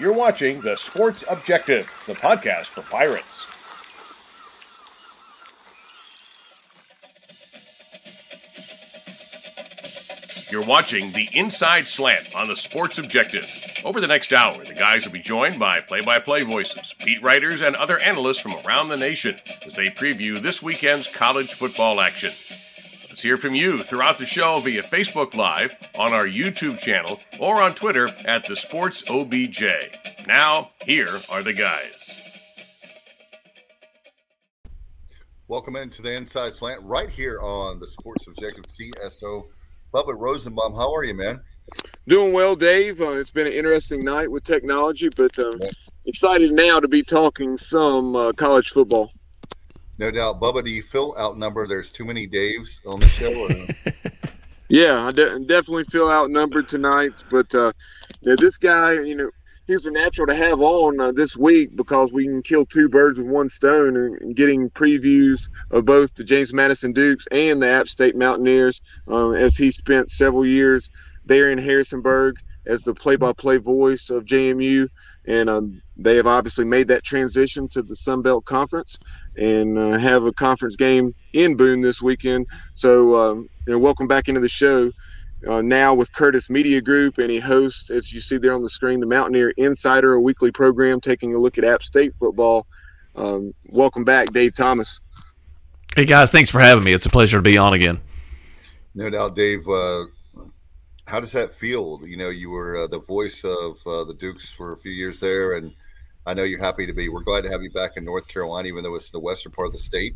You're 0.00 0.14
watching 0.14 0.62
The 0.62 0.76
Sports 0.76 1.26
Objective, 1.28 1.94
the 2.06 2.14
podcast 2.14 2.68
for 2.68 2.80
Pirates. 2.80 3.46
You're 10.50 10.64
watching 10.64 11.12
the 11.12 11.28
Inside 11.34 11.86
Slant 11.86 12.34
on 12.34 12.48
the 12.48 12.56
Sports 12.56 12.96
Objective. 12.96 13.46
Over 13.84 14.00
the 14.00 14.06
next 14.06 14.32
hour, 14.32 14.64
the 14.64 14.72
guys 14.72 15.04
will 15.04 15.12
be 15.12 15.20
joined 15.20 15.58
by 15.58 15.82
play 15.82 16.00
by 16.00 16.18
play 16.18 16.44
voices, 16.44 16.94
beat 17.04 17.22
writers, 17.22 17.60
and 17.60 17.76
other 17.76 17.98
analysts 17.98 18.38
from 18.38 18.54
around 18.64 18.88
the 18.88 18.96
nation 18.96 19.36
as 19.66 19.74
they 19.74 19.90
preview 19.90 20.40
this 20.40 20.62
weekend's 20.62 21.08
college 21.08 21.52
football 21.52 22.00
action. 22.00 22.32
Let's 23.20 23.26
hear 23.26 23.36
from 23.36 23.54
you 23.54 23.82
throughout 23.82 24.16
the 24.16 24.24
show 24.24 24.60
via 24.60 24.82
Facebook 24.82 25.34
Live, 25.34 25.76
on 25.94 26.14
our 26.14 26.26
YouTube 26.26 26.78
channel, 26.78 27.20
or 27.38 27.60
on 27.60 27.74
Twitter 27.74 28.08
at 28.24 28.46
the 28.46 28.56
Sports 28.56 29.04
OBJ. 29.10 29.62
Now, 30.26 30.70
here 30.86 31.20
are 31.28 31.42
the 31.42 31.52
guys. 31.52 32.14
Welcome 35.48 35.76
into 35.76 36.00
the 36.00 36.14
Inside 36.14 36.54
Slant 36.54 36.80
right 36.82 37.10
here 37.10 37.42
on 37.42 37.78
the 37.78 37.88
Sports 37.88 38.26
Objective 38.26 38.64
TSO 38.66 39.50
Bubba 39.92 40.18
Rosenbaum, 40.18 40.72
how 40.72 40.90
are 40.94 41.04
you, 41.04 41.12
man? 41.12 41.42
Doing 42.08 42.32
well, 42.32 42.56
Dave. 42.56 43.02
Uh, 43.02 43.18
it's 43.18 43.30
been 43.30 43.46
an 43.46 43.52
interesting 43.52 44.02
night 44.02 44.30
with 44.30 44.44
technology, 44.44 45.10
but 45.14 45.38
um, 45.38 45.52
yeah. 45.60 45.68
excited 46.06 46.52
now 46.52 46.80
to 46.80 46.88
be 46.88 47.02
talking 47.02 47.58
some 47.58 48.16
uh, 48.16 48.32
college 48.32 48.70
football. 48.70 49.12
No 50.00 50.10
doubt, 50.10 50.40
Bubba. 50.40 50.64
Do 50.64 50.70
you 50.70 50.82
feel 50.82 51.14
outnumbered? 51.18 51.68
There's 51.68 51.90
too 51.90 52.06
many 52.06 52.26
Daves 52.26 52.80
on 52.86 53.00
the 53.00 53.08
show. 53.08 53.90
yeah, 54.70 55.04
I 55.04 55.12
de- 55.12 55.40
definitely 55.40 55.84
feel 55.84 56.08
outnumbered 56.10 56.70
tonight. 56.70 57.12
But 57.30 57.54
uh, 57.54 57.74
this 58.22 58.56
guy, 58.56 58.94
you 58.94 59.14
know, 59.14 59.28
he's 59.66 59.84
a 59.84 59.90
natural 59.90 60.26
to 60.28 60.34
have 60.34 60.58
on 60.58 60.98
uh, 60.98 61.12
this 61.12 61.36
week 61.36 61.76
because 61.76 62.12
we 62.14 62.24
can 62.24 62.40
kill 62.40 62.64
two 62.64 62.88
birds 62.88 63.18
with 63.18 63.28
one 63.28 63.50
stone 63.50 63.94
and, 63.94 64.34
getting 64.34 64.70
previews 64.70 65.50
of 65.70 65.84
both 65.84 66.14
the 66.14 66.24
James 66.24 66.54
Madison 66.54 66.94
Dukes 66.94 67.26
and 67.30 67.60
the 67.60 67.68
App 67.68 67.86
State 67.86 68.16
Mountaineers 68.16 68.80
um, 69.06 69.34
as 69.34 69.54
he 69.54 69.70
spent 69.70 70.10
several 70.10 70.46
years 70.46 70.88
there 71.26 71.52
in 71.52 71.58
Harrisonburg 71.58 72.36
as 72.64 72.84
the 72.84 72.94
play-by-play 72.94 73.58
voice 73.58 74.08
of 74.08 74.24
JMU 74.24 74.88
and 75.26 75.50
um, 75.50 75.82
they 75.96 76.16
have 76.16 76.26
obviously 76.26 76.64
made 76.64 76.88
that 76.88 77.04
transition 77.04 77.68
to 77.68 77.82
the 77.82 77.96
Sun 77.96 78.22
Belt 78.22 78.44
Conference 78.44 78.98
and 79.40 79.78
uh, 79.78 79.98
have 79.98 80.24
a 80.24 80.32
conference 80.32 80.76
game 80.76 81.14
in 81.32 81.56
Boone 81.56 81.80
this 81.80 82.00
weekend. 82.00 82.46
So, 82.74 83.16
um, 83.16 83.48
you 83.66 83.72
know, 83.72 83.78
welcome 83.78 84.06
back 84.06 84.28
into 84.28 84.40
the 84.40 84.48
show 84.48 84.92
uh, 85.48 85.62
now 85.62 85.94
with 85.94 86.12
Curtis 86.12 86.50
Media 86.50 86.80
Group, 86.80 87.18
and 87.18 87.30
he 87.30 87.40
hosts, 87.40 87.90
as 87.90 88.12
you 88.12 88.20
see 88.20 88.36
there 88.36 88.54
on 88.54 88.62
the 88.62 88.70
screen, 88.70 89.00
the 89.00 89.06
Mountaineer 89.06 89.50
Insider, 89.56 90.12
a 90.14 90.20
weekly 90.20 90.52
program 90.52 91.00
taking 91.00 91.34
a 91.34 91.38
look 91.38 91.56
at 91.56 91.64
App 91.64 91.82
State 91.82 92.12
football. 92.20 92.66
Um, 93.16 93.54
welcome 93.70 94.04
back, 94.04 94.32
Dave 94.32 94.54
Thomas. 94.54 95.00
Hey 95.96 96.04
guys, 96.04 96.30
thanks 96.30 96.50
for 96.50 96.60
having 96.60 96.84
me. 96.84 96.92
It's 96.92 97.06
a 97.06 97.10
pleasure 97.10 97.38
to 97.38 97.42
be 97.42 97.58
on 97.58 97.72
again. 97.72 97.98
No 98.94 99.08
doubt, 99.08 99.34
Dave. 99.34 99.66
Uh, 99.68 100.04
how 101.06 101.18
does 101.18 101.32
that 101.32 101.50
feel? 101.50 102.00
You 102.04 102.16
know, 102.16 102.28
you 102.28 102.50
were 102.50 102.76
uh, 102.76 102.86
the 102.86 103.00
voice 103.00 103.42
of 103.42 103.84
uh, 103.86 104.04
the 104.04 104.14
Dukes 104.14 104.52
for 104.52 104.72
a 104.72 104.76
few 104.76 104.92
years 104.92 105.18
there, 105.18 105.54
and 105.54 105.72
I 106.26 106.34
know 106.34 106.42
you're 106.42 106.60
happy 106.60 106.86
to 106.86 106.92
be. 106.92 107.08
We're 107.08 107.22
glad 107.22 107.42
to 107.44 107.50
have 107.50 107.62
you 107.62 107.70
back 107.70 107.96
in 107.96 108.04
North 108.04 108.28
Carolina, 108.28 108.68
even 108.68 108.84
though 108.84 108.94
it's 108.94 109.10
the 109.10 109.18
western 109.18 109.52
part 109.52 109.68
of 109.68 109.72
the 109.72 109.78
state, 109.78 110.14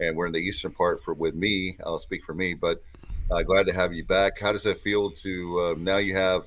and 0.00 0.16
we're 0.16 0.26
in 0.26 0.32
the 0.32 0.38
eastern 0.38 0.72
part 0.72 1.02
for 1.02 1.14
with 1.14 1.34
me. 1.34 1.78
I'll 1.84 2.00
speak 2.00 2.24
for 2.24 2.34
me, 2.34 2.54
but 2.54 2.82
uh, 3.30 3.42
glad 3.42 3.66
to 3.66 3.72
have 3.72 3.92
you 3.92 4.04
back. 4.04 4.38
How 4.38 4.52
does 4.52 4.66
it 4.66 4.80
feel 4.80 5.10
to 5.12 5.60
uh, 5.60 5.74
now 5.78 5.98
you 5.98 6.16
have 6.16 6.46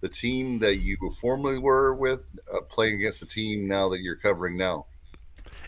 the 0.00 0.08
team 0.08 0.58
that 0.58 0.78
you 0.78 0.96
formerly 1.20 1.58
were 1.58 1.94
with 1.94 2.26
uh, 2.52 2.60
playing 2.62 2.96
against 2.96 3.20
the 3.20 3.26
team 3.26 3.68
now 3.68 3.88
that 3.90 4.00
you're 4.00 4.16
covering 4.16 4.56
now? 4.56 4.86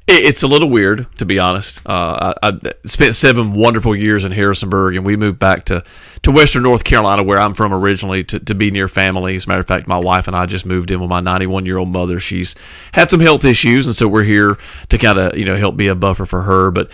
It's 0.06 0.42
a 0.42 0.47
little 0.47 0.69
weird, 0.69 1.06
to 1.16 1.25
be 1.25 1.38
honest. 1.38 1.81
Uh, 1.87 2.34
I, 2.42 2.48
I, 2.50 2.72
spent 2.84 3.15
seven 3.15 3.54
wonderful 3.54 3.97
years 3.97 4.26
in 4.26 4.32
Harrisonburg, 4.32 4.97
and 4.97 5.06
we 5.06 5.16
moved 5.16 5.38
back 5.38 5.65
to, 5.66 5.82
to 6.25 6.31
Western 6.31 6.62
North 6.62 6.84
Carolina, 6.84 7.22
where 7.22 7.38
I'm 7.38 7.54
from 7.54 7.72
originally, 7.72 8.22
to, 8.25 8.38
to 8.38 8.54
be 8.54 8.70
near 8.70 8.87
family. 8.87 9.34
As 9.34 9.47
a 9.47 9.48
matter 9.48 9.62
of 9.62 9.66
fact, 9.66 9.88
my 9.88 9.97
wife 9.97 10.26
and 10.26 10.37
I 10.37 10.44
just 10.44 10.66
moved 10.66 10.91
in 10.91 11.00
with 11.00 11.09
my 11.09 11.20
91 11.20 11.64
year 11.64 11.78
old 11.78 11.88
mother. 11.88 12.20
She's 12.20 12.54
had 12.93 13.10
some 13.10 13.20
health 13.20 13.47
issues, 13.47 13.87
and 13.87 13.97
so 13.97 14.06
we're 14.06 14.25
here 14.25 14.59
to 14.91 14.98
kind 14.98 15.19
of 15.19 15.38
you 15.38 15.47
know 15.47 15.56
help 15.56 15.78
be 15.78 15.87
a 15.87 15.94
buffer 15.94 16.26
for 16.26 16.43
her. 16.43 16.70
But 16.70 16.91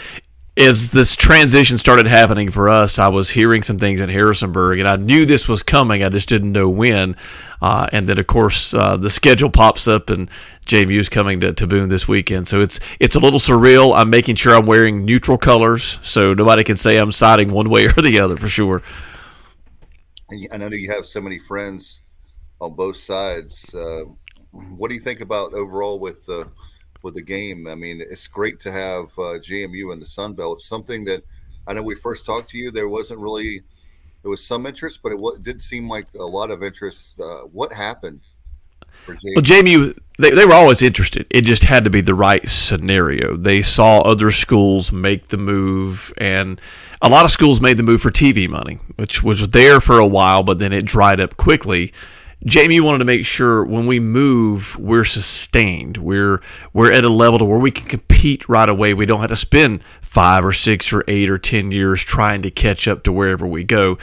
as 0.57 0.91
this 0.91 1.17
transition 1.17 1.79
started 1.79 2.07
happening 2.07 2.51
for 2.51 2.69
us, 2.69 2.99
I 2.99 3.09
was 3.09 3.31
hearing 3.31 3.65
some 3.65 3.79
things 3.79 4.01
in 4.01 4.09
Harrisonburg, 4.09 4.79
and 4.79 4.89
I 4.89 4.95
knew 4.97 5.27
this 5.27 5.49
was 5.49 5.65
coming. 5.65 6.05
I 6.05 6.11
just 6.11 6.29
didn't 6.29 6.53
know 6.53 6.69
when. 6.69 7.17
Uh, 7.63 7.87
and 7.93 8.07
then, 8.07 8.19
of 8.19 8.27
course, 8.27 8.73
uh, 8.75 8.97
the 8.97 9.11
schedule 9.11 9.51
pops 9.51 9.87
up, 9.87 10.11
and 10.11 10.31
JMU's 10.67 11.09
coming 11.09 11.41
to, 11.41 11.53
to 11.53 11.67
Boone 11.67 11.89
this 11.89 12.09
weekend. 12.09 12.49
So 12.49 12.61
it's 12.61 12.81
it's 13.01 13.17
a 13.17 13.21
little 13.21 13.39
surreal. 13.39 13.95
I'm 13.95 14.11
making 14.11 14.37
sure 14.37 14.55
I'm 14.55 14.67
wearing 14.67 15.05
neutral 15.05 15.39
colors, 15.39 15.99
so 16.03 16.35
nobody 16.35 16.65
can 16.65 16.77
say 16.77 16.97
I'm 16.97 17.13
siding 17.13 17.51
one 17.51 17.69
way 17.69 17.87
or 17.97 18.03
the 18.03 18.19
other 18.19 18.37
for 18.37 18.49
sure. 18.49 18.83
And 20.31 20.63
I 20.63 20.69
know 20.69 20.77
you 20.77 20.91
have 20.91 21.07
so 21.07 21.21
many 21.21 21.39
friends 21.39 22.03
on 22.61 22.75
both 22.75 22.97
sides. 22.97 23.75
Uh, 23.75 24.05
what 24.53 24.89
do 24.89 24.95
you 24.95 25.01
think 25.01 25.21
about 25.21 25.55
overall 25.55 25.99
with 25.99 26.25
the 26.27 26.49
with 27.03 27.15
the 27.15 27.23
game. 27.23 27.67
I 27.67 27.75
mean, 27.75 28.01
it's 28.01 28.29
great 28.29 28.61
to 28.61 28.73
have 28.73 29.05
uh, 29.19 29.39
JMU 29.41 29.93
in 29.93 30.01
the 30.01 30.07
Sun 30.07 30.35
Belt. 30.35 30.63
Something 30.63 31.05
that 31.05 31.23
I 31.67 31.75
know 31.75 31.83
we 31.83 31.95
first 31.95 32.27
talked 32.27 32.51
to 32.51 32.59
you, 32.59 32.71
there 32.71 32.89
wasn't 32.89 33.21
really 33.21 33.63
there 34.23 34.31
was 34.31 34.45
some 34.45 34.67
interest, 34.67 35.01
but 35.03 35.13
it, 35.13 35.17
w- 35.17 35.39
did 35.41 35.63
seem 35.63 35.89
like 35.89 36.07
a 36.15 36.25
lot 36.25 36.51
of 36.51 36.63
interest. 36.63 37.19
Uh, 37.21 37.41
what 37.53 37.73
happened? 37.73 38.21
JMU? 39.07 39.35
Well, 39.35 39.45
JMU 39.45 39.99
they, 40.21 40.31
they 40.31 40.45
were 40.45 40.53
always 40.53 40.83
interested. 40.83 41.27
It 41.31 41.43
just 41.43 41.65
had 41.65 41.85
to 41.85 41.91
be 41.91 42.01
the 42.01 42.15
right 42.15 42.47
scenario. 42.49 43.37
They 43.37 43.63
saw 43.63 44.01
other 44.01 44.31
schools 44.31 44.93
make 44.93 45.29
the 45.29 45.39
move, 45.39 46.13
and 46.19 46.61
a 47.01 47.09
lot 47.09 47.25
of 47.25 47.31
schools 47.31 47.61
made 47.61 47.79
the 47.79 47.83
move 47.83 48.03
for 48.03 48.11
TV 48.11 48.49
money, 48.49 48.79
which 48.97 49.23
was 49.23 49.49
there 49.49 49.81
for 49.81 49.99
a 49.99 50.07
while, 50.07 50.43
but 50.43 50.59
then 50.59 50.73
it 50.73 50.85
dried 50.85 51.21
up 51.21 51.37
quickly. 51.37 51.93
JMU 52.47 52.81
wanted 52.83 52.99
to 52.99 53.05
make 53.05 53.27
sure 53.27 53.65
when 53.65 53.87
we 53.87 54.01
move, 54.01 54.75
we're 54.79 55.05
sustained. 55.05 55.99
We're 55.99 56.41
we're 56.73 56.93
at 56.93 57.05
a 57.05 57.11
level 57.11 57.39
to 57.39 57.45
where 57.45 57.59
we 57.59 57.71
can 57.71 57.87
compete 57.87 58.49
right 58.49 58.69
away. 58.69 58.95
We 58.95 59.07
don't 59.07 59.21
have 59.21 59.31
to 59.31 59.37
spend 59.37 59.83
five 60.11 60.45
or 60.45 60.53
six 60.53 60.93
or 60.93 61.05
eight 61.07 61.31
or 61.31 61.39
ten 61.39 61.71
years 61.71 62.03
trying 62.03 62.43
to 62.43 62.51
catch 62.51 62.89
up 62.89 63.05
to 63.05 63.13
wherever 63.13 63.47
we 63.47 63.63
go. 63.63 63.97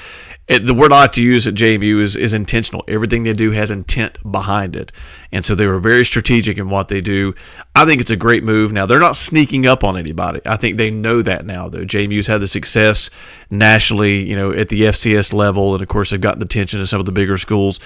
It, 0.48 0.60
the 0.60 0.74
word 0.74 0.94
I 0.94 1.02
like 1.02 1.12
to 1.14 1.22
use 1.22 1.46
at 1.48 1.54
JMU 1.54 2.00
is, 2.00 2.16
is 2.16 2.34
intentional. 2.34 2.86
Everything 2.88 3.24
they 3.24 3.34
do 3.34 3.52
has 3.52 3.72
intent 3.72 4.18
behind 4.32 4.78
it. 4.78 4.94
And 5.34 5.46
so 5.46 5.54
they 5.54 5.68
were 5.68 5.82
very 5.82 6.06
strategic 6.06 6.58
in 6.58 6.70
what 6.70 6.88
they 6.88 7.02
do. 7.02 7.36
I 7.76 7.84
think 7.84 8.00
it's 8.00 8.10
a 8.10 8.16
great 8.16 8.46
move. 8.46 8.72
Now, 8.72 8.86
they're 8.86 9.02
not 9.02 9.18
sneaking 9.18 9.68
up 9.68 9.84
on 9.84 9.98
anybody. 9.98 10.40
I 10.46 10.56
think 10.56 10.78
they 10.78 10.92
know 10.92 11.22
that 11.24 11.46
now, 11.46 11.68
though. 11.68 11.84
JMU's 11.84 12.28
had 12.28 12.40
the 12.40 12.48
success 12.48 13.10
nationally, 13.50 14.24
you 14.24 14.38
know, 14.38 14.54
at 14.54 14.70
the 14.70 14.84
FCS 14.84 15.34
level. 15.34 15.74
And 15.74 15.84
of 15.84 15.90
course, 15.90 16.12
they've 16.12 16.22
got 16.22 16.40
the 16.40 16.46
attention 16.46 16.80
of 16.80 16.88
some 16.88 17.02
of 17.02 17.06
the 17.06 17.12
bigger 17.12 17.38
schools 17.38 17.82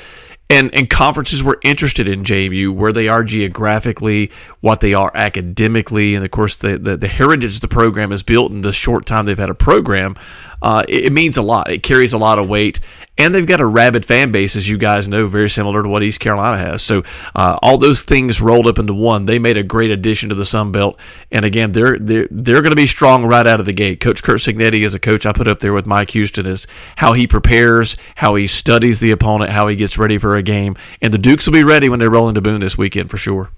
and 0.52 0.74
and 0.76 0.90
conferences 0.90 1.44
were 1.44 1.58
interested 1.64 2.08
in 2.08 2.24
JMU 2.24 2.72
where 2.72 2.92
they 2.92 3.08
are 3.08 3.24
geographically, 3.24 4.32
what 4.60 4.82
they 4.82 4.94
are 4.94 5.12
academically, 5.16 6.14
and 6.14 6.26
of 6.26 6.32
course 6.32 6.58
the 6.58 6.78
the, 6.78 6.98
the 6.98 7.08
heritage 7.08 7.62
the 7.62 7.68
program 7.68 8.11
has 8.12 8.24
built 8.24 8.52
in 8.52 8.62
the 8.62 8.74
short 8.74 9.06
time 9.06 9.26
they've 9.26 9.38
had 9.38 9.50
a 9.50 9.56
program. 9.56 10.16
Uh, 10.62 10.84
it, 10.88 11.06
it, 11.06 11.14
means 11.14 11.38
a 11.38 11.42
lot. 11.42 11.72
It 11.72 11.82
carries 11.82 12.14
a 12.14 12.20
lot 12.20 12.38
of 12.38 12.48
weight, 12.48 12.80
and 13.18 13.34
they've 13.34 13.48
got 13.48 13.62
a 13.62 13.66
rabid 13.66 14.06
fan 14.06 14.32
base, 14.32 14.56
as 14.56 14.70
you 14.70 14.78
guys 14.78 15.08
know, 15.08 15.28
very 15.28 15.50
similar 15.50 15.82
to 15.82 15.90
what 15.90 16.04
East 16.04 16.20
Carolina 16.20 16.58
has. 16.58 16.84
So 16.84 17.04
uh, 17.36 17.58
all 17.64 17.80
those 17.80 18.04
things 18.04 18.40
rolled 18.40 18.68
up 18.68 18.78
into 18.78 18.94
one. 18.94 19.26
They 19.26 19.40
made 19.40 19.58
a 19.58 19.64
great 19.64 19.90
addition 19.90 20.30
to 20.30 20.36
the 20.36 20.46
Sun 20.46 20.72
Belt, 20.72 21.00
and 21.32 21.46
again, 21.46 21.72
they're 21.72 21.98
they're 21.98 22.28
they're 22.30 22.62
going 22.62 22.72
to 22.72 22.76
be 22.76 22.86
strong 22.86 23.26
right 23.26 23.48
out 23.48 23.60
of 23.60 23.66
the 23.66 23.74
gate. 23.74 24.02
Coach 24.02 24.22
Curt 24.22 24.40
Cignetti 24.40 24.82
is 24.84 24.94
a 24.94 25.00
coach 25.00 25.26
I 25.26 25.34
put 25.34 25.48
up 25.48 25.60
there 25.60 25.74
with 25.74 25.88
Mike 25.88 26.12
Houston 26.12 26.46
is 26.46 26.68
how 26.96 27.14
he 27.14 27.26
prepares, 27.26 27.98
how 28.16 28.36
he 28.36 28.46
studies 28.46 29.00
the 29.00 29.12
opponent, 29.12 29.50
how 29.50 29.68
he 29.68 29.76
gets 29.76 29.98
ready 29.98 30.20
for 30.20 30.36
a 30.36 30.44
game, 30.44 30.76
and 31.02 31.12
the 31.12 31.18
Dukes 31.18 31.48
will 31.48 31.54
be 31.54 31.64
ready 31.64 31.90
when 31.90 32.00
they 32.00 32.08
roll 32.08 32.30
into 32.30 32.42
Boone 32.42 32.62
this 32.62 32.78
weekend 32.78 33.10
for 33.10 33.18
sure. 33.18 33.50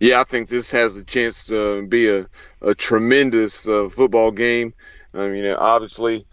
Yeah, 0.00 0.22
I 0.22 0.24
think 0.24 0.48
this 0.48 0.70
has 0.70 0.94
the 0.94 1.04
chance 1.04 1.44
to 1.44 1.86
be 1.86 2.08
a, 2.08 2.26
a 2.62 2.74
tremendous 2.74 3.68
uh, 3.68 3.90
football 3.90 4.30
game. 4.32 4.72
I 5.12 5.28
mean, 5.28 5.44
obviously, 5.44 6.26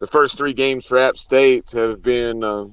the 0.00 0.06
first 0.06 0.36
three 0.36 0.52
games 0.52 0.86
for 0.86 0.98
App 0.98 1.16
State 1.16 1.70
have 1.72 2.02
been 2.02 2.44
uh, 2.44 2.66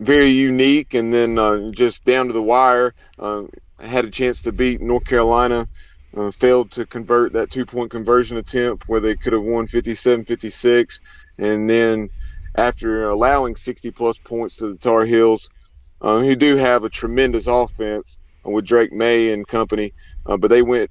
very 0.00 0.30
unique, 0.30 0.94
and 0.94 1.12
then 1.12 1.38
uh, 1.38 1.70
just 1.72 2.06
down 2.06 2.28
to 2.28 2.32
the 2.32 2.42
wire. 2.42 2.94
Uh, 3.18 3.42
had 3.78 4.06
a 4.06 4.10
chance 4.10 4.40
to 4.42 4.52
beat 4.52 4.80
North 4.80 5.04
Carolina, 5.04 5.68
uh, 6.16 6.30
failed 6.30 6.70
to 6.72 6.86
convert 6.86 7.34
that 7.34 7.50
two 7.50 7.66
point 7.66 7.90
conversion 7.90 8.38
attempt 8.38 8.88
where 8.88 9.00
they 9.00 9.16
could 9.16 9.34
have 9.34 9.42
won 9.42 9.66
57 9.66 10.24
56. 10.24 11.00
And 11.38 11.68
then 11.68 12.08
after 12.56 13.04
allowing 13.04 13.54
60 13.54 13.90
plus 13.90 14.16
points 14.18 14.56
to 14.56 14.68
the 14.68 14.78
Tar 14.78 15.04
Heels, 15.04 15.50
uh, 16.00 16.20
who 16.20 16.34
do 16.34 16.56
have 16.56 16.84
a 16.84 16.88
tremendous 16.88 17.46
offense, 17.46 18.16
with 18.52 18.66
Drake 18.66 18.92
Maye 18.92 19.32
and 19.32 19.46
company. 19.48 19.94
Uh, 20.26 20.36
but 20.38 20.48
they 20.50 20.62
went 20.62 20.90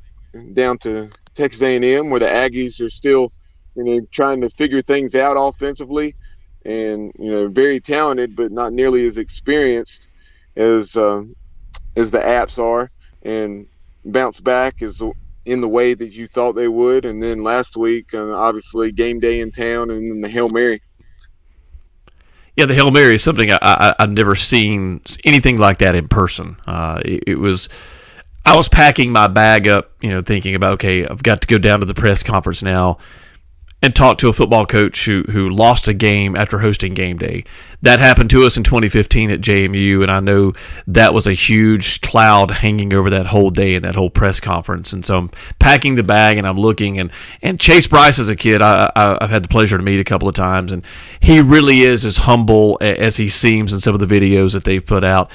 down 0.53 0.77
to 0.79 1.09
Texas 1.35 1.61
A&M 1.63 2.09
where 2.09 2.19
the 2.19 2.27
Aggies 2.27 2.81
are 2.81 2.89
still, 2.89 3.31
you 3.75 3.83
know, 3.85 4.01
trying 4.11 4.41
to 4.41 4.49
figure 4.51 4.81
things 4.83 5.15
out 5.15 5.35
offensively, 5.39 6.15
and 6.65 7.11
you 7.19 7.31
know, 7.31 7.47
very 7.49 7.79
talented 7.81 8.35
but 8.35 8.51
not 8.51 8.73
nearly 8.73 9.07
as 9.07 9.17
experienced. 9.17 10.09
as 10.57 10.95
uh, 10.95 11.23
as 11.97 12.11
the 12.11 12.19
apps 12.19 12.59
are, 12.59 12.91
and 13.23 13.67
bounce 14.05 14.41
back 14.41 14.81
as 14.83 15.01
in 15.45 15.61
the 15.61 15.69
way 15.69 15.95
that 15.95 16.13
you 16.13 16.27
thought 16.29 16.53
they 16.53 16.69
would. 16.69 17.05
And 17.05 17.23
then 17.23 17.43
last 17.43 17.77
week, 17.77 18.13
uh, 18.15 18.33
obviously, 18.33 18.91
game 18.93 19.19
day 19.19 19.41
in 19.41 19.51
town, 19.51 19.91
and 19.91 20.11
then 20.11 20.21
the 20.21 20.29
hail 20.29 20.49
mary. 20.49 20.81
Yeah, 22.57 22.65
the 22.65 22.73
hail 22.73 22.89
mary 22.89 23.13
is 23.13 23.23
something 23.23 23.51
I, 23.51 23.57
I, 23.61 23.95
have 23.99 24.09
never 24.09 24.35
seen 24.35 25.01
anything 25.23 25.57
like 25.57 25.77
that 25.77 25.93
in 25.93 26.07
person. 26.07 26.57
Uh, 26.65 27.01
it, 27.05 27.23
it 27.27 27.35
was. 27.39 27.69
I 28.45 28.55
was 28.55 28.67
packing 28.67 29.11
my 29.11 29.27
bag 29.27 29.67
up, 29.67 29.91
you 30.01 30.09
know, 30.09 30.21
thinking 30.21 30.55
about 30.55 30.73
okay, 30.73 31.05
I've 31.05 31.21
got 31.21 31.41
to 31.41 31.47
go 31.47 31.57
down 31.57 31.81
to 31.81 31.85
the 31.85 31.93
press 31.93 32.23
conference 32.23 32.63
now 32.63 32.97
and 33.83 33.95
talk 33.95 34.17
to 34.17 34.27
a 34.27 34.33
football 34.33 34.65
coach 34.65 35.05
who 35.05 35.23
who 35.29 35.49
lost 35.49 35.87
a 35.87 35.93
game 35.93 36.35
after 36.35 36.59
hosting 36.59 36.93
game 36.93 37.17
day. 37.17 37.43
That 37.83 37.99
happened 37.99 38.31
to 38.31 38.43
us 38.43 38.57
in 38.57 38.63
2015 38.63 39.29
at 39.29 39.39
JMU, 39.39 40.01
and 40.01 40.11
I 40.11 40.19
know 40.19 40.53
that 40.87 41.13
was 41.13 41.27
a 41.27 41.33
huge 41.33 42.01
cloud 42.01 42.49
hanging 42.49 42.91
over 42.91 43.11
that 43.11 43.27
whole 43.27 43.51
day 43.51 43.75
and 43.75 43.85
that 43.85 43.95
whole 43.95 44.09
press 44.09 44.39
conference. 44.39 44.93
And 44.93 45.05
so 45.05 45.17
I'm 45.19 45.29
packing 45.59 45.93
the 45.93 46.03
bag 46.03 46.39
and 46.39 46.47
I'm 46.47 46.57
looking, 46.57 46.99
and 46.99 47.11
and 47.43 47.59
Chase 47.59 47.85
Brice 47.85 48.17
as 48.17 48.29
a 48.29 48.35
kid, 48.35 48.63
I, 48.63 48.91
I 48.95 49.17
have 49.21 49.29
had 49.29 49.43
the 49.43 49.49
pleasure 49.49 49.77
to 49.77 49.83
meet 49.83 49.99
a 49.99 50.03
couple 50.03 50.27
of 50.27 50.33
times, 50.33 50.71
and 50.71 50.83
he 51.19 51.39
really 51.39 51.81
is 51.81 52.03
as 52.03 52.17
humble 52.17 52.79
as 52.81 53.17
he 53.17 53.29
seems 53.29 53.73
in 53.73 53.79
some 53.79 53.93
of 53.93 53.99
the 53.99 54.07
videos 54.07 54.53
that 54.53 54.63
they've 54.63 54.85
put 54.85 55.03
out, 55.03 55.29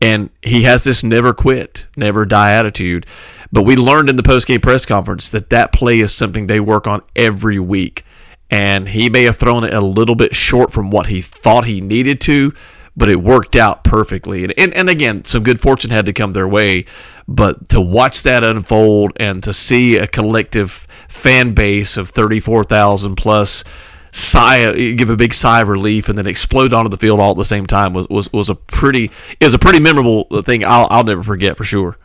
and 0.00 0.30
he 0.42 0.62
has 0.62 0.84
this 0.84 1.02
never 1.02 1.34
quit, 1.34 1.86
never 1.96 2.24
die 2.24 2.52
attitude. 2.52 3.06
But 3.50 3.62
we 3.62 3.76
learned 3.76 4.10
in 4.10 4.16
the 4.16 4.22
post-game 4.22 4.60
press 4.60 4.84
conference 4.84 5.30
that 5.30 5.50
that 5.50 5.72
play 5.72 6.00
is 6.00 6.14
something 6.14 6.46
they 6.46 6.60
work 6.60 6.86
on 6.86 7.02
every 7.16 7.58
week. 7.58 8.04
And 8.50 8.88
he 8.88 9.10
may 9.10 9.24
have 9.24 9.36
thrown 9.36 9.64
it 9.64 9.74
a 9.74 9.80
little 9.80 10.14
bit 10.14 10.34
short 10.34 10.72
from 10.72 10.90
what 10.90 11.06
he 11.06 11.20
thought 11.20 11.64
he 11.64 11.80
needed 11.80 12.20
to, 12.22 12.54
but 12.96 13.08
it 13.08 13.22
worked 13.22 13.56
out 13.56 13.84
perfectly. 13.84 14.44
And, 14.44 14.54
and, 14.58 14.74
and 14.74 14.88
again, 14.88 15.24
some 15.24 15.42
good 15.42 15.60
fortune 15.60 15.90
had 15.90 16.06
to 16.06 16.12
come 16.12 16.32
their 16.32 16.48
way. 16.48 16.86
But 17.26 17.68
to 17.70 17.80
watch 17.80 18.22
that 18.22 18.42
unfold 18.42 19.12
and 19.16 19.42
to 19.42 19.52
see 19.52 19.96
a 19.96 20.06
collective 20.06 20.86
fan 21.08 21.52
base 21.52 21.96
of 21.96 22.10
34,000 22.10 23.16
plus 23.16 23.64
sigh 24.10 24.72
give 24.92 25.10
a 25.10 25.16
big 25.16 25.34
sigh 25.34 25.60
of 25.60 25.68
relief 25.68 26.08
and 26.08 26.16
then 26.16 26.26
explode 26.26 26.72
onto 26.72 26.88
the 26.88 26.96
field 26.96 27.20
all 27.20 27.32
at 27.32 27.36
the 27.36 27.44
same 27.44 27.66
time 27.66 27.92
was, 27.92 28.08
was, 28.08 28.32
was 28.32 28.48
a 28.48 28.54
pretty 28.54 29.10
was 29.38 29.52
a 29.52 29.58
pretty 29.58 29.78
memorable 29.78 30.24
thing 30.42 30.64
I'll, 30.64 30.88
I'll 30.90 31.04
never 31.04 31.22
forget 31.22 31.58
for 31.58 31.64
sure 31.64 31.98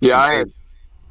yeah, 0.00 0.18
I 0.18 0.34
had 0.34 0.52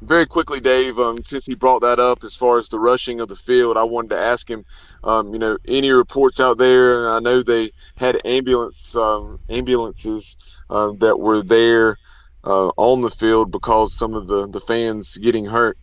very 0.02 0.26
quickly, 0.26 0.60
Dave. 0.60 0.98
Um, 0.98 1.24
since 1.24 1.46
he 1.46 1.54
brought 1.54 1.82
that 1.82 1.98
up, 1.98 2.22
as 2.24 2.36
far 2.36 2.58
as 2.58 2.68
the 2.68 2.78
rushing 2.78 3.20
of 3.20 3.28
the 3.28 3.36
field, 3.36 3.76
I 3.76 3.82
wanted 3.84 4.10
to 4.10 4.18
ask 4.18 4.48
him. 4.48 4.64
Um, 5.04 5.32
you 5.32 5.38
know, 5.38 5.56
any 5.66 5.90
reports 5.90 6.40
out 6.40 6.58
there? 6.58 7.08
I 7.08 7.20
know 7.20 7.42
they 7.42 7.70
had 7.96 8.20
ambulance 8.24 8.96
um, 8.96 9.38
ambulances 9.48 10.36
uh, 10.70 10.92
that 10.98 11.18
were 11.18 11.42
there 11.42 11.96
uh, 12.44 12.68
on 12.76 13.02
the 13.02 13.10
field 13.10 13.52
because 13.52 13.94
some 13.94 14.14
of 14.14 14.26
the 14.26 14.46
the 14.48 14.60
fans 14.60 15.16
getting 15.18 15.44
hurt. 15.44 15.76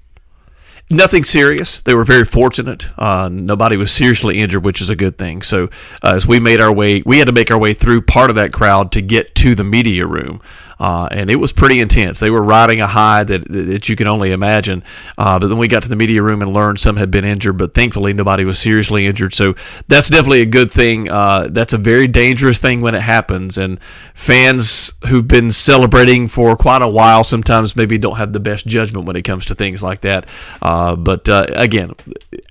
Nothing 0.91 1.23
serious. 1.23 1.81
They 1.81 1.95
were 1.95 2.03
very 2.03 2.25
fortunate. 2.25 2.87
Uh, 2.99 3.27
nobody 3.31 3.75
was 3.75 3.91
seriously 3.91 4.37
injured, 4.39 4.63
which 4.63 4.81
is 4.81 4.89
a 4.89 4.95
good 4.95 5.17
thing. 5.17 5.41
So, 5.41 5.65
uh, 6.03 6.13
as 6.15 6.27
we 6.27 6.39
made 6.39 6.61
our 6.61 6.71
way, 6.71 7.01
we 7.07 7.17
had 7.17 7.25
to 7.25 7.33
make 7.33 7.49
our 7.49 7.57
way 7.57 7.73
through 7.73 8.03
part 8.03 8.29
of 8.29 8.35
that 8.35 8.53
crowd 8.53 8.91
to 8.91 9.01
get 9.01 9.33
to 9.35 9.55
the 9.55 9.63
media 9.63 10.05
room. 10.05 10.41
Uh, 10.79 11.07
and 11.11 11.29
it 11.29 11.37
was 11.37 11.53
pretty 11.53 11.79
intense. 11.79 12.19
They 12.19 12.29
were 12.29 12.43
riding 12.43 12.81
a 12.81 12.87
high 12.87 13.23
that 13.23 13.47
that 13.49 13.89
you 13.89 13.95
can 13.95 14.07
only 14.07 14.31
imagine. 14.31 14.83
Uh, 15.17 15.39
but 15.39 15.47
then 15.47 15.57
we 15.57 15.67
got 15.67 15.83
to 15.83 15.89
the 15.89 15.95
media 15.95 16.21
room 16.21 16.41
and 16.41 16.53
learned 16.53 16.79
some 16.79 16.97
had 16.97 17.11
been 17.11 17.25
injured, 17.25 17.57
but 17.57 17.73
thankfully 17.73 18.13
nobody 18.13 18.45
was 18.45 18.59
seriously 18.59 19.05
injured. 19.05 19.33
So 19.33 19.55
that's 19.87 20.09
definitely 20.09 20.41
a 20.41 20.45
good 20.45 20.71
thing. 20.71 21.09
Uh, 21.09 21.49
that's 21.51 21.73
a 21.73 21.77
very 21.77 22.07
dangerous 22.07 22.59
thing 22.59 22.81
when 22.81 22.95
it 22.95 23.01
happens, 23.01 23.57
and 23.57 23.79
fans 24.13 24.93
who've 25.07 25.27
been 25.27 25.51
celebrating 25.51 26.27
for 26.27 26.55
quite 26.55 26.81
a 26.81 26.87
while 26.87 27.23
sometimes 27.23 27.75
maybe 27.75 27.97
don't 27.97 28.17
have 28.17 28.33
the 28.33 28.39
best 28.39 28.67
judgment 28.67 29.05
when 29.05 29.15
it 29.15 29.23
comes 29.23 29.45
to 29.45 29.55
things 29.55 29.81
like 29.81 30.01
that. 30.01 30.25
Uh, 30.61 30.95
but 30.95 31.27
uh, 31.29 31.47
again, 31.49 31.91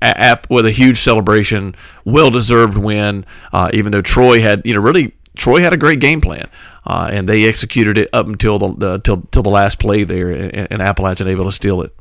app 0.01 0.49
with 0.51 0.67
a 0.67 0.71
huge 0.71 0.99
celebration, 0.99 1.75
well 2.05 2.31
deserved 2.31 2.79
win. 2.79 3.25
Uh, 3.53 3.71
even 3.75 3.93
though 3.93 4.03
Troy 4.03 4.41
had 4.41 4.63
you 4.65 4.75
know 4.75 4.81
really 4.81 5.15
Troy 5.37 5.61
had 5.61 5.73
a 5.73 5.77
great 5.77 6.01
game 6.01 6.21
plan 6.21 6.49
uh, 6.87 7.09
and 7.13 7.29
they 7.29 7.47
executed 7.47 7.99
it 7.99 8.11
up 8.13 8.27
until 8.27 8.59
the 8.59 8.87
uh, 8.87 8.99
till 8.99 9.23
till 9.31 9.43
the 9.43 9.51
last 9.51 9.79
play 9.79 10.05
there, 10.05 10.31
and, 10.31 10.69
and 10.71 10.83
Appalachian 10.83 11.29
able 11.29 11.45
to 11.45 11.53
steal 11.53 11.83
it. 11.83 11.95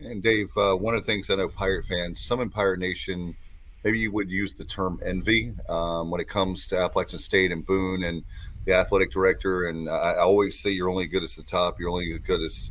And 0.00 0.22
Dave, 0.22 0.50
uh, 0.56 0.74
one 0.74 0.94
of 0.94 1.02
the 1.02 1.06
things 1.06 1.30
I 1.30 1.36
know 1.36 1.48
Pirate 1.48 1.86
fans, 1.86 2.20
some 2.20 2.40
in 2.40 2.50
Pirate 2.50 2.80
Nation, 2.80 3.36
maybe 3.84 3.98
you 3.98 4.10
would 4.12 4.30
use 4.30 4.54
the 4.54 4.64
term 4.64 5.00
envy 5.04 5.54
um, 5.68 6.10
when 6.10 6.20
it 6.20 6.28
comes 6.28 6.66
to 6.68 6.78
Appalachian 6.78 7.18
State 7.18 7.52
and 7.52 7.64
Boone 7.64 8.02
and 8.02 8.24
the 8.64 8.74
athletic 8.74 9.12
director. 9.12 9.68
And 9.68 9.88
I, 9.88 10.16
always 10.16 10.60
say 10.60 10.70
you're 10.70 10.90
only 10.90 11.06
good 11.06 11.22
as 11.22 11.36
the 11.36 11.42
top, 11.42 11.78
you're 11.78 11.90
only 11.90 12.12
as 12.12 12.18
good 12.18 12.40
as 12.42 12.70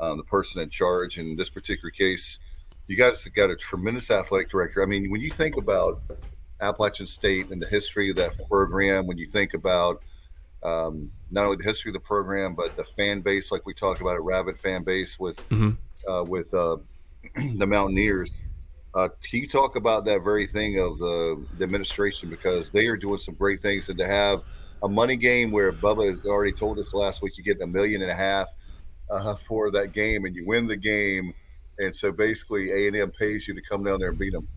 um, 0.00 0.16
the 0.16 0.24
person 0.24 0.60
in 0.62 0.70
charge. 0.70 1.18
In 1.18 1.36
this 1.36 1.48
particular 1.48 1.90
case, 1.90 2.38
you 2.86 2.96
guys 2.96 3.24
got 3.34 3.50
a 3.50 3.56
tremendous 3.56 4.10
athletic 4.10 4.50
director. 4.50 4.82
I 4.82 4.86
mean, 4.86 5.10
when 5.10 5.20
you 5.20 5.30
think 5.30 5.56
about 5.56 6.02
Appalachian 6.60 7.06
State 7.06 7.50
and 7.50 7.62
the 7.62 7.66
history 7.66 8.10
of 8.10 8.16
that 8.16 8.36
program, 8.48 9.06
when 9.06 9.18
you 9.18 9.26
think 9.26 9.54
about 9.54 10.02
um, 10.64 11.10
not 11.30 11.44
only 11.44 11.56
the 11.56 11.64
history 11.64 11.90
of 11.90 11.94
the 11.94 12.00
program, 12.00 12.54
but 12.54 12.76
the 12.76 12.84
fan 12.84 13.20
base, 13.20 13.52
like 13.52 13.66
we 13.66 13.74
talked 13.74 14.00
about, 14.00 14.16
a 14.16 14.20
rabid 14.20 14.58
fan 14.58 14.82
base 14.82 15.18
with 15.18 15.36
mm-hmm. 15.48 16.10
uh, 16.10 16.22
with 16.22 16.52
uh, 16.54 16.76
the 17.56 17.66
Mountaineers. 17.66 18.40
Uh, 18.94 19.08
can 19.28 19.40
you 19.40 19.48
talk 19.48 19.76
about 19.76 20.04
that 20.04 20.22
very 20.22 20.46
thing 20.46 20.78
of 20.78 20.98
the, 20.98 21.44
the, 21.58 21.64
administration 21.64 22.30
because 22.30 22.70
they 22.70 22.86
are 22.86 22.96
doing 22.96 23.18
some 23.18 23.34
great 23.34 23.60
things, 23.60 23.88
and 23.88 23.98
to 23.98 24.06
have 24.06 24.42
a 24.84 24.88
money 24.88 25.16
game 25.16 25.50
where 25.50 25.72
Bubba 25.72 26.24
already 26.26 26.52
told 26.52 26.78
us 26.78 26.94
last 26.94 27.20
week 27.20 27.36
you 27.36 27.42
get 27.42 27.60
a 27.60 27.66
million 27.66 28.02
and 28.02 28.10
a 28.10 28.14
half 28.14 28.48
uh, 29.10 29.34
for 29.34 29.70
that 29.72 29.92
game, 29.92 30.24
and 30.24 30.36
you 30.36 30.46
win 30.46 30.66
the 30.68 30.76
game, 30.76 31.34
and 31.78 31.94
so 31.94 32.12
basically 32.12 32.70
A 32.70 32.86
and 32.86 32.96
M 32.96 33.10
pays 33.10 33.48
you 33.48 33.54
to 33.54 33.62
come 33.62 33.82
down 33.82 33.98
there 33.98 34.10
and 34.10 34.18
beat 34.18 34.32
them. 34.32 34.48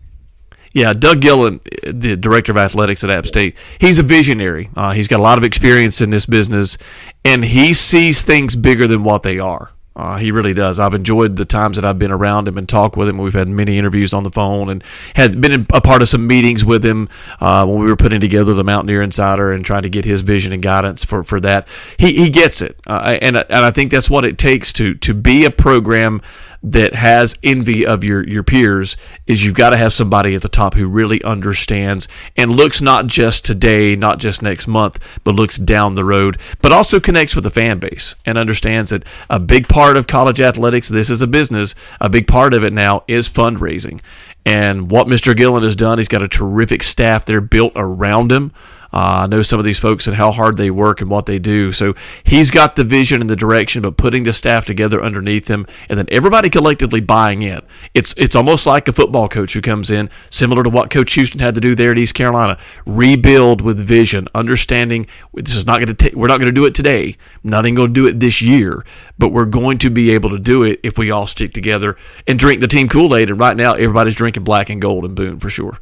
Yeah, 0.72 0.92
Doug 0.92 1.20
Gillin, 1.20 1.60
the 1.82 2.16
director 2.16 2.52
of 2.52 2.58
athletics 2.58 3.02
at 3.04 3.10
App 3.10 3.26
State, 3.26 3.56
he's 3.78 3.98
a 3.98 4.02
visionary. 4.02 4.70
Uh, 4.76 4.92
he's 4.92 5.08
got 5.08 5.20
a 5.20 5.22
lot 5.22 5.38
of 5.38 5.44
experience 5.44 6.00
in 6.00 6.10
this 6.10 6.26
business, 6.26 6.78
and 7.24 7.44
he 7.44 7.72
sees 7.72 8.22
things 8.22 8.54
bigger 8.54 8.86
than 8.86 9.02
what 9.02 9.22
they 9.22 9.38
are. 9.38 9.72
Uh, 9.98 10.16
he 10.16 10.30
really 10.30 10.54
does. 10.54 10.78
I've 10.78 10.94
enjoyed 10.94 11.34
the 11.34 11.44
times 11.44 11.74
that 11.74 11.84
I've 11.84 11.98
been 11.98 12.12
around 12.12 12.46
him 12.46 12.56
and 12.56 12.68
talked 12.68 12.96
with 12.96 13.08
him. 13.08 13.18
We've 13.18 13.34
had 13.34 13.48
many 13.48 13.78
interviews 13.78 14.14
on 14.14 14.22
the 14.22 14.30
phone 14.30 14.68
and 14.68 14.84
had 15.16 15.40
been 15.40 15.66
a 15.72 15.80
part 15.80 16.02
of 16.02 16.08
some 16.08 16.24
meetings 16.24 16.64
with 16.64 16.86
him 16.86 17.08
uh, 17.40 17.66
when 17.66 17.80
we 17.80 17.86
were 17.86 17.96
putting 17.96 18.20
together 18.20 18.54
the 18.54 18.62
Mountaineer 18.62 19.02
Insider 19.02 19.50
and 19.50 19.64
trying 19.64 19.82
to 19.82 19.88
get 19.88 20.04
his 20.04 20.20
vision 20.20 20.52
and 20.52 20.62
guidance 20.62 21.04
for, 21.04 21.24
for 21.24 21.40
that. 21.40 21.66
He, 21.96 22.12
he 22.12 22.30
gets 22.30 22.62
it, 22.62 22.78
uh, 22.86 23.18
and 23.20 23.36
and 23.36 23.64
I 23.64 23.72
think 23.72 23.90
that's 23.90 24.08
what 24.08 24.24
it 24.24 24.38
takes 24.38 24.72
to 24.74 24.94
to 24.94 25.14
be 25.14 25.44
a 25.44 25.50
program 25.50 26.22
that 26.62 26.94
has 26.94 27.36
envy 27.42 27.86
of 27.86 28.02
your 28.02 28.26
your 28.26 28.42
peers 28.42 28.96
is 29.26 29.44
you've 29.44 29.54
got 29.54 29.70
to 29.70 29.76
have 29.76 29.92
somebody 29.92 30.34
at 30.34 30.42
the 30.42 30.48
top 30.48 30.74
who 30.74 30.88
really 30.88 31.22
understands 31.22 32.08
and 32.36 32.54
looks 32.54 32.80
not 32.80 33.06
just 33.06 33.44
today, 33.44 33.94
not 33.94 34.18
just 34.18 34.42
next 34.42 34.66
month, 34.66 34.98
but 35.22 35.34
looks 35.34 35.56
down 35.56 35.94
the 35.94 36.04
road, 36.04 36.38
but 36.60 36.72
also 36.72 36.98
connects 36.98 37.34
with 37.34 37.44
the 37.44 37.50
fan 37.50 37.78
base 37.78 38.14
and 38.26 38.36
understands 38.36 38.90
that 38.90 39.04
a 39.30 39.38
big 39.38 39.68
part 39.68 39.96
of 39.96 40.06
college 40.06 40.40
athletics, 40.40 40.88
this 40.88 41.10
is 41.10 41.22
a 41.22 41.26
business, 41.26 41.74
a 42.00 42.08
big 42.08 42.26
part 42.26 42.54
of 42.54 42.64
it 42.64 42.72
now 42.72 43.04
is 43.06 43.28
fundraising. 43.28 44.00
And 44.44 44.90
what 44.90 45.06
Mr. 45.06 45.36
Gillin 45.36 45.62
has 45.62 45.76
done, 45.76 45.98
he's 45.98 46.08
got 46.08 46.22
a 46.22 46.28
terrific 46.28 46.82
staff 46.82 47.24
there 47.26 47.40
built 47.40 47.72
around 47.76 48.32
him. 48.32 48.52
Uh, 48.92 49.24
I 49.24 49.26
know 49.26 49.42
some 49.42 49.58
of 49.58 49.64
these 49.64 49.78
folks 49.78 50.06
and 50.06 50.16
how 50.16 50.32
hard 50.32 50.56
they 50.56 50.70
work 50.70 51.00
and 51.00 51.10
what 51.10 51.26
they 51.26 51.38
do. 51.38 51.72
So 51.72 51.94
he's 52.24 52.50
got 52.50 52.76
the 52.76 52.84
vision 52.84 53.20
and 53.20 53.28
the 53.28 53.36
direction, 53.36 53.82
but 53.82 53.96
putting 53.96 54.24
the 54.24 54.32
staff 54.32 54.64
together 54.64 55.02
underneath 55.02 55.48
him, 55.48 55.66
and 55.88 55.98
then 55.98 56.06
everybody 56.10 56.48
collectively 56.48 57.00
buying 57.00 57.42
in. 57.42 57.60
It's 57.94 58.14
it's 58.16 58.34
almost 58.34 58.66
like 58.66 58.88
a 58.88 58.92
football 58.92 59.28
coach 59.28 59.52
who 59.52 59.60
comes 59.60 59.90
in, 59.90 60.08
similar 60.30 60.62
to 60.62 60.70
what 60.70 60.90
Coach 60.90 61.12
Houston 61.14 61.40
had 61.40 61.54
to 61.54 61.60
do 61.60 61.74
there 61.74 61.92
at 61.92 61.98
East 61.98 62.14
Carolina. 62.14 62.58
Rebuild 62.86 63.60
with 63.60 63.78
vision, 63.78 64.26
understanding 64.34 65.06
this 65.34 65.54
is 65.54 65.66
not 65.66 65.76
going 65.76 65.88
to 65.88 65.94
take. 65.94 66.14
We're 66.14 66.28
not 66.28 66.38
going 66.38 66.52
to 66.52 66.60
do 66.60 66.66
it 66.66 66.74
today. 66.74 67.16
Not 67.44 67.66
even 67.66 67.74
going 67.74 67.92
to 67.92 68.00
do 68.00 68.06
it 68.06 68.20
this 68.20 68.40
year, 68.40 68.84
but 69.18 69.28
we're 69.32 69.44
going 69.44 69.78
to 69.78 69.90
be 69.90 70.10
able 70.10 70.30
to 70.30 70.38
do 70.38 70.62
it 70.62 70.80
if 70.82 70.96
we 70.96 71.10
all 71.10 71.26
stick 71.26 71.52
together 71.52 71.96
and 72.26 72.38
drink 72.38 72.60
the 72.60 72.68
team 72.68 72.88
Kool 72.88 73.14
Aid. 73.14 73.30
And 73.30 73.38
right 73.38 73.56
now, 73.56 73.74
everybody's 73.74 74.14
drinking 74.14 74.44
black 74.44 74.70
and 74.70 74.80
gold 74.80 75.04
and 75.04 75.14
Boone 75.14 75.38
for 75.38 75.50
sure 75.50 75.78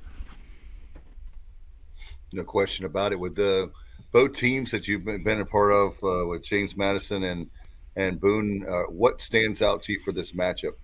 no 2.36 2.44
question 2.44 2.84
about 2.84 3.12
it. 3.12 3.18
With 3.18 3.34
the 3.34 3.70
both 4.12 4.34
teams 4.34 4.70
that 4.70 4.86
you've 4.86 5.04
been 5.04 5.40
a 5.40 5.44
part 5.44 5.72
of 5.72 5.92
uh, 6.04 6.26
with 6.26 6.42
James 6.42 6.76
Madison 6.76 7.22
and 7.24 7.50
and 7.96 8.20
Boone, 8.20 8.64
uh, 8.68 8.82
what 8.90 9.20
stands 9.20 9.62
out 9.62 9.82
to 9.84 9.92
you 9.92 10.00
for 10.00 10.12
this 10.12 10.32
matchup? 10.32 10.74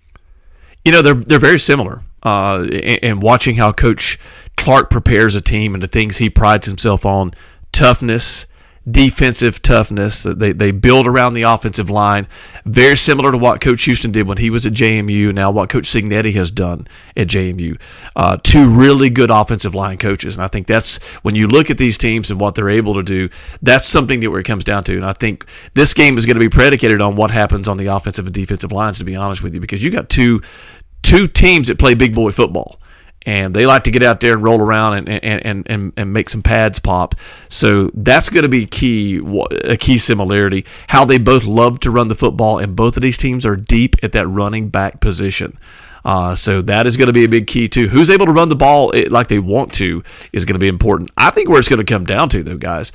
You 0.84 0.92
know, 0.92 1.02
they're 1.02 1.14
they're 1.14 1.38
very 1.38 1.58
similar. 1.58 2.02
Uh, 2.22 2.68
and, 2.72 2.98
and 3.02 3.22
watching 3.22 3.56
how 3.56 3.72
Coach 3.72 4.18
Clark 4.56 4.90
prepares 4.90 5.34
a 5.34 5.40
team 5.40 5.74
and 5.74 5.82
the 5.82 5.88
things 5.88 6.16
he 6.16 6.30
prides 6.30 6.66
himself 6.66 7.04
on: 7.06 7.32
toughness, 7.72 8.46
defensive 8.90 9.62
toughness. 9.62 10.22
That 10.22 10.38
they 10.38 10.52
they 10.52 10.70
build 10.70 11.06
around 11.06 11.34
the 11.34 11.42
offensive 11.42 11.90
line, 11.90 12.26
very 12.64 12.96
similar 12.96 13.32
to 13.32 13.38
what 13.38 13.60
Coach 13.60 13.82
Houston 13.84 14.12
did 14.12 14.26
when 14.26 14.38
he 14.38 14.50
was 14.50 14.66
at 14.66 14.72
JMU. 14.72 15.32
Now 15.32 15.50
what 15.50 15.68
Coach 15.68 15.84
Cignetti 15.84 16.32
has 16.34 16.50
done 16.50 16.86
at 17.16 17.28
JMU. 17.28 17.80
Uh, 18.16 18.36
two 18.42 18.68
really 18.68 19.10
good 19.10 19.30
offensive 19.30 19.74
line 19.74 19.98
coaches, 19.98 20.36
and 20.36 20.44
I 20.44 20.48
think 20.48 20.66
that's 20.66 20.98
when 21.22 21.34
you 21.34 21.46
look 21.46 21.70
at 21.70 21.78
these 21.78 21.98
teams 21.98 22.30
and 22.30 22.40
what 22.40 22.54
they're 22.54 22.70
able 22.70 22.94
to 22.94 23.02
do. 23.02 23.28
That's 23.60 23.86
something 23.86 24.20
that 24.20 24.30
where 24.30 24.40
it 24.40 24.46
comes 24.46 24.64
down 24.64 24.84
to. 24.84 24.96
And 24.96 25.04
I 25.04 25.12
think 25.12 25.46
this 25.74 25.94
game 25.94 26.18
is 26.18 26.26
going 26.26 26.36
to 26.36 26.40
be 26.40 26.48
predicated 26.48 27.00
on 27.00 27.16
what 27.16 27.30
happens 27.30 27.68
on 27.68 27.76
the 27.76 27.86
offensive 27.86 28.26
and 28.26 28.34
defensive 28.34 28.72
lines. 28.72 28.98
To 28.98 29.04
be 29.04 29.16
honest 29.16 29.42
with 29.42 29.54
you, 29.54 29.60
because 29.60 29.82
you 29.82 29.90
got 29.90 30.08
two 30.08 30.42
two 31.02 31.26
teams 31.26 31.68
that 31.68 31.78
play 31.78 31.94
big 31.94 32.14
boy 32.14 32.30
football 32.30 32.78
and 33.26 33.54
they 33.54 33.66
like 33.66 33.84
to 33.84 33.90
get 33.90 34.02
out 34.02 34.20
there 34.20 34.34
and 34.34 34.42
roll 34.42 34.60
around 34.60 35.08
and 35.08 35.24
and, 35.24 35.66
and, 35.68 35.92
and 35.96 36.12
make 36.12 36.28
some 36.28 36.42
pads 36.42 36.78
pop. 36.78 37.14
So 37.48 37.90
that's 37.94 38.28
going 38.28 38.42
to 38.42 38.48
be 38.48 38.66
key 38.66 39.20
a 39.64 39.76
key 39.76 39.98
similarity. 39.98 40.64
How 40.88 41.04
they 41.04 41.18
both 41.18 41.44
love 41.44 41.80
to 41.80 41.90
run 41.90 42.08
the 42.08 42.14
football, 42.14 42.58
and 42.58 42.76
both 42.76 42.96
of 42.96 43.02
these 43.02 43.16
teams 43.16 43.46
are 43.46 43.56
deep 43.56 43.96
at 44.02 44.12
that 44.12 44.26
running 44.26 44.68
back 44.68 45.00
position. 45.00 45.58
Uh, 46.04 46.34
so 46.34 46.62
that 46.62 46.86
is 46.86 46.96
going 46.96 47.06
to 47.06 47.12
be 47.12 47.24
a 47.24 47.28
big 47.28 47.46
key 47.46 47.68
too. 47.68 47.88
Who's 47.88 48.10
able 48.10 48.26
to 48.26 48.32
run 48.32 48.48
the 48.48 48.56
ball 48.56 48.92
like 49.10 49.28
they 49.28 49.38
want 49.38 49.72
to 49.74 50.02
is 50.32 50.44
going 50.44 50.54
to 50.54 50.60
be 50.60 50.68
important. 50.68 51.10
I 51.16 51.30
think 51.30 51.48
where 51.48 51.58
it's 51.58 51.68
going 51.68 51.84
to 51.84 51.92
come 51.92 52.04
down 52.04 52.28
to 52.30 52.42
though, 52.42 52.56
guys, 52.56 52.92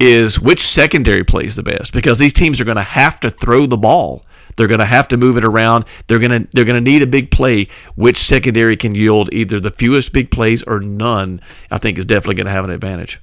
is 0.00 0.40
which 0.40 0.60
secondary 0.60 1.24
plays 1.24 1.56
the 1.56 1.62
best 1.62 1.92
because 1.92 2.18
these 2.18 2.32
teams 2.32 2.60
are 2.60 2.64
going 2.64 2.76
to 2.76 2.82
have 2.82 3.20
to 3.20 3.30
throw 3.30 3.66
the 3.66 3.76
ball. 3.76 4.24
They're 4.56 4.66
going 4.66 4.80
to 4.80 4.86
have 4.86 5.08
to 5.08 5.16
move 5.16 5.36
it 5.36 5.44
around. 5.44 5.84
They're 6.06 6.18
going 6.18 6.44
to 6.44 6.48
they're 6.52 6.64
going 6.64 6.82
to 6.82 6.90
need 6.90 7.02
a 7.02 7.06
big 7.06 7.30
play. 7.30 7.68
Which 7.94 8.16
secondary 8.16 8.76
can 8.76 8.94
yield 8.94 9.28
either 9.32 9.60
the 9.60 9.70
fewest 9.70 10.12
big 10.12 10.30
plays 10.30 10.62
or 10.64 10.80
none? 10.80 11.40
I 11.70 11.78
think 11.78 11.98
is 11.98 12.04
definitely 12.04 12.36
going 12.36 12.46
to 12.46 12.52
have 12.52 12.64
an 12.64 12.70
advantage. 12.70 13.20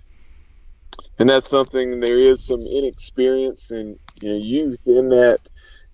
And 1.20 1.30
that's 1.30 1.48
something. 1.48 2.00
There 2.00 2.20
is 2.20 2.46
some 2.46 2.62
inexperience 2.62 3.72
and 3.72 3.98
you 4.22 4.30
know, 4.30 4.38
youth 4.38 4.88
in 4.88 5.10
that 5.10 5.50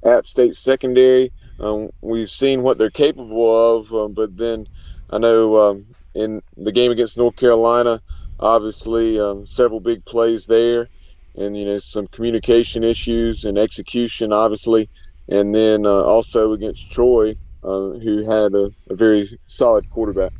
App 0.05 0.25
State 0.25 0.55
secondary. 0.55 1.31
Um, 1.60 1.89
we've 2.01 2.29
seen 2.29 2.63
what 2.63 2.77
they're 2.77 2.89
capable 2.89 3.79
of, 3.79 3.91
um, 3.93 4.13
but 4.13 4.38
then 4.38 4.65
I 5.10 5.17
know 5.17 5.58
um, 5.58 5.86
in 6.13 6.41
the 6.55 6.72
game 6.72 6.91
against 6.91 7.17
North 7.17 7.36
Carolina, 7.36 8.01
obviously 8.39 9.19
um, 9.19 9.46
several 9.46 9.81
big 9.81 10.05
plays 10.05 10.46
there, 10.46 10.88
and 11.36 11.58
you 11.58 11.65
know 11.65 11.79
some 11.79 12.08
communication 12.08 12.84
issues 12.84 13.43
and 13.43 13.58
execution, 13.58 14.31
obviously 14.31 14.89
and 15.29 15.53
then 15.53 15.86
uh, 15.86 15.89
also 15.89 16.53
against 16.53 16.91
Troy, 16.91 17.33
uh, 17.63 17.91
who 17.91 18.29
had 18.29 18.53
a, 18.53 18.71
a, 18.89 18.95
very 18.95 19.27
solid 19.45 19.89
quarterback. 19.89 20.31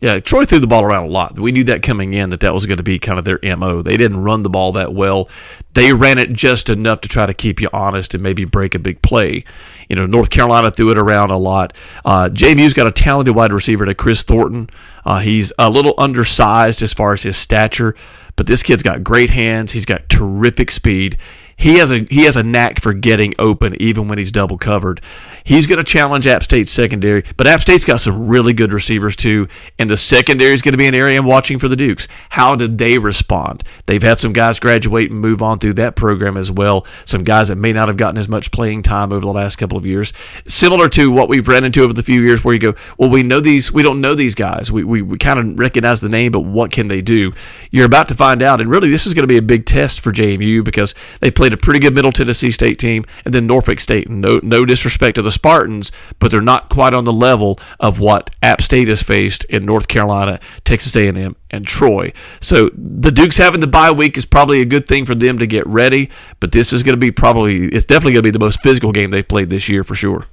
Yeah, 0.00 0.20
Troy 0.20 0.44
threw 0.44 0.58
the 0.58 0.66
ball 0.66 0.84
around 0.84 1.04
a 1.04 1.08
lot. 1.08 1.38
We 1.38 1.52
knew 1.52 1.64
that 1.64 1.82
coming 1.82 2.12
in 2.12 2.30
that 2.30 2.40
that 2.40 2.52
was 2.52 2.66
going 2.66 2.76
to 2.76 2.82
be 2.82 2.98
kind 2.98 3.18
of 3.18 3.24
their 3.24 3.40
mo. 3.56 3.80
They 3.80 3.96
didn't 3.96 4.22
run 4.22 4.42
the 4.42 4.50
ball 4.50 4.72
that 4.72 4.92
well. 4.92 5.28
They 5.72 5.92
ran 5.92 6.18
it 6.18 6.32
just 6.32 6.68
enough 6.68 7.00
to 7.02 7.08
try 7.08 7.24
to 7.24 7.32
keep 7.32 7.60
you 7.60 7.70
honest 7.72 8.12
and 8.12 8.22
maybe 8.22 8.44
break 8.44 8.74
a 8.74 8.78
big 8.78 9.00
play. 9.00 9.44
You 9.88 9.96
know, 9.96 10.06
North 10.06 10.28
Carolina 10.28 10.70
threw 10.70 10.90
it 10.90 10.98
around 10.98 11.30
a 11.30 11.38
lot. 11.38 11.74
Uh, 12.04 12.28
JMU's 12.30 12.74
got 12.74 12.86
a 12.86 12.92
talented 12.92 13.34
wide 13.34 13.52
receiver 13.52 13.86
to 13.86 13.94
Kris 13.94 14.22
Thornton. 14.22 14.68
Uh, 15.06 15.20
he's 15.20 15.52
a 15.58 15.70
little 15.70 15.94
undersized 15.96 16.82
as 16.82 16.92
far 16.92 17.14
as 17.14 17.22
his 17.22 17.36
stature, 17.38 17.94
but 18.36 18.46
this 18.46 18.62
kid's 18.62 18.82
got 18.82 19.02
great 19.02 19.30
hands. 19.30 19.72
He's 19.72 19.86
got 19.86 20.08
terrific 20.10 20.70
speed 20.70 21.16
he 21.56 21.78
has 21.78 21.90
a 21.90 22.06
he 22.10 22.24
has 22.24 22.36
a 22.36 22.42
knack 22.42 22.80
for 22.80 22.92
getting 22.92 23.34
open 23.38 23.80
even 23.80 24.08
when 24.08 24.18
he's 24.18 24.32
double 24.32 24.58
covered. 24.58 25.00
He's 25.44 25.68
going 25.68 25.78
to 25.78 25.84
challenge 25.84 26.26
App 26.26 26.42
State's 26.42 26.72
secondary, 26.72 27.24
but 27.36 27.46
App 27.46 27.60
State's 27.60 27.84
got 27.84 28.00
some 28.00 28.26
really 28.26 28.52
good 28.52 28.72
receivers 28.72 29.14
too, 29.14 29.46
and 29.78 29.88
the 29.88 29.96
secondary 29.96 30.52
is 30.52 30.60
going 30.60 30.72
to 30.72 30.78
be 30.78 30.88
an 30.88 30.94
area 30.94 31.16
I'm 31.18 31.24
watching 31.24 31.60
for 31.60 31.68
the 31.68 31.76
Dukes. 31.76 32.08
How 32.30 32.56
did 32.56 32.78
they 32.78 32.98
respond? 32.98 33.62
They've 33.86 34.02
had 34.02 34.18
some 34.18 34.32
guys 34.32 34.58
graduate 34.58 35.12
and 35.12 35.20
move 35.20 35.42
on 35.42 35.60
through 35.60 35.74
that 35.74 35.94
program 35.94 36.36
as 36.36 36.50
well. 36.50 36.84
Some 37.04 37.22
guys 37.22 37.48
that 37.48 37.56
may 37.56 37.72
not 37.72 37.86
have 37.86 37.96
gotten 37.96 38.18
as 38.18 38.28
much 38.28 38.50
playing 38.50 38.82
time 38.82 39.12
over 39.12 39.20
the 39.20 39.32
last 39.32 39.56
couple 39.56 39.78
of 39.78 39.86
years, 39.86 40.12
similar 40.46 40.88
to 40.90 41.12
what 41.12 41.28
we've 41.28 41.46
run 41.46 41.64
into 41.64 41.82
over 41.84 41.92
the 41.92 42.02
few 42.02 42.22
years, 42.22 42.42
where 42.42 42.54
you 42.54 42.60
go, 42.60 42.74
well, 42.98 43.08
we 43.08 43.22
know 43.22 43.40
these, 43.40 43.72
we 43.72 43.84
don't 43.84 44.00
know 44.00 44.14
these 44.14 44.34
guys. 44.34 44.72
We 44.72 44.82
we, 44.82 45.00
we 45.02 45.16
kind 45.16 45.38
of 45.38 45.58
recognize 45.58 46.00
the 46.00 46.08
name, 46.08 46.32
but 46.32 46.40
what 46.40 46.72
can 46.72 46.88
they 46.88 47.02
do? 47.02 47.32
You're 47.70 47.86
about 47.86 48.08
to 48.08 48.14
find 48.14 48.42
out, 48.42 48.60
and 48.60 48.68
really, 48.68 48.90
this 48.90 49.06
is 49.06 49.14
going 49.14 49.22
to 49.22 49.28
be 49.28 49.38
a 49.38 49.42
big 49.42 49.64
test 49.64 50.00
for 50.00 50.12
JMU 50.12 50.64
because 50.64 50.94
they 51.20 51.30
played 51.46 51.52
a 51.52 51.62
pretty 51.62 51.78
good 51.78 51.94
Middle 51.94 52.10
Tennessee 52.10 52.50
State 52.50 52.76
team, 52.76 53.04
and 53.24 53.32
then 53.32 53.46
Norfolk 53.46 53.78
State. 53.78 54.10
No 54.10 54.40
no 54.42 54.64
disrespect 54.64 55.14
to 55.14 55.22
the 55.22 55.30
Spartans, 55.30 55.92
but 56.18 56.32
they're 56.32 56.40
not 56.40 56.70
quite 56.70 56.92
on 56.92 57.04
the 57.04 57.12
level 57.12 57.60
of 57.78 58.00
what 58.00 58.30
App 58.42 58.60
State 58.60 58.88
has 58.88 59.00
faced 59.00 59.44
in 59.44 59.64
North 59.64 59.86
Carolina, 59.86 60.40
Texas 60.64 60.96
A&M, 60.96 61.36
and 61.52 61.64
Troy. 61.64 62.12
So 62.40 62.70
the 62.74 63.12
Dukes 63.12 63.36
having 63.36 63.60
the 63.60 63.68
bye 63.68 63.92
week 63.92 64.16
is 64.16 64.26
probably 64.26 64.60
a 64.60 64.64
good 64.64 64.88
thing 64.88 65.06
for 65.06 65.14
them 65.14 65.38
to 65.38 65.46
get 65.46 65.64
ready. 65.68 66.10
But 66.40 66.50
this 66.50 66.72
is 66.72 66.82
going 66.82 66.94
to 66.94 67.00
be 67.00 67.12
probably 67.12 67.66
it's 67.66 67.84
definitely 67.84 68.14
going 68.14 68.24
to 68.24 68.26
be 68.26 68.32
the 68.32 68.44
most 68.44 68.60
physical 68.60 68.90
game 68.90 69.12
they've 69.12 69.26
played 69.26 69.48
this 69.48 69.68
year 69.68 69.84
for 69.84 69.94
sure. 69.94 70.26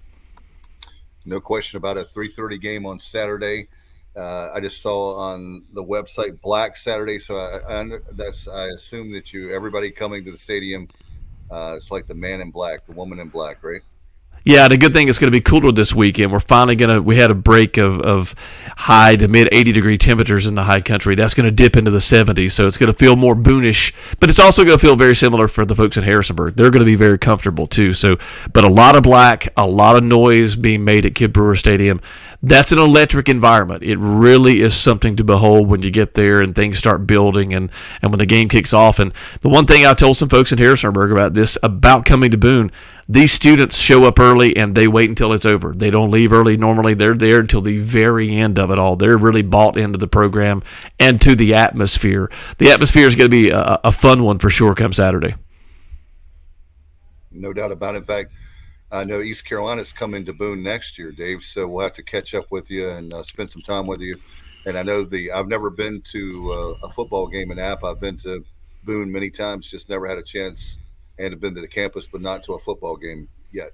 No 1.26 1.40
question 1.40 1.78
about 1.78 1.98
a 1.98 2.04
3:30 2.04 2.60
game 2.60 2.88
on 2.88 3.00
Saturday. 3.00 3.68
Uh, 4.16 4.52
I 4.54 4.60
just 4.60 4.82
saw 4.82 5.16
on 5.16 5.64
the 5.74 5.84
website 5.84 6.40
Black 6.42 6.78
Saturday, 6.78 7.18
so 7.18 7.36
I, 7.36 7.82
I, 7.82 8.00
that's 8.12 8.48
I 8.48 8.66
assume 8.68 9.12
that 9.14 9.34
you 9.34 9.52
everybody 9.52 9.90
coming 9.90 10.24
to 10.26 10.32
the 10.32 10.38
stadium, 10.38 10.88
uh, 11.54 11.76
it's 11.76 11.92
like 11.92 12.08
the 12.08 12.16
man 12.16 12.42
in 12.42 12.50
black, 12.50 12.86
the 12.86 12.92
woman 12.92 13.20
in 13.20 13.30
black, 13.30 13.64
right? 13.64 13.82
Yeah, 14.46 14.68
the 14.68 14.76
good 14.78 14.92
thing 14.92 15.08
is 15.08 15.20
going 15.20 15.30
to 15.30 15.32
be 15.32 15.40
cooler 15.40 15.72
this 15.72 15.96
weekend. 15.96 16.34
We're 16.34 16.42
finally 16.42 16.76
going 16.76 16.94
to. 16.94 17.02
We 17.02 17.16
had 17.16 17.32
a 17.32 17.36
break 17.36 17.78
of, 17.78 18.02
of 18.02 18.36
high 18.76 19.16
to 19.16 19.30
mid 19.30 19.48
80 19.54 19.72
degree 19.72 19.98
temperatures 19.98 20.48
in 20.48 20.56
the 20.56 20.64
high 20.64 20.82
country. 20.82 21.16
That's 21.16 21.34
going 21.34 21.46
to 21.46 21.56
dip 21.56 21.78
into 21.78 21.92
the 21.92 22.00
70s, 22.00 22.52
so 22.52 22.68
it's 22.68 22.78
going 22.78 22.92
to 22.92 22.98
feel 22.98 23.16
more 23.16 23.36
boonish. 23.36 23.94
But 24.20 24.30
it's 24.30 24.40
also 24.40 24.66
going 24.66 24.78
to 24.78 24.86
feel 24.86 24.98
very 24.98 25.16
similar 25.16 25.48
for 25.48 25.66
the 25.66 25.76
folks 25.76 25.96
in 25.96 26.04
Harrisonburg. 26.04 26.56
They're 26.56 26.72
going 26.72 26.82
to 26.82 26.86
be 26.86 26.96
very 26.96 27.18
comfortable 27.18 27.68
too. 27.68 27.94
So, 27.94 28.18
but 28.52 28.66
a 28.66 28.70
lot 28.70 28.98
of 28.98 29.04
black, 29.04 29.48
a 29.56 29.66
lot 29.66 29.96
of 29.96 30.04
noise 30.04 30.58
being 30.58 30.84
made 30.84 31.06
at 31.06 31.16
Kidd 31.16 31.32
Brewer 31.32 31.56
Stadium. 31.56 32.02
That's 32.46 32.74
an 32.74 32.80
electric 32.80 33.30
environment. 33.30 33.84
It 33.84 33.96
really 33.98 34.60
is 34.60 34.76
something 34.76 35.16
to 35.16 35.24
behold 35.24 35.70
when 35.70 35.82
you 35.82 35.90
get 35.90 36.16
there 36.16 36.42
and 36.42 36.54
things 36.54 36.78
start 36.78 37.08
building 37.08 37.54
and, 37.54 37.70
and 38.02 38.12
when 38.12 38.20
the 38.20 38.26
game 38.26 38.50
kicks 38.50 38.74
off. 38.74 39.00
And 39.00 39.14
the 39.40 39.48
one 39.48 39.66
thing 39.66 39.86
I 39.86 39.94
told 39.94 40.18
some 40.18 40.28
folks 40.28 40.52
in 40.52 40.58
Harrisonburg 40.58 41.14
about 41.14 41.34
this 41.34 41.58
about 41.64 42.04
coming 42.04 42.32
to 42.32 42.38
Boone 42.38 42.70
these 43.08 43.32
students 43.32 43.78
show 43.78 44.06
up 44.06 44.20
early 44.20 44.56
and 44.56 44.76
they 44.76 44.88
wait 44.88 45.10
until 45.10 45.34
it's 45.34 45.46
over. 45.46 45.74
They 45.74 45.90
don't 45.90 46.12
leave 46.12 46.32
early 46.32 46.58
normally. 46.58 46.94
They're 46.94 47.14
there 47.14 47.40
until 47.40 47.62
the 47.62 47.80
very 47.80 48.34
end 48.34 48.58
of 48.58 48.72
it 48.72 48.80
all. 48.80 48.96
They're 48.96 49.18
really 49.18 49.42
bought 49.42 49.78
into 49.78 49.98
the 49.98 50.08
program 50.08 50.64
and 51.00 51.22
to 51.22 51.36
the 51.36 51.54
atmosphere. 51.54 52.32
The 52.58 52.72
atmosphere 52.72 53.06
is 53.06 53.16
going 53.16 53.30
to 53.30 53.36
be 53.36 53.50
a, 53.50 53.80
a 53.84 53.92
fun 53.92 54.24
one 54.24 54.40
for 54.40 54.50
sure 54.50 54.74
come 54.76 54.94
Saturday. 54.94 55.36
No 57.32 57.52
doubt 57.52 57.72
about 57.72 57.96
it. 57.96 58.00
In 58.00 58.04
fact, 58.04 58.32
I 58.92 59.04
know 59.04 59.22
East 59.22 59.44
Carolina's 59.44 59.92
coming 59.92 60.24
to 60.26 60.34
Boone 60.34 60.62
next 60.62 60.98
year, 60.98 61.12
Dave. 61.12 61.44
So 61.44 61.68
we'll 61.68 61.84
have 61.84 61.96
to 61.96 62.04
catch 62.04 62.34
up 62.34 62.52
with 62.52 62.70
you 62.70 62.90
and 62.90 63.14
uh, 63.14 63.24
spend 63.24 63.50
some 63.50 63.64
time 63.64 63.88
with 63.88 64.02
you. 64.02 64.18
And 64.66 64.78
I 64.78 64.84
know 64.84 65.04
the 65.04 65.32
I've 65.32 65.48
never 65.48 65.70
been 65.70 66.02
to 66.12 66.54
uh, 66.54 66.88
a 66.88 66.92
football 66.92 67.28
game 67.28 67.52
in 67.52 67.60
App. 67.60 67.84
I've 67.84 68.00
been 68.00 68.18
to 68.20 68.46
Boone 68.84 69.12
many 69.12 69.30
times, 69.30 69.68
just 69.68 69.90
never 69.90 70.08
had 70.08 70.18
a 70.18 70.24
chance 70.24 70.78
and 71.18 71.32
have 71.32 71.40
been 71.40 71.56
to 71.56 71.62
the 71.62 71.68
campus, 71.68 72.08
but 72.08 72.22
not 72.22 72.44
to 72.44 72.54
a 72.54 72.60
football 72.60 72.96
game 72.96 73.28
yet. 73.52 73.72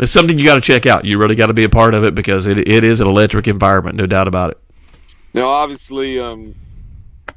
It's 0.00 0.12
something 0.12 0.38
you 0.38 0.44
got 0.44 0.56
to 0.56 0.60
check 0.60 0.86
out. 0.86 1.04
You 1.04 1.18
really 1.18 1.36
got 1.36 1.46
to 1.46 1.54
be 1.54 1.64
a 1.64 1.68
part 1.68 1.94
of 1.94 2.04
it 2.04 2.14
because 2.14 2.46
it, 2.46 2.58
it 2.58 2.82
is 2.82 3.00
an 3.00 3.06
electric 3.06 3.46
environment, 3.46 3.96
no 3.96 4.06
doubt 4.06 4.26
about 4.26 4.50
it. 4.50 4.58
Now, 5.34 5.46
obviously, 5.46 6.18
um, 6.18 6.54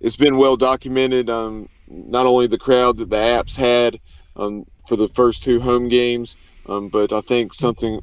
it's 0.02 0.18
been 0.18 0.38
well 0.38 0.58
documented. 0.58 1.30
Um, 1.30 1.70
not 1.88 2.26
only 2.26 2.48
the 2.48 2.58
crowd 2.58 2.98
that 2.98 3.10
the 3.10 3.18
apps 3.18 3.56
had 3.56 3.98
um, 4.36 4.66
for 4.88 4.96
the 4.96 5.08
first 5.08 5.44
two 5.44 5.60
home 5.60 5.88
games, 5.88 6.38
um, 6.68 6.90
but 6.90 7.14
I 7.14 7.22
think 7.22 7.54
something, 7.54 8.02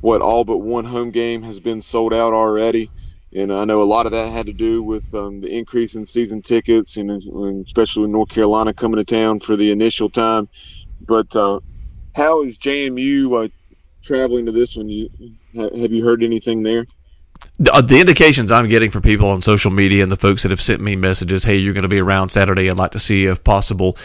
what 0.00 0.20
all 0.20 0.44
but 0.44 0.58
one 0.58 0.84
home 0.84 1.10
game 1.10 1.42
has 1.42 1.60
been 1.60 1.80
sold 1.80 2.12
out 2.12 2.32
already. 2.32 2.90
And 3.34 3.52
I 3.52 3.64
know 3.64 3.82
a 3.82 3.84
lot 3.84 4.06
of 4.06 4.12
that 4.12 4.32
had 4.32 4.46
to 4.46 4.52
do 4.52 4.82
with 4.82 5.12
um, 5.12 5.40
the 5.40 5.48
increase 5.48 5.96
in 5.96 6.06
season 6.06 6.40
tickets, 6.40 6.96
and, 6.96 7.10
and, 7.10 7.66
especially 7.66 8.08
North 8.08 8.28
Carolina 8.28 8.72
coming 8.72 8.96
to 8.96 9.04
town 9.04 9.40
for 9.40 9.56
the 9.56 9.72
initial 9.72 10.08
time. 10.08 10.48
But 11.00 11.34
uh, 11.34 11.58
how 12.14 12.42
is 12.42 12.58
JMU 12.58 13.44
uh, 13.44 13.48
traveling 14.02 14.46
to 14.46 14.52
this 14.52 14.76
one? 14.76 14.88
You 14.88 15.10
have 15.54 15.92
you 15.92 16.04
heard 16.04 16.22
anything 16.22 16.62
there? 16.62 16.86
The, 17.58 17.72
uh, 17.72 17.80
the, 17.80 18.00
indications 18.00 18.50
I'm 18.50 18.68
getting 18.68 18.90
from 18.90 19.02
people 19.02 19.28
on 19.28 19.42
social 19.42 19.70
media 19.70 20.02
and 20.02 20.10
the 20.10 20.16
folks 20.16 20.42
that 20.42 20.50
have 20.50 20.60
sent 20.60 20.80
me 20.80 20.96
messages, 20.96 21.44
hey, 21.44 21.56
you're 21.56 21.74
going 21.74 21.82
to 21.82 21.88
be 21.88 22.00
around 22.00 22.30
Saturday. 22.30 22.70
I'd 22.70 22.76
like 22.76 22.92
to 22.92 22.98
see 22.98 23.22
you 23.22 23.32
if 23.32 23.44
possible. 23.44 23.96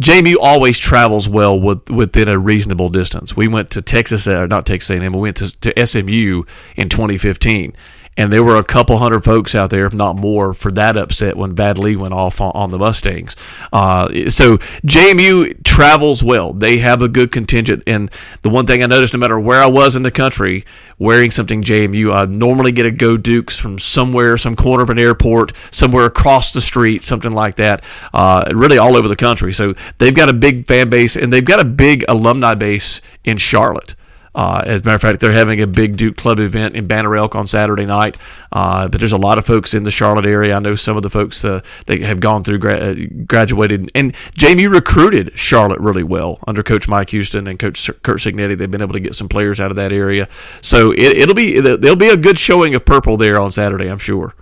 JMU 0.00 0.36
always 0.40 0.78
travels 0.78 1.28
well 1.28 1.58
with, 1.58 1.90
within 1.90 2.28
a 2.28 2.38
reasonable 2.38 2.88
distance. 2.88 3.36
We 3.36 3.48
went 3.48 3.70
to 3.72 3.82
Texas, 3.82 4.26
or 4.26 4.44
uh, 4.44 4.46
not 4.46 4.66
Texas 4.66 4.90
A&M, 4.90 5.12
we 5.12 5.20
went 5.20 5.36
to, 5.36 5.60
to 5.60 5.86
SMU 5.86 6.44
in 6.76 6.88
2015 6.88 7.74
and 8.16 8.32
there 8.32 8.42
were 8.42 8.56
a 8.56 8.64
couple 8.64 8.96
hundred 8.98 9.24
folks 9.24 9.54
out 9.54 9.70
there, 9.70 9.86
if 9.86 9.94
not 9.94 10.16
more, 10.16 10.54
for 10.54 10.72
that 10.72 10.96
upset 10.96 11.36
when 11.36 11.54
Vad 11.54 11.78
Lee 11.78 11.96
went 11.96 12.14
off 12.14 12.40
on, 12.40 12.52
on 12.54 12.70
the 12.70 12.78
Mustangs. 12.78 13.36
Uh, 13.72 14.08
so 14.30 14.58
JMU 14.86 15.62
travels 15.64 16.24
well; 16.24 16.52
they 16.52 16.78
have 16.78 17.02
a 17.02 17.08
good 17.08 17.30
contingent, 17.30 17.82
and 17.86 18.10
the 18.42 18.48
one 18.48 18.66
thing 18.66 18.82
I 18.82 18.86
noticed, 18.86 19.12
no 19.12 19.18
matter 19.18 19.38
where 19.38 19.62
I 19.62 19.66
was 19.66 19.96
in 19.96 20.02
the 20.02 20.10
country, 20.10 20.64
wearing 20.98 21.30
something 21.30 21.62
JMU, 21.62 22.14
I 22.14 22.24
normally 22.24 22.72
get 22.72 22.86
a 22.86 22.90
Go 22.90 23.16
Dukes 23.16 23.58
from 23.58 23.78
somewhere, 23.78 24.38
some 24.38 24.56
corner 24.56 24.82
of 24.82 24.90
an 24.90 24.98
airport, 24.98 25.52
somewhere 25.70 26.06
across 26.06 26.52
the 26.52 26.60
street, 26.60 27.04
something 27.04 27.32
like 27.32 27.56
that. 27.56 27.84
Uh, 28.14 28.50
really 28.54 28.78
all 28.78 28.96
over 28.96 29.08
the 29.08 29.16
country. 29.16 29.52
So 29.52 29.74
they've 29.98 30.14
got 30.14 30.28
a 30.28 30.34
big 30.34 30.66
fan 30.66 30.88
base, 30.88 31.16
and 31.16 31.32
they've 31.32 31.44
got 31.44 31.60
a 31.60 31.64
big 31.64 32.04
alumni 32.08 32.54
base 32.54 33.00
in 33.24 33.36
Charlotte. 33.36 33.94
Uh, 34.36 34.62
as 34.66 34.82
a 34.82 34.84
matter 34.84 34.96
of 34.96 35.00
fact, 35.00 35.20
they're 35.20 35.32
having 35.32 35.62
a 35.62 35.66
big 35.66 35.96
Duke 35.96 36.18
Club 36.18 36.38
event 36.38 36.76
in 36.76 36.86
Banner 36.86 37.16
Elk 37.16 37.34
on 37.34 37.46
Saturday 37.46 37.86
night. 37.86 38.18
Uh, 38.52 38.86
but 38.86 39.00
there's 39.00 39.12
a 39.12 39.18
lot 39.18 39.38
of 39.38 39.46
folks 39.46 39.72
in 39.72 39.84
the 39.84 39.90
Charlotte 39.90 40.26
area. 40.26 40.54
I 40.54 40.58
know 40.58 40.74
some 40.74 40.94
of 40.94 41.02
the 41.02 41.08
folks 41.08 41.42
uh, 41.42 41.62
that 41.86 42.02
have 42.02 42.20
gone 42.20 42.44
through, 42.44 42.58
gra- 42.58 42.76
uh, 42.76 42.94
graduated. 43.26 43.90
And 43.94 44.12
JMU 44.38 44.70
recruited 44.70 45.36
Charlotte 45.38 45.80
really 45.80 46.02
well 46.02 46.38
under 46.46 46.62
Coach 46.62 46.86
Mike 46.86 47.08
Houston 47.10 47.46
and 47.46 47.58
Coach 47.58 47.90
Curt 48.02 48.18
Cignetti. 48.18 48.58
They've 48.58 48.70
been 48.70 48.82
able 48.82 48.92
to 48.92 49.00
get 49.00 49.14
some 49.14 49.28
players 49.28 49.58
out 49.58 49.70
of 49.70 49.76
that 49.76 49.90
area. 49.90 50.28
So 50.60 50.92
it, 50.94 51.26
will 51.26 51.34
be 51.34 51.58
there'll 51.58 51.96
be 51.96 52.10
a 52.10 52.16
good 52.16 52.38
showing 52.38 52.74
of 52.74 52.84
purple 52.84 53.16
there 53.16 53.40
on 53.40 53.50
Saturday, 53.50 53.90
I'm 53.90 53.98
sure. 53.98 54.34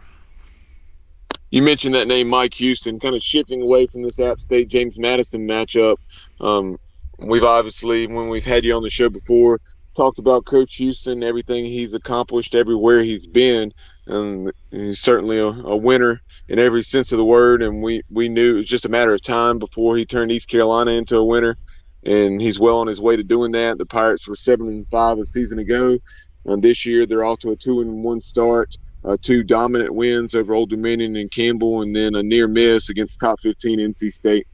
You 1.52 1.62
mentioned 1.62 1.94
that 1.94 2.08
name, 2.08 2.26
Mike 2.26 2.54
Houston, 2.54 2.98
kind 2.98 3.14
of 3.14 3.22
shifting 3.22 3.62
away 3.62 3.86
from 3.86 4.02
this 4.02 4.18
App 4.18 4.40
State 4.40 4.66
James 4.66 4.98
Madison 4.98 5.46
matchup. 5.46 5.98
Um, 6.40 6.80
we've 7.20 7.44
obviously, 7.44 8.08
when 8.08 8.28
we've 8.28 8.44
had 8.44 8.64
you 8.64 8.74
on 8.74 8.82
the 8.82 8.90
show 8.90 9.08
before, 9.08 9.60
talked 9.94 10.18
about 10.18 10.44
Coach 10.44 10.74
Houston, 10.76 11.22
everything 11.22 11.64
he's 11.64 11.94
accomplished 11.94 12.54
everywhere 12.54 13.02
he's 13.02 13.26
been, 13.26 13.72
and 14.06 14.52
he's 14.70 15.00
certainly 15.00 15.38
a, 15.38 15.46
a, 15.46 15.76
winner 15.76 16.20
in 16.48 16.58
every 16.58 16.82
sense 16.82 17.12
of 17.12 17.18
the 17.18 17.24
word. 17.24 17.62
And 17.62 17.82
we 17.82 18.02
we 18.10 18.28
knew 18.28 18.54
it 18.54 18.58
was 18.58 18.66
just 18.66 18.84
a 18.84 18.90
matter 18.90 19.14
of 19.14 19.22
time 19.22 19.58
before 19.58 19.96
he 19.96 20.04
turned 20.04 20.32
East 20.32 20.48
Carolina 20.48 20.92
into 20.92 21.16
a 21.16 21.24
winner, 21.24 21.56
and 22.04 22.40
he's 22.40 22.60
well 22.60 22.78
on 22.78 22.86
his 22.86 23.00
way 23.00 23.16
to 23.16 23.22
doing 23.22 23.52
that. 23.52 23.78
The 23.78 23.86
Pirates 23.86 24.28
were 24.28 24.36
seven 24.36 24.68
and 24.68 24.86
five 24.88 25.18
a 25.18 25.26
season 25.26 25.58
ago, 25.58 25.98
and 26.44 26.62
this 26.62 26.84
year 26.84 27.06
they're 27.06 27.24
off 27.24 27.40
to 27.40 27.52
a 27.52 27.56
two 27.56 27.80
and 27.80 28.02
one 28.04 28.20
start. 28.20 28.76
Uh, 29.04 29.18
two 29.20 29.42
dominant 29.42 29.94
wins 29.94 30.34
over 30.34 30.54
Old 30.54 30.70
Dominion 30.70 31.16
and 31.16 31.30
Campbell, 31.30 31.82
and 31.82 31.94
then 31.94 32.14
a 32.14 32.22
near 32.22 32.48
miss 32.48 32.88
against 32.88 33.20
top 33.20 33.38
15 33.40 33.78
NC 33.78 34.10
State. 34.10 34.46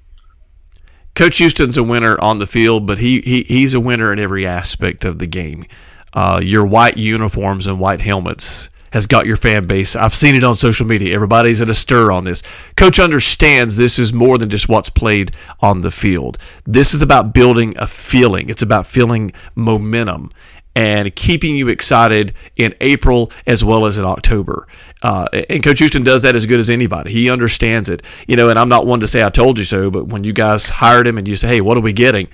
Coach 1.21 1.37
Houston's 1.37 1.77
a 1.77 1.83
winner 1.83 2.19
on 2.19 2.39
the 2.39 2.47
field, 2.47 2.87
but 2.87 2.99
he, 2.99 3.21
he 3.21 3.43
he's 3.43 3.75
a 3.75 3.79
winner 3.79 4.11
in 4.11 4.19
every 4.19 4.47
aspect 4.47 5.05
of 5.05 5.19
the 5.19 5.27
game. 5.27 5.67
Uh, 6.15 6.41
your 6.43 6.65
white 6.65 6.97
uniforms 6.97 7.67
and 7.67 7.79
white 7.79 8.01
helmets 8.01 8.71
has 8.95 9.07
got 9.07 9.27
your 9.27 9.37
fan 9.37 9.67
base. 9.67 9.95
I've 9.95 10.15
seen 10.15 10.35
it 10.35 10.43
on 10.43 10.55
social 10.55 10.87
media. 10.87 11.15
Everybody's 11.15 11.61
in 11.61 11.69
a 11.69 11.75
stir 11.75 12.11
on 12.11 12.25
this. 12.25 12.43
Coach 12.75 12.99
understands 12.99 13.77
this 13.77 13.99
is 13.99 14.15
more 14.15 14.39
than 14.39 14.49
just 14.49 14.71
what's 14.71 14.89
played 14.89 15.37
on 15.61 15.83
the 15.83 15.91
field. 15.91 16.39
This 16.65 16.95
is 16.95 17.03
about 17.03 17.35
building 17.35 17.75
a 17.77 17.87
feeling. 17.87 18.49
It's 18.49 18.63
about 18.63 18.87
feeling 18.87 19.31
momentum 19.55 20.31
and 20.77 21.15
keeping 21.15 21.57
you 21.57 21.69
excited 21.69 22.35
in 22.57 22.75
April 22.81 23.31
as 23.47 23.65
well 23.65 23.87
as 23.87 23.99
in 23.99 24.05
October. 24.05 24.67
Uh, 25.03 25.27
and 25.49 25.63
Coach 25.63 25.79
Houston 25.79 26.03
does 26.03 26.23
that 26.23 26.37
as 26.37 26.47
good 26.47 26.61
as 26.61 26.71
anybody. 26.71 27.11
He 27.11 27.31
understands 27.31 27.89
it, 27.89 28.03
you 28.29 28.37
know. 28.37 28.51
And 28.51 28.59
I'm 28.59 28.69
not 28.69 28.87
one 28.87 29.01
to 29.01 29.09
say 29.09 29.25
I 29.25 29.31
told 29.31 29.59
you 29.59 29.65
so, 29.65 29.91
but 29.91 30.09
when 30.09 30.25
you 30.25 30.33
guys 30.33 30.69
hired 30.69 31.07
him 31.07 31.19
and 31.19 31.27
you 31.27 31.37
say, 31.37 31.49
"Hey, 31.49 31.61
what 31.61 31.77
are 31.77 31.81
we 31.81 31.93
getting?" 31.93 32.29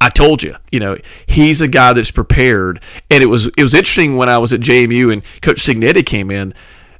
I 0.00 0.10
told 0.10 0.42
you, 0.42 0.54
you 0.70 0.78
know, 0.78 0.98
he's 1.26 1.62
a 1.62 1.68
guy 1.68 1.92
that's 1.94 2.10
prepared. 2.10 2.80
And 3.10 3.22
it 3.22 3.26
was 3.26 3.46
it 3.46 3.62
was 3.62 3.74
interesting 3.74 4.16
when 4.16 4.28
I 4.28 4.38
was 4.38 4.52
at 4.52 4.60
JMU 4.60 5.12
and 5.12 5.22
Coach 5.40 5.56
Cignetti 5.56 6.04
came 6.04 6.30
in 6.30 6.54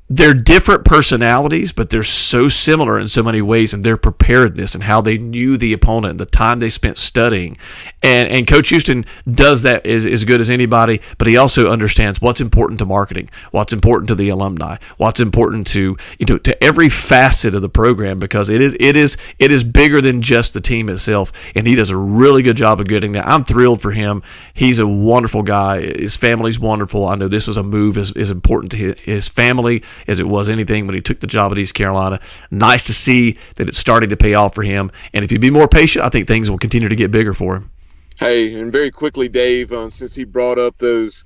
they're 0.09 0.35
different 0.35 0.85
personalities, 0.85 1.73
but 1.73 1.91
they're 1.91 2.05
so 2.05 2.49
similar 2.49 3.01
in 3.01 3.09
so 3.09 3.25
many 3.25 3.43
ways 3.43 3.75
in 3.75 3.83
their 3.83 3.97
preparedness 3.97 4.75
and 4.75 4.85
how 4.85 5.01
they 5.01 5.19
knew 5.19 5.57
the 5.57 5.73
opponent 5.73 6.13
and 6.13 6.21
the 6.21 6.27
time 6.27 6.61
they 6.61 6.71
spent 6.71 6.97
studying. 6.97 7.57
And 8.03 8.29
and 8.31 8.47
Coach 8.47 8.69
Houston 8.69 9.05
does 9.33 9.63
that 9.63 9.85
as, 9.85 10.07
as 10.07 10.25
good 10.25 10.41
as 10.41 10.49
anybody, 10.49 11.01
but 11.19 11.27
he 11.27 11.37
also 11.37 11.71
understands 11.71 12.21
what's 12.21 12.41
important 12.41 12.79
to 12.79 12.87
marketing, 12.87 13.29
what's 13.51 13.73
important 13.73 14.07
to 14.09 14.15
the 14.15 14.29
alumni, 14.29 14.77
what's 14.97 15.19
important 15.19 15.67
to 15.69 15.97
you 16.21 16.27
know 16.27 16.39
to 16.39 16.63
every 16.63 16.89
facet 16.89 17.55
of 17.55 17.63
the 17.63 17.69
program 17.69 18.21
because 18.21 18.49
it 18.49 18.61
is 18.61 18.77
it 18.79 18.97
is 18.97 19.17
it 19.41 19.51
is 19.51 19.65
bigger 19.65 20.01
than 20.01 20.23
just 20.23 20.55
the 20.55 20.61
team 20.61 20.89
itself. 20.89 21.33
And 21.57 21.67
he 21.67 21.75
does 21.75 21.91
a 21.91 21.97
really 21.97 22.43
good 22.43 22.57
job 22.57 22.81
of 22.81 22.87
getting 22.87 23.13
that. 23.13 23.27
I'm 23.27 23.43
thrilled 23.43 23.83
for 23.83 23.91
him. 23.91 24.23
He's 24.55 24.79
a 24.79 24.87
wonderful 24.87 25.43
guy. 25.43 25.81
His 25.81 26.17
family's 26.17 26.61
wonderful. 26.61 27.09
I 27.09 27.17
know 27.17 27.27
this 27.27 27.49
was 27.49 27.57
a 27.57 27.65
move 27.65 27.97
is, 27.97 28.13
is 28.13 28.31
important 28.31 28.71
to 28.73 28.77
his, 28.77 29.01
his 29.01 29.29
family 29.29 29.83
as 30.07 30.19
it 30.19 30.29
was 30.29 30.49
anything 30.49 30.87
when 30.87 30.95
he 30.95 31.01
took 31.01 31.21
the 31.21 31.27
job 31.27 31.53
at 31.53 31.59
East 31.59 31.75
Carolina. 31.75 32.21
Nice 32.51 32.85
to 32.85 32.93
see 32.93 33.39
that 33.57 33.69
it's 33.69 33.79
starting 33.79 34.09
to 34.11 34.17
pay 34.17 34.35
off 34.35 34.55
for 34.55 34.63
him. 34.63 34.91
And 35.13 35.25
if 35.25 35.33
you 35.33 35.39
be 35.39 35.51
more 35.51 35.69
patient, 35.69 36.05
I 36.05 36.09
think 36.09 36.27
things 36.29 36.51
will 36.51 36.59
continue 36.59 36.89
to 36.89 36.97
get 36.97 37.11
bigger 37.11 37.35
for 37.35 37.57
him. 37.57 37.71
Hey, 38.19 38.59
and 38.59 38.73
very 38.73 38.91
quickly, 38.91 39.29
Dave, 39.29 39.73
um, 39.73 39.91
since 39.91 40.15
he 40.15 40.25
brought 40.25 40.59
up 40.59 40.79
those 40.79 41.25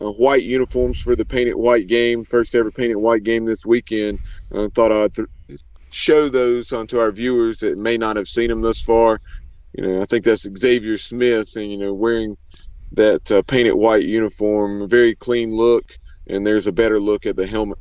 uh, 0.00 0.10
white 0.12 0.42
uniforms 0.42 1.00
for 1.00 1.14
the 1.14 1.24
painted 1.24 1.54
white 1.54 1.86
game, 1.86 2.24
first 2.24 2.54
ever 2.54 2.70
painted 2.70 2.96
white 2.96 3.22
game 3.22 3.44
this 3.44 3.64
weekend, 3.64 4.18
I 4.52 4.56
uh, 4.56 4.68
thought 4.74 4.90
I'd 4.90 5.14
th- 5.14 5.28
show 5.90 6.28
those 6.28 6.72
onto 6.72 6.98
our 6.98 7.12
viewers 7.12 7.58
that 7.58 7.78
may 7.78 7.96
not 7.96 8.16
have 8.16 8.26
seen 8.26 8.48
them 8.48 8.60
thus 8.60 8.82
far. 8.82 9.20
You 9.74 9.84
know, 9.84 10.02
I 10.02 10.04
think 10.06 10.24
that's 10.24 10.48
Xavier 10.58 10.98
Smith, 10.98 11.54
and 11.56 11.70
you 11.70 11.78
know, 11.78 11.94
wearing 11.94 12.36
that 12.92 13.30
uh, 13.30 13.42
painted 13.46 13.74
white 13.74 14.04
uniform, 14.04 14.88
very 14.88 15.14
clean 15.14 15.54
look, 15.54 15.96
and 16.26 16.46
there's 16.46 16.66
a 16.66 16.72
better 16.72 16.98
look 16.98 17.24
at 17.24 17.36
the 17.36 17.46
helmet. 17.46 17.78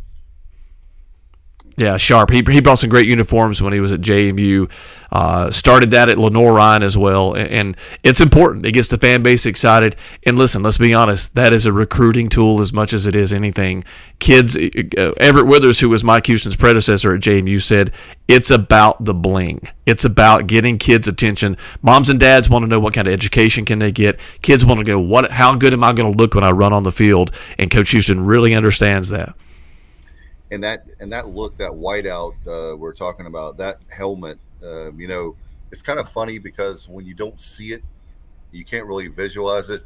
Yeah, 1.78 1.98
sharp. 1.98 2.32
He, 2.32 2.44
he 2.50 2.62
brought 2.62 2.80
some 2.80 2.90
great 2.90 3.08
uniforms 3.08 3.62
when 3.62 3.74
he 3.74 3.80
was 3.80 3.92
at 3.92 4.02
JMU. 4.02 4.70
Uh, 5.12 5.52
started 5.52 5.92
that 5.92 6.08
at 6.08 6.18
Lenoir-Rhyne 6.18 6.84
as 6.84 6.98
well, 6.98 7.34
and, 7.34 7.50
and, 7.50 7.78
it's 8.02 8.22
important. 8.22 8.66
It 8.66 8.72
gets 8.72 8.88
the 8.88 8.98
fan 8.98 9.22
base 9.24 9.46
excited. 9.46 9.98
And 10.26 10.38
listen, 10.38 10.64
let's 10.64 10.78
be 10.78 10.94
honest, 10.94 11.36
that 11.36 11.52
is 11.52 11.66
a 11.66 11.74
recruiting 11.74 12.30
tool 12.30 12.62
as 12.62 12.72
much 12.72 12.94
as 12.94 13.08
it 13.08 13.14
is 13.14 13.34
anything. 13.34 13.84
Kids, 14.20 14.56
uh, 14.56 15.12
Everett 15.18 15.48
Withers, 15.48 15.82
who 15.82 15.90
was 15.90 16.02
Mike 16.02 16.28
Houston's 16.28 16.56
predecessor 16.56 17.14
at 17.14 17.22
JMU, 17.22 17.62
said 17.62 17.92
it's 18.30 18.52
about 18.52 19.04
the 19.04 19.14
bling. 19.14 19.68
It's 19.86 20.06
about 20.06 20.48
getting 20.48 20.78
kids' 20.78 21.10
attention. 21.10 21.58
Moms 21.82 22.10
and 22.10 22.20
dads 22.20 22.50
want 22.50 22.64
to 22.64 22.68
know 22.68 22.80
what 22.80 22.94
kind 22.94 23.08
of 23.08 23.14
education 23.14 23.66
can 23.66 23.80
they 23.80 23.92
get. 23.92 24.18
Kids 24.42 24.66
want 24.66 24.80
to 24.80 24.86
go, 24.86 24.98
what? 24.98 25.30
How 25.30 25.56
good 25.56 25.74
am 25.74 25.84
I 25.84 25.92
going 25.92 26.10
to 26.10 26.18
look 26.18 26.36
when 26.36 26.46
I 26.46 26.52
run 26.52 26.72
on 26.72 26.84
the 26.84 26.92
field? 26.92 27.32
And 27.60 27.70
Coach 27.70 27.90
Houston 27.90 28.26
really 28.26 28.54
understands 28.54 29.10
that 29.10 29.36
and 30.52 30.64
that 30.64 30.86
and 31.00 31.12
that 31.12 31.30
look, 31.30 31.58
that 31.58 31.72
whiteout 31.72 32.36
uh, 32.46 32.76
we're 32.78 32.94
talking 32.94 33.26
about, 33.26 33.58
that 33.58 33.80
helmet, 33.90 34.38
uh, 34.64 34.92
you 34.94 35.08
know, 35.08 35.36
it's 35.72 35.82
kind 35.82 36.00
of 36.00 36.10
funny 36.10 36.38
because 36.38 36.88
when 36.90 37.06
you 37.06 37.14
don't 37.14 37.42
see 37.42 37.72
it, 37.72 37.84
you 38.52 38.66
can't 38.66 38.86
really 38.86 39.08
visualize 39.08 39.70
it, 39.70 39.84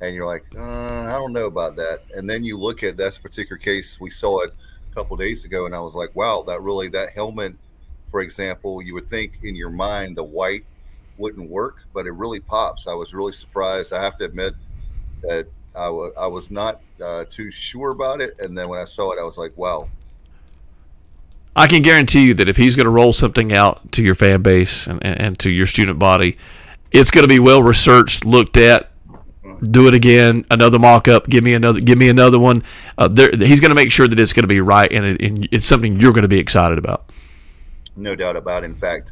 and 0.00 0.14
you're 0.14 0.26
like, 0.26 0.44
uh, 0.56 0.62
I 0.62 1.12
don't 1.12 1.32
know 1.32 1.46
about 1.46 1.76
that. 1.76 2.02
And 2.14 2.28
then 2.28 2.42
you 2.42 2.56
look 2.56 2.82
at 2.82 2.96
that 2.96 3.18
particular 3.22 3.58
case, 3.58 4.00
we 4.00 4.10
saw 4.10 4.40
it 4.40 4.54
a 4.90 4.94
couple 4.94 5.16
days 5.16 5.44
ago, 5.44 5.66
and 5.66 5.74
I 5.74 5.80
was 5.80 5.94
like, 5.94 6.16
wow, 6.16 6.42
that 6.46 6.62
really 6.62 6.88
that 6.88 7.10
helmet, 7.10 7.54
for 8.10 8.22
example, 8.22 8.80
you 8.80 8.94
would 8.94 9.08
think 9.08 9.38
in 9.42 9.54
your 9.54 9.70
mind 9.70 10.16
the 10.16 10.24
white 10.24 10.64
wouldn't 11.18 11.50
work, 11.50 11.82
but 11.92 12.06
it 12.06 12.12
really 12.12 12.40
pops. 12.40 12.86
I 12.86 12.94
was 12.94 13.12
really 13.12 13.32
surprised. 13.32 13.92
I 13.92 14.02
have 14.02 14.16
to 14.18 14.24
admit 14.24 14.54
that 15.22 15.48
I, 15.74 15.86
w- 15.86 16.12
I 16.18 16.26
was 16.26 16.50
not 16.50 16.80
uh, 17.02 17.24
too 17.28 17.50
sure 17.50 17.90
about 17.90 18.20
it. 18.20 18.38
And 18.40 18.56
then 18.56 18.68
when 18.68 18.80
I 18.80 18.84
saw 18.84 19.12
it, 19.12 19.18
I 19.18 19.24
was 19.24 19.36
like, 19.36 19.52
wow, 19.56 19.88
I 21.58 21.66
can 21.66 21.82
guarantee 21.82 22.24
you 22.24 22.34
that 22.34 22.48
if 22.48 22.56
he's 22.56 22.76
going 22.76 22.84
to 22.84 22.90
roll 22.90 23.12
something 23.12 23.52
out 23.52 23.90
to 23.92 24.02
your 24.02 24.14
fan 24.14 24.42
base 24.42 24.86
and, 24.86 25.04
and 25.04 25.36
to 25.40 25.50
your 25.50 25.66
student 25.66 25.98
body, 25.98 26.38
it's 26.92 27.10
going 27.10 27.24
to 27.24 27.28
be 27.28 27.40
well 27.40 27.64
researched, 27.64 28.24
looked 28.24 28.56
at. 28.56 28.90
Do 29.68 29.88
it 29.88 29.94
again, 29.94 30.44
another 30.52 30.78
mock 30.78 31.08
up. 31.08 31.26
Give 31.26 31.42
me 31.42 31.54
another. 31.54 31.80
Give 31.80 31.98
me 31.98 32.10
another 32.10 32.38
one. 32.38 32.62
Uh, 32.96 33.08
there, 33.08 33.32
he's 33.34 33.58
going 33.58 33.70
to 33.70 33.74
make 33.74 33.90
sure 33.90 34.06
that 34.06 34.20
it's 34.20 34.32
going 34.32 34.44
to 34.44 34.48
be 34.48 34.60
right, 34.60 34.92
and, 34.92 35.04
it, 35.04 35.20
and, 35.20 35.48
it's 35.50 35.66
something 35.66 35.98
you're 35.98 36.12
going 36.12 36.22
to 36.22 36.28
be 36.28 36.38
excited 36.38 36.78
about. 36.78 37.10
No 37.96 38.14
doubt 38.14 38.36
about. 38.36 38.62
It. 38.62 38.66
In 38.66 38.76
fact, 38.76 39.10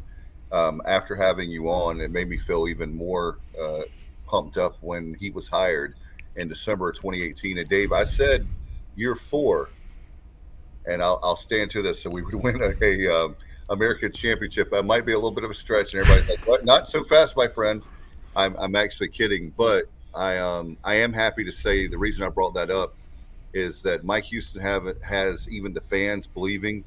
um, 0.53 0.81
after 0.85 1.17
having 1.17 1.51
you 1.51 1.69
on, 1.69 1.99
it 1.99 2.11
made 2.11 2.29
me 2.29 2.37
feel 2.37 2.69
even 2.69 2.95
more 2.95 3.39
uh, 3.61 3.81
pumped 4.25 4.55
up 4.55 4.77
when 4.79 5.15
he 5.15 5.31
was 5.31 5.49
hired 5.49 5.95
in 6.37 6.47
December 6.47 6.91
of 6.91 6.95
2018. 6.95 7.57
And 7.57 7.67
Dave, 7.67 7.91
I 7.91 8.05
said 8.05 8.47
year 8.95 9.15
four 9.15 9.67
and 10.87 11.01
I'll, 11.01 11.19
I'll 11.23 11.35
stand 11.35 11.71
to 11.71 11.81
this. 11.81 12.01
So 12.01 12.09
we 12.09 12.21
would 12.23 12.35
win 12.35 12.61
a, 12.61 12.73
a 12.83 13.07
um, 13.07 13.35
American 13.69 14.11
championship. 14.11 14.71
That 14.71 14.83
might 14.83 15.05
be 15.05 15.13
a 15.13 15.17
little 15.17 15.31
bit 15.31 15.43
of 15.43 15.51
a 15.51 15.55
stretch, 15.55 15.93
and 15.93 16.01
everybody's 16.01 16.29
like, 16.29 16.47
"What? 16.47 16.65
Not 16.65 16.89
so 16.89 17.03
fast, 17.03 17.35
my 17.35 17.47
friend." 17.47 17.81
I'm, 18.35 18.55
I'm 18.59 18.75
actually 18.75 19.07
kidding, 19.07 19.51
but 19.57 19.85
I 20.15 20.37
um 20.37 20.77
I 20.83 20.95
am 20.95 21.11
happy 21.11 21.43
to 21.43 21.51
say 21.51 21.87
the 21.87 21.97
reason 21.97 22.23
I 22.23 22.29
brought 22.29 22.53
that 22.53 22.69
up 22.69 22.95
is 23.53 23.81
that 23.83 24.03
Mike 24.03 24.25
Houston 24.25 24.61
have 24.61 24.85
has 25.01 25.49
even 25.49 25.73
the 25.73 25.81
fans 25.81 26.27
believing 26.27 26.83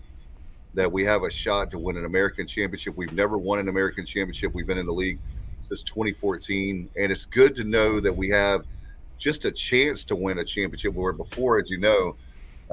that 0.75 0.91
we 0.91 1.05
have 1.05 1.25
a 1.25 1.31
shot 1.31 1.71
to 1.73 1.79
win 1.79 1.97
an 1.97 2.05
American 2.05 2.47
championship. 2.47 2.97
We've 2.97 3.13
never 3.13 3.37
won 3.37 3.59
an 3.59 3.69
American 3.69 4.07
championship. 4.07 4.55
We've 4.55 4.67
been 4.67 4.79
in 4.79 4.87
the 4.87 4.93
league 4.93 5.19
since 5.63 5.83
2014, 5.83 6.89
and 6.97 7.13
it's 7.13 7.27
good 7.27 7.57
to 7.57 7.65
know 7.65 7.99
that 7.99 8.17
we 8.17 8.29
have 8.31 8.65
just 9.19 9.45
a 9.45 9.51
chance 9.51 10.05
to 10.05 10.17
win 10.17 10.39
a 10.39 10.45
championship. 10.45 10.95
Where 10.95 11.13
before, 11.13 11.59
as 11.59 11.71
you 11.71 11.79
know, 11.79 12.17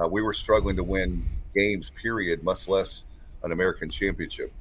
uh, 0.02 0.08
we 0.08 0.22
were 0.22 0.32
struggling 0.32 0.76
to 0.76 0.84
win 0.84 1.24
games. 1.54 1.90
Period, 1.90 2.42
much 2.42 2.68
less 2.68 3.04
an 3.42 3.52
American 3.52 3.90
championship. 3.90 4.52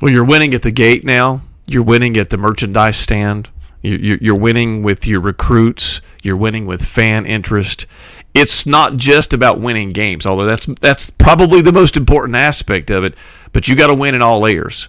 Well, 0.00 0.12
you're 0.12 0.24
winning 0.24 0.54
at 0.54 0.62
the 0.62 0.70
gate 0.70 1.04
now. 1.04 1.42
You're 1.66 1.82
winning 1.82 2.16
at 2.16 2.30
the 2.30 2.36
merchandise 2.36 2.96
stand. 2.96 3.50
You're 3.82 4.38
winning 4.38 4.82
with 4.82 5.06
your 5.06 5.20
recruits. 5.20 6.00
You're 6.22 6.36
winning 6.36 6.66
with 6.66 6.84
fan 6.84 7.24
interest. 7.24 7.86
It's 8.34 8.66
not 8.66 8.96
just 8.96 9.32
about 9.32 9.60
winning 9.60 9.90
games, 9.90 10.26
although 10.26 10.44
that's 10.44 10.66
that's 10.80 11.10
probably 11.10 11.62
the 11.62 11.72
most 11.72 11.96
important 11.96 12.36
aspect 12.36 12.90
of 12.90 13.04
it. 13.04 13.14
But 13.52 13.68
you 13.68 13.76
got 13.76 13.86
to 13.86 13.94
win 13.94 14.14
in 14.14 14.22
all 14.22 14.40
layers. 14.40 14.88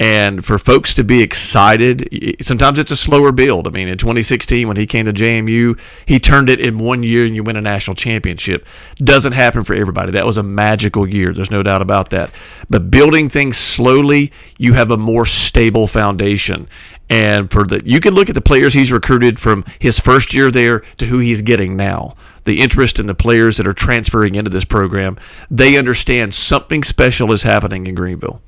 And 0.00 0.44
for 0.44 0.58
folks 0.58 0.94
to 0.94 1.04
be 1.04 1.22
excited, 1.22 2.36
sometimes 2.40 2.78
it's 2.78 2.92
a 2.92 2.96
slower 2.96 3.32
build. 3.32 3.66
I 3.66 3.70
mean, 3.70 3.88
in 3.88 3.98
2016, 3.98 4.68
when 4.68 4.76
he 4.76 4.86
came 4.86 5.06
to 5.06 5.12
JMU, 5.12 5.78
he 6.06 6.20
turned 6.20 6.48
it 6.48 6.60
in 6.60 6.78
one 6.78 7.02
year 7.02 7.24
and 7.26 7.34
you 7.34 7.42
win 7.42 7.56
a 7.56 7.60
national 7.60 7.96
championship. 7.96 8.64
Doesn't 8.96 9.32
happen 9.32 9.64
for 9.64 9.74
everybody. 9.74 10.12
That 10.12 10.24
was 10.24 10.36
a 10.36 10.42
magical 10.44 11.08
year. 11.08 11.32
There's 11.32 11.50
no 11.50 11.64
doubt 11.64 11.82
about 11.82 12.10
that. 12.10 12.30
But 12.70 12.92
building 12.92 13.28
things 13.28 13.56
slowly, 13.56 14.32
you 14.56 14.74
have 14.74 14.92
a 14.92 14.96
more 14.96 15.26
stable 15.26 15.88
foundation. 15.88 16.68
And 17.10 17.50
for 17.50 17.64
the, 17.64 17.82
you 17.84 18.00
can 18.00 18.14
look 18.14 18.28
at 18.28 18.36
the 18.36 18.40
players 18.40 18.74
he's 18.74 18.92
recruited 18.92 19.40
from 19.40 19.64
his 19.80 19.98
first 19.98 20.32
year 20.32 20.52
there 20.52 20.80
to 20.98 21.06
who 21.06 21.18
he's 21.18 21.42
getting 21.42 21.76
now. 21.76 22.14
The 22.44 22.60
interest 22.60 23.00
in 23.00 23.06
the 23.06 23.14
players 23.14 23.56
that 23.56 23.66
are 23.66 23.72
transferring 23.72 24.36
into 24.36 24.50
this 24.50 24.64
program, 24.64 25.18
they 25.50 25.76
understand 25.76 26.34
something 26.34 26.84
special 26.84 27.32
is 27.32 27.42
happening 27.42 27.86
in 27.86 27.94
Greenville. 27.96 28.40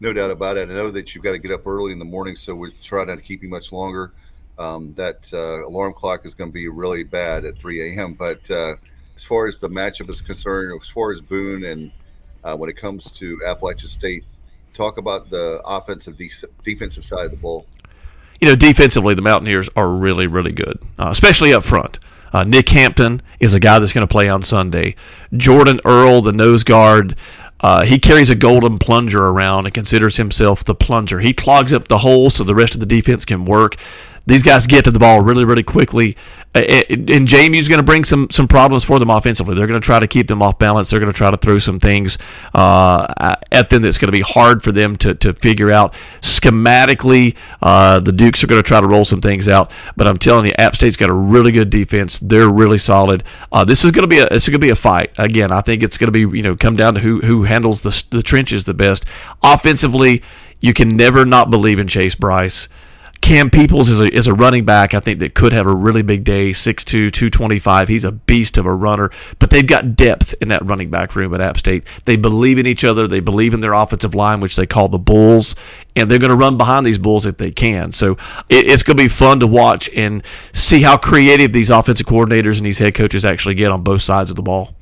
No 0.00 0.12
doubt 0.12 0.30
about 0.30 0.56
it. 0.56 0.68
I 0.68 0.74
know 0.74 0.90
that 0.90 1.14
you've 1.14 1.24
got 1.24 1.32
to 1.32 1.38
get 1.38 1.50
up 1.50 1.66
early 1.66 1.92
in 1.92 1.98
the 1.98 2.04
morning, 2.04 2.36
so 2.36 2.54
we 2.54 2.72
try 2.82 3.04
not 3.04 3.16
to 3.16 3.22
keep 3.22 3.42
you 3.42 3.48
much 3.48 3.72
longer. 3.72 4.12
Um, 4.58 4.94
that 4.94 5.30
uh, 5.32 5.66
alarm 5.66 5.92
clock 5.92 6.24
is 6.24 6.34
going 6.34 6.50
to 6.50 6.54
be 6.54 6.68
really 6.68 7.02
bad 7.02 7.44
at 7.44 7.58
3 7.58 7.96
a.m. 7.96 8.14
But 8.14 8.50
uh, 8.50 8.76
as 9.14 9.24
far 9.24 9.46
as 9.46 9.58
the 9.58 9.68
matchup 9.68 10.10
is 10.10 10.20
concerned, 10.20 10.78
as 10.80 10.88
far 10.88 11.12
as 11.12 11.20
Boone 11.20 11.64
and 11.64 11.90
uh, 12.44 12.56
when 12.56 12.70
it 12.70 12.76
comes 12.76 13.10
to 13.12 13.40
Appalachian 13.46 13.88
State, 13.88 14.24
talk 14.72 14.98
about 14.98 15.30
the 15.30 15.60
offensive, 15.64 16.16
de- 16.16 16.30
defensive 16.64 17.04
side 17.04 17.26
of 17.26 17.30
the 17.32 17.36
ball. 17.36 17.66
You 18.40 18.48
know, 18.48 18.56
defensively, 18.56 19.14
the 19.14 19.22
Mountaineers 19.22 19.68
are 19.76 19.88
really, 19.88 20.26
really 20.26 20.52
good, 20.52 20.78
uh, 20.98 21.08
especially 21.10 21.54
up 21.54 21.64
front. 21.64 21.98
Uh, 22.32 22.44
Nick 22.44 22.68
Hampton 22.68 23.22
is 23.40 23.54
a 23.54 23.60
guy 23.60 23.78
that's 23.78 23.94
going 23.94 24.06
to 24.06 24.12
play 24.12 24.28
on 24.28 24.42
Sunday. 24.42 24.94
Jordan 25.34 25.80
Earl, 25.84 26.20
the 26.20 26.32
nose 26.32 26.64
guard, 26.64 27.16
uh, 27.66 27.84
he 27.84 27.98
carries 27.98 28.30
a 28.30 28.36
golden 28.36 28.78
plunger 28.78 29.26
around 29.26 29.66
and 29.66 29.74
considers 29.74 30.18
himself 30.18 30.62
the 30.62 30.72
plunger. 30.72 31.18
He 31.18 31.34
clogs 31.34 31.72
up 31.72 31.88
the 31.88 31.98
hole 31.98 32.30
so 32.30 32.44
the 32.44 32.54
rest 32.54 32.74
of 32.74 32.80
the 32.80 32.86
defense 32.86 33.24
can 33.24 33.44
work. 33.44 33.74
These 34.26 34.42
guys 34.42 34.66
get 34.66 34.84
to 34.84 34.90
the 34.90 34.98
ball 34.98 35.20
really, 35.20 35.44
really 35.44 35.62
quickly. 35.62 36.16
And 36.54 37.28
JMU's 37.28 37.68
going 37.68 37.80
to 37.80 37.84
bring 37.84 38.04
some 38.04 38.28
some 38.30 38.48
problems 38.48 38.82
for 38.82 38.98
them 38.98 39.10
offensively. 39.10 39.54
They're 39.54 39.66
going 39.66 39.80
to 39.80 39.84
try 39.84 39.98
to 40.00 40.06
keep 40.06 40.26
them 40.26 40.40
off 40.40 40.58
balance. 40.58 40.88
They're 40.88 41.00
going 41.00 41.12
to 41.12 41.16
try 41.16 41.30
to 41.30 41.36
throw 41.36 41.58
some 41.58 41.78
things 41.78 42.16
uh, 42.54 43.34
at 43.52 43.68
them 43.68 43.82
that's 43.82 43.98
going 43.98 44.08
to 44.08 44.12
be 44.12 44.22
hard 44.22 44.62
for 44.62 44.72
them 44.72 44.96
to, 44.96 45.14
to 45.16 45.34
figure 45.34 45.70
out. 45.70 45.92
Schematically, 46.22 47.36
uh, 47.60 48.00
the 48.00 48.10
Dukes 48.10 48.42
are 48.42 48.46
going 48.46 48.62
to 48.62 48.66
try 48.66 48.80
to 48.80 48.86
roll 48.86 49.04
some 49.04 49.20
things 49.20 49.48
out. 49.48 49.70
But 49.96 50.06
I'm 50.06 50.16
telling 50.16 50.46
you, 50.46 50.52
App 50.58 50.74
State's 50.74 50.96
got 50.96 51.10
a 51.10 51.14
really 51.14 51.52
good 51.52 51.68
defense. 51.68 52.18
They're 52.20 52.48
really 52.48 52.78
solid. 52.78 53.22
Uh, 53.52 53.64
this 53.64 53.84
is 53.84 53.90
going 53.90 54.04
to 54.04 54.08
be 54.08 54.18
a 54.18 54.26
it's 54.26 54.48
going 54.48 54.58
to 54.60 54.66
be 54.66 54.70
a 54.70 54.76
fight. 54.76 55.12
Again, 55.18 55.52
I 55.52 55.60
think 55.60 55.82
it's 55.82 55.98
going 55.98 56.10
to 56.10 56.26
be 56.28 56.36
you 56.36 56.42
know 56.42 56.56
come 56.56 56.74
down 56.74 56.94
to 56.94 57.00
who 57.00 57.20
who 57.20 57.44
handles 57.44 57.82
the 57.82 58.04
the 58.10 58.22
trenches 58.22 58.64
the 58.64 58.74
best. 58.74 59.04
Offensively, 59.42 60.22
you 60.60 60.72
can 60.72 60.96
never 60.96 61.26
not 61.26 61.50
believe 61.50 61.78
in 61.78 61.86
Chase 61.86 62.14
Brice. 62.14 62.68
Cam 63.26 63.50
Peoples 63.50 63.88
is 63.88 64.00
a, 64.00 64.14
is 64.14 64.28
a 64.28 64.34
running 64.34 64.64
back, 64.64 64.94
I 64.94 65.00
think, 65.00 65.18
that 65.18 65.34
could 65.34 65.52
have 65.52 65.66
a 65.66 65.74
really 65.74 66.02
big 66.02 66.22
day 66.22 66.50
6'2, 66.50 66.84
225. 67.12 67.88
He's 67.88 68.04
a 68.04 68.12
beast 68.12 68.56
of 68.56 68.66
a 68.66 68.72
runner, 68.72 69.10
but 69.40 69.50
they've 69.50 69.66
got 69.66 69.96
depth 69.96 70.32
in 70.40 70.46
that 70.46 70.64
running 70.64 70.90
back 70.90 71.16
room 71.16 71.34
at 71.34 71.40
App 71.40 71.58
State. 71.58 71.88
They 72.04 72.16
believe 72.16 72.56
in 72.56 72.68
each 72.68 72.84
other, 72.84 73.08
they 73.08 73.18
believe 73.18 73.52
in 73.52 73.58
their 73.58 73.72
offensive 73.72 74.14
line, 74.14 74.38
which 74.38 74.54
they 74.54 74.64
call 74.64 74.88
the 74.88 75.00
Bulls, 75.00 75.56
and 75.96 76.08
they're 76.08 76.20
going 76.20 76.30
to 76.30 76.36
run 76.36 76.56
behind 76.56 76.86
these 76.86 76.98
Bulls 76.98 77.26
if 77.26 77.36
they 77.36 77.50
can. 77.50 77.90
So 77.90 78.12
it, 78.48 78.70
it's 78.70 78.84
going 78.84 78.96
to 78.96 79.02
be 79.02 79.08
fun 79.08 79.40
to 79.40 79.48
watch 79.48 79.90
and 79.92 80.22
see 80.52 80.80
how 80.80 80.96
creative 80.96 81.52
these 81.52 81.68
offensive 81.68 82.06
coordinators 82.06 82.58
and 82.58 82.66
these 82.66 82.78
head 82.78 82.94
coaches 82.94 83.24
actually 83.24 83.56
get 83.56 83.72
on 83.72 83.82
both 83.82 84.02
sides 84.02 84.30
of 84.30 84.36
the 84.36 84.42
ball. 84.42 84.76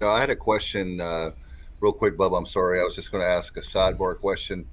I 0.00 0.20
had 0.20 0.30
a 0.30 0.36
question, 0.36 1.00
uh, 1.00 1.32
real 1.80 1.92
quick, 1.92 2.16
Bub. 2.16 2.34
I'm 2.34 2.46
sorry. 2.46 2.80
I 2.80 2.84
was 2.84 2.94
just 2.94 3.10
going 3.10 3.24
to 3.24 3.28
ask 3.28 3.56
a 3.56 3.62
sidebar 3.62 4.16
question 4.16 4.66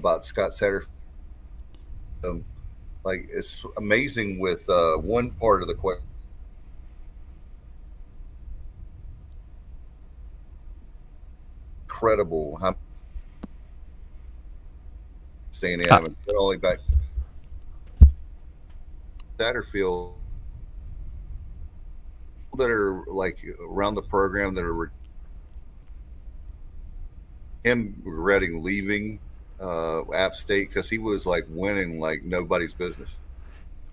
about 0.00 0.24
Scott 0.24 0.52
Satterfield. 0.52 0.88
Um, 2.24 2.44
like 3.04 3.28
it's 3.30 3.64
amazing 3.76 4.38
with 4.38 4.68
uh, 4.68 4.96
one 4.96 5.30
part 5.32 5.60
of 5.60 5.68
the 5.68 5.74
question. 5.74 6.06
Incredible 11.84 12.56
how 12.56 12.74
staying 15.50 15.82
in. 15.82 15.90
Uh, 15.90 16.08
only 16.34 16.56
back 16.56 16.78
Satterfield 19.38 20.14
that 22.56 22.70
are 22.70 23.04
like 23.06 23.38
around 23.60 23.94
the 23.94 24.02
program 24.02 24.54
that 24.54 24.64
are 24.64 24.90
him 27.64 28.00
regretting 28.04 28.62
leaving 28.62 29.18
uh, 29.60 30.10
App 30.12 30.36
State 30.36 30.68
because 30.68 30.88
he 30.88 30.98
was 30.98 31.26
like 31.26 31.44
winning 31.48 32.00
like 32.00 32.22
nobody's 32.22 32.72
business. 32.72 33.18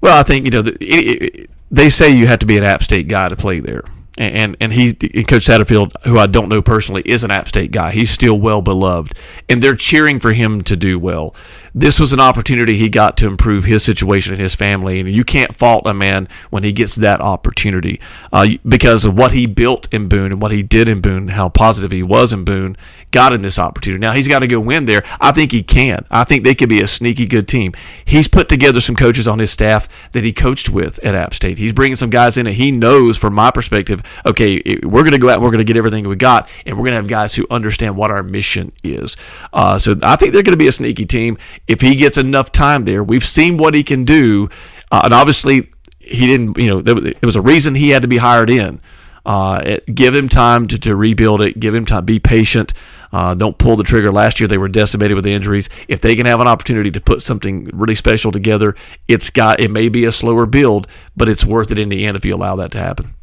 Well, 0.01 0.17
I 0.17 0.23
think 0.23 0.45
you 0.45 0.51
know 0.51 0.61
the, 0.61 0.73
it, 0.81 1.23
it, 1.23 1.49
they 1.71 1.89
say 1.89 2.09
you 2.09 2.27
have 2.27 2.39
to 2.39 2.45
be 2.45 2.57
an 2.57 2.63
App 2.63 2.83
State 2.83 3.07
guy 3.07 3.29
to 3.29 3.35
play 3.35 3.59
there, 3.59 3.83
and 4.17 4.55
and 4.61 4.71
he 4.71 4.89
and 5.13 5.27
Coach 5.27 5.47
Satterfield, 5.47 5.91
who 6.03 6.17
I 6.17 6.27
don't 6.27 6.49
know 6.49 6.61
personally, 6.61 7.01
is 7.05 7.23
an 7.23 7.31
App 7.31 7.47
State 7.47 7.71
guy. 7.71 7.91
He's 7.91 8.09
still 8.09 8.39
well 8.39 8.61
beloved, 8.61 9.13
and 9.49 9.61
they're 9.61 9.75
cheering 9.75 10.19
for 10.19 10.33
him 10.33 10.61
to 10.63 10.75
do 10.75 10.99
well 10.99 11.35
this 11.79 11.99
was 11.99 12.11
an 12.11 12.19
opportunity 12.19 12.75
he 12.75 12.89
got 12.89 13.17
to 13.17 13.27
improve 13.27 13.65
his 13.65 13.83
situation 13.83 14.33
and 14.33 14.41
his 14.41 14.55
family. 14.55 14.99
And 14.99 15.07
you 15.07 15.23
can't 15.23 15.55
fault 15.55 15.83
a 15.85 15.93
man 15.93 16.27
when 16.49 16.63
he 16.63 16.71
gets 16.71 16.95
that 16.95 17.21
opportunity 17.21 18.01
uh, 18.33 18.47
because 18.67 19.05
of 19.05 19.15
what 19.15 19.31
he 19.31 19.45
built 19.45 19.87
in 19.93 20.09
Boone 20.09 20.31
and 20.31 20.41
what 20.41 20.51
he 20.51 20.63
did 20.63 20.89
in 20.89 21.01
Boone, 21.01 21.27
how 21.27 21.49
positive 21.49 21.91
he 21.91 22.01
was 22.01 22.33
in 22.33 22.43
Boone, 22.43 22.77
got 23.11 23.31
in 23.31 23.43
this 23.43 23.59
opportunity. 23.59 23.99
Now 23.99 24.13
he's 24.13 24.27
got 24.27 24.39
to 24.39 24.47
go 24.47 24.59
win 24.59 24.85
there. 24.85 25.03
I 25.21 25.31
think 25.31 25.51
he 25.51 25.61
can. 25.61 26.03
I 26.09 26.23
think 26.23 26.43
they 26.43 26.55
could 26.55 26.67
be 26.67 26.81
a 26.81 26.87
sneaky 26.87 27.27
good 27.27 27.47
team. 27.47 27.73
He's 28.03 28.27
put 28.27 28.49
together 28.49 28.81
some 28.81 28.95
coaches 28.95 29.27
on 29.27 29.37
his 29.37 29.51
staff 29.51 29.87
that 30.13 30.23
he 30.23 30.33
coached 30.33 30.69
with 30.69 30.97
at 31.05 31.13
App 31.13 31.35
State. 31.35 31.59
He's 31.59 31.73
bringing 31.73 31.95
some 31.95 32.09
guys 32.09 32.37
in 32.37 32.47
and 32.47 32.55
he 32.55 32.71
knows, 32.71 33.17
from 33.17 33.35
my 33.35 33.51
perspective, 33.51 34.01
okay, 34.25 34.61
we're 34.83 35.03
going 35.03 35.11
to 35.11 35.19
go 35.19 35.29
out 35.29 35.35
and 35.35 35.43
we're 35.43 35.51
going 35.51 35.59
to 35.59 35.63
get 35.63 35.77
everything 35.77 36.07
we 36.07 36.15
got, 36.15 36.49
and 36.65 36.75
we're 36.75 36.83
going 36.83 36.93
to 36.93 36.97
have 36.97 37.07
guys 37.07 37.35
who 37.35 37.45
understand 37.51 37.95
what 37.95 38.09
our 38.09 38.23
mission 38.23 38.71
is. 38.83 39.15
Uh, 39.53 39.77
so 39.77 39.95
I 40.01 40.15
think 40.15 40.33
they're 40.33 40.43
going 40.43 40.53
to 40.53 40.57
be 40.57 40.67
a 40.67 40.71
sneaky 40.71 41.05
team 41.05 41.37
if 41.67 41.81
he 41.81 41.95
gets 41.95 42.17
enough 42.17 42.51
time 42.51 42.85
there. 42.85 43.03
We've 43.03 43.25
seen 43.25 43.57
what 43.57 43.73
he 43.73 43.83
can 43.83 44.05
do, 44.05 44.49
uh, 44.91 45.01
and 45.05 45.13
obviously 45.13 45.69
he 45.99 46.27
didn't. 46.27 46.57
You 46.57 46.69
know, 46.69 46.81
there, 46.81 47.13
was 47.23 47.35
a 47.35 47.41
reason 47.41 47.75
he 47.75 47.89
had 47.89 48.01
to 48.01 48.07
be 48.07 48.17
hired 48.17 48.49
in. 48.49 48.81
Uh, 49.25 49.61
it, 49.65 49.93
give 49.93 50.15
him 50.15 50.29
time 50.29 50.67
to, 50.69 50.79
to 50.79 50.95
rebuild 50.95 51.41
it. 51.41 51.59
Give 51.59 51.75
him 51.75 51.85
time. 51.85 52.05
Be 52.05 52.19
patient. 52.19 52.73
Uh, 53.11 53.33
don't 53.35 53.57
pull 53.57 53.75
the 53.75 53.83
trigger. 53.83 54.11
Last 54.11 54.39
year 54.39 54.47
they 54.47 54.57
were 54.57 54.69
decimated 54.69 55.15
with 55.15 55.25
injuries. 55.25 55.69
If 55.87 56.01
they 56.01 56.15
can 56.15 56.25
have 56.25 56.39
an 56.39 56.47
opportunity 56.47 56.91
to 56.91 57.01
put 57.01 57.21
something 57.21 57.65
really 57.73 57.95
special 57.95 58.31
together, 58.31 58.75
it's 59.07 59.29
got. 59.29 59.59
It 59.59 59.71
may 59.71 59.89
be 59.89 60.05
a 60.05 60.11
slower 60.11 60.45
build, 60.45 60.87
but 61.15 61.27
it's 61.27 61.45
worth 61.45 61.71
it 61.71 61.79
in 61.79 61.89
the 61.89 62.05
end 62.05 62.15
if 62.15 62.25
you 62.25 62.35
allow 62.35 62.55
that 62.57 62.71
to 62.71 62.79
happen. 62.79 63.13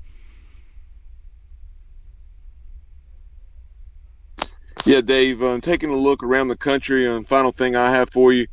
Yeah, 4.84 5.00
Dave. 5.00 5.42
Um, 5.42 5.60
taking 5.60 5.90
a 5.90 5.96
look 5.96 6.22
around 6.22 6.48
the 6.48 6.56
country, 6.56 7.06
and 7.06 7.26
final 7.26 7.52
thing 7.52 7.74
I 7.74 7.90
have 7.90 8.10
for 8.10 8.32
you, 8.32 8.46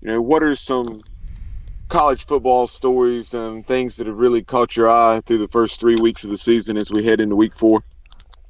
you 0.00 0.08
know, 0.08 0.20
what 0.20 0.42
are 0.42 0.54
some 0.54 1.02
college 1.88 2.26
football 2.26 2.66
stories 2.66 3.34
and 3.34 3.64
things 3.64 3.96
that 3.96 4.08
have 4.08 4.16
really 4.16 4.42
caught 4.42 4.76
your 4.76 4.88
eye 4.88 5.20
through 5.24 5.38
the 5.38 5.48
first 5.48 5.78
three 5.78 5.96
weeks 5.96 6.24
of 6.24 6.30
the 6.30 6.36
season 6.36 6.76
as 6.76 6.90
we 6.90 7.04
head 7.04 7.20
into 7.20 7.36
week 7.36 7.54
four? 7.54 7.80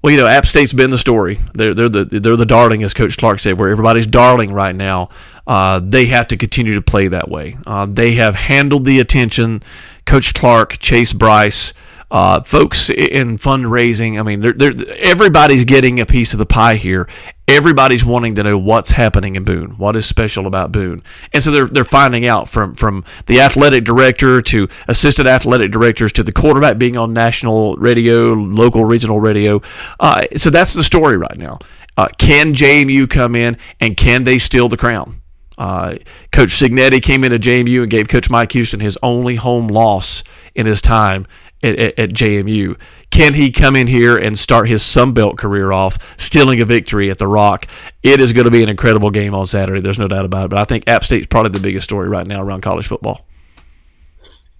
Well, 0.03 0.13
you 0.13 0.21
know, 0.21 0.27
App 0.27 0.47
State's 0.47 0.73
been 0.73 0.91
the 0.91 0.99
story. 0.99 1.39
They're 1.55 1.75
they're 1.75 1.89
the 1.89 2.05
they're 2.05 2.37
the 2.37 2.47
darling, 2.47 2.83
as 2.85 2.95
Coach 2.95 3.19
Clark 3.19 3.41
said, 3.41 3.59
where 3.59 3.71
everybody's 3.71 4.07
darling 4.07 4.53
right 4.53 4.75
now. 4.75 5.09
Uh, 5.47 5.81
they 5.83 6.07
have 6.07 6.29
to 6.29 6.37
continue 6.37 6.75
to 6.75 6.83
play 6.83 7.09
that 7.09 7.29
way. 7.29 7.57
Uh, 7.67 7.87
they 7.87 8.15
have 8.15 8.35
handled 8.35 8.85
the 8.85 9.01
attention. 9.01 9.63
Coach 10.05 10.33
Clark, 10.33 10.79
Chase 10.79 11.13
Brice, 11.13 11.73
uh, 12.11 12.43
folks 12.43 12.89
in 12.91 13.39
fundraising. 13.39 14.19
I 14.19 14.23
mean, 14.23 14.41
they're, 14.41 14.53
they're, 14.53 14.75
everybody's 14.99 15.65
getting 15.65 16.01
a 16.01 16.07
piece 16.07 16.33
of 16.33 16.39
the 16.39 16.47
pie 16.47 16.77
here. 16.77 17.09
Everybody's 17.49 18.05
wanting 18.05 18.35
to 18.37 18.43
know 18.43 18.59
what's 18.59 18.91
happening 18.91 19.37
in 19.37 19.45
Boone, 19.45 19.71
what 19.79 19.95
is 19.95 20.07
special 20.07 20.47
about 20.47 20.73
Boone, 20.73 21.03
and 21.33 21.41
so 21.41 21.53
they're 21.53 21.67
they're 21.67 21.85
finding 21.85 22.27
out 22.27 22.49
from 22.49 22.75
from 22.75 23.05
the 23.27 23.41
athletic 23.41 23.85
director 23.85 24.43
to 24.43 24.69
assistant 24.89 25.29
athletic 25.29 25.71
directors 25.71 26.13
to 26.15 26.25
the 26.25 26.33
quarterback 26.33 26.77
being 26.77 26.97
on 26.97 27.13
national 27.13 27.77
radio, 27.77 28.33
local 28.33 28.85
regional 28.85 29.21
radio. 29.21 29.63
Uh, 30.01 30.25
so 30.37 30.51
that's 30.51 30.75
the 30.75 30.83
story 30.83 31.17
right 31.17 31.39
now. 31.39 31.61
Uh, 31.97 32.09
can 32.19 32.53
JMU 32.53 33.09
come 33.09 33.37
in 33.37 33.57
and 33.81 33.97
can 33.97 34.25
they 34.25 34.39
steal 34.39 34.69
the 34.69 34.77
crown? 34.77 35.23
Uh, 35.57 35.97
Coach 36.33 36.51
Cignetti 36.51 37.01
came 37.01 37.25
into 37.25 37.39
JMU 37.39 37.83
and 37.83 37.91
gave 37.91 38.09
Coach 38.09 38.29
Mike 38.29 38.53
Houston 38.53 38.81
his 38.81 38.99
only 39.03 39.37
home 39.37 39.69
loss 39.69 40.23
in 40.55 40.67
his 40.67 40.83
time 40.83 41.27
at, 41.63 41.79
at, 41.79 41.99
at, 41.99 42.11
JMU. 42.11 42.79
Can 43.11 43.35
he 43.35 43.51
come 43.51 43.77
in 43.77 43.87
here 43.87 44.17
and 44.17 44.39
start 44.39 44.69
his 44.69 44.83
Sun 44.83 45.13
Belt 45.13 45.39
career 45.39 45.73
off, 45.73 45.99
stealing 46.21 46.61
a 46.61 46.65
victory 46.65 47.11
at 47.11 47.19
the 47.19 47.27
Rock? 47.27 47.67
It 48.03 48.21
is 48.21 48.33
going 48.33 48.45
to 48.45 48.51
be 48.51 48.63
an 48.63 48.69
incredible 48.69 49.11
game 49.11 49.35
on 49.35 49.47
Saturday. 49.47 49.81
There's 49.81 49.99
no 49.99 50.09
doubt 50.09 50.25
about 50.25 50.47
it. 50.47 50.49
But 50.49 50.59
I 50.59 50.65
think 50.65 50.89
App 50.89 51.05
State's 51.05 51.27
probably 51.27 51.53
the 51.53 51.61
biggest 51.61 51.85
story 51.85 52.09
right 52.09 52.27
now 52.27 52.43
around 52.43 52.63
college 52.63 52.87
football. 52.87 53.27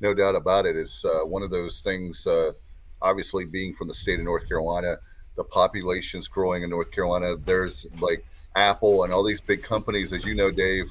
No 0.01 0.15
doubt 0.15 0.35
about 0.35 0.67
it. 0.67 0.77
It's 0.77 1.05
uh, 1.05 1.21
one 1.21 1.43
of 1.43 1.51
those 1.51 1.81
things. 1.81 2.27
Uh, 2.27 2.53
obviously, 3.01 3.45
being 3.45 3.75
from 3.75 3.89
the 3.89 3.95
state 3.95 4.19
of 4.19 4.25
North 4.25 4.49
Carolina, 4.49 4.99
the 5.37 5.45
population's 5.45 6.29
growing 6.29 6.63
in 6.63 6.71
North 6.71 6.91
Carolina. 6.91 7.37
There's 7.37 7.87
like 8.01 8.25
Apple 8.57 9.05
and 9.05 9.13
all 9.13 9.23
these 9.23 9.41
big 9.41 9.63
companies, 9.63 10.13
as 10.13 10.25
you 10.25 10.35
know, 10.35 10.51
Dave. 10.51 10.91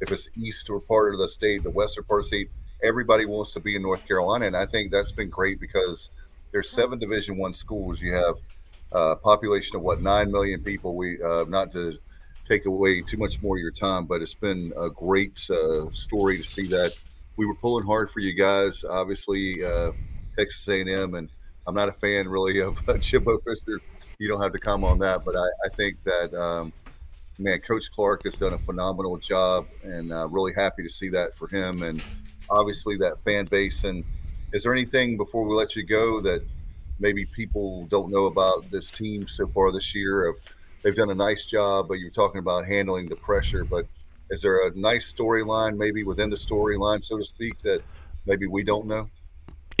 If 0.00 0.10
it's 0.10 0.28
east 0.34 0.68
or 0.68 0.80
part 0.80 1.14
of 1.14 1.20
the 1.20 1.28
state, 1.28 1.62
the 1.62 1.70
western 1.70 2.04
part 2.04 2.20
of 2.20 2.24
the 2.24 2.28
state, 2.28 2.50
everybody 2.82 3.24
wants 3.24 3.52
to 3.52 3.60
be 3.60 3.76
in 3.76 3.82
North 3.82 4.06
Carolina, 4.06 4.46
and 4.46 4.56
I 4.56 4.66
think 4.66 4.90
that's 4.90 5.12
been 5.12 5.30
great 5.30 5.60
because 5.60 6.10
there's 6.50 6.70
seven 6.70 6.98
Division 6.98 7.36
One 7.36 7.54
schools. 7.54 8.00
You 8.00 8.14
have 8.14 8.36
a 8.92 9.16
population 9.16 9.76
of 9.76 9.82
what 9.82 10.00
nine 10.02 10.30
million 10.30 10.62
people. 10.62 10.94
We 10.94 11.22
uh, 11.22 11.44
not 11.48 11.72
to 11.72 11.98
take 12.44 12.66
away 12.66 13.00
too 13.00 13.16
much 13.16 13.40
more 13.42 13.56
of 13.56 13.60
your 13.60 13.70
time, 13.70 14.06
but 14.06 14.20
it's 14.20 14.34
been 14.34 14.72
a 14.76 14.90
great 14.90 15.40
uh, 15.50 15.90
story 15.92 16.36
to 16.36 16.42
see 16.42 16.66
that 16.68 16.94
we 17.36 17.46
were 17.46 17.54
pulling 17.54 17.86
hard 17.86 18.10
for 18.10 18.20
you 18.20 18.34
guys. 18.34 18.84
Obviously, 18.84 19.64
uh, 19.64 19.92
Texas 20.36 20.68
A&M, 20.68 21.14
and 21.14 21.30
I'm 21.66 21.74
not 21.74 21.88
a 21.88 21.92
fan 21.92 22.28
really 22.28 22.60
of 22.60 22.78
Jimbo 23.00 23.38
Fisher. 23.38 23.80
You 24.18 24.28
don't 24.28 24.42
have 24.42 24.52
to 24.52 24.58
comment 24.58 24.92
on 24.92 24.98
that, 25.00 25.24
but 25.24 25.36
I, 25.36 25.46
I 25.64 25.68
think 25.70 26.02
that 26.02 26.34
um, 26.34 26.72
man, 27.38 27.60
Coach 27.60 27.90
Clark 27.92 28.24
has 28.24 28.36
done 28.36 28.52
a 28.52 28.58
phenomenal 28.58 29.16
job, 29.18 29.66
and 29.82 30.12
uh, 30.12 30.28
really 30.28 30.52
happy 30.52 30.82
to 30.82 30.90
see 30.90 31.08
that 31.10 31.34
for 31.34 31.48
him, 31.48 31.82
and 31.82 32.02
obviously 32.52 32.96
that 32.98 33.18
fan 33.20 33.46
base. 33.46 33.84
And 33.84 34.04
is 34.52 34.62
there 34.62 34.72
anything 34.72 35.16
before 35.16 35.44
we 35.44 35.54
let 35.54 35.74
you 35.74 35.82
go 35.82 36.20
that 36.20 36.42
maybe 37.00 37.24
people 37.24 37.86
don't 37.86 38.10
know 38.10 38.26
about 38.26 38.70
this 38.70 38.90
team 38.90 39.26
so 39.26 39.46
far 39.46 39.72
this 39.72 39.94
year? 39.94 40.26
Of 40.28 40.36
they've 40.82 40.94
done 40.94 41.10
a 41.10 41.14
nice 41.14 41.44
job, 41.44 41.88
but 41.88 41.98
you're 41.98 42.10
talking 42.10 42.38
about 42.38 42.66
handling 42.66 43.08
the 43.08 43.16
pressure. 43.16 43.64
But 43.64 43.86
is 44.30 44.42
there 44.42 44.66
a 44.66 44.74
nice 44.74 45.12
storyline, 45.12 45.76
maybe 45.76 46.04
within 46.04 46.30
the 46.30 46.36
storyline, 46.36 47.04
so 47.04 47.18
to 47.18 47.24
speak, 47.24 47.60
that 47.62 47.82
maybe 48.26 48.46
we 48.46 48.62
don't 48.62 48.86
know? 48.86 49.08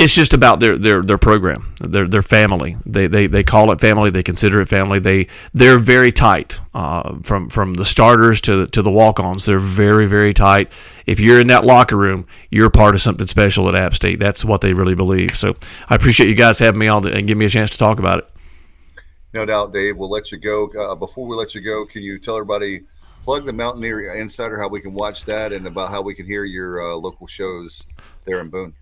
It's 0.02 0.14
just 0.14 0.34
about 0.34 0.58
their 0.58 0.76
their 0.76 1.00
their 1.00 1.16
program, 1.16 1.72
their 1.80 2.08
their 2.08 2.24
family. 2.24 2.76
They 2.84 3.06
they 3.06 3.28
they 3.28 3.44
call 3.44 3.70
it 3.70 3.80
family. 3.80 4.10
They 4.10 4.24
consider 4.24 4.60
it 4.60 4.68
family. 4.68 4.98
They 4.98 5.28
they're 5.54 5.78
very 5.78 6.10
tight 6.10 6.60
uh, 6.74 7.18
from 7.22 7.48
from 7.48 7.74
the 7.74 7.84
starters 7.84 8.40
to 8.42 8.56
the, 8.56 8.66
to 8.68 8.82
the 8.82 8.90
walk 8.90 9.20
ons. 9.20 9.46
They're 9.46 9.60
very 9.60 10.06
very 10.06 10.34
tight. 10.34 10.72
If 11.06 11.20
you're 11.20 11.40
in 11.40 11.46
that 11.48 11.64
locker 11.64 11.96
room, 11.96 12.26
you're 12.50 12.68
part 12.68 12.96
of 12.96 13.02
something 13.02 13.28
special 13.28 13.68
at 13.68 13.76
App 13.76 13.94
State. 13.94 14.18
That's 14.18 14.44
what 14.44 14.60
they 14.60 14.72
really 14.72 14.96
believe. 14.96 15.38
So 15.38 15.54
I 15.88 15.94
appreciate 15.94 16.28
you 16.28 16.34
guys 16.34 16.58
having 16.58 16.80
me 16.80 16.88
on 16.88 17.06
and 17.06 17.26
give 17.28 17.38
me 17.38 17.44
a 17.44 17.50
chance 17.50 17.70
to 17.70 17.78
talk 17.78 18.00
about 18.00 18.18
it. 18.18 18.28
No 19.32 19.46
doubt, 19.46 19.72
Dave. 19.72 19.96
We'll 19.96 20.10
let 20.10 20.32
you 20.32 20.38
go. 20.38 20.68
Uh, 20.68 20.96
before 20.96 21.26
we 21.26 21.36
let 21.36 21.54
you 21.54 21.60
go, 21.60 21.86
can 21.86 22.02
you 22.02 22.18
tell 22.18 22.34
everybody 22.34 22.82
plug 23.22 23.46
the 23.46 23.52
Mountaineer 23.52 24.14
Insider 24.14 24.58
how 24.60 24.68
we 24.68 24.80
can 24.80 24.92
watch 24.92 25.24
that 25.26 25.52
and 25.52 25.64
about 25.66 25.90
how 25.90 26.02
we 26.02 26.12
can 26.12 26.26
hear 26.26 26.44
your 26.44 26.82
uh, 26.82 26.96
local 26.96 27.28
shows 27.28 27.86
there 28.24 28.40
in 28.40 28.50
Boone? 28.50 28.74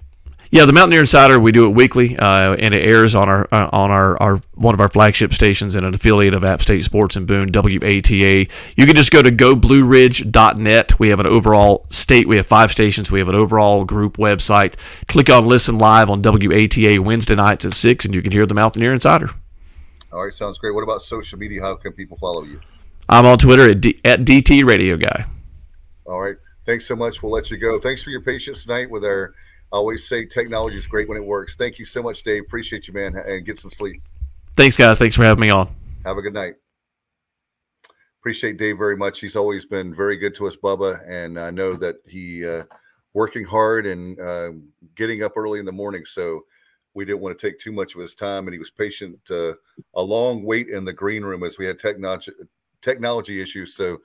Yeah, 0.52 0.64
the 0.64 0.72
Mountaineer 0.72 1.02
Insider. 1.02 1.38
We 1.38 1.52
do 1.52 1.66
it 1.66 1.76
weekly, 1.76 2.16
uh, 2.18 2.56
and 2.56 2.74
it 2.74 2.84
airs 2.84 3.14
on 3.14 3.28
our 3.28 3.46
uh, 3.52 3.70
on 3.72 3.92
our, 3.92 4.20
our 4.20 4.40
one 4.54 4.74
of 4.74 4.80
our 4.80 4.88
flagship 4.88 5.32
stations 5.32 5.76
and 5.76 5.86
an 5.86 5.94
affiliate 5.94 6.34
of 6.34 6.42
App 6.42 6.60
State 6.60 6.82
Sports 6.84 7.14
in 7.14 7.24
Boone, 7.24 7.52
WATA. 7.52 8.50
You 8.76 8.86
can 8.86 8.96
just 8.96 9.12
go 9.12 9.22
to 9.22 9.30
goblueridge.net. 9.30 10.98
We 10.98 11.08
have 11.10 11.20
an 11.20 11.26
overall 11.26 11.86
state. 11.90 12.26
We 12.26 12.36
have 12.36 12.48
five 12.48 12.72
stations. 12.72 13.12
We 13.12 13.20
have 13.20 13.28
an 13.28 13.36
overall 13.36 13.84
group 13.84 14.16
website. 14.16 14.74
Click 15.06 15.30
on 15.30 15.46
Listen 15.46 15.78
Live 15.78 16.10
on 16.10 16.20
WATA 16.20 16.98
Wednesday 16.98 17.36
nights 17.36 17.64
at 17.64 17.74
six, 17.74 18.04
and 18.04 18.12
you 18.12 18.20
can 18.20 18.32
hear 18.32 18.44
the 18.44 18.54
Mountaineer 18.54 18.92
Insider. 18.92 19.30
All 20.12 20.24
right, 20.24 20.34
sounds 20.34 20.58
great. 20.58 20.74
What 20.74 20.82
about 20.82 21.02
social 21.02 21.38
media? 21.38 21.62
How 21.62 21.76
can 21.76 21.92
people 21.92 22.16
follow 22.16 22.42
you? 22.42 22.60
I'm 23.08 23.24
on 23.24 23.38
Twitter 23.38 23.70
at, 23.70 23.80
D- 23.80 24.00
at 24.04 24.24
DT 24.24 24.64
Radio 24.64 24.96
Guy. 24.96 25.26
All 26.06 26.20
right. 26.20 26.36
Thanks 26.66 26.86
so 26.86 26.96
much. 26.96 27.22
We'll 27.22 27.32
let 27.32 27.52
you 27.52 27.56
go. 27.56 27.78
Thanks 27.78 28.02
for 28.02 28.10
your 28.10 28.20
patience 28.20 28.64
tonight 28.64 28.90
with 28.90 29.04
our 29.04 29.34
I 29.72 29.76
always 29.76 30.06
say 30.06 30.26
technology 30.26 30.76
is 30.76 30.86
great 30.86 31.08
when 31.08 31.16
it 31.16 31.24
works. 31.24 31.54
Thank 31.54 31.78
you 31.78 31.84
so 31.84 32.02
much, 32.02 32.22
Dave. 32.22 32.42
Appreciate 32.42 32.88
you, 32.88 32.94
man, 32.94 33.16
and 33.16 33.44
get 33.44 33.58
some 33.58 33.70
sleep. 33.70 34.02
Thanks, 34.56 34.76
guys. 34.76 34.98
Thanks 34.98 35.14
for 35.14 35.22
having 35.22 35.40
me 35.40 35.50
on. 35.50 35.74
Have 36.04 36.18
a 36.18 36.22
good 36.22 36.34
night. 36.34 36.54
Appreciate 38.20 38.58
Dave 38.58 38.76
very 38.76 38.96
much. 38.96 39.20
He's 39.20 39.36
always 39.36 39.64
been 39.64 39.94
very 39.94 40.16
good 40.16 40.34
to 40.34 40.46
us, 40.46 40.56
Bubba, 40.56 41.00
and 41.08 41.38
I 41.38 41.50
know 41.50 41.74
that 41.74 41.96
he 42.06 42.46
uh, 42.46 42.64
working 43.14 43.44
hard 43.44 43.86
and 43.86 44.20
uh, 44.20 44.50
getting 44.94 45.22
up 45.22 45.36
early 45.36 45.58
in 45.60 45.64
the 45.64 45.72
morning. 45.72 46.04
So 46.04 46.42
we 46.94 47.04
didn't 47.04 47.20
want 47.20 47.38
to 47.38 47.48
take 47.48 47.58
too 47.58 47.72
much 47.72 47.94
of 47.94 48.00
his 48.00 48.14
time, 48.14 48.46
and 48.46 48.52
he 48.52 48.58
was 48.58 48.70
patient. 48.70 49.18
Uh, 49.30 49.54
a 49.94 50.02
long 50.02 50.42
wait 50.42 50.68
in 50.68 50.84
the 50.84 50.92
green 50.92 51.22
room 51.22 51.44
as 51.44 51.58
we 51.58 51.64
had 51.64 51.78
technology 51.78 52.32
technology 52.82 53.40
issues. 53.40 53.74
So 53.74 53.98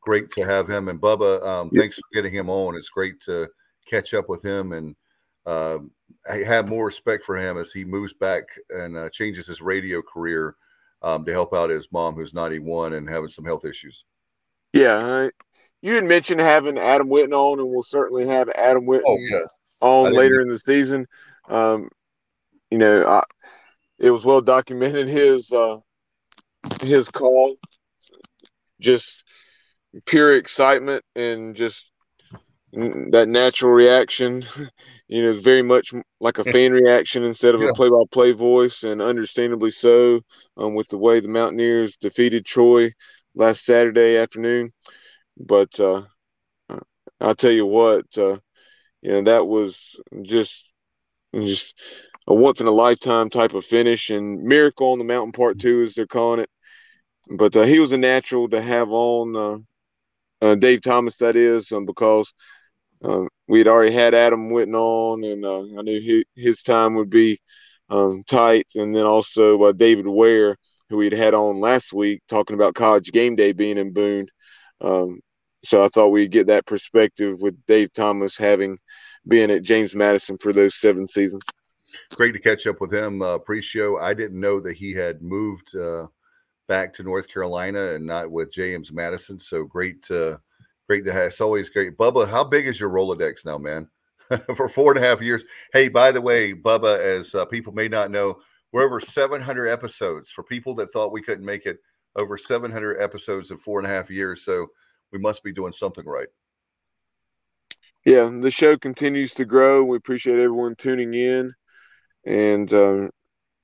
great 0.00 0.30
to 0.32 0.42
have 0.42 0.68
him 0.68 0.88
and 0.88 1.00
Bubba. 1.00 1.46
Um, 1.46 1.70
thanks 1.70 1.96
for 1.96 2.04
getting 2.12 2.32
him 2.34 2.50
on. 2.50 2.76
It's 2.76 2.88
great 2.88 3.20
to 3.22 3.48
catch 3.86 4.14
up 4.14 4.28
with 4.28 4.42
him 4.42 4.72
and 4.72 4.96
uh, 5.46 5.78
I 6.30 6.36
have 6.38 6.68
more 6.68 6.86
respect 6.86 7.24
for 7.24 7.36
him 7.36 7.58
as 7.58 7.72
he 7.72 7.84
moves 7.84 8.12
back 8.12 8.44
and 8.70 8.96
uh, 8.96 9.10
changes 9.10 9.46
his 9.46 9.60
radio 9.60 10.02
career 10.02 10.56
um, 11.02 11.24
to 11.24 11.32
help 11.32 11.52
out 11.52 11.70
his 11.70 11.90
mom, 11.90 12.14
who's 12.14 12.34
91 12.34 12.92
and 12.92 13.08
having 13.08 13.28
some 13.28 13.44
health 13.44 13.64
issues. 13.64 14.04
Yeah, 14.72 15.28
you 15.82 15.94
had 15.94 16.04
mentioned 16.04 16.40
having 16.40 16.78
Adam 16.78 17.08
Witten 17.08 17.32
on, 17.32 17.58
and 17.58 17.68
we'll 17.68 17.82
certainly 17.82 18.26
have 18.26 18.48
Adam 18.50 18.86
Witten 18.86 19.02
oh, 19.06 19.18
yeah. 19.18 19.46
on 19.80 20.14
later 20.14 20.40
in 20.40 20.48
the 20.48 20.58
season. 20.58 21.06
Um, 21.48 21.90
you 22.70 22.78
know, 22.78 23.04
I, 23.04 23.24
it 23.98 24.10
was 24.10 24.24
well 24.24 24.40
documented 24.40 25.08
his 25.08 25.52
uh, 25.52 25.78
his 26.80 27.08
call, 27.08 27.56
just 28.80 29.24
pure 30.06 30.36
excitement 30.36 31.04
and 31.14 31.54
just 31.54 31.90
that 32.72 33.26
natural 33.28 33.72
reaction 33.72 34.42
you 35.12 35.22
know, 35.22 35.38
very 35.38 35.60
much 35.60 35.92
like 36.20 36.38
a 36.38 36.44
fan 36.52 36.72
reaction 36.72 37.22
instead 37.22 37.54
of 37.54 37.60
yeah. 37.60 37.68
a 37.68 37.74
play-by-play 37.74 38.32
voice, 38.32 38.82
and 38.82 39.02
understandably 39.02 39.70
so, 39.70 40.20
um, 40.56 40.74
with 40.74 40.88
the 40.88 40.96
way 40.96 41.20
the 41.20 41.28
Mountaineers 41.28 41.98
defeated 41.98 42.46
Troy 42.46 42.90
last 43.34 43.66
Saturday 43.66 44.16
afternoon. 44.16 44.70
But 45.36 45.78
uh, 45.78 46.02
I'll 47.20 47.34
tell 47.34 47.52
you 47.52 47.66
what, 47.66 48.06
uh, 48.16 48.38
you 49.02 49.10
know, 49.10 49.22
that 49.22 49.46
was 49.46 50.00
just 50.22 50.72
just 51.34 51.78
a 52.26 52.34
once 52.34 52.60
in 52.60 52.66
a 52.66 52.70
lifetime 52.70 53.28
type 53.28 53.52
of 53.52 53.64
finish 53.66 54.08
and 54.10 54.42
miracle 54.42 54.92
on 54.92 54.98
the 54.98 55.04
mountain 55.04 55.32
part 55.32 55.58
two, 55.58 55.82
as 55.82 55.94
they're 55.94 56.06
calling 56.06 56.40
it. 56.40 56.50
But 57.36 57.54
uh, 57.54 57.62
he 57.62 57.80
was 57.80 57.92
a 57.92 57.98
natural 57.98 58.48
to 58.48 58.60
have 58.62 58.88
on 58.90 59.36
uh, 59.36 60.46
uh, 60.46 60.54
Dave 60.54 60.80
Thomas, 60.80 61.18
that 61.18 61.36
is, 61.36 61.70
um, 61.70 61.84
because 61.84 62.32
um, 63.04 63.28
we 63.48 63.58
had 63.58 63.68
already 63.68 63.92
had 63.92 64.14
Adam 64.14 64.50
Witten 64.50 64.74
on, 64.74 65.24
and 65.24 65.44
uh, 65.44 65.78
I 65.78 65.82
knew 65.82 66.00
he, 66.00 66.24
his 66.36 66.62
time 66.62 66.94
would 66.96 67.10
be 67.10 67.38
um, 67.90 68.22
tight. 68.26 68.66
And 68.74 68.94
then 68.94 69.06
also 69.06 69.60
uh, 69.62 69.72
David 69.72 70.06
Ware, 70.06 70.56
who 70.88 70.98
we'd 70.98 71.12
had 71.12 71.34
on 71.34 71.60
last 71.60 71.92
week, 71.92 72.22
talking 72.28 72.54
about 72.54 72.74
college 72.74 73.10
game 73.12 73.36
day 73.36 73.52
being 73.52 73.78
in 73.78 73.92
Boone. 73.92 74.26
Um, 74.80 75.20
so 75.64 75.84
I 75.84 75.88
thought 75.88 76.08
we'd 76.08 76.32
get 76.32 76.48
that 76.48 76.66
perspective 76.66 77.38
with 77.40 77.54
Dave 77.66 77.92
Thomas 77.92 78.36
having 78.36 78.78
been 79.26 79.50
at 79.50 79.62
James 79.62 79.94
Madison 79.94 80.36
for 80.38 80.52
those 80.52 80.80
seven 80.80 81.06
seasons. 81.06 81.44
Great 82.14 82.32
to 82.32 82.40
catch 82.40 82.66
up 82.66 82.80
with 82.80 82.92
him 82.92 83.22
uh, 83.22 83.38
pre-show. 83.38 83.98
I 83.98 84.14
didn't 84.14 84.40
know 84.40 84.60
that 84.60 84.76
he 84.76 84.92
had 84.92 85.22
moved 85.22 85.76
uh, 85.76 86.06
back 86.66 86.92
to 86.94 87.02
North 87.02 87.28
Carolina 87.28 87.92
and 87.92 88.06
not 88.06 88.30
with 88.30 88.52
James 88.52 88.92
Madison. 88.92 89.38
So 89.38 89.64
great 89.64 90.02
to 90.04 90.40
Great 90.92 91.06
to 91.06 91.12
have. 91.14 91.28
It's 91.28 91.40
always 91.40 91.70
great. 91.70 91.96
Bubba, 91.96 92.28
how 92.28 92.44
big 92.44 92.66
is 92.66 92.78
your 92.78 92.90
Rolodex 92.90 93.46
now, 93.46 93.56
man? 93.56 93.88
For 94.56 94.68
four 94.68 94.94
and 94.94 95.02
a 95.02 95.08
half 95.08 95.22
years. 95.22 95.42
Hey, 95.72 95.88
by 95.88 96.12
the 96.12 96.20
way, 96.20 96.52
Bubba, 96.52 96.98
as 96.98 97.34
uh, 97.34 97.46
people 97.46 97.72
may 97.72 97.88
not 97.88 98.10
know, 98.10 98.36
we're 98.72 98.84
over 98.84 99.00
700 99.00 99.68
episodes. 99.68 100.30
For 100.30 100.42
people 100.42 100.74
that 100.74 100.92
thought 100.92 101.10
we 101.10 101.22
couldn't 101.22 101.46
make 101.46 101.64
it, 101.64 101.78
over 102.20 102.36
700 102.36 103.00
episodes 103.00 103.50
in 103.50 103.56
four 103.56 103.78
and 103.78 103.86
a 103.86 103.90
half 103.90 104.10
years. 104.10 104.44
So 104.44 104.66
we 105.12 105.18
must 105.18 105.42
be 105.42 105.50
doing 105.50 105.72
something 105.72 106.04
right. 106.04 106.28
Yeah, 108.04 108.28
the 108.30 108.50
show 108.50 108.76
continues 108.76 109.32
to 109.36 109.46
grow. 109.46 109.84
We 109.84 109.96
appreciate 109.96 110.40
everyone 110.40 110.74
tuning 110.76 111.14
in, 111.14 111.54
and 112.26 112.70
um, 112.74 113.08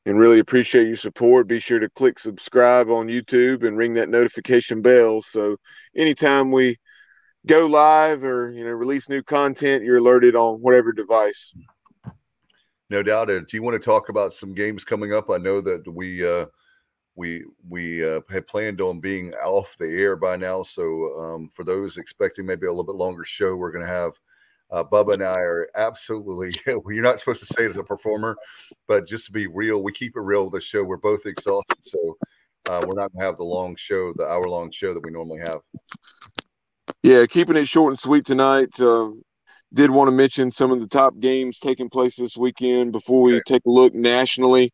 and 0.07 0.19
really 0.19 0.39
appreciate 0.39 0.87
your 0.87 0.97
support. 0.97 1.47
Be 1.47 1.61
sure 1.61 1.79
to 1.79 1.91
click 1.91 2.19
subscribe 2.19 2.89
on 2.89 3.09
YouTube 3.09 3.65
and 3.65 3.77
ring 3.77 3.93
that 3.95 4.09
notification 4.09 4.81
bell. 4.81 5.21
So 5.21 5.59
anytime 5.95 6.53
we 6.53 6.79
go 7.47 7.67
live 7.67 8.25
or 8.25 8.51
you 8.51 8.65
know 8.65 8.73
release 8.73 9.09
new 9.09 9.23
content, 9.23 9.85
you're 9.85 9.99
alerted 9.99 10.35
on 10.35 10.61
whatever 10.61 10.93
device. 10.93 11.55
No 12.91 13.03
doubt. 13.03 13.29
Do 13.29 13.45
you 13.53 13.63
want 13.63 13.81
to 13.81 13.85
talk 13.85 14.09
about 14.09 14.33
some 14.33 14.55
games 14.55 14.85
coming 14.85 15.13
up? 15.13 15.31
I 15.31 15.37
know 15.37 15.61
that 15.61 15.87
we 15.87 16.27
uh, 16.27 16.47
we 17.17 17.45
we 17.69 18.09
uh, 18.09 18.21
had 18.31 18.47
planned 18.47 18.81
on 18.81 19.01
being 19.01 19.35
off 19.35 19.77
the 19.79 19.89
air 19.89 20.17
by 20.17 20.37
now. 20.37 20.63
So 20.63 21.19
um, 21.21 21.49
for 21.51 21.65
those 21.65 21.99
expecting 21.99 22.47
maybe 22.47 22.67
a 22.67 22.71
little 22.71 22.85
bit 22.85 22.95
longer 22.95 23.25
show, 23.25 23.57
we're 23.57 23.73
going 23.73 23.85
to 23.85 23.93
have 23.93 24.13
uh, 24.71 24.85
Bubba 24.85 25.15
and 25.15 25.23
I 25.23 25.41
are 25.41 25.69
absolutely, 25.77 26.51
you're 26.67 27.03
not 27.03 27.19
supposed 27.19 27.47
to 27.47 27.55
say 27.55 27.65
it 27.65 27.71
as 27.71 27.77
a 27.77 27.85
performer, 27.85 28.37
but 28.87 29.07
just 29.07 29.27
to 29.27 29.33
be 29.33 29.47
real, 29.47 29.83
we 29.83 29.93
keep 29.93 30.17
it 30.17 30.21
real 30.21 30.45
with 30.45 30.55
the 30.55 30.61
show. 30.61 30.85
We're 30.85 30.99
both 30.99 31.27
exhausted. 31.27 31.79
So 31.81 32.17
uh, 32.69 32.85
we're 32.87 33.01
not 33.01 33.13
going 33.13 33.21
to 33.21 33.27
have 33.27 33.39
the 33.39 33.45
long 33.45 33.77
show, 33.77 34.13
the 34.15 34.27
hour 34.27 34.47
long 34.47 34.71
show 34.71 34.93
that 34.93 35.03
we 35.03 35.11
normally 35.11 35.41
have. 35.41 35.61
Yeah, 37.03 37.27
keeping 37.27 37.57
it 37.57 37.69
short 37.69 37.93
and 37.93 38.01
sweet 38.01 38.25
tonight. 38.25 38.79
Uh, 38.81 39.11
did 39.73 39.91
want 39.91 40.09
to 40.09 40.17
mention 40.17 40.51
some 40.51 40.73
of 40.73 40.81
the 40.81 40.89
top 40.89 41.19
games 41.21 41.59
taking 41.59 41.91
place 41.91 42.17
this 42.17 42.37
weekend 42.37 42.93
before 42.93 43.23
we 43.23 43.41
take 43.47 43.65
a 43.67 43.71
look 43.71 43.95
nationally 43.95 44.73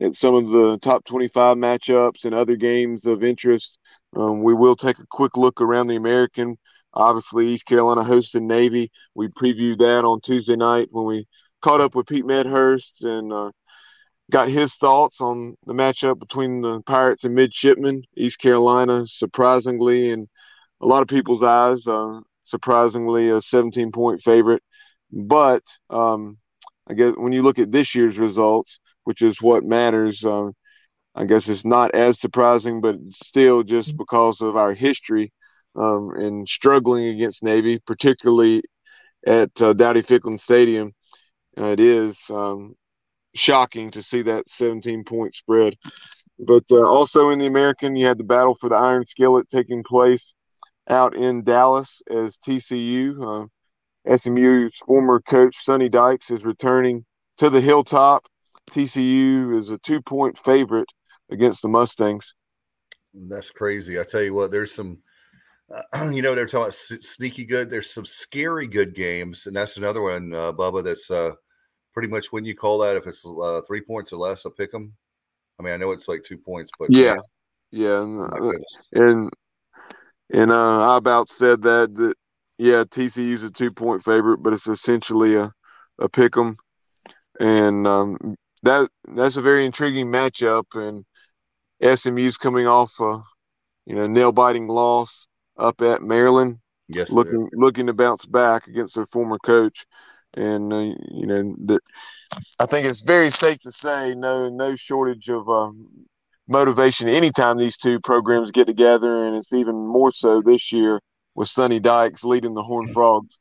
at 0.00 0.14
some 0.14 0.34
of 0.34 0.50
the 0.50 0.78
top 0.78 1.04
25 1.04 1.56
matchups 1.56 2.24
and 2.24 2.34
other 2.34 2.56
games 2.56 3.06
of 3.06 3.24
interest. 3.24 3.78
Um, 4.16 4.42
we 4.42 4.54
will 4.54 4.76
take 4.76 4.98
a 4.98 5.06
quick 5.10 5.36
look 5.36 5.60
around 5.60 5.86
the 5.88 5.96
American. 5.96 6.56
Obviously, 6.92 7.48
East 7.48 7.66
Carolina 7.66 8.02
hosted 8.02 8.42
Navy. 8.42 8.90
We 9.14 9.28
previewed 9.28 9.78
that 9.78 10.04
on 10.04 10.20
Tuesday 10.20 10.56
night 10.56 10.88
when 10.90 11.06
we 11.06 11.26
caught 11.62 11.80
up 11.80 11.94
with 11.94 12.06
Pete 12.06 12.26
Medhurst 12.26 13.02
and 13.02 13.32
uh, 13.32 13.50
got 14.30 14.48
his 14.48 14.76
thoughts 14.76 15.20
on 15.20 15.56
the 15.66 15.74
matchup 15.74 16.18
between 16.18 16.60
the 16.60 16.82
Pirates 16.82 17.24
and 17.24 17.34
Midshipmen. 17.34 18.02
East 18.16 18.38
Carolina, 18.38 19.06
surprisingly, 19.06 20.10
in 20.10 20.28
a 20.84 20.86
lot 20.86 21.02
of 21.02 21.08
people's 21.08 21.42
eyes, 21.42 21.86
uh, 21.86 22.20
surprisingly 22.44 23.30
a 23.30 23.40
17 23.40 23.90
point 23.90 24.20
favorite. 24.20 24.62
But 25.10 25.62
um, 25.90 26.36
I 26.88 26.94
guess 26.94 27.14
when 27.16 27.32
you 27.32 27.42
look 27.42 27.58
at 27.58 27.72
this 27.72 27.94
year's 27.94 28.18
results, 28.18 28.78
which 29.04 29.22
is 29.22 29.40
what 29.40 29.64
matters, 29.64 30.24
uh, 30.24 30.48
I 31.14 31.24
guess 31.24 31.48
it's 31.48 31.64
not 31.64 31.94
as 31.94 32.20
surprising, 32.20 32.80
but 32.80 32.96
still 33.08 33.62
just 33.62 33.96
because 33.96 34.40
of 34.42 34.56
our 34.56 34.74
history 34.74 35.32
um, 35.74 36.10
and 36.16 36.46
struggling 36.46 37.06
against 37.06 37.42
Navy, 37.42 37.80
particularly 37.86 38.62
at 39.26 39.50
uh, 39.62 39.72
Dowdy 39.72 40.02
Ficklen 40.02 40.38
Stadium, 40.38 40.92
uh, 41.58 41.66
it 41.66 41.80
is 41.80 42.18
um, 42.30 42.74
shocking 43.34 43.90
to 43.92 44.02
see 44.02 44.22
that 44.22 44.50
17 44.50 45.04
point 45.04 45.34
spread. 45.34 45.76
But 46.38 46.64
uh, 46.70 46.86
also 46.86 47.30
in 47.30 47.38
the 47.38 47.46
American, 47.46 47.96
you 47.96 48.06
had 48.06 48.18
the 48.18 48.24
battle 48.24 48.54
for 48.54 48.68
the 48.68 48.76
Iron 48.76 49.06
Skillet 49.06 49.48
taking 49.48 49.82
place 49.84 50.34
out 50.88 51.16
in 51.16 51.42
Dallas 51.42 52.02
as 52.10 52.38
TCU. 52.38 53.44
Uh, 53.44 54.16
SMU's 54.16 54.76
former 54.86 55.20
coach 55.20 55.56
Sonny 55.56 55.88
Dykes 55.88 56.30
is 56.30 56.44
returning 56.44 57.04
to 57.38 57.48
the 57.50 57.60
hilltop. 57.60 58.26
TCU 58.70 59.58
is 59.58 59.70
a 59.70 59.78
two 59.78 60.00
point 60.02 60.38
favorite 60.38 60.88
against 61.30 61.62
the 61.62 61.68
Mustangs. 61.68 62.34
That's 63.14 63.50
crazy. 63.50 63.98
I 63.98 64.04
tell 64.04 64.22
you 64.22 64.34
what, 64.34 64.50
there's 64.50 64.74
some, 64.74 64.98
uh, 65.72 66.08
you 66.10 66.22
know, 66.22 66.34
they're 66.34 66.46
talking 66.46 66.64
about 66.64 66.74
sneaky 66.74 67.44
good. 67.44 67.70
There's 67.70 67.90
some 67.90 68.04
scary 68.04 68.66
good 68.66 68.94
games, 68.94 69.46
and 69.46 69.56
that's 69.56 69.76
another 69.76 70.02
one, 70.02 70.34
uh, 70.34 70.52
Bubba. 70.52 70.82
That's 70.82 71.10
uh, 71.10 71.32
pretty 71.92 72.08
much 72.08 72.32
when 72.32 72.44
you 72.44 72.54
call 72.54 72.78
that 72.78 72.96
if 72.96 73.06
it's 73.06 73.24
uh, 73.24 73.60
three 73.66 73.80
points 73.80 74.12
or 74.12 74.16
less, 74.16 74.44
a 74.44 74.50
pick 74.50 74.72
them. 74.72 74.92
I 75.58 75.62
mean, 75.62 75.74
I 75.74 75.76
know 75.76 75.92
it's 75.92 76.08
like 76.08 76.24
two 76.24 76.38
points, 76.38 76.72
but 76.78 76.90
yeah, 76.90 77.16
yeah, 77.70 78.02
and, 78.02 78.20
uh, 78.20 78.52
and 78.92 79.30
and 80.32 80.50
uh, 80.50 80.94
I 80.94 80.96
about 80.96 81.28
said 81.28 81.62
that 81.62 81.94
that 81.94 82.14
yeah, 82.58 82.84
TCU's 82.84 83.42
a 83.42 83.50
two 83.50 83.72
point 83.72 84.02
favorite, 84.02 84.38
but 84.38 84.52
it's 84.52 84.68
essentially 84.68 85.36
a 85.36 85.50
a 85.98 86.08
pick 86.08 86.36
'em, 86.36 86.56
and 87.40 87.86
um, 87.86 88.16
that 88.62 88.88
that's 89.08 89.36
a 89.36 89.42
very 89.42 89.64
intriguing 89.64 90.06
matchup. 90.06 90.64
And 90.74 91.04
SMU's 91.82 92.36
coming 92.36 92.66
off 92.66 92.92
a 93.00 93.18
you 93.86 93.94
know 93.94 94.06
nail 94.06 94.32
biting 94.32 94.68
loss 94.68 95.26
up 95.56 95.80
at 95.82 96.02
Maryland. 96.02 96.58
Yes, 96.88 97.10
looking 97.10 97.48
looking 97.52 97.86
to 97.86 97.94
bounce 97.94 98.26
back 98.26 98.66
against 98.66 98.94
their 98.94 99.06
former 99.06 99.38
coach, 99.38 99.84
and 100.34 100.72
uh, 100.72 100.94
you 101.10 101.26
know 101.26 101.54
that 101.66 101.82
I 102.60 102.66
think 102.66 102.86
it's 102.86 103.02
very 103.02 103.30
safe 103.30 103.58
to 103.60 103.70
say 103.70 104.14
no 104.16 104.48
no 104.48 104.76
shortage 104.76 105.28
of 105.28 105.48
um, 105.48 106.06
motivation 106.48 107.08
anytime 107.08 107.56
these 107.56 107.76
two 107.76 108.00
programs 108.00 108.50
get 108.50 108.66
together, 108.66 109.26
and 109.26 109.36
it's 109.36 109.52
even 109.52 109.74
more 109.74 110.12
so 110.12 110.42
this 110.42 110.72
year 110.72 111.00
with 111.34 111.48
Sonny 111.48 111.80
Dykes 111.80 112.24
leading 112.24 112.54
the 112.54 112.62
Horned 112.62 112.92
Frogs. 112.92 113.40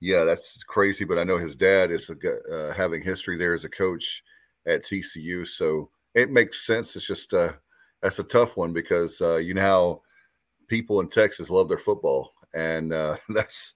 Yeah, 0.00 0.24
that's 0.24 0.62
crazy, 0.64 1.04
but 1.04 1.18
I 1.18 1.24
know 1.24 1.38
his 1.38 1.56
dad 1.56 1.90
is 1.90 2.10
uh, 2.10 2.72
having 2.74 3.02
history 3.02 3.38
there 3.38 3.54
as 3.54 3.64
a 3.64 3.68
coach 3.68 4.22
at 4.66 4.84
TCU, 4.84 5.46
so 5.46 5.90
it 6.14 6.30
makes 6.30 6.66
sense. 6.66 6.96
It's 6.96 7.06
just 7.06 7.32
uh, 7.32 7.52
that's 8.02 8.18
a 8.18 8.24
tough 8.24 8.56
one 8.56 8.72
because 8.72 9.20
uh, 9.22 9.36
you 9.36 9.54
know 9.54 9.60
how 9.62 10.02
people 10.68 11.00
in 11.00 11.08
Texas 11.08 11.50
love 11.50 11.68
their 11.68 11.78
football, 11.78 12.32
and 12.54 12.92
uh, 12.92 13.16
that's 13.30 13.74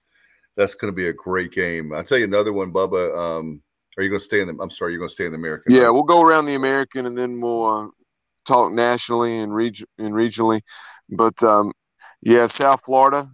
that's 0.55 0.75
going 0.75 0.91
to 0.91 0.95
be 0.95 1.07
a 1.07 1.13
great 1.13 1.51
game. 1.51 1.91
I'll 1.91 2.03
tell 2.03 2.17
you 2.17 2.25
another 2.25 2.53
one, 2.53 2.71
Bubba. 2.71 3.17
Um, 3.17 3.61
are 3.97 4.03
you 4.03 4.09
going 4.09 4.19
to 4.19 4.25
stay 4.25 4.41
in 4.41 4.47
the? 4.47 4.55
I'm 4.61 4.69
sorry, 4.69 4.91
you're 4.91 4.99
going 4.99 5.09
to 5.09 5.13
stay 5.13 5.25
in 5.25 5.31
the 5.31 5.37
American. 5.37 5.73
Yeah, 5.73 5.83
right? 5.83 5.89
we'll 5.89 6.03
go 6.03 6.21
around 6.21 6.45
the 6.45 6.55
American, 6.55 7.07
and 7.07 7.17
then 7.17 7.41
we'll 7.41 7.65
uh, 7.65 7.87
talk 8.45 8.71
nationally 8.71 9.39
and 9.39 9.53
reg- 9.53 9.85
and 9.97 10.13
regionally, 10.13 10.61
but 11.09 11.41
um, 11.43 11.71
yeah, 12.21 12.47
South 12.47 12.83
Florida, 12.83 13.25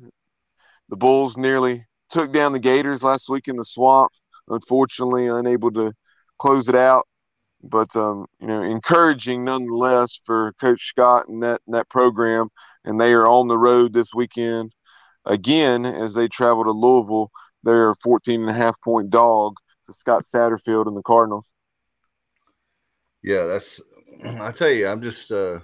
the 0.90 0.98
Bulls 0.98 1.38
nearly 1.38 1.86
took 2.10 2.32
down 2.32 2.54
the 2.54 2.60
Gators 2.60 3.04
last 3.04 3.30
week 3.30 3.48
in 3.48 3.56
the 3.56 3.64
swamp. 3.64 4.12
Unfortunately, 4.50 5.28
unable 5.28 5.72
to 5.72 5.94
close 6.40 6.70
it 6.70 6.76
out, 6.76 7.06
but 7.64 7.94
um, 7.96 8.26
you 8.40 8.48
know, 8.48 8.62
encouraging 8.62 9.44
nonetheless 9.44 10.22
for 10.26 10.54
Coach 10.54 10.86
Scott 10.86 11.28
and 11.28 11.44
that 11.44 11.62
and 11.68 11.76
that 11.76 11.90
program. 11.90 12.48
And 12.86 13.00
they 13.00 13.14
are 13.14 13.28
on 13.28 13.48
the 13.48 13.58
road 13.58 13.94
this 13.94 14.14
weekend 14.14 14.74
again 15.26 15.86
as 15.86 16.14
they 16.14 16.28
travel 16.28 16.64
to 16.64 16.72
Louisville. 16.72 17.30
They're 17.64 17.92
a 17.92 17.96
14 18.02 18.42
and 18.42 18.50
a 18.50 18.54
half 18.54 18.80
point 18.82 19.10
dog 19.10 19.56
to 19.88 19.94
Scott 19.94 20.24
Satterfield 20.24 20.88
and 20.88 20.96
the 20.96 21.02
Cardinals. 21.02 21.52
Yeah, 23.24 23.46
that's 23.46 23.82
I 24.26 24.52
tell 24.52 24.70
you, 24.70 24.88
I'm 24.88 25.02
just 25.02 25.32
uh, 25.32 25.60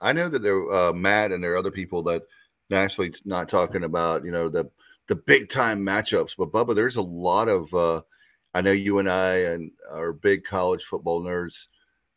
I 0.00 0.12
know 0.12 0.28
that 0.28 0.42
there 0.42 0.70
uh, 0.70 0.92
Matt 0.92 1.32
and 1.32 1.42
there 1.42 1.54
are 1.54 1.58
other 1.58 1.70
people 1.70 2.02
that 2.04 2.22
naturally 2.70 3.12
not 3.24 3.48
talking 3.48 3.84
about 3.84 4.24
you 4.24 4.30
know 4.30 4.48
the 4.48 4.70
the 5.08 5.16
big 5.16 5.48
time 5.48 5.84
matchups, 5.84 6.34
but 6.36 6.52
Bubba, 6.52 6.74
there's 6.74 6.96
a 6.96 7.02
lot 7.02 7.48
of 7.48 7.72
uh, 7.72 8.02
I 8.54 8.60
know 8.60 8.72
you 8.72 8.98
and 8.98 9.10
I 9.10 9.36
and 9.36 9.70
are 9.92 10.12
big 10.12 10.44
college 10.44 10.84
football 10.84 11.22
nerds. 11.22 11.66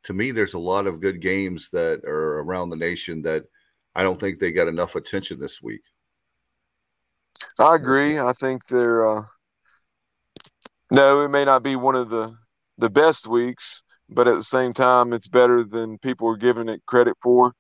To 0.04 0.14
me, 0.14 0.32
there's 0.32 0.54
a 0.54 0.60
lot 0.60 0.88
of 0.88 1.02
good 1.02 1.22
games 1.22 1.70
that 1.72 2.04
are 2.06 2.40
around 2.40 2.70
the 2.70 2.78
nation 2.78 3.22
that 3.24 3.46
I 3.96 4.04
don't 4.04 4.20
think 4.20 4.40
they 4.40 4.52
got 4.52 4.68
enough 4.68 4.96
attention 4.96 5.40
this 5.40 5.62
week. 5.62 5.82
I 7.60 7.76
agree. 7.76 8.20
I 8.20 8.32
think 8.34 8.66
they're 8.68 9.18
uh, 9.18 9.22
no, 10.92 11.24
it 11.24 11.30
may 11.30 11.46
not 11.46 11.64
be 11.64 11.76
one 11.76 11.96
of 11.96 12.10
the 12.10 12.36
the 12.78 12.90
best 12.90 13.28
weeks, 13.28 13.82
but 14.10 14.28
at 14.28 14.36
the 14.36 14.44
same 14.44 14.74
time, 14.74 15.14
it's 15.14 15.28
better 15.28 15.64
than 15.64 15.98
people 16.00 16.28
are 16.28 16.38
giving 16.38 16.70
it 16.70 16.86
credit 16.86 17.16
for. 17.22 17.54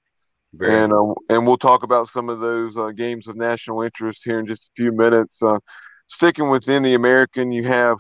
Very 0.54 0.84
and 0.84 0.92
uh, 0.94 1.14
and 1.30 1.46
we'll 1.46 1.58
talk 1.58 1.84
about 1.84 2.08
some 2.08 2.28
of 2.28 2.40
those 2.40 2.76
uh, 2.76 2.90
games 2.90 3.28
of 3.28 3.36
national 3.36 3.84
interest 3.84 4.26
here 4.26 4.40
in 4.40 4.48
just 4.48 4.70
a 4.70 4.82
few 4.82 4.92
minutes. 4.92 5.44
Uh, 5.44 5.60
sticking 6.08 6.50
within 6.50 6.82
the 6.82 6.96
American, 6.96 7.52
you 7.52 7.64
have 7.64 7.98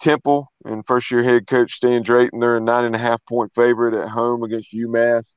Temple 0.00 0.48
and 0.64 0.84
first 0.84 1.10
year 1.12 1.22
head 1.22 1.46
coach 1.46 1.74
Stan 1.74 2.02
Drayton. 2.02 2.40
They're 2.40 2.56
a 2.56 2.60
nine 2.60 2.84
and 2.84 2.96
a 2.96 2.98
half 2.98 3.24
point 3.26 3.52
favorite 3.54 3.94
at 3.94 4.08
home 4.08 4.42
against 4.42 4.74
UMass. 4.74 5.36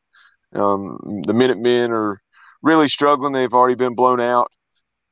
Um, 0.54 0.98
the 1.28 1.34
Minutemen 1.34 1.92
are 1.92 2.20
really 2.64 2.90
struggling. 2.90 3.34
They've 3.34 3.54
already 3.54 3.76
been 3.76 3.94
blown 3.94 4.20
out 4.20 4.52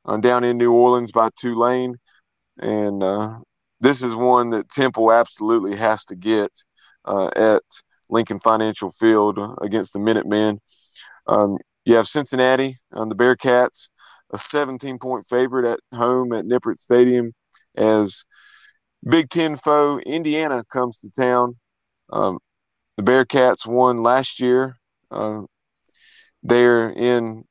uh, 0.06 0.16
down 0.16 0.42
in 0.42 0.58
New 0.58 0.72
Orleans 0.72 1.12
by 1.12 1.28
Tulane, 1.38 1.94
and 2.58 3.00
uh, 3.00 3.38
this 3.80 4.02
is 4.02 4.16
one 4.16 4.50
that 4.50 4.70
Temple 4.70 5.12
absolutely 5.12 5.76
has 5.76 6.04
to 6.06 6.16
get 6.16 6.50
uh, 7.04 7.28
at 7.36 7.62
Lincoln 8.10 8.38
Financial 8.38 8.90
Field 8.90 9.38
against 9.62 9.92
the 9.92 9.98
Minutemen. 9.98 10.60
Um, 11.26 11.58
you 11.84 11.94
have 11.94 12.06
Cincinnati 12.06 12.74
on 12.92 13.08
the 13.08 13.14
Bearcats, 13.14 13.88
a 14.32 14.38
17 14.38 14.98
point 14.98 15.26
favorite 15.26 15.66
at 15.66 15.80
home 15.96 16.32
at 16.32 16.44
Nippert 16.44 16.78
Stadium 16.78 17.32
as 17.76 18.24
Big 19.08 19.28
Ten 19.28 19.56
foe 19.56 19.98
Indiana 20.00 20.64
comes 20.72 20.98
to 21.00 21.10
town. 21.10 21.56
Um, 22.10 22.38
the 22.96 23.02
Bearcats 23.02 23.66
won 23.66 23.98
last 23.98 24.40
year. 24.40 24.76
Uh, 25.10 25.42
they're 26.42 26.90
in 26.90 27.44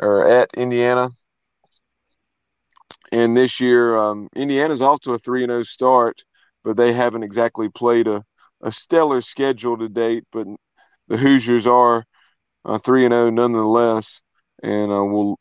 or 0.00 0.28
at 0.28 0.50
Indiana. 0.54 1.10
And 3.10 3.36
this 3.36 3.60
year, 3.60 3.96
um, 3.96 4.28
Indiana's 4.36 4.82
off 4.82 5.00
to 5.00 5.12
a 5.12 5.18
3 5.18 5.46
0 5.46 5.62
start, 5.62 6.22
but 6.62 6.76
they 6.76 6.92
haven't 6.92 7.22
exactly 7.22 7.68
played 7.68 8.06
a, 8.06 8.24
a 8.62 8.72
stellar 8.72 9.20
schedule 9.20 9.76
to 9.78 9.88
date. 9.88 10.24
But 10.32 10.46
the 11.08 11.16
Hoosiers 11.16 11.66
are 11.66 12.04
uh, 12.64 12.78
three 12.78 13.04
and 13.04 13.12
zero 13.12 13.26
oh 13.26 13.30
nonetheless, 13.30 14.22
and 14.62 14.92
uh, 14.92 15.04
will 15.04 15.38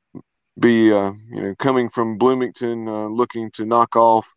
be 0.60 0.92
uh, 0.92 1.12
you 1.30 1.42
know 1.42 1.56
coming 1.60 1.90
from 1.90 2.18
Bloomington, 2.18 2.86
looking 2.86 3.52
to 3.52 3.66
knock 3.66 3.96
off 3.96 4.28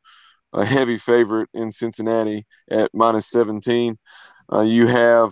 a 0.53 0.65
heavy 0.65 0.97
favorite 0.97 1.49
in 1.55 1.71
Cincinnati 1.71 2.43
at 2.71 2.91
minus 2.93 3.31
17. 3.31 3.97
you 4.65 4.87
have 4.89 5.31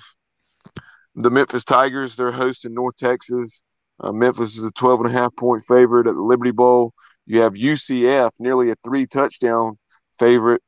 the 1.16 1.30
Memphis 1.30 1.64
Tigers. 1.64 2.14
They're 2.14 2.30
hosting 2.30 2.74
North 2.74 2.96
Texas. 2.96 3.62
Uh, 4.00 4.12
Memphis 4.12 4.56
is 4.56 4.64
a 4.64 4.70
12 4.72 5.00
and 5.00 5.10
a 5.10 5.12
half 5.12 5.34
point 5.36 5.64
favorite 5.66 6.06
at 6.06 6.14
the 6.14 6.22
Liberty 6.22 6.52
Bowl. 6.52 6.92
you 7.26 7.40
have 7.40 7.54
UCF, 7.54 8.30
nearly 8.38 8.70
a 8.70 8.74
three 8.84 9.06
touchdown 9.06 9.76
favorite. 10.18 10.62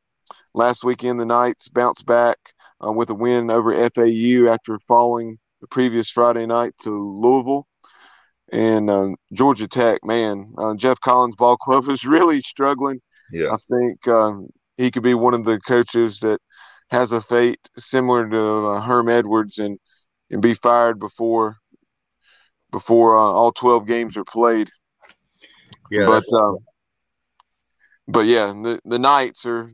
Last 0.54 0.82
weekend, 0.84 1.20
the 1.20 1.26
Knights 1.26 1.68
bounced 1.68 2.06
back 2.06 2.36
uh, 2.84 2.92
with 2.92 3.10
a 3.10 3.14
win 3.14 3.50
over 3.50 3.72
FAU 3.90 4.50
after 4.52 4.78
falling 4.86 5.38
the 5.60 5.66
previous 5.68 6.10
Friday 6.10 6.46
night 6.46 6.72
to 6.82 6.90
Louisville. 6.90 7.66
And 8.52 8.90
uh, 8.90 9.08
Georgia 9.32 9.68
Tech, 9.68 10.04
man, 10.04 10.44
uh, 10.58 10.74
Geoff 10.74 11.00
Collins 11.00 11.36
Ball 11.36 11.56
Club 11.58 11.88
is 11.88 12.04
really 12.04 12.40
struggling. 12.40 13.00
Yeah. 13.30 13.52
I 13.52 13.56
think 13.56 14.08
um, 14.08 14.48
he 14.76 14.90
could 14.90 15.02
be 15.02 15.14
one 15.14 15.34
of 15.34 15.44
the 15.44 15.60
coaches 15.60 16.18
that 16.20 16.40
has 16.90 17.12
a 17.12 17.20
fate 17.20 17.60
similar 17.76 18.28
to 18.28 18.66
uh, 18.66 18.80
Herm 18.80 19.08
Edwards 19.08 19.58
and 19.58 19.78
and 20.30 20.42
be 20.42 20.54
fired 20.54 20.98
before 20.98 21.56
before 22.70 23.18
uh, 23.18 23.22
all 23.22 23.52
12 23.52 23.86
games 23.86 24.16
are 24.16 24.24
played. 24.24 24.70
Yeah. 25.90 26.06
but 26.06 26.24
but 28.08 28.26
yeah, 28.26 28.46
the 28.46 28.80
the 28.84 28.98
Knights 28.98 29.46
are 29.46 29.70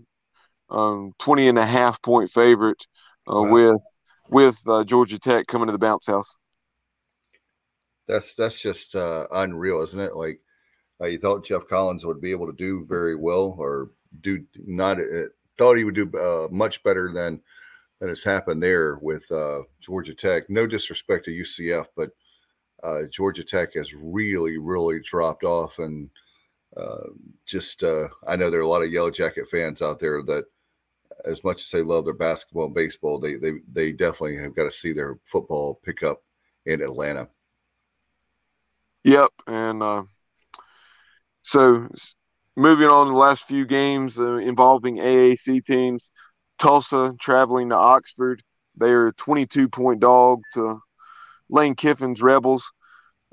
um, 0.70 1.12
20 1.18 1.48
and 1.48 1.58
a 1.58 1.64
half 1.64 2.00
point 2.02 2.30
favorite 2.30 2.86
uh, 3.28 3.42
Wow. 3.42 3.50
with 3.50 3.82
with 4.28 4.58
uh, 4.68 4.84
Georgia 4.84 5.18
Tech 5.18 5.46
coming 5.46 5.66
to 5.66 5.72
the 5.72 5.78
bounce 5.78 6.06
house. 6.06 6.36
That's 8.08 8.34
that's 8.34 8.58
just 8.60 8.94
uh, 8.94 9.26
unreal, 9.32 9.82
isn't 9.82 10.00
it? 10.00 10.14
Like 10.16 10.40
uh, 11.00 11.06
you 11.06 11.18
thought 11.18 11.44
Geoff 11.44 11.68
Collins 11.68 12.06
would 12.06 12.20
be 12.20 12.30
able 12.30 12.46
to 12.46 12.52
do 12.52 12.86
very 12.88 13.16
well, 13.16 13.54
or 13.58 13.90
do 14.22 14.44
not. 14.56 14.98
Uh, 15.00 15.28
thought 15.58 15.76
he 15.76 15.84
would 15.84 15.94
do 15.94 16.10
uh, 16.18 16.48
much 16.50 16.82
better 16.82 17.12
than 17.12 17.40
than 18.00 18.08
has 18.10 18.22
happened 18.22 18.62
there 18.62 18.96
with 19.02 19.30
uh, 19.32 19.62
Georgia 19.80 20.14
Tech. 20.14 20.48
No 20.50 20.66
disrespect 20.66 21.24
to 21.26 21.32
UCF, 21.32 21.86
but 21.96 22.10
uh, 22.84 23.02
Georgia 23.10 23.44
Tech 23.44 23.74
has 23.74 23.94
really, 23.94 24.58
really 24.58 25.00
dropped 25.00 25.44
off, 25.44 25.78
and 25.78 26.10
uh, 26.76 27.08
just 27.46 27.82
uh, 27.82 28.08
I 28.28 28.36
know 28.36 28.50
there 28.50 28.60
are 28.60 28.64
a 28.64 28.68
lot 28.68 28.82
of 28.82 28.92
Yellow 28.92 29.10
Jacket 29.10 29.48
fans 29.48 29.82
out 29.82 29.98
there 29.98 30.22
that, 30.24 30.46
as 31.26 31.42
much 31.44 31.62
as 31.62 31.70
they 31.70 31.82
love 31.82 32.04
their 32.04 32.14
basketball 32.14 32.66
and 32.66 32.74
baseball, 32.74 33.18
they 33.18 33.34
they 33.34 33.52
they 33.72 33.92
definitely 33.92 34.36
have 34.36 34.54
got 34.54 34.64
to 34.64 34.70
see 34.70 34.92
their 34.92 35.18
football 35.24 35.80
pick 35.84 36.02
up 36.02 36.22
in 36.64 36.80
Atlanta. 36.80 37.28
Yep, 39.04 39.30
and 39.46 39.82
uh, 39.82 40.02
so 41.42 41.88
moving 42.56 42.88
on 42.88 43.08
the 43.08 43.14
last 43.14 43.46
few 43.46 43.66
games 43.66 44.18
uh, 44.18 44.36
involving 44.36 44.96
AAC 44.96 45.64
teams, 45.64 46.10
Tulsa 46.58 47.14
traveling 47.20 47.68
to 47.68 47.76
Oxford. 47.76 48.42
They 48.76 48.90
are 48.90 49.08
a 49.08 49.14
22 49.14 49.68
point 49.68 50.00
dog 50.00 50.42
to 50.54 50.76
Lane 51.50 51.74
Kiffin's 51.74 52.22
Rebels. 52.22 52.72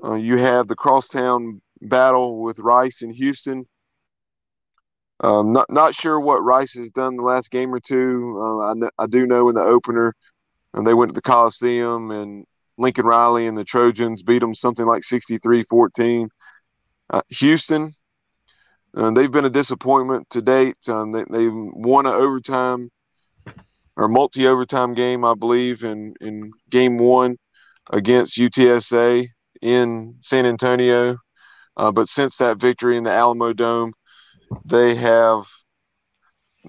Uh, 0.02 0.14
you 0.14 0.36
have 0.36 0.68
the 0.68 0.76
crosstown 0.76 1.60
battle 1.80 2.42
with 2.42 2.58
Rice 2.58 3.02
in 3.02 3.10
Houston. 3.10 3.66
Um, 5.20 5.52
not 5.52 5.66
not 5.70 5.94
sure 5.94 6.20
what 6.20 6.42
Rice 6.42 6.72
has 6.74 6.90
done 6.90 7.16
the 7.16 7.22
last 7.22 7.50
game 7.50 7.72
or 7.72 7.80
two. 7.80 8.36
Uh, 8.40 8.72
I, 8.72 8.74
I 8.98 9.06
do 9.06 9.26
know 9.26 9.48
in 9.48 9.54
the 9.54 9.62
opener, 9.62 10.12
and 10.74 10.86
they 10.86 10.94
went 10.94 11.10
to 11.10 11.14
the 11.14 11.22
Coliseum 11.22 12.10
and 12.10 12.44
Lincoln 12.78 13.06
Riley 13.06 13.46
and 13.46 13.56
the 13.56 13.64
Trojans 13.64 14.22
beat 14.22 14.40
them 14.40 14.54
something 14.54 14.86
like 14.86 15.02
63-14. 15.02 16.28
Uh, 17.10 17.22
Houston, 17.28 17.92
uh, 18.96 19.10
they've 19.12 19.30
been 19.30 19.44
a 19.44 19.50
disappointment 19.50 20.28
to 20.30 20.42
date. 20.42 20.76
Um, 20.88 21.12
they, 21.12 21.24
they 21.30 21.48
won 21.50 22.06
an 22.06 22.14
overtime 22.14 22.90
or 23.96 24.08
multi-overtime 24.08 24.94
game, 24.94 25.24
I 25.24 25.34
believe, 25.34 25.84
in, 25.84 26.14
in 26.20 26.50
game 26.70 26.98
one 26.98 27.36
against 27.92 28.38
UTSA 28.38 29.28
in 29.62 30.14
San 30.18 30.46
Antonio. 30.46 31.16
Uh, 31.76 31.92
but 31.92 32.08
since 32.08 32.38
that 32.38 32.58
victory 32.58 32.96
in 32.96 33.04
the 33.04 33.12
Alamo 33.12 33.52
Dome, 33.52 33.92
they 34.64 34.94
have 34.94 35.44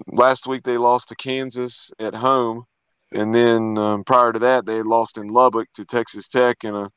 last 0.08 0.46
week 0.46 0.62
they 0.62 0.76
lost 0.76 1.08
to 1.08 1.14
Kansas 1.16 1.90
at 1.98 2.14
home, 2.14 2.64
and 3.12 3.34
then 3.34 3.78
um, 3.78 4.04
prior 4.04 4.32
to 4.32 4.38
that 4.40 4.66
they 4.66 4.82
lost 4.82 5.18
in 5.18 5.28
Lubbock 5.28 5.68
to 5.74 5.84
Texas 5.84 6.28
Tech 6.28 6.64
in 6.64 6.74
a 6.74 6.90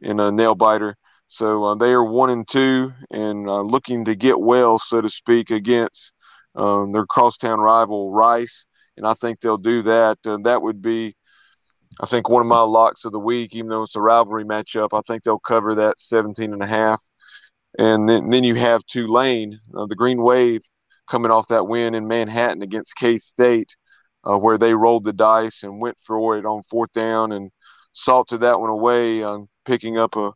in 0.00 0.20
a 0.20 0.30
nail 0.30 0.54
biter. 0.54 0.96
So 1.28 1.64
uh, 1.64 1.74
they 1.74 1.92
are 1.92 2.04
one 2.04 2.30
and 2.30 2.48
two, 2.48 2.90
and 3.10 3.48
uh, 3.48 3.60
looking 3.60 4.04
to 4.06 4.16
get 4.16 4.40
well, 4.40 4.78
so 4.78 5.00
to 5.00 5.10
speak, 5.10 5.50
against 5.50 6.12
um, 6.54 6.92
their 6.92 7.04
crosstown 7.06 7.60
rival 7.60 8.12
Rice, 8.12 8.66
and 8.96 9.06
I 9.06 9.14
think 9.14 9.40
they'll 9.40 9.58
do 9.58 9.82
that. 9.82 10.18
Uh, 10.26 10.38
that 10.44 10.62
would 10.62 10.80
be, 10.80 11.14
I 12.00 12.06
think, 12.06 12.30
one 12.30 12.40
of 12.40 12.48
my 12.48 12.60
locks 12.60 13.04
of 13.04 13.12
the 13.12 13.18
week, 13.18 13.54
even 13.54 13.68
though 13.68 13.82
it's 13.82 13.96
a 13.96 14.00
rivalry 14.00 14.44
matchup. 14.44 14.88
I 14.92 15.02
think 15.06 15.22
they'll 15.22 15.38
cover 15.38 15.74
that 15.74 16.00
17 16.00 16.54
and 16.54 16.62
a 16.62 16.66
half. 16.66 17.00
And 17.78 18.08
then, 18.08 18.28
then 18.28 18.42
you 18.42 18.56
have 18.56 18.84
Tulane, 18.86 19.58
uh, 19.74 19.86
the 19.86 19.94
Green 19.94 20.20
Wave, 20.20 20.62
coming 21.06 21.30
off 21.30 21.48
that 21.48 21.68
win 21.68 21.94
in 21.94 22.08
Manhattan 22.08 22.60
against 22.60 22.96
K 22.96 23.18
State, 23.18 23.74
uh, 24.24 24.36
where 24.36 24.58
they 24.58 24.74
rolled 24.74 25.04
the 25.04 25.12
dice 25.12 25.62
and 25.62 25.80
went 25.80 25.96
for 26.04 26.36
it 26.36 26.44
on 26.44 26.62
fourth 26.64 26.92
down 26.92 27.32
and 27.32 27.50
salted 27.92 28.40
that 28.40 28.60
one 28.60 28.70
away, 28.70 29.22
uh, 29.22 29.38
picking 29.64 29.96
up 29.96 30.16
a, 30.16 30.32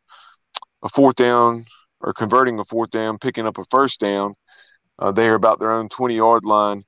a 0.82 0.88
fourth 0.88 1.16
down 1.16 1.64
or 2.01 2.12
converting 2.12 2.59
a 2.61 2.64
fourth 2.64 2.90
down, 2.90 3.18
picking 3.18 3.47
up 3.47 3.59
a 3.59 3.64
first 3.70 4.01
down. 4.01 4.34
Uh, 4.99 5.11
they 5.11 5.28
are 5.28 5.34
about 5.34 5.59
their 5.59 5.72
own 5.72 5.88
20 5.88 6.14
yard 6.14 6.45
line 6.45 6.84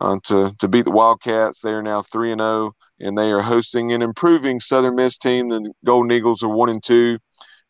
uh, 0.00 0.18
to, 0.24 0.52
to 0.60 0.68
beat 0.68 0.84
the 0.84 0.90
Wildcats. 0.90 1.60
They 1.60 1.72
are 1.72 1.82
now 1.82 2.02
3 2.02 2.32
and 2.32 2.40
0, 2.40 2.72
and 3.00 3.18
they 3.18 3.32
are 3.32 3.42
hosting 3.42 3.92
an 3.92 4.02
improving 4.02 4.60
Southern 4.60 4.94
Miss 4.94 5.18
team. 5.18 5.48
The 5.48 5.72
Golden 5.84 6.12
Eagles 6.12 6.42
are 6.44 6.48
1 6.48 6.68
and 6.68 6.82
2 6.82 7.18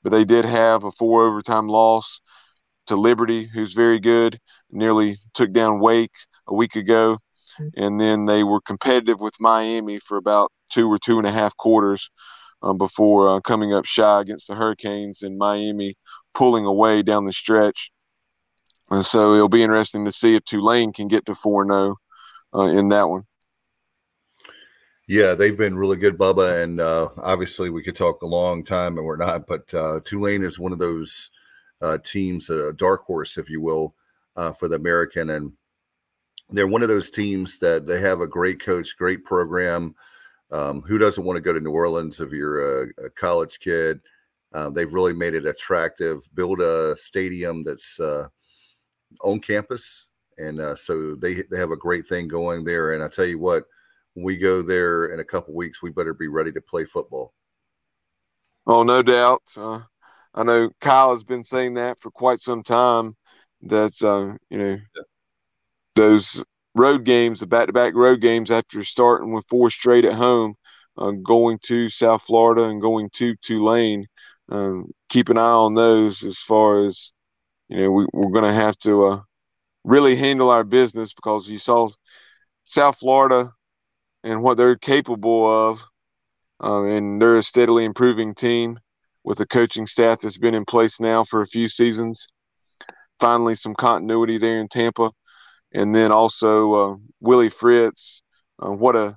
but 0.05 0.13
they 0.13 0.25
did 0.25 0.45
have 0.45 0.85
a 0.85 0.93
four 0.93 1.27
overtime 1.27 1.67
loss 1.69 2.21
to 2.87 2.97
Liberty, 2.97 3.49
who's 3.53 3.73
very 3.73 3.99
good. 3.99 4.39
Nearly 4.71 5.17
took 5.33 5.53
down 5.53 5.81
Wake 5.81 6.13
a 6.47 6.55
week 6.55 6.77
ago, 6.77 7.19
and 7.77 7.99
then 7.99 8.27
they 8.27 8.45
were 8.45 8.61
competitive 8.61 9.19
with 9.21 9.35
Miami 9.41 9.99
for 9.99 10.19
about 10.19 10.53
two 10.71 10.93
or 10.93 10.99
two 10.99 11.19
and 11.19 11.27
a 11.27 11.33
half 11.33 11.57
quarters 11.57 12.11
um, 12.63 12.79
before 12.79 13.37
uh, 13.37 13.41
coming 13.41 13.73
up 13.73 13.87
shy 13.87 14.21
against 14.21 14.49
the 14.49 14.55
Hurricanes 14.55 15.23
and 15.23 15.39
Miami 15.39 15.97
pulling 16.35 16.67
away 16.67 17.03
down 17.03 17.25
the 17.25 17.33
stretch. 17.33 17.91
And 18.91 19.05
so 19.05 19.35
it'll 19.35 19.49
be 19.49 19.63
interesting 19.63 20.05
to 20.05 20.13
see 20.13 20.35
if 20.37 20.45
Tulane 20.45 20.93
can 20.93 21.09
get 21.09 21.25
to 21.27 21.35
four 21.35 21.67
zero 21.67 21.97
uh, 22.55 22.65
in 22.65 22.91
that 22.91 23.09
one. 23.09 23.23
Yeah, 25.07 25.35
they've 25.35 25.57
been 25.57 25.77
really 25.77 25.99
good, 25.99 26.17
Bubba, 26.17 26.63
and 26.63 26.81
uh, 26.81 27.11
obviously 27.19 27.69
we 27.69 27.83
could 27.83 27.97
talk 27.97 28.23
a 28.23 28.27
long 28.27 28.65
time, 28.65 28.97
and 28.97 29.07
we're 29.07 29.17
not. 29.17 29.47
But 29.47 29.73
uh, 29.75 30.01
Tulane 30.03 30.43
is 30.43 30.59
one 30.59 30.73
of 30.73 30.79
those 30.79 31.31
uh, 31.83 31.99
teams, 31.99 32.49
a 32.49 32.73
dark 32.73 33.03
horse, 33.05 33.37
if 33.37 33.51
you 33.51 33.61
will, 33.61 33.95
uh, 34.37 34.53
for 34.53 34.67
the 34.67 34.77
American, 34.77 35.31
and 35.31 35.53
they're 36.51 36.67
one 36.67 36.83
of 36.83 36.89
those 36.89 37.11
teams 37.11 37.59
that 37.59 37.87
they 37.87 38.01
have 38.01 38.21
a 38.21 38.27
great 38.27 38.61
coach, 38.61 38.97
great 38.97 39.25
program. 39.25 39.95
Um, 40.51 40.83
who 40.83 40.99
doesn't 40.99 41.25
want 41.25 41.37
to 41.37 41.43
go 41.43 41.53
to 41.53 41.61
New 41.61 41.73
Orleans 41.73 42.21
if 42.21 42.31
you're 42.31 42.85
a, 42.85 42.89
a 43.05 43.11
college 43.11 43.59
kid? 43.59 44.01
Uh, 44.55 44.71
they've 44.71 44.93
really 44.93 45.13
made 45.13 45.35
it 45.35 45.47
attractive. 45.47 46.23
Build 46.35 46.61
a 46.61 46.97
stadium 46.97 47.63
that's 47.63 48.01
uh, 48.01 48.29
on 49.23 49.41
campus, 49.41 50.09
and 50.39 50.79
so 50.79 51.15
they 51.17 51.43
they 51.51 51.59
have 51.59 51.73
a 51.73 51.77
great 51.77 52.07
thing 52.07 52.27
going 52.27 52.65
there. 52.65 52.93
And 52.93 53.03
I 53.03 53.09
tell 53.09 53.27
you 53.27 53.39
what 53.39 53.65
we 54.15 54.37
go 54.37 54.63
there 54.63 55.07
in 55.07 55.21
a 55.21 55.25
couple 55.25 55.55
weeks, 55.55 55.83
we 55.83 55.91
better 55.91 56.15
be 56.15 56.29
ready 56.29 56.53
to 56.53 56.61
play 56.61 56.85
football. 56.85 57.33
Oh, 58.67 58.83
no 58.83 59.03
doubt. 59.03 59.43
Uh, 59.57 59.81
I 60.35 60.43
know 60.43 60.71
Kyle 60.81 61.13
has 61.13 61.25
been 61.25 61.45
saying 61.45 61.75
that 61.75 62.01
for 62.01 62.11
quite 62.11 62.41
some 62.41 62.63
time. 62.63 63.15
That 63.63 64.03
uh, 64.03 64.37
you 64.51 64.59
know 64.59 64.79
those 65.95 66.45
road 66.75 67.05
games, 67.05 67.41
the 67.41 67.47
back-to-back 67.47 67.95
road 67.95 68.21
games, 68.21 68.51
after 68.51 68.83
starting 68.85 69.33
with 69.33 69.47
four 69.49 69.71
straight 69.71 70.05
at 70.05 70.13
home, 70.13 70.55
uh, 70.99 71.13
going 71.13 71.59
to 71.63 71.89
South 71.89 72.23
Florida 72.23 72.65
and 72.65 72.83
going 72.83 73.09
to 73.15 73.37
Tulane. 73.37 74.07
Um, 74.51 74.91
keep 75.09 75.31
an 75.31 75.39
eye 75.39 75.41
on 75.41 75.75
those 75.75 76.23
as 76.25 76.37
far 76.37 76.85
as 76.85 77.13
you 77.69 77.79
know. 77.79 77.91
We, 77.91 78.07
we're 78.13 78.33
going 78.33 78.45
to 78.45 78.53
have 78.53 78.77
to 78.79 79.05
uh, 79.05 79.21
really 79.85 80.17
handle 80.17 80.51
our 80.51 80.65
business 80.65 81.15
because 81.15 81.49
you 81.49 81.59
saw 81.59 81.89
South 82.67 82.99
Florida 82.99 83.53
and 84.25 84.43
what 84.43 84.57
they're 84.57 84.77
capable 84.77 85.47
of 85.47 85.81
um, 86.61 86.87
and 86.87 87.21
they're 87.21 87.37
a 87.37 87.43
steadily 87.43 87.85
improving 87.85 88.35
team 88.35 88.79
with 89.23 89.39
a 89.41 89.47
coaching 89.47 89.87
staff 89.87 90.21
that's 90.21 90.39
been 90.39 90.55
in 90.55 90.65
place 90.65 90.99
now 90.99 91.23
for 91.23 91.43
a 91.43 91.47
few 91.47 91.69
seasons. 91.69 92.27
Finally, 93.21 93.55
some 93.55 93.75
continuity 93.75 94.39
there 94.39 94.59
in 94.59 94.69
Tampa, 94.69 95.11
and 95.73 95.95
then 95.95 96.11
also 96.11 96.73
uh, 96.73 96.97
Willie 97.21 97.49
Fritz. 97.49 98.23
Uh, 98.59 98.73
what 98.73 98.97
a 98.97 99.17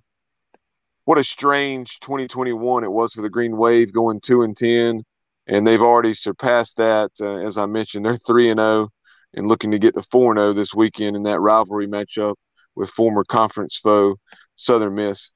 what 1.06 1.18
a 1.18 1.24
strange 1.24 2.00
2021 2.02 2.84
it 2.84 2.92
was 2.92 3.14
for 3.14 3.22
the 3.22 3.30
Green 3.30 3.56
Wave, 3.56 3.94
going 3.94 4.20
two 4.20 4.44
and 4.44 4.56
ten, 4.56 5.04
and 5.48 5.66
they've 5.66 5.82
already 5.82 6.14
surpassed 6.14 6.78
that. 6.78 7.12
Uh, 7.22 7.38
as 7.38 7.58
I 7.58 7.66
mentioned, 7.66 8.06
they're 8.06 8.18
three 8.18 8.50
and 8.50 8.60
zero, 8.60 8.90
and 9.34 9.48
looking 9.48 9.72
to 9.72 9.80
get 9.80 9.96
to 9.96 10.02
four 10.02 10.32
and 10.32 10.40
zero 10.40 10.54
this 10.54 10.74
weekend 10.74 11.16
in 11.16 11.24
that 11.24 11.40
rivalry 11.40 11.88
matchup 11.88 12.36
with 12.76 12.90
former 12.90 13.24
conference 13.24 13.78
foe 13.78 14.16
Southern 14.58 14.96
Miss. 14.96 15.32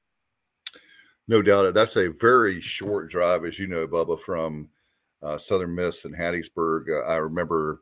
No 1.28 1.40
doubt. 1.40 1.72
That's 1.72 1.96
a 1.96 2.10
very 2.20 2.60
short 2.60 3.10
drive, 3.10 3.44
as 3.44 3.58
you 3.58 3.66
know, 3.66 3.86
Bubba, 3.86 4.20
from 4.20 4.68
uh, 5.22 5.38
Southern 5.38 5.74
Miss 5.74 6.04
and 6.04 6.14
Hattiesburg. 6.14 6.90
Uh, 6.90 7.08
I 7.08 7.16
remember 7.16 7.80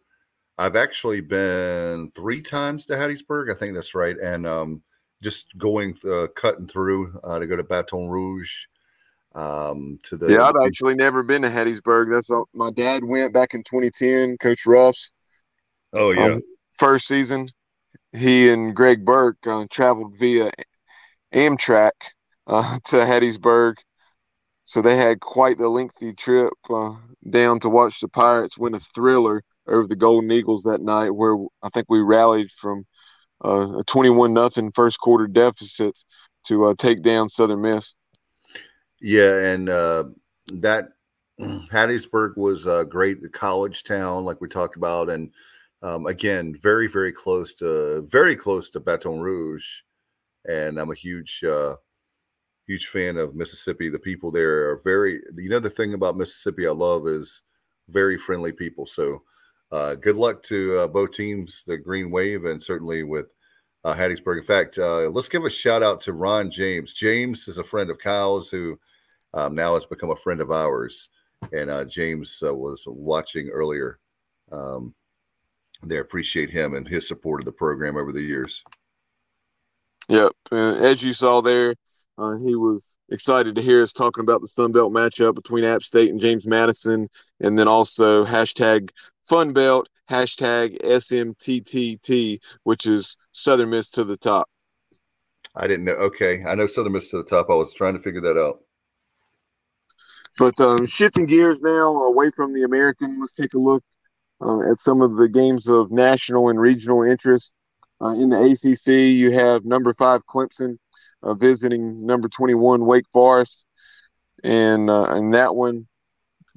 I've 0.58 0.76
actually 0.76 1.22
been 1.22 2.10
three 2.14 2.42
times 2.42 2.86
to 2.86 2.92
Hattiesburg. 2.92 3.50
I 3.50 3.58
think 3.58 3.74
that's 3.74 3.94
right. 3.94 4.16
And 4.18 4.46
um, 4.46 4.82
just 5.22 5.56
going, 5.56 5.96
uh, 6.04 6.26
cutting 6.36 6.68
through 6.68 7.18
uh, 7.24 7.38
to 7.38 7.46
go 7.46 7.56
to 7.56 7.64
Baton 7.64 8.08
Rouge. 8.08 8.52
Um, 9.34 9.98
to 10.02 10.16
the 10.16 10.32
yeah, 10.32 10.42
I've 10.42 10.66
actually 10.66 10.94
never 10.94 11.22
been 11.22 11.42
to 11.42 11.48
Hattiesburg. 11.48 12.10
That's 12.10 12.30
all, 12.30 12.48
my 12.52 12.70
dad 12.72 13.02
went 13.04 13.32
back 13.32 13.54
in 13.54 13.62
2010. 13.62 14.36
Coach 14.38 14.66
Ruffs. 14.66 15.12
Oh 15.92 16.10
yeah, 16.10 16.34
um, 16.34 16.42
first 16.76 17.06
season, 17.06 17.48
he 18.12 18.50
and 18.50 18.74
Greg 18.74 19.04
Burke 19.04 19.38
uh, 19.46 19.66
traveled 19.70 20.16
via 20.18 20.50
Amtrak 21.34 21.92
uh, 22.46 22.78
to 22.86 22.96
Hattiesburg, 22.96 23.76
so 24.64 24.80
they 24.80 24.96
had 24.96 25.20
quite 25.20 25.58
the 25.58 25.68
lengthy 25.68 26.14
trip 26.14 26.52
uh, 26.68 26.94
down 27.28 27.60
to 27.60 27.68
watch 27.68 28.00
the 28.00 28.08
Pirates 28.08 28.58
win 28.58 28.74
a 28.74 28.80
thriller 28.80 29.42
over 29.66 29.86
the 29.86 29.96
Golden 29.96 30.30
Eagles 30.30 30.64
that 30.64 30.80
night, 30.80 31.10
where 31.10 31.36
I 31.62 31.68
think 31.72 31.86
we 31.88 32.00
rallied 32.00 32.50
from 32.50 32.84
uh, 33.44 33.78
a 33.78 33.84
21 33.84 34.32
nothing 34.32 34.70
first 34.72 34.98
quarter 35.00 35.26
deficit 35.26 35.98
to 36.46 36.64
uh, 36.66 36.74
take 36.76 37.02
down 37.02 37.28
Southern 37.28 37.62
Miss. 37.62 37.94
Yeah, 39.00 39.52
and 39.52 39.68
uh, 39.68 40.04
that 40.54 40.88
Hattiesburg 41.40 42.36
was 42.36 42.66
a 42.66 42.84
great 42.88 43.18
college 43.32 43.84
town, 43.84 44.24
like 44.24 44.40
we 44.40 44.48
talked 44.48 44.76
about, 44.76 45.08
and 45.08 45.30
um, 45.82 46.06
again, 46.06 46.54
very 46.54 46.86
very 46.86 47.12
close 47.12 47.54
to 47.54 48.02
very 48.02 48.36
close 48.36 48.70
to 48.70 48.80
Baton 48.80 49.20
Rouge, 49.20 49.66
and 50.48 50.78
I'm 50.78 50.90
a 50.90 50.94
huge 50.94 51.42
uh, 51.44 51.76
huge 52.66 52.86
fan 52.88 53.16
of 53.16 53.34
Mississippi. 53.34 53.88
The 53.88 53.98
people 53.98 54.30
there 54.30 54.70
are 54.70 54.80
very. 54.84 55.20
You 55.36 55.50
know, 55.50 55.60
the 55.60 55.70
thing 55.70 55.94
about 55.94 56.16
Mississippi 56.16 56.66
I 56.66 56.70
love 56.70 57.06
is 57.06 57.42
very 57.88 58.16
friendly 58.16 58.52
people. 58.52 58.86
So 58.86 59.22
uh, 59.72 59.94
good 59.96 60.16
luck 60.16 60.42
to 60.44 60.78
uh, 60.78 60.86
both 60.86 61.12
teams, 61.12 61.64
the 61.66 61.78
Green 61.78 62.10
Wave, 62.10 62.44
and 62.44 62.62
certainly 62.62 63.02
with 63.02 63.26
uh, 63.84 63.94
Hattiesburg. 63.94 64.38
In 64.38 64.44
fact, 64.44 64.78
uh, 64.78 65.08
let's 65.08 65.28
give 65.28 65.44
a 65.44 65.50
shout 65.50 65.82
out 65.82 66.00
to 66.02 66.12
Ron 66.12 66.50
James. 66.50 66.92
James 66.92 67.48
is 67.48 67.58
a 67.58 67.64
friend 67.64 67.90
of 67.90 67.98
Kyle's 67.98 68.50
who 68.50 68.78
um, 69.34 69.54
now 69.54 69.74
has 69.74 69.86
become 69.86 70.10
a 70.10 70.16
friend 70.16 70.40
of 70.40 70.50
ours. 70.50 71.10
And 71.52 71.70
uh, 71.70 71.84
James 71.84 72.42
uh, 72.44 72.54
was 72.54 72.84
watching 72.86 73.48
earlier. 73.48 73.98
Um, 74.52 74.94
they 75.82 75.96
appreciate 75.96 76.50
him 76.50 76.74
and 76.74 76.86
his 76.86 77.08
support 77.08 77.40
of 77.40 77.46
the 77.46 77.52
program 77.52 77.96
over 77.96 78.12
the 78.12 78.20
years. 78.20 78.62
Yep. 80.10 80.32
And 80.50 80.84
as 80.84 81.04
you 81.04 81.12
saw 81.12 81.40
there, 81.40 81.76
uh, 82.18 82.36
he 82.38 82.56
was 82.56 82.96
excited 83.10 83.54
to 83.54 83.62
hear 83.62 83.80
us 83.80 83.92
talking 83.92 84.22
about 84.22 84.40
the 84.40 84.48
Sun 84.48 84.72
Belt 84.72 84.92
matchup 84.92 85.36
between 85.36 85.64
App 85.64 85.84
State 85.84 86.10
and 86.10 86.20
James 86.20 86.46
Madison, 86.46 87.06
and 87.38 87.56
then 87.56 87.68
also 87.68 88.24
hashtag 88.24 88.90
Fun 89.28 89.52
Belt, 89.52 89.88
hashtag 90.10 90.82
SMTTT, 90.82 92.38
which 92.64 92.86
is 92.86 93.16
Southern 93.30 93.70
Miss 93.70 93.88
to 93.92 94.02
the 94.02 94.16
top. 94.16 94.48
I 95.54 95.68
didn't 95.68 95.84
know. 95.84 95.92
Okay, 95.92 96.44
I 96.44 96.56
know 96.56 96.66
Southern 96.66 96.92
Miss 96.92 97.08
to 97.12 97.18
the 97.18 97.24
top. 97.24 97.46
I 97.48 97.54
was 97.54 97.72
trying 97.72 97.94
to 97.94 98.00
figure 98.00 98.20
that 98.20 98.36
out. 98.36 98.58
But 100.38 100.60
um, 100.60 100.88
shifting 100.88 101.26
gears 101.26 101.60
now 101.60 102.02
away 102.02 102.32
from 102.32 102.52
the 102.52 102.64
American, 102.64 103.20
let's 103.20 103.34
take 103.34 103.54
a 103.54 103.58
look 103.58 103.84
uh, 104.40 104.72
at 104.72 104.78
some 104.78 105.02
of 105.02 105.16
the 105.16 105.28
games 105.28 105.68
of 105.68 105.92
national 105.92 106.48
and 106.48 106.60
regional 106.60 107.04
interest. 107.04 107.52
Uh, 108.02 108.12
in 108.12 108.30
the 108.30 108.40
ACC, 108.42 109.10
you 109.10 109.32
have 109.32 109.64
number 109.64 109.92
five 109.94 110.22
Clemson 110.26 110.78
uh, 111.22 111.34
visiting 111.34 112.06
number 112.06 112.28
21 112.28 112.84
Wake 112.86 113.06
Forest, 113.12 113.64
and 114.44 114.90
uh, 114.90 115.04
and 115.10 115.34
that 115.34 115.54
one, 115.54 115.86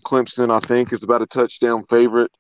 Clemson, 0.06 0.54
I 0.54 0.60
think, 0.60 0.94
is 0.94 1.04
about 1.04 1.22
a 1.22 1.28
touchdown 1.28 1.86
favorite 1.90 2.32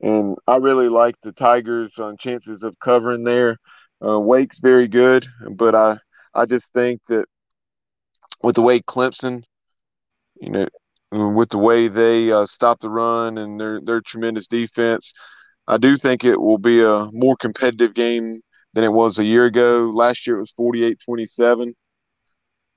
and 0.00 0.36
I 0.46 0.56
really 0.56 0.88
like 0.88 1.16
the 1.22 1.32
Tigers' 1.32 1.92
uh, 1.98 2.12
chances 2.18 2.62
of 2.62 2.78
covering 2.80 3.24
there. 3.24 3.58
Uh, 4.06 4.20
Wake's 4.20 4.60
very 4.60 4.88
good, 4.88 5.26
but 5.52 5.74
I 5.74 5.98
I 6.34 6.44
just 6.46 6.72
think 6.72 7.00
that 7.08 7.26
with 8.42 8.56
the 8.56 8.62
way 8.62 8.80
Clemson, 8.80 9.44
you 10.40 10.50
know, 10.50 10.66
with 11.12 11.50
the 11.50 11.58
way 11.58 11.88
they 11.88 12.30
uh, 12.30 12.46
stop 12.46 12.80
the 12.80 12.90
run 12.90 13.38
and 13.38 13.60
their 13.60 13.80
their 13.80 14.00
tremendous 14.00 14.46
defense, 14.46 15.12
I 15.68 15.78
do 15.78 15.98
think 15.98 16.24
it 16.24 16.40
will 16.40 16.58
be 16.58 16.82
a 16.82 17.08
more 17.12 17.36
competitive 17.36 17.94
game 17.94 18.40
than 18.74 18.84
it 18.84 18.92
was 18.92 19.18
a 19.18 19.24
year 19.24 19.46
ago. 19.46 19.90
Last 19.94 20.26
year 20.26 20.36
it 20.38 20.40
was 20.40 20.96
48-27 21.08 21.72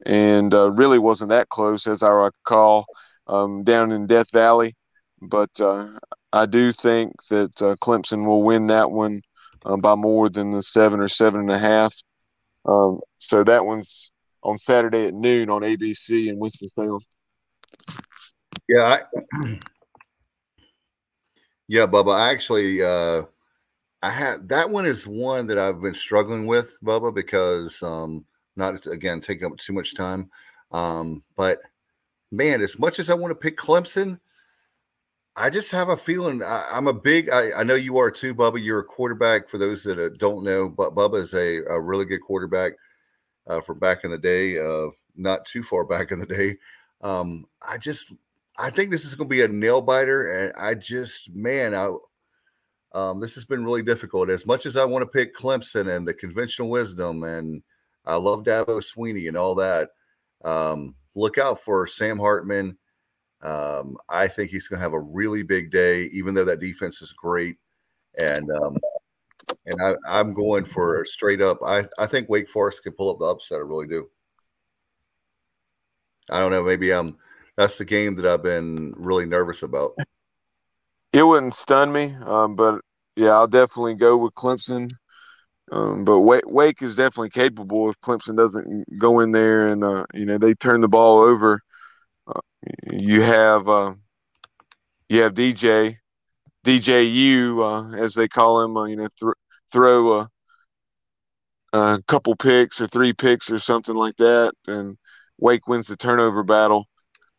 and 0.05 0.53
uh, 0.53 0.71
really 0.71 0.99
wasn't 0.99 1.29
that 1.29 1.49
close 1.49 1.85
as 1.87 2.03
I 2.03 2.09
recall 2.09 2.85
um, 3.27 3.63
down 3.63 3.91
in 3.91 4.07
Death 4.07 4.31
Valley. 4.31 4.75
But 5.21 5.49
uh, 5.59 5.87
I 6.31 6.45
do 6.45 6.71
think 6.71 7.13
that 7.29 7.61
uh, 7.61 7.75
Clemson 7.81 8.25
will 8.25 8.43
win 8.43 8.67
that 8.67 8.91
one 8.91 9.21
uh, 9.65 9.77
by 9.77 9.95
more 9.95 10.29
than 10.29 10.51
the 10.51 10.63
seven 10.63 10.99
or 10.99 11.09
seven 11.09 11.41
and 11.41 11.51
a 11.51 11.59
half. 11.59 11.93
Um, 12.65 12.99
so 13.17 13.43
that 13.43 13.65
one's 13.65 14.11
on 14.43 14.57
Saturday 14.57 15.07
at 15.07 15.13
noon 15.13 15.49
on 15.49 15.61
ABC 15.61 16.27
in 16.27 16.39
Winston 16.39 16.69
Salem. 16.69 17.01
Yeah, 18.69 18.99
I, 19.43 19.59
yeah, 21.69 21.85
Bubba. 21.85 22.15
I 22.15 22.31
actually, 22.31 22.81
uh, 22.81 23.21
I 24.01 24.09
had 24.09 24.49
that 24.49 24.71
one 24.71 24.87
is 24.87 25.05
one 25.05 25.45
that 25.47 25.59
I've 25.59 25.81
been 25.81 25.93
struggling 25.93 26.47
with, 26.47 26.79
Bubba, 26.83 27.13
because 27.13 27.81
um, 27.83 28.25
not 28.55 28.87
again 28.87 29.21
taking 29.21 29.45
up 29.45 29.55
too 29.57 29.73
much 29.73 29.93
time. 29.93 30.31
Um, 30.71 31.23
but 31.37 31.59
man, 32.31 32.61
as 32.61 32.79
much 32.79 32.97
as 32.97 33.11
I 33.11 33.13
want 33.13 33.31
to 33.31 33.35
pick 33.35 33.55
Clemson, 33.55 34.19
I 35.35 35.51
just 35.51 35.69
have 35.69 35.89
a 35.89 35.95
feeling 35.95 36.41
I, 36.41 36.65
am 36.71 36.87
a 36.87 36.93
big. 36.93 37.29
I, 37.29 37.59
I, 37.59 37.63
know 37.63 37.75
you 37.75 37.99
are 37.99 38.09
too, 38.09 38.33
Bubba. 38.33 38.63
You're 38.63 38.79
a 38.79 38.83
quarterback. 38.83 39.47
For 39.47 39.59
those 39.59 39.83
that 39.83 39.99
uh, 39.99 40.09
don't 40.17 40.43
know, 40.43 40.69
but 40.69 40.95
Bubba 40.95 41.19
is 41.19 41.35
a, 41.35 41.59
a 41.69 41.79
really 41.79 42.05
good 42.05 42.21
quarterback 42.21 42.73
uh, 43.45 43.61
from 43.61 43.77
back 43.77 44.03
in 44.03 44.09
the 44.09 44.17
day. 44.17 44.57
Uh, 44.57 44.87
not 45.15 45.45
too 45.45 45.61
far 45.61 45.85
back 45.85 46.11
in 46.11 46.17
the 46.17 46.25
day. 46.25 46.57
Um, 47.01 47.45
I 47.69 47.77
just, 47.77 48.13
I 48.59 48.69
think 48.69 48.91
this 48.91 49.05
is 49.05 49.15
going 49.15 49.29
to 49.29 49.35
be 49.35 49.41
a 49.41 49.47
nail 49.47 49.81
biter, 49.81 50.31
and 50.31 50.53
I 50.59 50.73
just, 50.73 51.33
man, 51.33 51.73
I, 51.73 51.93
um, 52.93 53.19
this 53.19 53.35
has 53.35 53.45
been 53.45 53.63
really 53.63 53.83
difficult. 53.83 54.29
As 54.29 54.45
much 54.45 54.65
as 54.65 54.75
I 54.75 54.85
want 54.85 55.03
to 55.03 55.07
pick 55.07 55.35
Clemson 55.35 55.95
and 55.95 56.07
the 56.07 56.13
conventional 56.13 56.69
wisdom, 56.69 57.23
and 57.23 57.63
I 58.05 58.15
love 58.15 58.43
Dabo 58.43 58.81
Swinney 58.81 59.27
and 59.27 59.37
all 59.37 59.55
that. 59.55 59.89
Um, 60.43 60.95
look 61.15 61.37
out 61.37 61.59
for 61.61 61.87
Sam 61.87 62.19
Hartman 62.19 62.77
um, 63.41 63.97
I 64.09 64.27
think 64.27 64.51
he's 64.51 64.67
going 64.67 64.79
to 64.79 64.83
have 64.83 64.93
a 64.93 64.99
really 64.99 65.43
big 65.43 65.71
day, 65.71 66.03
even 66.11 66.33
though 66.33 66.45
that 66.45 66.59
defense 66.59 67.01
is 67.01 67.13
great. 67.13 67.57
And 68.19 68.49
um, 68.51 68.75
and 69.65 69.97
I, 70.09 70.19
am 70.19 70.31
going 70.31 70.63
for 70.63 71.05
straight 71.05 71.41
up. 71.41 71.59
I, 71.65 71.85
I 71.97 72.05
think 72.05 72.27
Wake 72.27 72.49
Forest 72.49 72.83
can 72.83 72.93
pull 72.93 73.11
up 73.11 73.19
the 73.19 73.25
upset. 73.25 73.59
I 73.59 73.61
really 73.61 73.87
do. 73.87 74.09
I 76.29 76.39
don't 76.39 76.51
know. 76.51 76.63
Maybe 76.63 76.91
I'm. 76.91 77.17
That's 77.59 77.77
the 77.77 77.85
game 77.85 78.15
that 78.15 78.25
I've 78.25 78.41
been 78.41 78.93
really 78.95 79.25
nervous 79.27 79.61
about. 79.61 79.91
It 81.13 81.23
wouldn't 81.23 81.53
stun 81.53 81.91
me, 81.91 82.15
um, 82.25 82.55
but 82.55 82.81
yeah, 83.15 83.31
I'll 83.31 83.47
definitely 83.47 83.95
go 83.95 84.17
with 84.17 84.33
Clemson. 84.33 84.91
Um, 85.71 86.03
but 86.03 86.21
Wake, 86.21 86.81
is 86.81 86.95
definitely 86.95 87.29
capable 87.29 87.89
if 87.89 87.99
Clemson 88.01 88.35
doesn't 88.35 88.85
go 88.97 89.19
in 89.19 89.31
there 89.31 89.67
and 89.67 89.83
uh, 89.83 90.05
you 90.15 90.25
know 90.25 90.39
they 90.39 90.55
turn 90.55 90.81
the 90.81 90.87
ball 90.87 91.19
over 91.19 91.61
you 92.91 93.21
have 93.21 93.67
uh, 93.67 93.93
you 95.07 95.21
have 95.21 95.33
DJ 95.33 95.97
DJU 96.65 97.59
uh, 97.61 97.97
as 97.97 98.13
they 98.13 98.27
call 98.27 98.61
him. 98.61 98.77
Uh, 98.77 98.85
you 98.85 98.95
know, 98.95 99.07
th- 99.19 99.33
throw 99.71 100.13
a, 100.13 100.29
a 101.73 102.01
couple 102.07 102.35
picks 102.35 102.81
or 102.81 102.87
three 102.87 103.13
picks 103.13 103.49
or 103.49 103.59
something 103.59 103.95
like 103.95 104.15
that, 104.17 104.53
and 104.67 104.97
Wake 105.37 105.67
wins 105.67 105.87
the 105.87 105.97
turnover 105.97 106.43
battle. 106.43 106.87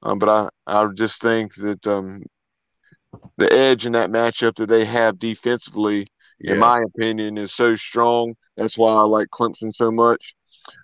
Um, 0.03 0.19
but 0.19 0.29
I 0.29 0.49
I 0.67 0.87
just 0.95 1.21
think 1.21 1.55
that 1.57 1.87
um, 1.87 2.23
the 3.37 3.53
edge 3.53 3.87
in 3.87 3.93
that 3.93 4.11
matchup 4.11 4.57
that 4.57 4.69
they 4.69 4.85
have 4.85 5.19
defensively, 5.19 6.07
yeah. 6.41 6.53
in 6.53 6.59
my 6.59 6.81
opinion, 6.83 7.39
is 7.39 7.53
so 7.53 7.77
strong. 7.77 8.35
That's 8.57 8.79
why 8.79 8.93
I 8.93 9.03
like 9.03 9.29
Clemson 9.29 9.75
so 9.75 9.91
much. 9.91 10.35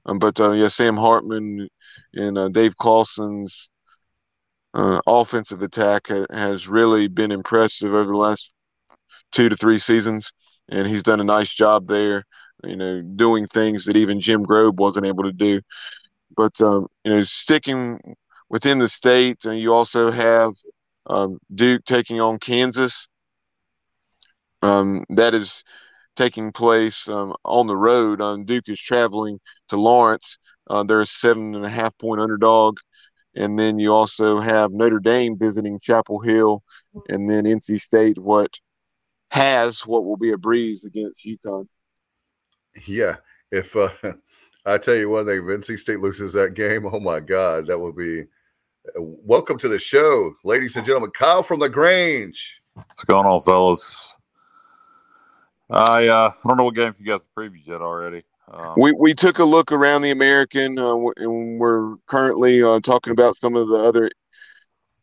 Um, 0.07 0.19
but 0.19 0.41
uh, 0.41 0.53
yeah, 0.53 0.69
Sam 0.69 0.97
Hartman 0.97 1.69
and 2.15 2.39
uh, 2.39 2.49
Dave 2.49 2.77
Clawson's 2.77 3.71
uh, 4.75 5.01
offensive 5.07 5.63
attack 5.63 6.09
ha- 6.09 6.27
has 6.31 6.69
really 6.69 7.09
been 7.09 7.31
impressive 7.31 7.95
over 7.95 8.11
the 8.11 8.17
last 8.17 8.53
two 9.33 9.49
to 9.49 9.57
three 9.57 9.79
seasons, 9.79 10.33
and 10.69 10.87
he's 10.87 11.03
done 11.03 11.21
a 11.21 11.25
nice 11.25 11.53
job 11.53 11.87
there. 11.89 12.25
You 12.65 12.77
know, 12.77 13.03
doing 13.03 13.47
things 13.49 13.85
that 13.85 13.97
even 13.97 14.21
Jim 14.21 14.45
Grobe 14.45 14.77
wasn't 14.77 15.07
able 15.07 15.25
to 15.25 15.33
do. 15.33 15.61
But 16.37 16.61
um, 16.61 16.89
you 17.05 17.13
know, 17.13 17.23
sticking 17.23 18.17
within 18.49 18.79
the 18.79 18.89
state, 18.89 19.45
uh, 19.47 19.51
you 19.51 19.73
also 19.73 20.11
have 20.11 20.53
um, 21.07 21.39
Duke 21.55 21.85
taking 21.85 22.21
on 22.21 22.39
Kansas. 22.39 23.09
Um, 24.63 25.05
that 25.11 25.35
is 25.35 25.63
taking 26.17 26.51
place 26.51 27.09
um, 27.09 27.35
on 27.45 27.67
the 27.67 27.77
road. 27.77 28.21
Um, 28.21 28.45
Duke 28.45 28.69
is 28.69 28.81
traveling 28.81 29.39
to 29.69 29.77
Lawrence. 29.77 30.39
Uh, 30.69 30.83
they're 30.83 31.01
a 31.01 31.07
seven 31.07 31.55
and 31.55 31.65
a 31.65 31.71
half 31.71 31.97
point 31.99 32.21
underdog. 32.21 32.79
And 33.35 33.59
then 33.59 33.79
you 33.79 33.93
also 33.93 34.41
have 34.41 34.73
Notre 34.73 34.99
Dame 34.99 35.37
visiting 35.39 35.79
Chapel 35.79 36.21
Hill, 36.21 36.63
and 37.09 37.29
then 37.29 37.45
NC 37.45 37.79
State, 37.79 38.19
what 38.19 38.51
has 39.31 39.87
what 39.87 40.05
will 40.05 40.17
be 40.17 40.33
a 40.33 40.39
breeze 40.39 40.87
against 40.87 41.27
UConn. 41.27 41.69
Yeah, 42.87 43.17
if 43.53 43.77
uh, 43.77 43.91
I 44.67 44.79
tell 44.79 44.95
you 44.95 45.11
one 45.11 45.27
thing, 45.27 45.37
if 45.37 45.45
NC 45.45 45.79
State 45.79 46.01
loses 46.01 46.33
that 46.33 46.55
game, 46.55 46.87
oh 46.87 46.99
my 46.99 47.21
God, 47.21 47.67
that 47.67 47.79
would 47.79 47.97
be. 47.97 48.25
Uh, 48.89 49.01
welcome 49.01 49.59
to 49.59 49.69
the 49.69 49.79
show, 49.79 50.35
ladies 50.45 50.77
and 50.77 50.85
gentlemen. 50.85 51.11
Kyle 51.11 51.43
from 51.43 51.59
the 51.61 51.69
Grange. 51.69 52.61
What's 52.75 53.05
going 53.05 53.27
on, 53.27 53.41
fellas? 53.41 54.07
I 55.71 56.09
uh, 56.09 56.31
I 56.31 56.49
don't 56.49 56.57
know 56.57 56.65
what 56.65 56.75
games 56.75 57.01
you 57.01 57.07
guys 57.07 57.23
have 57.23 57.35
previewed 57.35 57.67
yet 57.67 57.81
already. 57.81 58.23
Um, 58.53 58.75
we 58.77 58.93
we 58.93 59.15
took 59.15 59.39
a 59.39 59.45
look 59.45 59.73
around 59.73 60.03
the 60.03 60.11
American, 60.11 60.79
uh, 60.79 60.95
and 61.17 61.59
we're 61.59 61.97
currently 62.07 62.63
uh, 62.63 62.79
talking 62.81 63.13
about 63.13 63.37
some 63.37 63.57
of 63.57 63.69
the 63.69 63.77
other 63.77 64.11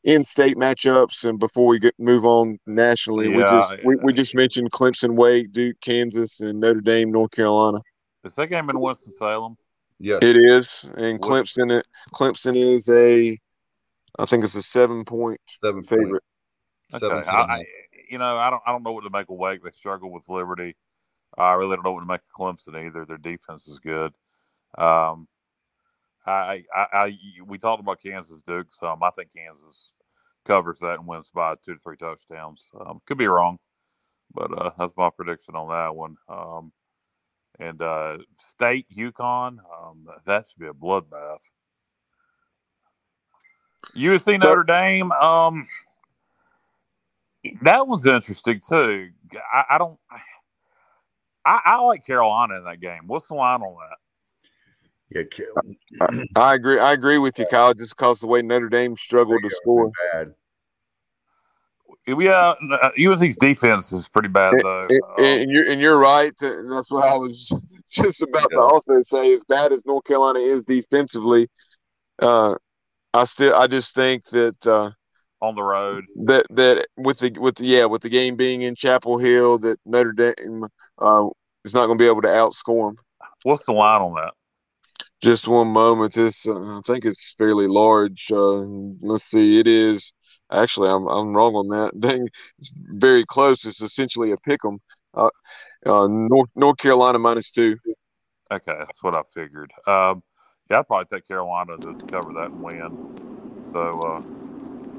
in-state 0.03 0.55
matchups. 0.55 1.25
And 1.25 1.39
before 1.39 1.67
we 1.67 1.79
get 1.79 1.95
move 1.99 2.25
on 2.25 2.59
nationally, 2.65 3.31
yeah, 3.31 3.35
we 3.35 3.41
just 3.41 3.85
we, 3.85 3.95
we 3.97 4.13
just 4.13 4.35
mentioned 4.35 4.71
Clemson, 4.71 5.15
Wake, 5.15 5.51
Duke, 5.51 5.77
Kansas, 5.81 6.39
and 6.39 6.59
Notre 6.59 6.81
Dame, 6.81 7.11
North 7.11 7.31
Carolina. 7.31 7.79
Is 8.23 8.35
that 8.35 8.47
game 8.47 8.69
in 8.69 8.79
Winston 8.79 9.11
Salem? 9.13 9.57
Yes, 9.99 10.23
it 10.23 10.37
is. 10.37 10.67
And 10.95 11.19
Clemson, 11.19 11.81
Clemson 12.13 12.55
is 12.55 12.89
a, 12.89 13.37
I 14.19 14.25
think 14.25 14.43
it's 14.43 14.55
a 14.55 14.61
seven-point 14.61 15.41
seven 15.63 15.83
favorite. 15.83 16.23
Okay. 16.93 17.29
I, 17.29 17.41
I, 17.41 17.63
you 18.09 18.17
know, 18.17 18.37
I 18.37 18.49
don't 18.49 18.61
I 18.65 18.71
don't 18.71 18.83
know 18.83 18.91
what 18.91 19.03
to 19.03 19.09
make 19.09 19.29
of 19.29 19.37
Wake. 19.37 19.63
They 19.63 19.71
struggle 19.71 20.11
with 20.11 20.29
Liberty. 20.29 20.75
I 21.37 21.53
really 21.53 21.75
don't 21.75 21.83
know 21.83 21.93
what 21.93 22.01
to 22.01 22.05
make 22.05 22.21
of 22.21 22.39
Clemson 22.39 22.85
either. 22.85 23.05
Their 23.05 23.17
defense 23.17 23.67
is 23.67 23.79
good. 23.79 24.13
Um, 24.77 25.27
I, 26.25 26.63
I, 26.73 26.85
I, 26.93 27.17
we 27.45 27.57
talked 27.57 27.81
about 27.81 28.01
Kansas 28.01 28.41
Duke 28.43 28.67
some. 28.69 29.03
I 29.03 29.09
think 29.09 29.29
Kansas 29.35 29.91
covers 30.45 30.79
that 30.79 30.99
and 30.99 31.07
wins 31.07 31.29
by 31.33 31.55
two 31.55 31.73
to 31.73 31.79
three 31.79 31.97
touchdowns. 31.97 32.69
Um, 32.79 33.01
could 33.05 33.17
be 33.17 33.27
wrong, 33.27 33.57
but 34.33 34.57
uh, 34.57 34.71
that's 34.77 34.93
my 34.95 35.09
prediction 35.09 35.55
on 35.55 35.69
that 35.69 35.95
one. 35.95 36.15
Um, 36.29 36.71
and 37.59 37.81
uh, 37.81 38.17
State 38.39 38.87
UConn, 38.95 39.57
um, 39.59 40.07
that 40.25 40.47
should 40.47 40.59
be 40.59 40.67
a 40.67 40.73
bloodbath. 40.73 41.39
USC 43.95 44.41
Notre 44.41 44.63
Dame, 44.63 45.11
um, 45.11 45.67
that 47.61 47.87
one's 47.87 48.05
interesting 48.05 48.61
too. 48.67 49.09
I, 49.53 49.63
I 49.71 49.77
don't. 49.77 49.97
I, 51.45 51.59
I, 51.65 51.81
like 51.81 52.05
Carolina 52.05 52.57
in 52.57 52.63
that 52.63 52.79
game. 52.79 53.01
What's 53.07 53.27
the 53.27 53.33
line 53.33 53.61
on 53.61 53.75
that? 53.75 53.97
Yeah, 55.11 55.23
I, 56.01 56.25
I 56.35 56.55
agree. 56.55 56.79
I 56.79 56.93
agree 56.93 57.17
with 57.17 57.37
you, 57.37 57.45
Kyle. 57.51 57.73
Just 57.73 57.97
because 57.97 58.21
the 58.21 58.27
way 58.27 58.41
Notre 58.41 58.69
Dame 58.69 58.95
struggled 58.95 59.41
to 59.41 59.49
score. 59.49 59.91
Bad. 60.11 60.33
Yeah, 62.05 62.53
UNC's 62.99 63.37
defense 63.37 63.93
is 63.93 64.09
pretty 64.09 64.27
bad 64.27 64.53
though. 64.61 64.87
And, 64.89 65.01
and, 65.19 65.41
um, 65.43 65.49
you're 65.49 65.71
and 65.71 65.81
you're 65.81 65.97
right. 65.97 66.33
That's 66.39 66.91
what 66.91 67.05
I 67.05 67.15
was 67.15 67.53
just 67.91 68.21
about 68.21 68.47
yeah. 68.51 68.57
to 68.57 68.61
also 68.61 69.03
say. 69.03 69.33
As 69.33 69.43
bad 69.47 69.71
as 69.71 69.85
North 69.85 70.03
Carolina 70.03 70.39
is 70.39 70.65
defensively, 70.65 71.47
uh, 72.19 72.55
I 73.13 73.25
still 73.25 73.53
I 73.53 73.67
just 73.67 73.93
think 73.93 74.25
that 74.29 74.67
uh, 74.67 74.91
on 75.43 75.55
the 75.55 75.61
road. 75.63 76.05
That 76.25 76.45
that 76.51 76.87
with 76.97 77.19
the 77.19 77.37
with 77.39 77.55
the, 77.55 77.65
yeah 77.65 77.85
with 77.85 78.01
the 78.01 78.09
game 78.09 78.35
being 78.35 78.61
in 78.61 78.75
Chapel 78.75 79.17
Hill, 79.17 79.59
that 79.59 79.77
Notre 79.85 80.13
Dame 80.13 80.65
uh, 80.99 81.27
is 81.65 81.73
not 81.73 81.87
going 81.87 81.97
to 81.97 82.01
be 82.01 82.09
able 82.09 82.21
to 82.21 82.27
outscore 82.29 82.89
them. 82.89 82.97
What's 83.43 83.65
the 83.65 83.73
line 83.73 84.01
on 84.01 84.15
that? 84.15 84.33
Just 85.21 85.47
one 85.47 85.67
moment. 85.67 86.17
It's 86.17 86.47
uh, 86.47 86.77
I 86.77 86.81
think 86.85 87.05
it's 87.05 87.35
fairly 87.37 87.67
large. 87.67 88.31
Uh, 88.31 88.61
let's 89.01 89.25
see. 89.25 89.59
It 89.59 89.67
is 89.67 90.13
actually 90.51 90.89
I'm 90.89 91.07
I'm 91.07 91.35
wrong 91.35 91.55
on 91.55 91.67
that. 91.69 91.91
Dang, 91.99 92.27
it's 92.57 92.71
very 92.93 93.25
close. 93.25 93.65
It's 93.65 93.81
essentially 93.81 94.31
a 94.31 94.37
pick 94.37 94.59
'em. 94.65 94.79
Uh, 95.13 95.29
uh, 95.85 96.07
North 96.07 96.49
North 96.55 96.77
Carolina 96.77 97.19
minus 97.19 97.51
two. 97.51 97.77
Okay, 98.51 98.75
that's 98.77 99.03
what 99.03 99.15
I 99.15 99.21
figured. 99.33 99.71
Um, 99.87 100.23
yeah, 100.73 100.79
I'd 100.79 100.87
probably 100.87 101.05
take 101.17 101.27
Carolina 101.27 101.77
to 101.77 101.93
cover 102.07 102.33
that 102.33 102.49
and 102.49 102.61
win. 102.61 103.69
So 103.71 104.01
uh, 104.01 104.21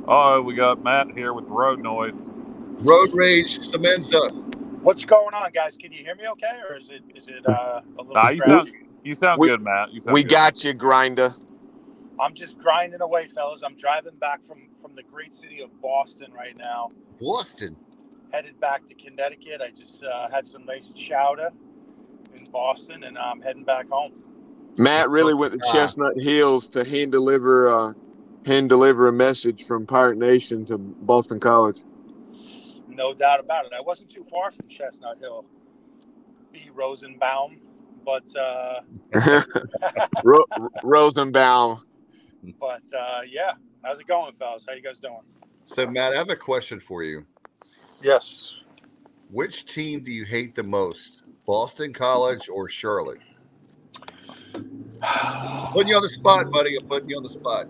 Oh, 0.06 0.40
we 0.42 0.54
got 0.54 0.84
Matt 0.84 1.10
here 1.12 1.32
with 1.32 1.46
road 1.46 1.80
noise. 1.82 2.12
Road 2.80 3.12
rage, 3.12 3.58
Semenza. 3.58 4.32
What's 4.82 5.04
going 5.04 5.34
on, 5.34 5.50
guys? 5.50 5.76
Can 5.76 5.90
you 5.90 6.04
hear 6.04 6.14
me 6.14 6.28
okay, 6.28 6.60
or 6.68 6.76
is 6.76 6.90
it 6.90 7.02
is 7.14 7.26
it 7.26 7.48
uh, 7.48 7.80
a 7.98 8.02
little? 8.02 8.14
Nah, 8.14 8.28
you 8.28 8.40
sound, 8.42 8.70
you 9.02 9.14
sound 9.14 9.40
we, 9.40 9.48
good, 9.48 9.62
Matt. 9.62 9.92
You 9.92 10.00
we 10.12 10.22
good. 10.22 10.30
got 10.30 10.62
you, 10.62 10.74
grinder. 10.74 11.34
I'm 12.20 12.34
just 12.34 12.58
grinding 12.58 13.00
away, 13.00 13.26
fellas. 13.26 13.62
I'm 13.64 13.74
driving 13.74 14.14
back 14.16 14.44
from 14.44 14.68
from 14.80 14.94
the 14.94 15.02
great 15.02 15.34
city 15.34 15.60
of 15.60 15.70
Boston 15.80 16.32
right 16.32 16.56
now. 16.56 16.92
Boston. 17.20 17.74
Headed 18.32 18.60
back 18.60 18.86
to 18.86 18.94
Connecticut. 18.94 19.60
I 19.60 19.70
just 19.70 20.04
uh, 20.04 20.28
had 20.30 20.46
some 20.46 20.66
nice 20.66 20.90
chowder 20.90 21.50
in 22.36 22.50
Boston, 22.50 23.04
and 23.04 23.18
I'm 23.18 23.40
heading 23.40 23.64
back 23.64 23.88
home. 23.88 24.12
Matt 24.76 25.08
really 25.08 25.34
went 25.34 25.52
to 25.52 25.60
Chestnut 25.72 26.20
Hills 26.20 26.68
to 26.68 26.84
hand 26.84 27.12
deliver 27.12 27.68
uh, 27.68 27.92
hand 28.46 28.68
deliver 28.68 29.08
a 29.08 29.12
message 29.12 29.66
from 29.66 29.86
Pirate 29.86 30.18
Nation 30.18 30.64
to 30.66 30.78
Boston 30.78 31.40
College. 31.40 31.82
No 32.88 33.14
doubt 33.14 33.40
about 33.40 33.66
it. 33.66 33.72
I 33.72 33.80
wasn't 33.80 34.08
too 34.08 34.24
far 34.24 34.50
from 34.50 34.68
Chestnut 34.68 35.18
Hill, 35.18 35.44
B. 36.52 36.70
Rosenbaum, 36.72 37.58
but 38.04 38.24
uh, 38.36 38.80
Ro- 40.24 40.44
Rosenbaum. 40.82 41.84
But 42.60 42.82
uh, 42.96 43.22
yeah, 43.28 43.52
how's 43.82 43.98
it 43.98 44.06
going, 44.06 44.32
fellas? 44.32 44.64
How 44.68 44.74
you 44.74 44.82
guys 44.82 44.98
doing? 44.98 45.20
So, 45.64 45.86
Matt, 45.86 46.12
I 46.12 46.16
have 46.16 46.30
a 46.30 46.36
question 46.36 46.78
for 46.78 47.02
you. 47.02 47.24
Yes. 48.02 48.56
Which 49.30 49.64
team 49.64 50.04
do 50.04 50.12
you 50.12 50.24
hate 50.24 50.54
the 50.54 50.62
most, 50.62 51.24
Boston 51.46 51.92
College 51.92 52.48
or 52.48 52.68
Charlotte? 52.68 53.20
Putting 55.72 55.88
you 55.88 55.96
on 55.96 56.02
the 56.02 56.08
spot, 56.08 56.50
buddy. 56.50 56.76
I'm 56.76 56.86
putting 56.86 57.10
you 57.10 57.16
on 57.16 57.22
the 57.22 57.30
spot. 57.30 57.68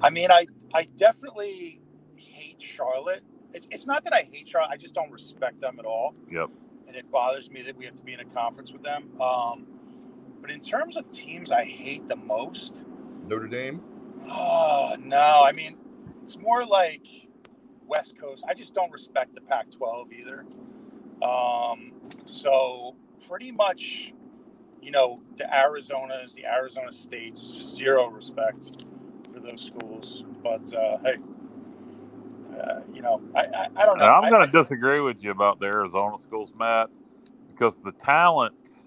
I 0.00 0.10
mean, 0.10 0.30
I 0.30 0.46
I 0.74 0.88
definitely 0.96 1.80
hate 2.16 2.60
Charlotte. 2.60 3.22
It's, 3.52 3.68
it's 3.70 3.86
not 3.86 4.02
that 4.04 4.14
I 4.14 4.28
hate 4.30 4.48
Charlotte. 4.48 4.70
I 4.70 4.76
just 4.76 4.94
don't 4.94 5.10
respect 5.10 5.60
them 5.60 5.76
at 5.78 5.84
all. 5.84 6.14
Yep. 6.30 6.48
And 6.86 6.96
it 6.96 7.10
bothers 7.10 7.50
me 7.50 7.62
that 7.62 7.76
we 7.76 7.84
have 7.84 7.94
to 7.96 8.04
be 8.04 8.14
in 8.14 8.20
a 8.20 8.24
conference 8.24 8.72
with 8.72 8.82
them. 8.82 9.20
Um, 9.20 9.66
but 10.40 10.50
in 10.50 10.60
terms 10.60 10.96
of 10.96 11.08
teams 11.10 11.50
I 11.50 11.64
hate 11.64 12.06
the 12.06 12.16
most, 12.16 12.82
Notre 13.26 13.46
Dame. 13.46 13.80
Oh 14.28 14.96
no! 15.00 15.42
I 15.44 15.52
mean, 15.52 15.76
it's 16.22 16.38
more 16.38 16.64
like 16.64 17.06
West 17.86 18.18
Coast. 18.18 18.44
I 18.48 18.54
just 18.54 18.74
don't 18.74 18.90
respect 18.90 19.34
the 19.34 19.40
Pac-12 19.40 20.12
either. 20.12 20.44
Um, 21.22 21.92
so 22.24 22.96
pretty 23.28 23.52
much, 23.52 24.12
you 24.82 24.90
know, 24.90 25.22
the 25.36 25.44
Arizonas, 25.44 26.34
the 26.34 26.44
Arizona 26.44 26.92
States, 26.92 27.56
just 27.56 27.76
zero 27.76 28.08
respect 28.08 28.72
for 29.32 29.40
those 29.40 29.64
schools. 29.64 30.24
But 30.42 30.74
uh, 30.74 30.98
hey, 31.04 31.16
uh, 32.60 32.80
you 32.92 33.00
know, 33.00 33.22
I, 33.34 33.40
I, 33.40 33.68
I 33.76 33.86
don't 33.86 33.98
know. 33.98 34.06
Now, 34.06 34.20
I'm 34.20 34.30
going 34.30 34.50
to 34.50 34.62
disagree 34.62 35.00
with 35.00 35.22
you 35.22 35.30
about 35.30 35.60
the 35.60 35.66
Arizona 35.66 36.18
schools, 36.18 36.52
Matt, 36.58 36.90
because 37.48 37.80
the 37.80 37.92
talent 37.92 38.84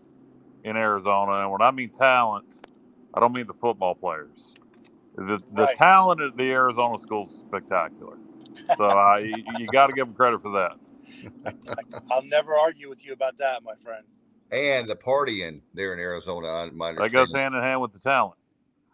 in 0.63 0.75
Arizona, 0.75 1.43
and 1.43 1.51
when 1.51 1.61
I 1.61 1.71
mean 1.71 1.89
talent, 1.89 2.67
I 3.13 3.21
don't 3.21 3.33
mean 3.33 3.47
the 3.47 3.53
football 3.53 3.95
players. 3.95 4.53
The, 5.15 5.41
the 5.53 5.63
right. 5.63 5.77
talent 5.77 6.19
at 6.19 6.35
the 6.35 6.51
Arizona 6.51 6.99
schools 6.99 7.33
is 7.33 7.39
spectacular. 7.39 8.17
So 8.77 8.83
I, 8.83 9.19
you, 9.19 9.43
you 9.59 9.67
got 9.67 9.87
to 9.87 9.93
give 9.93 10.07
them 10.07 10.15
credit 10.15 10.41
for 10.41 10.51
that. 10.51 11.53
I'll 12.11 12.23
never 12.23 12.53
argue 12.53 12.89
with 12.89 13.05
you 13.05 13.13
about 13.13 13.37
that, 13.37 13.63
my 13.63 13.75
friend. 13.75 14.03
And 14.51 14.87
the 14.87 14.95
partying 14.95 15.61
there 15.73 15.93
in 15.93 15.99
Arizona, 15.99 16.69
my 16.73 16.93
that 16.93 17.11
goes 17.11 17.33
hand 17.33 17.55
in 17.55 17.61
hand 17.61 17.81
with 17.81 17.93
the 17.93 17.99
talent. 17.99 18.35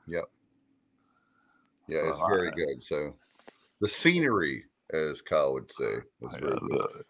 Yep. 0.08 0.26
Yeah, 1.88 2.10
it's 2.10 2.20
very 2.20 2.48
right. 2.48 2.56
good. 2.56 2.82
So 2.82 3.14
the 3.82 3.88
scenery, 3.88 4.64
as 4.94 5.22
Kyle 5.22 5.54
would 5.54 5.72
say, 5.72 5.96
is 6.22 6.36
very 6.40 6.58
good. 6.70 7.04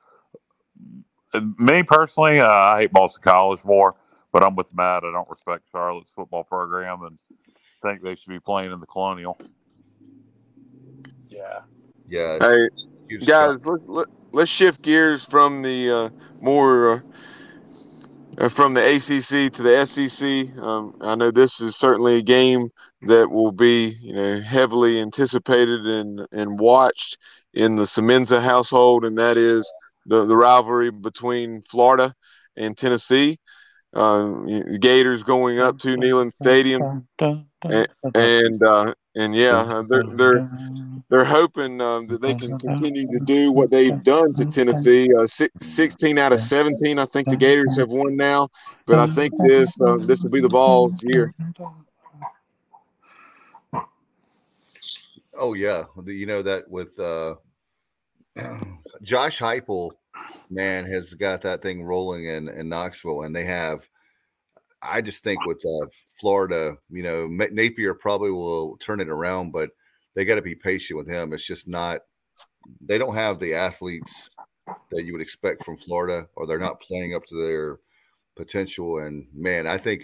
Uh, 1.34 1.42
me 1.58 1.84
personally, 1.84 2.40
uh, 2.40 2.50
I 2.50 2.82
hate 2.82 2.92
Boston 2.92 3.22
College 3.24 3.64
more, 3.64 3.96
but 4.34 4.44
I'm 4.44 4.56
with 4.56 4.74
Matt. 4.74 5.04
I 5.04 5.12
don't 5.12 5.30
respect 5.30 5.66
Charlotte's 5.72 6.12
football 6.12 6.44
program 6.44 7.04
and 7.04 7.18
think 7.82 8.02
they 8.02 8.16
should 8.16 8.30
be 8.30 8.40
playing 8.40 8.72
in 8.72 8.80
the 8.80 8.86
Colonial. 8.86 9.38
Yeah. 11.30 11.60
Yeah. 12.08 12.38
Hey, 12.40 13.18
guys, 13.26 13.66
let, 13.66 14.08
let, 14.32 14.44
us 14.44 14.50
shift 14.50 14.82
gears 14.82 15.26
from 15.26 15.62
the 15.62 15.92
uh, 15.92 16.10
more. 16.42 17.04
Uh, 18.38 18.48
from 18.48 18.74
the 18.74 18.82
ACC 18.82 19.52
to 19.52 19.62
the 19.62 19.86
SEC, 19.86 20.58
um, 20.64 20.96
I 21.02 21.16
know 21.16 21.32
this 21.32 21.60
is 21.60 21.76
certainly 21.76 22.18
a 22.18 22.22
game 22.22 22.70
that 23.04 23.30
will 23.30 23.52
be 23.52 23.98
you 24.02 24.14
know 24.14 24.40
heavily 24.42 25.00
anticipated 25.02 25.86
and 25.86 26.26
and 26.32 26.60
watched 26.60 27.18
in 27.54 27.76
the 27.76 27.84
Semenza 27.84 28.42
household, 28.42 29.04
and 29.06 29.18
that 29.18 29.38
is 29.38 29.72
the 30.06 30.26
the 30.26 30.38
rivalry 30.38 30.92
between 30.92 31.62
Florida 31.64 32.14
and 32.56 32.78
Tennessee. 32.78 33.38
Uh, 33.94 34.30
Gators 34.80 35.24
going 35.24 35.60
up 35.60 35.78
to 35.80 35.98
Neyland 35.98 36.32
Stadium, 36.32 37.06
and, 37.64 37.88
and 38.16 38.64
uh, 38.64 38.94
And 39.16 39.36
yeah, 39.36 39.58
uh, 39.58 39.84
they're 39.84 40.04
they're 40.04 40.50
they're 41.10 41.26
hoping 41.26 41.82
um, 41.82 42.08
that 42.08 42.22
they 42.22 42.34
can 42.34 42.58
continue 42.58 43.06
to 43.06 43.20
do 43.26 43.52
what 43.52 43.70
they've 43.70 44.02
done 44.04 44.34
to 44.36 44.46
Tennessee. 44.46 45.10
Uh, 45.14 45.28
six, 45.28 45.52
16 45.68 46.18
out 46.18 46.32
of 46.32 46.40
17, 46.40 46.98
I 46.98 47.04
think 47.04 47.28
the 47.28 47.36
Gators 47.36 47.78
have 47.78 47.90
won 47.90 48.16
now. 48.16 48.48
But 48.86 49.00
I 49.00 49.08
think 49.08 49.34
this 49.40 49.80
uh, 49.82 49.98
this 49.98 50.24
will 50.24 50.32
be 50.32 50.40
the 50.40 50.48
Vols' 50.48 51.04
year. 51.04 51.34
Oh 55.34 55.54
yeah, 55.54 55.84
you 56.06 56.26
know 56.26 56.42
that 56.42 56.70
with 56.70 56.98
uh, 56.98 57.36
Josh 59.02 59.40
Heupel, 59.40 59.92
man, 60.50 60.86
has 60.86 61.14
got 61.14 61.42
that 61.42 61.62
thing 61.62 61.84
rolling 61.84 62.26
in 62.26 62.48
in 62.48 62.70
Knoxville, 62.70 63.24
and 63.24 63.36
they 63.36 63.44
have. 63.44 63.88
I 64.84 65.02
just 65.02 65.24
think 65.24 65.46
with 65.46 65.64
uh, 65.66 65.88
Florida, 66.20 66.78
you 66.90 67.04
know, 67.04 67.28
Napier 67.28 67.94
probably 67.94 68.32
will 68.32 68.78
turn 68.78 69.00
it 69.00 69.10
around, 69.10 69.52
but 69.52 69.70
they 70.16 70.26
got 70.26 70.36
to 70.36 70.42
be 70.42 70.56
patient 70.56 70.98
with 70.98 71.08
him. 71.08 71.34
It's 71.34 71.46
just 71.46 71.68
not. 71.68 72.02
They 72.82 72.98
don't 72.98 73.16
have 73.16 73.40
the 73.40 73.54
athletes 73.54 74.30
that 74.92 75.04
you 75.04 75.14
would 75.14 75.22
expect 75.22 75.64
from 75.64 75.78
Florida, 75.78 76.28
or 76.36 76.46
they're 76.46 76.60
not 76.60 76.82
playing 76.82 77.16
up 77.16 77.26
to 77.26 77.36
their 77.36 77.80
potential. 78.36 79.00
And 79.00 79.28
man, 79.34 79.68
I 79.68 79.78
think 79.78 80.04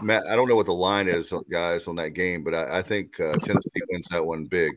Matt, 0.00 0.24
I 0.28 0.36
don't 0.36 0.48
know 0.48 0.56
what 0.56 0.66
the 0.66 0.72
line 0.72 1.08
is, 1.08 1.32
guys, 1.50 1.86
on 1.86 1.96
that 1.96 2.10
game, 2.10 2.44
but 2.44 2.54
I, 2.54 2.78
I 2.78 2.82
think 2.82 3.18
uh, 3.20 3.32
Tennessee 3.34 3.80
wins 3.90 4.08
that 4.10 4.24
one 4.24 4.44
big. 4.44 4.72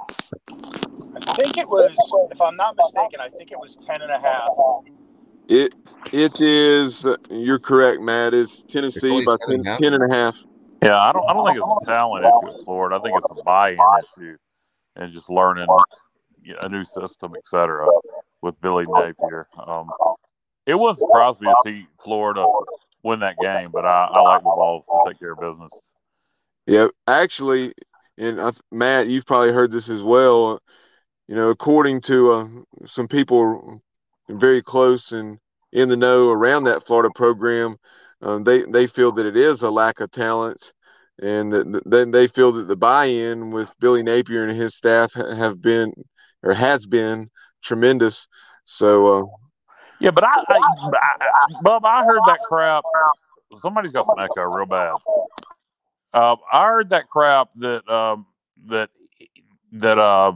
I 0.00 1.34
think 1.34 1.58
it 1.58 1.68
was, 1.68 1.94
if 2.30 2.40
I'm 2.40 2.56
not 2.56 2.76
mistaken, 2.76 3.20
I 3.20 3.28
think 3.28 3.52
it 3.52 3.58
was 3.58 3.76
10 3.76 4.02
and 4.02 4.10
a 4.10 4.20
half. 4.20 4.48
It 5.52 5.74
it 6.14 6.40
is. 6.40 7.06
You're 7.28 7.58
correct, 7.58 8.00
Matt. 8.00 8.32
It's 8.32 8.62
Tennessee 8.62 9.18
it's 9.18 9.26
by 9.26 9.36
10, 9.46 9.62
10, 9.62 9.76
10 9.76 9.94
and 9.94 10.10
a 10.10 10.14
half. 10.14 10.38
Yeah, 10.82 10.98
I 10.98 11.12
don't. 11.12 11.22
I 11.28 11.34
don't 11.34 11.46
think 11.46 11.58
it's 11.58 11.82
a 11.82 11.86
talent 11.86 12.24
issue 12.24 12.58
at 12.58 12.64
Florida. 12.64 12.96
I 12.96 13.00
think 13.00 13.18
it's 13.18 13.38
a 13.38 13.42
buy-in 13.42 13.78
issue 14.16 14.36
and 14.96 15.12
just 15.12 15.28
learning 15.28 15.68
a 16.62 16.68
new 16.70 16.86
system, 16.86 17.34
etc. 17.36 17.86
With 18.40 18.58
Billy 18.62 18.86
Napier. 18.88 19.46
Um, 19.62 19.90
it 20.64 20.74
was 20.74 20.96
surprised 20.96 21.42
me 21.42 21.48
to 21.48 21.56
see 21.66 21.86
Florida 22.02 22.46
win 23.02 23.20
that 23.20 23.36
game, 23.38 23.70
but 23.72 23.84
I, 23.84 24.08
I 24.10 24.22
like 24.22 24.42
the 24.42 24.44
Vols 24.44 24.86
to 24.86 25.10
take 25.10 25.18
care 25.18 25.32
of 25.32 25.40
business. 25.40 25.92
Yeah, 26.66 26.86
actually, 27.06 27.74
and 28.16 28.40
uh, 28.40 28.52
Matt, 28.70 29.08
you've 29.08 29.26
probably 29.26 29.52
heard 29.52 29.70
this 29.70 29.90
as 29.90 30.02
well. 30.02 30.62
You 31.28 31.34
know, 31.36 31.50
according 31.50 32.00
to 32.02 32.32
uh, 32.32 32.46
some 32.86 33.06
people 33.06 33.82
very 34.28 34.62
close 34.62 35.12
and 35.12 35.38
in 35.72 35.88
the 35.88 35.96
know 35.96 36.30
around 36.30 36.64
that 36.64 36.84
Florida 36.84 37.10
program, 37.14 37.76
um, 38.20 38.44
they 38.44 38.62
they 38.62 38.86
feel 38.86 39.12
that 39.12 39.26
it 39.26 39.36
is 39.36 39.62
a 39.62 39.70
lack 39.70 40.00
of 40.00 40.10
talent, 40.10 40.72
and 41.20 41.52
then 41.84 42.10
they 42.10 42.26
feel 42.26 42.52
that 42.52 42.68
the 42.68 42.76
buy-in 42.76 43.50
with 43.50 43.74
Billy 43.80 44.02
Napier 44.02 44.44
and 44.44 44.56
his 44.56 44.76
staff 44.76 45.12
have 45.14 45.60
been 45.60 45.92
or 46.42 46.54
has 46.54 46.86
been 46.86 47.30
tremendous. 47.62 48.28
So 48.64 49.18
uh, 49.18 49.26
yeah, 50.00 50.10
but 50.10 50.24
I, 50.24 50.42
I, 50.48 50.58
I, 51.66 51.78
I 51.84 52.04
heard 52.04 52.20
that 52.26 52.38
crap. 52.48 52.84
Somebody's 53.60 53.92
got 53.92 54.06
some 54.06 54.18
echo 54.18 54.42
real 54.42 54.66
bad. 54.66 54.94
Uh, 56.12 56.36
I 56.52 56.66
heard 56.66 56.90
that 56.90 57.08
crap 57.08 57.50
that 57.56 57.88
um, 57.88 58.26
that 58.66 58.90
that 59.72 59.98
uh, 59.98 60.32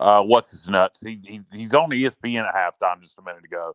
uh, 0.00 0.22
what's 0.22 0.50
his 0.50 0.66
nuts? 0.66 1.00
He, 1.00 1.20
he 1.24 1.40
he's 1.52 1.74
on 1.74 1.90
ESPN 1.90 2.48
at 2.48 2.54
halftime 2.54 3.00
just 3.00 3.18
a 3.18 3.22
minute 3.22 3.44
ago. 3.44 3.72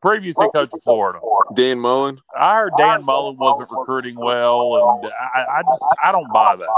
Previous 0.00 0.36
head 0.38 0.50
coach 0.54 0.70
of 0.72 0.82
Florida, 0.82 1.18
Dan 1.54 1.80
Mullen. 1.80 2.20
I 2.36 2.56
heard 2.56 2.72
Dan 2.78 3.04
Mullen 3.04 3.36
wasn't 3.36 3.68
recruiting 3.70 4.16
well, 4.16 5.00
and 5.02 5.12
I, 5.12 5.58
I 5.58 5.62
just 5.62 5.82
I 6.02 6.12
don't 6.12 6.32
buy 6.32 6.56
that. 6.56 6.68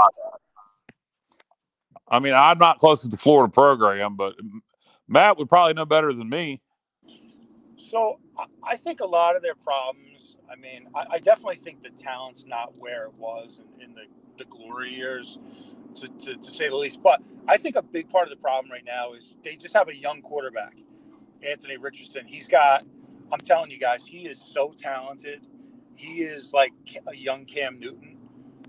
I 2.09 2.19
mean, 2.19 2.33
I'm 2.33 2.57
not 2.57 2.79
close 2.79 3.01
to 3.03 3.07
the 3.07 3.17
Florida 3.17 3.51
program, 3.51 4.15
but 4.15 4.35
Matt 5.07 5.37
would 5.37 5.49
probably 5.49 5.73
know 5.73 5.85
better 5.85 6.13
than 6.13 6.29
me. 6.29 6.61
So 7.77 8.19
I 8.63 8.77
think 8.77 9.01
a 9.01 9.05
lot 9.05 9.35
of 9.35 9.41
their 9.41 9.55
problems. 9.55 10.37
I 10.51 10.55
mean, 10.55 10.87
I, 10.95 11.05
I 11.11 11.19
definitely 11.19 11.55
think 11.55 11.81
the 11.81 11.89
talent's 11.89 12.45
not 12.45 12.77
where 12.77 13.05
it 13.05 13.13
was 13.17 13.61
in, 13.79 13.89
in 13.89 13.95
the, 13.95 14.03
the 14.37 14.45
glory 14.45 14.93
years, 14.93 15.37
to, 15.95 16.07
to, 16.07 16.35
to, 16.35 16.51
say 16.51 16.69
the 16.69 16.75
least. 16.75 17.01
But 17.01 17.21
I 17.47 17.57
think 17.57 17.75
a 17.75 17.81
big 17.81 18.09
part 18.09 18.25
of 18.25 18.29
the 18.29 18.41
problem 18.41 18.71
right 18.71 18.85
now 18.85 19.13
is 19.13 19.35
they 19.43 19.55
just 19.55 19.75
have 19.75 19.89
a 19.89 19.95
young 19.95 20.21
quarterback, 20.21 20.75
Anthony 21.45 21.77
Richardson. 21.77 22.25
He's 22.25 22.47
got, 22.47 22.85
I'm 23.31 23.39
telling 23.39 23.71
you 23.71 23.79
guys, 23.79 24.05
he 24.05 24.27
is 24.27 24.41
so 24.41 24.73
talented. 24.77 25.47
He 25.95 26.21
is 26.21 26.53
like 26.53 26.73
a 27.07 27.15
young 27.15 27.45
Cam 27.45 27.79
Newton. 27.79 28.17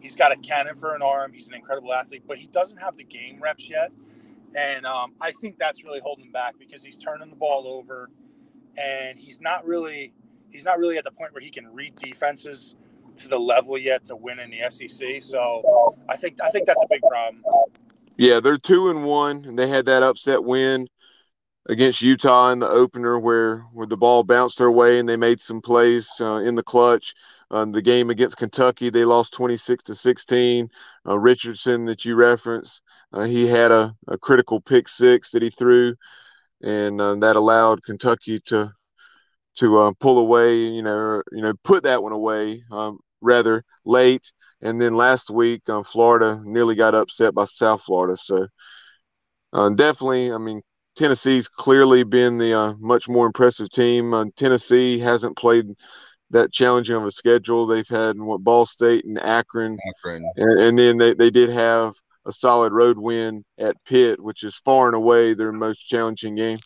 He's 0.01 0.17
got 0.17 0.33
a 0.33 0.37
cannon 0.37 0.77
for 0.77 0.95
an 0.95 1.03
arm. 1.03 1.33
He's 1.33 1.47
an 1.49 1.55
incredible 1.55 1.93
athlete, 1.93 2.25
but 2.27 2.39
he 2.39 2.49
doesn't 2.49 2.79
have 2.79 2.97
the 2.97 3.05
game 3.05 3.39
reps 3.41 3.69
yet. 3.71 3.93
And 4.55 4.85
um, 4.85 5.15
I 5.21 5.33
think 5.33 5.59
that's 5.59 5.85
really 5.85 6.01
holding 6.01 6.27
him 6.27 6.33
back 6.33 6.57
because 6.59 6.83
he's 6.83 6.99
turning 6.99 7.31
the 7.31 7.37
ball 7.37 7.67
over 7.67 8.11
and 8.77 9.19
he's 9.19 9.41
not 9.41 9.67
really 9.67 10.13
he's 10.51 10.65
not 10.65 10.79
really 10.79 10.99
at 10.99 11.05
the 11.05 11.11
point 11.11 11.33
where 11.33 11.43
he 11.43 11.51
can 11.51 11.67
read 11.73 11.95
defenses 11.97 12.75
to 13.17 13.29
the 13.29 13.39
level 13.39 13.79
yet 13.79 14.05
to 14.05 14.17
win 14.17 14.39
in 14.39 14.51
the 14.51 14.61
SEC. 14.71 15.23
So 15.23 15.97
I 16.09 16.17
think 16.17 16.39
I 16.43 16.51
think 16.51 16.67
that's 16.67 16.83
a 16.83 16.87
big 16.89 17.01
problem. 17.03 17.43
Yeah, 18.17 18.41
they're 18.41 18.59
two 18.59 18.91
and 18.91 19.05
one, 19.05 19.45
and 19.47 19.59
they 19.59 19.67
had 19.67 19.87
that 19.87 20.03
upset 20.03 20.45
win 20.45 20.89
against 21.69 22.03
Utah 22.03 22.51
in 22.51 22.59
the 22.59 22.69
opener 22.69 23.19
where 23.19 23.61
where 23.73 23.87
the 23.87 23.97
ball 23.97 24.25
bounced 24.25 24.59
their 24.59 24.71
way 24.71 24.99
and 24.99 25.09
they 25.09 25.17
made 25.17 25.41
some 25.41 25.61
plays 25.61 26.11
uh, 26.21 26.43
in 26.45 26.55
the 26.55 26.63
clutch. 26.63 27.15
Um, 27.51 27.73
the 27.73 27.83
game 27.83 28.09
against 28.11 28.39
Kentucky, 28.39 28.89
they 28.89 29.05
lost 29.05 29.35
26 29.35 29.85
to 29.85 29.95
16. 29.95 30.69
Uh, 31.07 31.19
Richardson, 31.19 31.85
that 31.87 32.05
you 32.05 32.15
referenced, 32.15 32.83
uh, 33.13 33.25
he 33.25 33.47
had 33.47 33.71
a, 33.71 33.95
a 34.09 34.17
critical 34.17 34.61
pick 34.61 34.89
six 34.89 35.31
that 35.33 35.43
he 35.43 35.51
threw 35.51 35.95
and 36.63 37.01
uh, 37.01 37.15
that 37.17 37.37
allowed 37.37 37.83
Kentucky 37.83 38.41
to 38.47 38.71
to 39.57 39.79
uh, 39.79 39.93
pull 40.01 40.19
away. 40.19 40.57
You 40.57 40.83
know, 40.83 41.23
you 41.33 41.43
know, 41.43 41.53
put 41.65 41.85
that 41.85 42.03
one 42.03 42.13
away 42.13 42.63
um, 42.71 42.99
rather 43.21 43.65
late. 43.85 44.33
And 44.63 44.81
then 44.81 44.95
last 44.95 45.31
week, 45.31 45.63
uh, 45.69 45.83
Florida 45.83 46.41
nearly 46.45 46.77
got 46.77 46.95
upset 46.95 47.35
by 47.35 47.45
South 47.47 47.83
Florida. 47.83 48.17
So 48.17 48.47
uh, 49.53 49.71
definitely, 49.71 50.33
I 50.33 50.39
mean, 50.39 50.63
Tennessee's 50.97 51.49
clearly 51.49 52.05
been 52.05 52.38
the 52.38 52.53
uh, 52.53 52.74
much 52.78 53.09
more 53.09 53.26
impressive 53.26 53.70
team. 53.70 54.12
Uh, 54.12 54.26
Tennessee 54.36 54.99
hasn't 54.99 55.36
played 55.36 55.66
that 56.30 56.53
challenging 56.53 56.97
of 56.97 57.05
a 57.05 57.11
schedule. 57.11 57.66
They've 57.66 57.88
had 57.88 58.18
what 58.18 58.43
Ball 58.43 58.66
State 58.66 59.05
and 59.05 59.18
Akron, 59.18 59.78
Akron. 59.88 60.30
And, 60.36 60.61
and 60.61 60.78
then 60.78 60.99
they, 60.99 61.14
they 61.14 61.30
did 61.30 61.51
have 61.51 61.95
a 62.26 62.32
solid 62.32 62.72
road 62.72 62.99
win 62.99 63.45
at 63.59 63.82
Pitt, 63.84 64.22
which 64.22 64.43
is 64.45 64.57
far 64.57 64.86
and 64.86 64.97
away 64.97 65.34
their 65.34 65.53
most 65.53 65.88
challenging 65.88 66.34
game. 66.34 66.59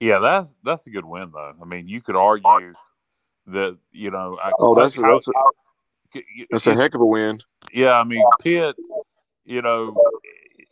Yeah, 0.00 0.18
that's 0.18 0.54
that's 0.64 0.86
a 0.86 0.90
good 0.90 1.04
win 1.04 1.30
though. 1.32 1.52
I 1.60 1.64
mean, 1.66 1.86
you 1.86 2.00
could 2.00 2.16
argue 2.16 2.72
that 3.48 3.76
you 3.92 4.10
know. 4.10 4.38
I, 4.42 4.52
oh, 4.58 4.74
that's 4.74 4.96
a, 4.96 5.02
that's, 5.02 5.28
a, 5.28 6.20
that's 6.50 6.66
a 6.66 6.74
heck 6.74 6.94
of 6.94 7.02
a 7.02 7.06
win. 7.06 7.40
Yeah, 7.72 7.92
I 7.92 8.04
mean 8.04 8.24
Pitt, 8.40 8.76
you 9.44 9.60
know, 9.60 9.94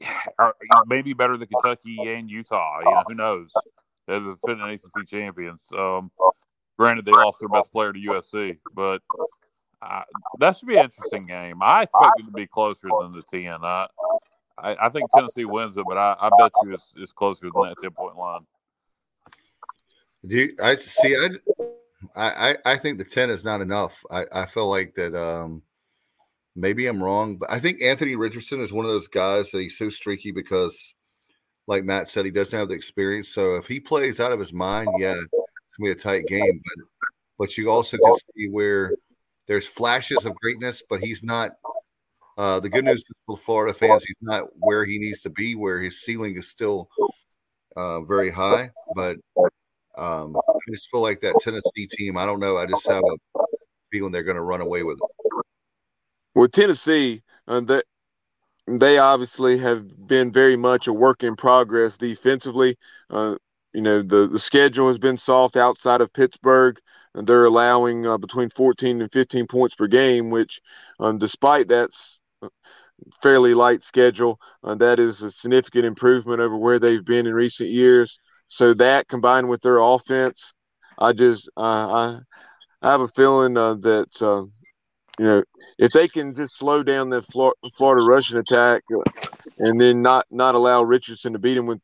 maybe 0.87 1.13
better 1.13 1.37
than 1.37 1.49
Kentucky 1.49 1.99
and 2.07 2.31
Utah. 2.31 2.81
You 2.81 2.91
know, 2.91 3.03
who 3.07 3.15
knows? 3.15 3.51
They're 4.07 4.21
the 4.21 4.37
defending 4.37 4.71
ACC 4.71 5.07
champions. 5.07 5.69
Um, 5.77 6.11
granted, 6.79 7.05
they 7.05 7.13
lost 7.13 7.41
their 7.41 7.49
best 7.49 7.71
player 7.73 7.93
to 7.93 7.99
USC, 7.99 8.59
but 8.75 9.03
uh, 9.83 10.03
that 10.39 10.57
should 10.57 10.69
be 10.69 10.77
an 10.77 10.85
interesting 10.85 11.27
game. 11.27 11.63
I 11.63 11.83
expect 11.83 12.13
it 12.19 12.25
to 12.25 12.33
be 12.33 12.47
closer 12.47 12.89
than 13.01 13.13
the 13.13 13.23
ten. 13.23 13.59
I, 13.63 13.87
I, 14.57 14.87
I 14.87 14.89
think 14.89 15.11
Tennessee 15.15 15.45
wins 15.45 15.77
it, 15.77 15.85
but 15.87 15.99
I, 15.99 16.17
I 16.19 16.31
bet 16.39 16.53
you 16.65 16.75
it's, 16.75 16.95
it's 16.97 17.13
closer 17.13 17.49
than 17.53 17.63
that 17.63 17.77
ten 17.81 17.91
point 17.91 18.17
line. 18.17 18.47
Do 20.27 20.37
you, 20.37 20.57
I 20.63 20.75
see? 20.77 21.17
I, 22.17 22.51
I 22.51 22.57
I 22.65 22.77
think 22.77 22.99
the 22.99 23.05
ten 23.05 23.31
is 23.31 23.45
not 23.45 23.61
enough. 23.61 24.05
I, 24.11 24.25
I 24.33 24.47
feel 24.47 24.69
like 24.69 24.95
that. 24.95 25.15
Um, 25.15 25.63
maybe 26.59 26.87
I'm 26.87 27.03
wrong, 27.03 27.37
but 27.37 27.51
I 27.51 27.59
think 27.59 27.83
Anthony 27.83 28.17
Richardson 28.17 28.61
is 28.61 28.73
one 28.73 28.85
of 28.85 28.91
those 28.91 29.09
guys 29.09 29.51
that 29.51 29.61
he's 29.61 29.79
so 29.79 29.89
streaky 29.89 30.33
because, 30.33 30.95
like 31.67 31.85
Matt 31.85 32.09
said, 32.09 32.25
he 32.25 32.31
doesn't 32.31 32.59
have 32.59 32.69
the 32.69 32.75
experience. 32.75 33.29
So 33.29 33.57
if 33.57 33.67
he 33.67 33.81
plays 33.81 34.21
out 34.21 34.33
of 34.33 34.41
his 34.41 34.53
mind, 34.53 34.89
yeah, 34.99 35.15
it's 35.15 35.77
gonna 35.77 35.89
be 35.89 35.91
a 35.91 35.95
tight 35.95 36.27
game. 36.27 36.61
But 36.65 36.87
but 37.39 37.57
you 37.57 37.71
also 37.71 37.97
can 37.97 38.15
see 38.37 38.49
where 38.49 38.93
there's 39.47 39.67
flashes 39.67 40.25
of 40.25 40.35
greatness, 40.37 40.83
but 40.89 41.01
he's 41.01 41.23
not 41.23 41.53
uh, 42.37 42.61
the 42.61 42.69
good 42.69 42.85
news 42.85 43.05
for 43.27 43.37
Florida 43.37 43.73
fans, 43.73 44.05
he's 44.05 44.17
not 44.21 44.49
where 44.59 44.85
he 44.85 44.99
needs 44.99 45.23
to 45.23 45.31
be, 45.31 45.55
where 45.55 45.81
his 45.81 46.03
ceiling 46.03 46.37
is 46.37 46.49
still 46.49 46.89
uh, 47.77 48.01
very 48.03 48.31
high. 48.31 48.71
But 48.95 49.17
um, 49.97 50.37
I 50.37 50.59
just 50.71 50.91
feel 50.91 51.01
like 51.01 51.21
that 51.21 51.35
Tennessee 51.41 51.89
team, 51.89 52.17
I 52.17 52.27
don't 52.27 52.41
know. 52.41 52.57
I 52.57 52.67
just 52.67 52.87
have 52.89 53.03
a 53.03 53.41
feeling 53.91 54.13
they're 54.13 54.23
going 54.23 54.37
to 54.37 54.43
run 54.43 54.61
away 54.61 54.83
with 54.85 54.99
it. 54.99 55.18
Well, 56.39 56.47
Tennessee, 56.47 57.23
uh, 57.49 57.63
that 57.63 57.85
they 58.69 58.99
obviously 58.99 59.59
have 59.59 60.07
been 60.07 60.31
very 60.33 60.55
much 60.55 60.87
a 60.87 60.93
work 60.93 61.25
in 61.25 61.35
progress 61.35 61.99
defensively. 61.99 62.77
Uh, 63.11 63.35
you 63.73 63.81
know, 63.81 64.03
the, 64.03 64.29
the 64.29 64.39
schedule 64.39 64.87
has 64.87 65.01
been 65.01 65.17
soft 65.17 65.57
outside 65.57 66.01
of 66.01 66.13
Pittsburgh 66.13 66.79
and 67.17 67.27
they're 67.27 67.45
allowing 67.45 68.07
uh, 68.07 68.19
between 68.19 68.51
14 68.51 69.01
and 69.01 69.11
15 69.11 69.49
points 69.49 69.75
per 69.75 69.89
game, 69.89 70.31
which, 70.31 70.61
um, 71.01 71.19
despite 71.19 71.67
that's 71.67 72.21
fairly 73.21 73.53
light 73.53 73.83
schedule. 73.83 74.39
Uh, 74.63 74.77
that 74.77 75.01
is 75.01 75.23
a 75.23 75.33
significant 75.33 75.87
improvement 75.87 76.39
over 76.39 76.57
where 76.57 76.79
they've 76.79 77.05
been 77.05 77.27
in 77.27 77.35
recent 77.35 77.69
years. 77.69 78.21
So 78.47 78.75
that 78.75 79.09
combined 79.09 79.49
with 79.49 79.61
their 79.63 79.79
offense, 79.79 80.55
I 81.01 81.15
just 81.15 81.51
uh, 81.57 81.61
I 81.61 82.19
I 82.81 82.93
have 82.93 83.01
a 83.01 83.09
feeling 83.09 83.57
uh, 83.57 83.75
that 83.75 84.23
uh, 84.23 84.43
you 85.19 85.27
know 85.27 85.43
if 85.79 85.93
they 85.93 86.09
can 86.09 86.35
just 86.35 86.59
slow 86.59 86.83
down 86.83 87.11
the 87.11 87.23
Florida 87.23 88.05
rushing 88.05 88.39
attack 88.39 88.83
and 89.59 89.81
then 89.81 90.03
not 90.03 90.27
not 90.31 90.55
allow 90.55 90.83
Richardson 90.83 91.33
to 91.33 91.39
beat 91.39 91.57
him 91.57 91.67
with 91.67 91.81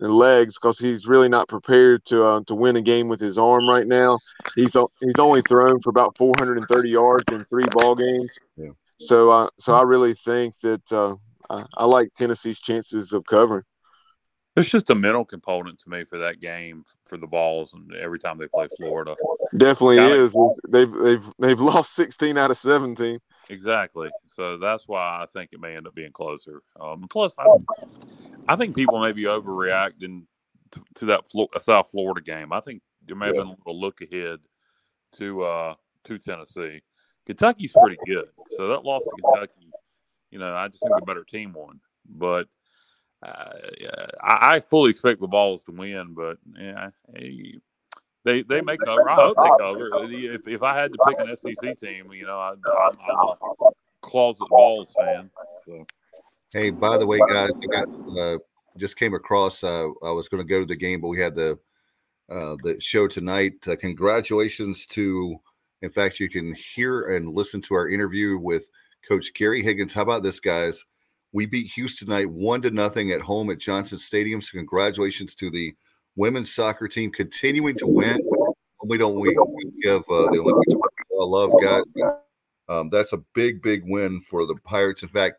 the 0.00 0.08
legs 0.08 0.54
because 0.54 0.78
he's 0.78 1.06
really 1.06 1.28
not 1.28 1.48
prepared 1.48 2.04
to 2.06 2.24
uh, 2.24 2.40
to 2.46 2.54
win 2.54 2.76
a 2.76 2.82
game 2.82 3.08
with 3.08 3.20
his 3.20 3.38
arm 3.38 3.68
right 3.68 3.86
now. 3.86 4.18
He's 4.54 4.76
he's 5.00 5.14
only 5.18 5.42
thrown 5.42 5.80
for 5.80 5.90
about 5.90 6.16
430 6.16 6.88
yards 6.88 7.24
in 7.32 7.44
three 7.44 7.66
ball 7.70 7.94
games. 7.94 8.38
Yeah. 8.56 8.70
So 8.98 9.30
uh, 9.30 9.48
so 9.58 9.74
I 9.74 9.82
really 9.82 10.14
think 10.14 10.58
that 10.60 10.92
uh, 10.92 11.14
I, 11.50 11.64
I 11.76 11.84
like 11.86 12.14
Tennessee's 12.14 12.60
chances 12.60 13.12
of 13.12 13.24
covering. 13.24 13.64
There's 14.54 14.68
just 14.68 14.90
a 14.90 14.94
mental 14.94 15.24
component 15.24 15.80
to 15.80 15.90
me 15.90 16.04
for 16.04 16.18
that 16.18 16.40
game 16.40 16.84
for 17.06 17.16
the 17.16 17.26
Vols 17.26 17.72
and 17.72 17.92
every 17.94 18.20
time 18.20 18.38
they 18.38 18.46
play 18.46 18.68
Florida. 18.76 19.16
Definitely 19.56 19.98
is. 19.98 20.36
They've 20.68 20.90
they've 20.90 21.30
they've 21.38 21.60
lost 21.60 21.94
16 21.94 22.36
out 22.36 22.50
of 22.50 22.56
17. 22.56 23.20
Exactly. 23.50 24.10
So 24.28 24.56
that's 24.56 24.88
why 24.88 25.22
I 25.22 25.26
think 25.32 25.50
it 25.52 25.60
may 25.60 25.76
end 25.76 25.86
up 25.86 25.94
being 25.94 26.12
closer. 26.12 26.62
Um, 26.80 27.06
plus, 27.08 27.34
I, 27.38 27.46
I 28.48 28.56
think 28.56 28.74
people 28.74 29.00
may 29.00 29.12
be 29.12 29.24
overreacting 29.24 30.24
to, 30.72 30.84
to 30.96 31.06
that 31.06 31.24
South 31.60 31.90
Florida 31.90 32.20
game. 32.20 32.52
I 32.52 32.60
think 32.60 32.82
there 33.06 33.16
may 33.16 33.26
have 33.26 33.36
been 33.36 33.46
a 33.46 33.50
little 33.50 33.80
look 33.80 34.00
ahead 34.00 34.40
to 35.18 35.42
uh, 35.42 35.74
to 36.04 36.18
Tennessee. 36.18 36.82
Kentucky's 37.26 37.72
pretty 37.72 37.98
good, 38.06 38.26
so 38.50 38.68
that 38.68 38.84
loss 38.84 39.04
to 39.04 39.10
Kentucky, 39.22 39.70
you 40.30 40.38
know, 40.38 40.54
I 40.54 40.68
just 40.68 40.82
think 40.82 40.94
the 40.98 41.06
better 41.06 41.24
team 41.24 41.52
won. 41.54 41.80
But 42.06 42.48
uh, 43.24 43.52
I, 44.20 44.56
I, 44.56 44.60
fully 44.60 44.90
expect 44.90 45.20
the 45.20 45.26
Vols 45.26 45.64
to 45.64 45.72
win, 45.72 46.12
but 46.12 46.36
yeah, 46.58 46.90
they 48.24 48.42
they 48.42 48.60
may 48.60 48.76
cover. 48.78 49.08
I 49.08 49.14
hope 49.14 49.36
they 49.36 49.64
cover. 49.64 49.90
If, 50.04 50.48
if 50.48 50.62
I 50.62 50.78
had 50.78 50.92
to 50.92 50.98
pick 51.06 51.18
an 51.20 51.36
SEC 51.36 51.78
team, 51.78 52.10
you 52.12 52.26
know, 52.26 52.38
I, 52.38 52.52
am 52.52 52.58
a 52.58 53.70
closet 54.00 54.48
Vols 54.48 54.94
fan. 54.98 55.30
So. 55.66 55.86
Hey, 56.52 56.70
by 56.70 56.96
the 56.96 57.06
way, 57.06 57.18
guys, 57.28 57.50
I 57.62 57.66
got 57.66 57.88
uh, 58.18 58.38
just 58.78 58.96
came 58.96 59.14
across. 59.14 59.62
Uh, 59.62 59.88
I 60.02 60.10
was 60.10 60.28
going 60.28 60.42
to 60.42 60.48
go 60.48 60.60
to 60.60 60.66
the 60.66 60.76
game, 60.76 61.00
but 61.00 61.08
we 61.08 61.20
had 61.20 61.34
the 61.34 61.58
uh, 62.30 62.56
the 62.62 62.76
show 62.80 63.06
tonight. 63.06 63.54
Uh, 63.66 63.76
congratulations 63.76 64.86
to. 64.86 65.36
In 65.82 65.90
fact, 65.90 66.18
you 66.18 66.30
can 66.30 66.54
hear 66.54 67.10
and 67.10 67.28
listen 67.28 67.60
to 67.62 67.74
our 67.74 67.90
interview 67.90 68.38
with 68.38 68.70
Coach 69.06 69.34
Kerry 69.34 69.62
Higgins. 69.62 69.92
How 69.92 70.00
about 70.00 70.22
this, 70.22 70.40
guys? 70.40 70.86
We 71.32 71.44
beat 71.44 71.72
Houston 71.72 72.08
tonight 72.08 72.30
one 72.30 72.62
to 72.62 72.70
nothing 72.70 73.10
at 73.10 73.20
home 73.20 73.50
at 73.50 73.58
Johnson 73.58 73.98
Stadium. 73.98 74.40
So 74.40 74.56
congratulations 74.56 75.34
to 75.34 75.50
the 75.50 75.74
women's 76.16 76.54
soccer 76.54 76.88
team 76.88 77.10
continuing 77.10 77.76
to 77.78 77.86
win. 77.86 78.18
We 78.84 78.98
don't 78.98 79.18
we, 79.18 79.34
give 79.80 80.02
uh, 80.10 80.30
the 80.30 80.40
Olympics 80.40 80.74
love, 81.10 81.50
guys. 81.62 81.84
Um, 82.68 82.90
that's 82.90 83.12
a 83.12 83.22
big, 83.34 83.62
big 83.62 83.82
win 83.86 84.20
for 84.20 84.46
the 84.46 84.56
Pirates. 84.64 85.02
In 85.02 85.08
fact, 85.08 85.36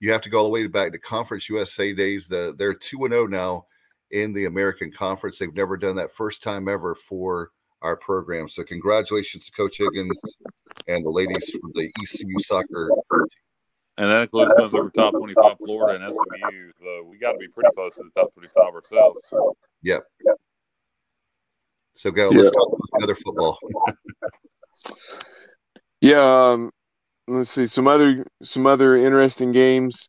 you 0.00 0.10
have 0.12 0.20
to 0.22 0.28
go 0.28 0.38
all 0.38 0.44
the 0.44 0.50
way 0.50 0.66
back 0.66 0.92
to 0.92 0.98
Conference 0.98 1.48
USA 1.48 1.92
days. 1.92 2.26
The, 2.26 2.54
they're 2.58 2.74
two 2.74 3.04
and 3.04 3.12
zero 3.12 3.24
oh 3.24 3.26
now 3.26 3.66
in 4.10 4.32
the 4.32 4.46
American 4.46 4.90
Conference. 4.92 5.38
They've 5.38 5.54
never 5.54 5.76
done 5.76 5.96
that 5.96 6.12
first 6.12 6.42
time 6.42 6.68
ever 6.68 6.94
for 6.94 7.50
our 7.82 7.96
program. 7.96 8.48
So 8.48 8.64
congratulations 8.64 9.46
to 9.46 9.52
Coach 9.52 9.78
Higgins 9.78 10.18
and 10.88 11.04
the 11.04 11.10
ladies 11.10 11.50
from 11.50 11.70
the 11.74 11.90
ECU 12.00 12.38
soccer 12.40 12.90
team. 13.12 13.26
And 13.98 14.10
that 14.10 14.22
includes 14.22 14.52
ones 14.56 14.74
over 14.74 14.90
top 14.90 15.14
25 15.14 15.56
Florida 15.64 16.04
and 16.04 16.14
SMU. 16.14 16.70
So 16.80 17.04
we 17.04 17.18
got 17.18 17.32
to 17.32 17.38
be 17.38 17.48
pretty 17.48 17.70
close 17.74 17.94
to 17.96 18.04
the 18.04 18.20
top 18.20 18.32
25 18.34 18.74
ourselves. 18.74 19.18
Yep. 19.82 20.04
So 21.94 22.10
go. 22.10 22.28
Let's 22.30 22.50
talk 22.50 22.68
about 22.68 23.02
other 23.02 23.14
football. 23.14 23.58
yeah. 26.00 26.50
Um, 26.50 26.70
let's 27.28 27.50
see 27.50 27.66
some 27.66 27.86
other 27.86 28.24
some 28.42 28.66
other 28.66 28.96
interesting 28.96 29.52
games 29.52 30.08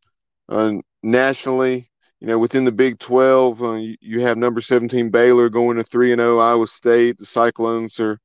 uh, 0.49 0.73
nationally. 1.03 1.89
You 2.19 2.27
know, 2.27 2.39
within 2.39 2.63
the 2.63 2.71
Big 2.71 2.99
12, 2.99 3.61
uh, 3.61 3.73
you, 3.73 3.97
you, 3.99 4.21
have 4.21 4.37
number 4.37 4.61
17 4.61 5.09
Baylor 5.09 5.49
going 5.49 5.75
to 5.75 5.83
3 5.83 6.13
and 6.13 6.19
0 6.21 6.39
Iowa 6.39 6.67
State. 6.67 7.17
The 7.17 7.25
Cyclones 7.25 7.99
are 7.99 8.17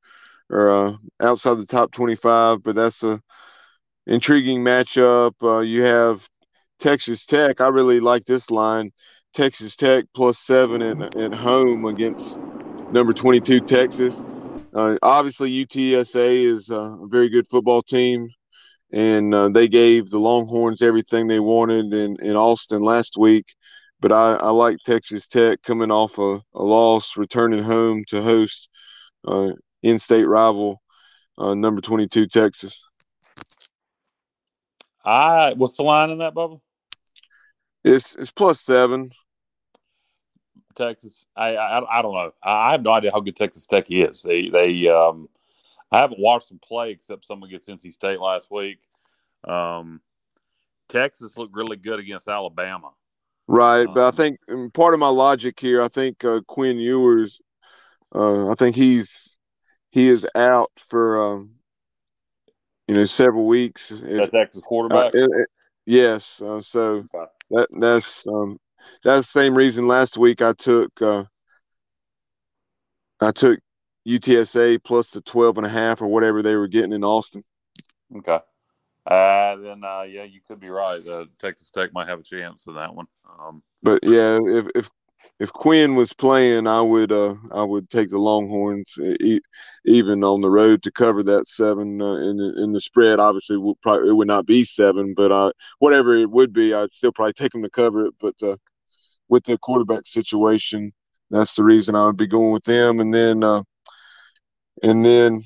are 0.49 0.69
uh, 0.69 0.93
outside 1.19 1.55
the 1.55 1.65
top 1.65 1.91
25, 1.91 2.63
but 2.63 2.75
that's 2.75 3.03
a 3.03 3.21
intriguing 4.07 4.63
matchup. 4.63 5.33
Uh, 5.43 5.59
you 5.59 5.83
have 5.83 6.27
Texas 6.79 7.25
Tech. 7.25 7.61
I 7.61 7.67
really 7.67 7.99
like 7.99 8.23
this 8.23 8.49
line. 8.49 8.91
Texas 9.33 9.75
Tech 9.75 10.05
plus 10.15 10.39
seven 10.39 10.81
at, 10.81 11.15
at 11.15 11.33
home 11.33 11.85
against 11.85 12.39
number 12.91 13.13
22 13.13 13.61
Texas. 13.61 14.21
Uh, 14.73 14.97
obviously, 15.01 15.65
UTSA 15.65 16.43
is 16.43 16.69
a 16.69 16.97
very 17.03 17.29
good 17.29 17.47
football 17.47 17.81
team, 17.81 18.29
and 18.91 19.33
uh, 19.33 19.49
they 19.49 19.67
gave 19.67 20.09
the 20.09 20.19
Longhorns 20.19 20.81
everything 20.81 21.27
they 21.27 21.39
wanted 21.39 21.93
in, 21.93 22.17
in 22.21 22.35
Austin 22.35 22.81
last 22.81 23.17
week. 23.17 23.53
But 24.01 24.11
I, 24.11 24.35
I 24.35 24.49
like 24.49 24.77
Texas 24.85 25.27
Tech 25.27 25.61
coming 25.61 25.91
off 25.91 26.17
a, 26.17 26.41
a 26.53 26.63
loss, 26.63 27.17
returning 27.17 27.63
home 27.63 28.03
to 28.07 28.21
host 28.21 28.69
uh, 29.27 29.51
in-state 29.83 30.25
rival 30.25 30.81
uh, 31.37 31.53
number 31.53 31.81
22 31.81 32.27
Texas. 32.27 32.83
I 35.03 35.53
what's 35.55 35.77
the 35.77 35.83
line 35.83 36.09
in 36.09 36.19
that 36.19 36.33
Bubba? 36.35 36.59
It's 37.83 38.15
it's 38.15 38.31
plus 38.31 38.61
seven. 38.61 39.11
Texas. 40.75 41.25
I, 41.35 41.55
I 41.55 41.99
I 41.99 42.01
don't 42.01 42.13
know. 42.13 42.31
I 42.43 42.71
have 42.71 42.83
no 42.83 42.91
idea 42.91 43.11
how 43.11 43.19
good 43.19 43.35
Texas 43.35 43.65
Tech 43.65 43.85
is. 43.89 44.21
They 44.21 44.49
they 44.49 44.87
um 44.87 45.29
I 45.91 45.99
haven't 45.99 46.19
watched 46.19 46.49
them 46.49 46.59
play 46.59 46.91
except 46.91 47.25
someone 47.25 47.49
gets 47.49 47.67
NC 47.67 47.93
State 47.93 48.19
last 48.19 48.51
week. 48.51 48.79
Um, 49.47 50.01
Texas 50.89 51.37
looked 51.37 51.55
really 51.55 51.77
good 51.77 51.99
against 51.99 52.27
Alabama. 52.27 52.91
Right, 53.47 53.87
um, 53.87 53.93
but 53.93 54.03
I 54.03 54.07
um, 54.09 54.13
think 54.13 54.39
part 54.73 54.93
of 54.93 54.99
my 54.99 55.09
logic 55.09 55.59
here, 55.59 55.81
I 55.81 55.87
think 55.87 56.23
uh, 56.23 56.41
Quinn 56.47 56.77
Ewers, 56.77 57.41
uh, 58.13 58.49
I 58.51 58.55
think 58.55 58.75
he's 58.75 59.35
he 59.91 60.07
is 60.07 60.27
out 60.35 60.71
for 60.77 61.33
um, 61.33 61.51
you 62.87 62.95
know, 62.95 63.05
several 63.05 63.45
weeks. 63.45 63.89
That's 63.89 64.31
Texas 64.31 64.63
quarterback. 64.63 65.13
Uh, 65.13 65.27
yes. 65.89 66.41
Uh, 66.41 66.61
so 66.61 67.07
okay. 67.13 67.31
that 67.51 67.67
that's 67.79 68.27
um, 68.27 68.59
that's 69.03 69.31
the 69.31 69.39
same 69.39 69.55
reason 69.55 69.87
last 69.87 70.17
week 70.17 70.41
I 70.41 70.53
took 70.53 71.01
uh, 71.01 71.25
I 73.19 73.31
took 73.31 73.59
UTSA 74.07 74.83
plus 74.83 75.09
the 75.09 75.21
12 75.21 75.57
and 75.57 75.65
a 75.65 75.69
half 75.69 76.01
or 76.01 76.07
whatever 76.07 76.41
they 76.41 76.55
were 76.55 76.67
getting 76.67 76.93
in 76.93 77.03
Austin. 77.03 77.43
Okay. 78.15 78.39
Uh, 79.05 79.55
then 79.57 79.83
uh, 79.83 80.03
yeah, 80.03 80.23
you 80.23 80.39
could 80.47 80.59
be 80.59 80.69
right. 80.69 81.05
Uh, 81.05 81.25
Texas 81.39 81.71
Tech 81.71 81.93
might 81.93 82.07
have 82.07 82.19
a 82.19 82.23
chance 82.23 82.67
in 82.67 82.75
that 82.75 82.93
one. 82.93 83.07
Um, 83.39 83.63
but 83.81 83.99
yeah, 84.03 84.39
if 84.43 84.67
if 84.75 84.89
if 85.39 85.53
Quinn 85.53 85.95
was 85.95 86.13
playing, 86.13 86.67
I 86.67 86.81
would 86.81 87.11
uh, 87.11 87.35
I 87.53 87.63
would 87.63 87.89
take 87.89 88.09
the 88.09 88.17
Longhorns 88.17 88.97
e- 89.21 89.39
even 89.85 90.23
on 90.23 90.41
the 90.41 90.49
road 90.49 90.83
to 90.83 90.91
cover 90.91 91.23
that 91.23 91.47
seven 91.47 92.01
uh, 92.01 92.15
in 92.15 92.37
the, 92.37 92.61
in 92.61 92.73
the 92.73 92.81
spread. 92.81 93.19
Obviously, 93.19 93.57
would 93.57 93.79
probably, 93.81 94.09
it 94.09 94.13
would 94.13 94.27
not 94.27 94.45
be 94.45 94.65
seven, 94.65 95.13
but 95.15 95.31
uh, 95.31 95.51
whatever 95.79 96.15
it 96.15 96.29
would 96.29 96.51
be, 96.51 96.73
I'd 96.73 96.93
still 96.93 97.13
probably 97.13 97.33
take 97.33 97.53
them 97.53 97.63
to 97.63 97.69
cover 97.69 98.05
it. 98.05 98.13
But 98.19 98.35
uh, 98.43 98.57
with 99.29 99.45
the 99.45 99.57
quarterback 99.57 100.05
situation, 100.05 100.91
that's 101.31 101.53
the 101.53 101.63
reason 101.63 101.95
I 101.95 102.05
would 102.05 102.17
be 102.17 102.27
going 102.27 102.51
with 102.51 102.65
them. 102.65 102.99
And 102.99 103.13
then 103.13 103.41
uh, 103.41 103.63
and 104.83 105.05
then 105.05 105.41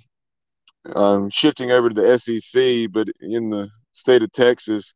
um, 0.96 1.30
shifting 1.30 1.72
over 1.72 1.90
to 1.90 1.96
the 1.96 2.18
SEC, 2.18 2.88
but 2.92 3.10
in 3.22 3.52
the 3.52 3.70
state 3.92 4.24
of 4.24 4.32
Texas, 4.32 4.96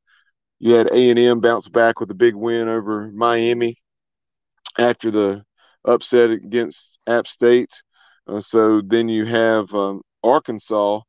you 0.58 0.74
had 0.74 0.90
A 0.92 1.12
and 1.12 1.20
M 1.20 1.40
bounce 1.40 1.70
back 1.70 2.00
with 2.00 2.10
a 2.10 2.16
big 2.16 2.34
win 2.34 2.68
over 2.68 3.12
Miami 3.14 3.78
after 4.78 5.12
the 5.12 5.44
upset 5.86 6.30
against 6.30 7.00
App 7.08 7.28
State. 7.28 7.82
Uh, 8.28 8.40
so 8.40 8.82
then 8.82 9.10
you 9.10 9.26
have 9.26 9.74
um, 9.74 10.02
Arkansas 10.24 11.02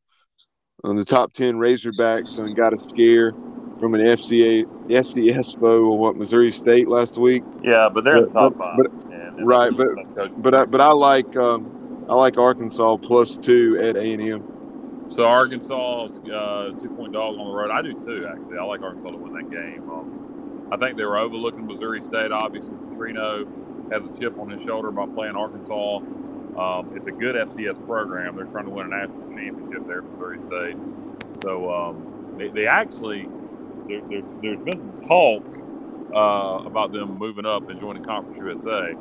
on 0.85 0.97
the 0.97 1.05
top 1.05 1.33
10 1.33 1.57
Razorbacks 1.57 2.39
and 2.39 2.55
got 2.55 2.73
a 2.73 2.79
scare 2.79 3.33
from 3.81 3.95
an 3.95 4.01
FCA 4.01 4.65
FCS 4.89 5.59
foe 5.59 5.85
or 5.85 5.99
what 5.99 6.17
Missouri 6.17 6.51
State 6.51 6.89
last 6.89 7.19
week. 7.19 7.43
Yeah, 7.63 7.89
but 7.93 8.05
they're 8.05 8.23
but, 8.23 8.33
the 8.33 8.39
top 8.39 8.57
five. 8.57 8.77
But, 8.77 9.45
right, 9.45 9.73
but 9.77 10.43
but 10.43 10.55
I, 10.55 10.65
but 10.65 10.81
I 10.81 10.93
like 10.93 11.37
um, 11.37 12.07
I 12.09 12.15
like 12.15 12.39
Arkansas 12.39 12.97
plus 12.97 13.37
two 13.37 13.79
at 13.81 13.97
A 13.97 14.13
and 14.13 14.23
M. 14.23 15.11
So 15.11 15.27
Arkansas 15.27 16.09
uh, 16.33 16.71
two 16.81 16.89
point 16.97 17.13
dog 17.13 17.39
on 17.39 17.49
the 17.49 17.55
road. 17.55 17.71
I 17.71 17.83
do 17.83 17.93
too. 17.93 18.27
Actually, 18.31 18.59
I 18.59 18.65
like 18.65 18.83
Arkansas 18.83 19.11
to 19.11 19.17
win 19.17 19.33
that 19.35 19.51
game. 19.51 19.89
Um, 19.91 20.28
I 20.71 20.77
think 20.77 20.97
they 20.97 21.05
were 21.05 21.19
overlooking 21.19 21.67
Missouri 21.67 22.03
State. 22.03 22.31
Obviously, 22.31 22.75
Petrino 22.75 23.47
has 23.93 24.05
a 24.05 24.19
chip 24.19 24.39
on 24.39 24.51
his 24.51 24.63
shoulder 24.63 24.91
by 24.91 25.07
playing 25.07 25.37
Arkansas. 25.37 25.97
Um, 26.59 26.93
it's 26.97 27.07
a 27.07 27.13
good 27.13 27.37
FCS 27.37 27.85
program. 27.87 28.37
They're 28.37 28.47
trying 28.47 28.65
to 28.65 28.71
win 28.71 28.87
a 28.87 28.91
national 28.91 29.33
championship 29.33 29.87
there 29.87 30.03
Missouri 30.03 30.41
State. 30.41 30.77
So 31.43 31.73
um, 31.73 32.35
they, 32.37 32.49
they, 32.49 32.67
actually 32.67 33.29
there, 33.87 34.01
there's 34.09 34.35
there's 34.43 34.59
been 34.59 34.81
some 34.81 35.07
talk 35.07 35.47
uh, 36.15 36.67
about 36.67 36.93
them 36.93 37.17
moving 37.17 37.47
up 37.47 37.69
and 37.71 37.81
joining 37.81 38.03
Conference 38.03 38.39
USA. 38.39 38.93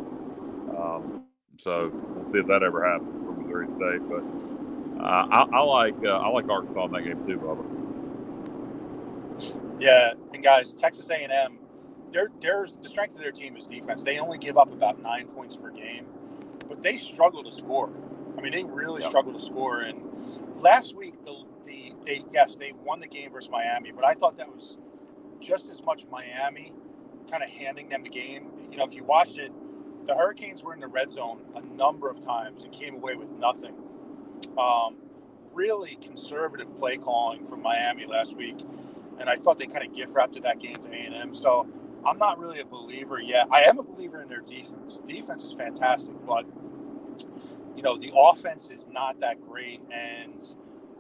Um, 0.78 1.24
so 1.57 1.91
we'll 1.91 2.32
see 2.32 2.39
if 2.39 2.47
that 2.47 2.61
ever 2.61 2.86
happens 2.86 3.26
for 3.26 3.32
Missouri 3.34 3.68
State. 3.76 4.07
But 4.07 5.03
uh, 5.03 5.28
I, 5.32 5.47
I, 5.51 5.61
like 5.61 5.95
uh, 6.03 6.18
I 6.18 6.28
like 6.30 6.47
Arkansas 6.49 6.86
in 6.86 6.91
that 6.91 7.03
game 7.03 7.26
too, 7.26 7.39
Bubba. 7.39 7.65
Yeah, 9.80 10.13
and 10.34 10.43
guys, 10.43 10.74
Texas 10.74 11.09
A&M, 11.09 11.57
their 12.12 12.30
their 12.41 12.68
the 12.82 12.89
strength 12.89 13.16
of 13.16 13.22
their 13.22 13.32
team 13.32 13.55
is 13.55 13.66
defense. 13.66 14.03
They 14.03 14.20
only 14.20 14.38
give 14.38 14.58
up 14.58 14.72
about 14.72 15.01
nine 15.01 15.28
points 15.28 15.55
per 15.55 15.72
game, 15.72 16.05
but 16.68 16.82
they 16.82 16.97
struggle 16.97 17.43
to 17.43 17.51
score. 17.51 17.91
I 18.38 18.41
mean, 18.41 18.51
they 18.51 18.64
really 18.64 19.01
yep. 19.01 19.10
struggle 19.10 19.34
to 19.34 19.39
score. 19.39 19.82
And 19.82 20.01
last 20.60 20.95
week, 20.95 21.24
the 21.24 21.36
the 21.64 21.93
they 22.05 22.24
yes 22.32 22.55
they 22.55 22.72
won 22.72 22.99
the 22.99 23.08
game 23.08 23.32
versus 23.32 23.49
Miami, 23.49 23.91
but 23.91 24.05
I 24.05 24.14
thought 24.14 24.38
that 24.38 24.49
was 24.49 24.78
just 25.39 25.70
as 25.70 25.82
much 25.84 26.05
Miami 26.10 26.74
kind 27.30 27.43
of 27.43 27.49
handing 27.49 27.89
them 27.89 28.03
the 28.03 28.10
game. 28.10 28.47
You 28.72 28.78
know, 28.78 28.86
if 28.86 28.93
you 28.93 29.03
watched 29.03 29.38
it, 29.38 29.51
the 30.05 30.16
Hurricanes 30.16 30.64
were 30.64 30.74
in 30.74 30.80
the 30.80 30.88
red 30.88 31.12
zone 31.12 31.41
a 31.55 31.62
number 31.62 32.10
of 32.10 32.24
times 32.24 32.64
and 32.64 32.72
came 32.72 32.95
away 32.95 33.16
with 33.16 33.30
nothing. 33.30 33.76
Um, 34.58 34.95
really 35.53 35.95
conservative 35.95 36.78
play 36.78 36.97
calling 36.97 37.43
from 37.43 37.62
Miami 37.62 38.05
last 38.05 38.38
week, 38.38 38.58
and 39.20 39.30
I 39.30 39.36
thought 39.36 39.58
they 39.58 39.66
kind 39.66 39.86
of 39.86 39.93
gift 39.93 40.16
wrapped 40.16 40.41
that 40.41 40.60
game 40.60 40.76
to 40.76 40.89
A 40.89 40.95
and 40.95 41.16
M. 41.16 41.34
So 41.34 41.68
I'm 42.06 42.18
not 42.18 42.39
really 42.39 42.60
a 42.60 42.66
believer 42.66 43.20
yet. 43.20 43.48
I 43.52 43.64
am 43.64 43.80
a 43.80 43.84
believer 43.84 44.22
in 44.22 44.30
their 44.30 44.41
defense. 44.41 45.00
Defense 45.06 45.43
is 45.43 45.54
fantastic, 45.54 46.16
but 46.26 46.45
you 47.76 47.84
know 47.84 47.98
the 47.98 48.12
offense 48.16 48.70
is 48.70 48.88
not 48.89 49.20
that 49.20 49.41
great, 49.41 49.82
and 49.91 50.41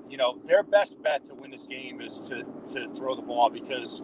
you 0.09 0.17
know 0.17 0.37
their 0.45 0.63
best 0.63 1.01
bet 1.01 1.25
to 1.25 1.35
win 1.35 1.51
this 1.51 1.67
game 1.67 2.01
is 2.01 2.19
to 2.29 2.43
to 2.73 2.93
throw 2.93 3.15
the 3.15 3.21
ball 3.21 3.49
because 3.49 4.01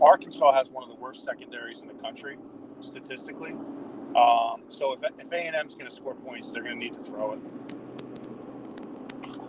Arkansas 0.00 0.52
has 0.52 0.70
one 0.70 0.84
of 0.84 0.90
the 0.90 0.96
worst 0.96 1.24
secondaries 1.24 1.80
in 1.80 1.88
the 1.88 1.94
country 1.94 2.36
statistically. 2.80 3.52
Um, 4.16 4.62
so 4.68 4.94
if, 4.94 5.00
if 5.18 5.30
A&M 5.32 5.66
is 5.66 5.74
going 5.74 5.88
to 5.88 5.94
score 5.94 6.14
points, 6.14 6.50
they're 6.52 6.62
going 6.62 6.78
to 6.78 6.84
need 6.84 6.94
to 6.94 7.02
throw 7.02 7.32
it. 7.32 7.40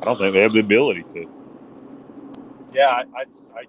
I 0.01 0.05
don't 0.05 0.17
think 0.17 0.33
they 0.33 0.41
have 0.41 0.53
the 0.53 0.59
ability 0.59 1.03
to. 1.13 1.29
Yeah, 2.73 2.87
I, 2.87 3.03
I, 3.15 3.25
I, 3.55 3.63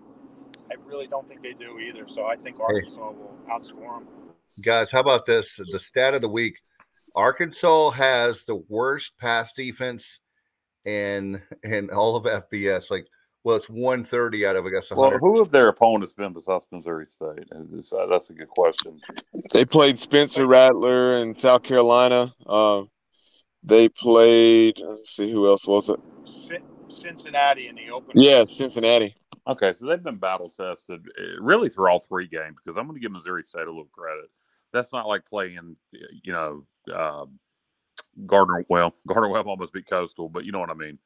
I 0.71 0.75
really 0.87 1.07
don't 1.07 1.27
think 1.27 1.43
they 1.43 1.53
do 1.53 1.79
either. 1.79 2.07
So 2.07 2.27
I 2.27 2.37
think 2.37 2.61
Arkansas 2.61 3.11
hey. 3.11 3.17
will 3.17 3.37
outscore 3.51 3.99
them. 3.99 4.09
Guys, 4.65 4.91
how 4.91 5.01
about 5.01 5.27
this? 5.27 5.61
The 5.71 5.79
stat 5.79 6.15
of 6.15 6.21
the 6.21 6.29
week: 6.29 6.55
Arkansas 7.17 7.91
has 7.91 8.45
the 8.45 8.57
worst 8.69 9.13
pass 9.19 9.53
defense 9.53 10.21
in 10.85 11.43
in 11.65 11.91
all 11.91 12.17
of 12.17 12.25
FBS. 12.25 12.91
Like 12.91 13.07
well, 13.43 13.57
it's 13.57 13.71
130 13.71 14.47
out 14.47 14.57
of 14.57 14.67
I 14.67 14.71
guess. 14.71 14.91
100. 14.91 15.21
Well, 15.21 15.33
who 15.33 15.39
have 15.39 15.51
their 15.51 15.69
opponents 15.69 16.13
been 16.13 16.33
besides 16.33 16.67
Missouri 16.71 17.07
State? 17.07 17.49
Uh, 17.53 18.07
that's 18.07 18.31
a 18.31 18.35
good 18.35 18.49
question. 18.49 18.99
They 19.53 19.65
played 19.65 19.99
Spencer 19.99 20.47
Rattler 20.47 21.19
in 21.19 21.35
South 21.35 21.63
Carolina. 21.63 22.33
Uh, 22.47 22.83
they 23.63 23.89
played. 23.89 24.79
Let's 24.79 25.17
see 25.17 25.31
who 25.31 25.47
else 25.47 25.67
was 25.67 25.89
it. 25.89 26.01
Cincinnati 26.89 27.69
in 27.69 27.77
the 27.77 27.91
open. 27.91 28.13
Yeah, 28.15 28.45
Cincinnati. 28.45 29.15
Okay, 29.47 29.73
so 29.75 29.87
they've 29.87 30.03
been 30.03 30.17
battle 30.17 30.51
tested 30.51 31.07
uh, 31.19 31.43
really 31.43 31.69
through 31.69 31.91
all 31.91 32.01
three 32.01 32.27
games 32.27 32.57
because 32.63 32.79
I'm 32.79 32.87
going 32.87 32.97
to 32.97 33.01
give 33.01 33.13
Missouri 33.13 33.43
State 33.43 33.67
a 33.67 33.71
little 33.71 33.89
credit. 33.93 34.31
That's 34.73 34.93
not 34.93 35.09
like 35.09 35.25
playing, 35.25 35.77
you 36.23 36.33
know, 36.33 36.65
uh, 36.93 37.27
Gardner. 38.27 38.65
Well, 38.69 38.95
Gardner 39.09 39.29
Webb 39.29 39.47
almost 39.47 39.73
beat 39.73 39.89
Coastal, 39.89 40.29
but 40.29 40.45
you 40.45 40.53
know 40.53 40.61
what 40.61 40.71
I 40.71 40.75
mean 40.75 40.99